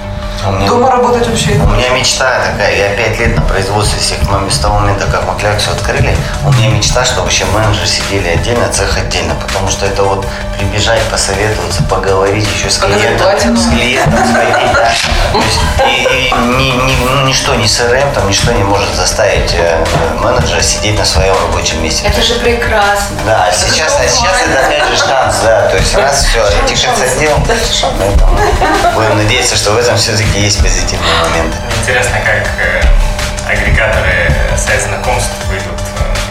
У 0.46 0.50
меня- 0.52 0.68
Дома 0.68 0.90
работать 0.90 1.26
вообще. 1.28 1.50
У 1.52 1.66
меня 1.68 1.88
мечта 1.90 2.40
такая, 2.44 2.74
я 2.76 2.88
пять 2.96 3.18
лет 3.18 3.36
на 3.36 3.42
производстве 3.42 4.00
всех 4.00 4.22
моментов, 4.28 4.54
с 4.54 4.58
того 4.58 4.78
момента, 4.80 5.06
как 5.06 5.24
мы 5.26 5.38
кляксу 5.38 5.70
открыли, 5.70 6.16
у 6.44 6.52
меня 6.52 6.68
мечта, 6.70 7.04
чтобы 7.04 7.22
вообще 7.22 7.44
менеджеры 7.46 7.86
сидели 7.86 8.28
отдельно, 8.28 8.68
цех 8.68 8.96
отдельно, 8.96 9.34
потому 9.36 9.68
что 9.68 9.86
это 9.86 10.02
вот 10.02 10.26
прибежать, 10.58 11.00
посоветоваться, 11.10 11.82
поговорить 11.84 12.46
еще 12.56 12.70
с 12.70 12.78
клиентом, 12.78 13.56
с 13.56 13.66
клиентом 13.68 14.18
сходить, 14.32 14.72
да. 14.72 14.92
И, 15.88 16.02
и 16.02 16.34
ни- 16.34 16.70
ни- 16.86 16.96
ну, 17.08 17.22
ничто, 17.26 17.54
ни 17.54 17.64
CRM, 17.64 18.12
там 18.14 18.28
ничто 18.28 18.52
не 18.52 18.62
может 18.64 18.94
заставить 18.94 19.52
э, 19.54 19.84
менеджера 20.20 20.60
сидеть 20.62 20.98
на 20.98 21.04
своем 21.04 21.34
рабочем 21.46 21.82
месте. 21.82 22.06
Это 22.06 22.20
же 22.22 22.34
прекрасно. 22.34 23.16
Да, 23.26 23.46
а 23.48 23.52
сейчас, 23.52 23.96
а 23.98 24.08
сейчас 24.08 24.32
это 24.46 24.66
опять 24.66 24.88
же 24.88 24.96
шанс, 24.96 25.36
да, 25.44 25.68
то 25.68 25.76
есть 25.76 25.94
раз 25.94 26.24
все, 26.26 26.40
этикаться 26.66 27.18
дел, 27.18 27.36
поэтому 27.98 28.38
будем 28.94 29.16
надеяться, 29.18 29.56
что 29.56 29.72
в 29.72 29.78
этом 29.78 29.96
все-таки 29.96 30.31
есть 30.34 30.60
позитивные 30.62 31.14
моменты. 31.22 31.56
Интересно, 31.80 32.16
как 32.24 32.46
э, 32.58 32.82
агрегаторы 33.48 34.32
сайт 34.56 34.82
знакомств 34.82 35.32
выйдут 35.48 35.80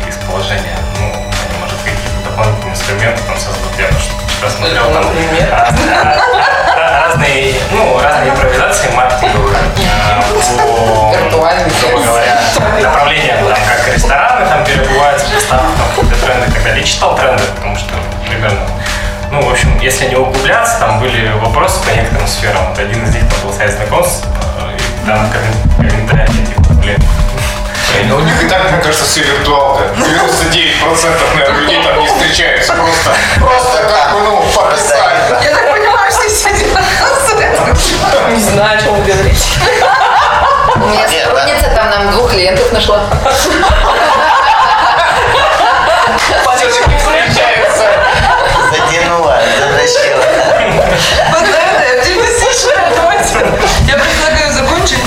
э, 0.05 0.09
из 0.09 0.15
положения. 0.27 0.77
Ну, 0.99 1.05
они, 1.13 1.57
может, 1.59 1.77
какие-то 1.83 2.29
дополнительные 2.29 2.73
инструменты 2.73 3.21
там 3.23 3.37
создадут. 3.37 3.71
Я 3.77 3.87
просто 3.87 4.11
вчера 4.27 4.49
смотрел 4.49 4.91
там 4.91 5.05
Например? 5.05 5.49
раз- 5.51 5.73
ra- 5.73 7.07
разные, 7.07 7.53
ну, 7.71 7.99
разные 8.01 8.29
импровизации 8.31 8.89
маркетинговые 8.91 9.57
э, 9.57 10.21
по, 10.57 11.15
грубо 11.29 12.03
говоря, 12.03 12.41
направлениям, 12.81 13.37
там, 13.47 13.57
как 13.67 13.93
рестораны 13.93 14.45
там 14.47 14.63
перебывают, 14.65 15.21
доставка, 15.31 15.67
там, 15.77 15.87
какие-то 15.95 16.25
тренды 16.25 16.47
и 16.47 16.51
так 16.51 16.63
далее. 16.63 16.81
Я 16.81 16.87
читал 16.87 17.15
тренды, 17.15 17.43
потому 17.55 17.75
что 17.77 17.93
примерно 18.27 18.59
ну, 19.31 19.41
в 19.41 19.51
общем, 19.51 19.79
если 19.79 20.05
не 20.07 20.15
углубляться, 20.15 20.79
там 20.79 20.99
были 20.99 21.31
вопросы 21.39 21.81
по 21.85 21.89
некоторым 21.91 22.27
сферам. 22.27 22.65
Вот 22.69 22.79
один 22.79 23.03
из 23.05 23.13
них 23.15 23.23
там 23.29 23.39
был 23.47 23.53
сайт 23.53 23.71
знакомств, 23.71 24.25
э, 24.59 24.77
и 24.77 25.07
там 25.07 25.31
коммен- 25.31 25.89
комментарии, 25.89 26.45
типа, 26.45 26.73
блин, 26.73 26.99
Но 28.07 28.15
у 28.17 28.19
них 28.21 28.43
и 28.43 28.47
так, 28.47 28.71
мне 28.71 28.81
кажется, 28.81 29.05
все 29.05 29.21
виртуалка. 29.21 29.83
99% 29.95 31.35
наверное, 31.35 31.61
людей 31.61 31.83
там 31.83 31.99
не 31.99 32.07
встречаются. 32.07 32.73
Просто, 32.73 33.11
просто 33.39 33.83
как 33.89 34.13
бы, 34.13 34.19
ну, 34.21 34.43
пописали. 34.53 35.43
Я 35.43 35.51
так 35.51 35.71
понимаю, 35.71 36.11
все 36.11 36.29
сидят. 36.29 36.81
Не 38.29 38.39
знаю, 38.39 38.77
о 38.77 38.81
чем 38.81 38.95
вы 38.95 39.01
говорите. 39.05 39.43
У 40.75 40.79
меня 40.79 41.07
сотрудница 41.07 41.69
там 41.75 41.89
нам 41.89 42.11
двух 42.11 42.31
клиентов 42.31 42.71
нашла. 42.71 43.03
Все-таки 46.57 46.95
затащила. 49.81 50.23
Вот 51.31 51.47
этой 51.47 51.99
оптимистичной 51.99 52.89
ноте 52.95 53.45
я 53.87 53.97
предлагаю 53.97 54.53
закончить. 54.53 54.99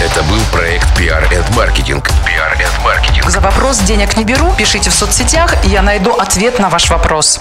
Это 0.00 0.22
был 0.24 0.40
проект 0.52 0.86
PR 0.98 1.28
and 1.30 1.48
Marketing. 1.54 2.02
PR 2.24 2.58
and 2.58 2.84
Marketing. 2.84 3.28
За 3.28 3.40
вопрос 3.40 3.78
денег 3.78 4.16
не 4.16 4.24
беру, 4.24 4.52
пишите 4.52 4.90
в 4.90 4.94
соцсетях, 4.94 5.54
я 5.64 5.82
найду 5.82 6.12
ответ 6.12 6.58
на 6.58 6.68
ваш 6.68 6.90
вопрос. 6.90 7.40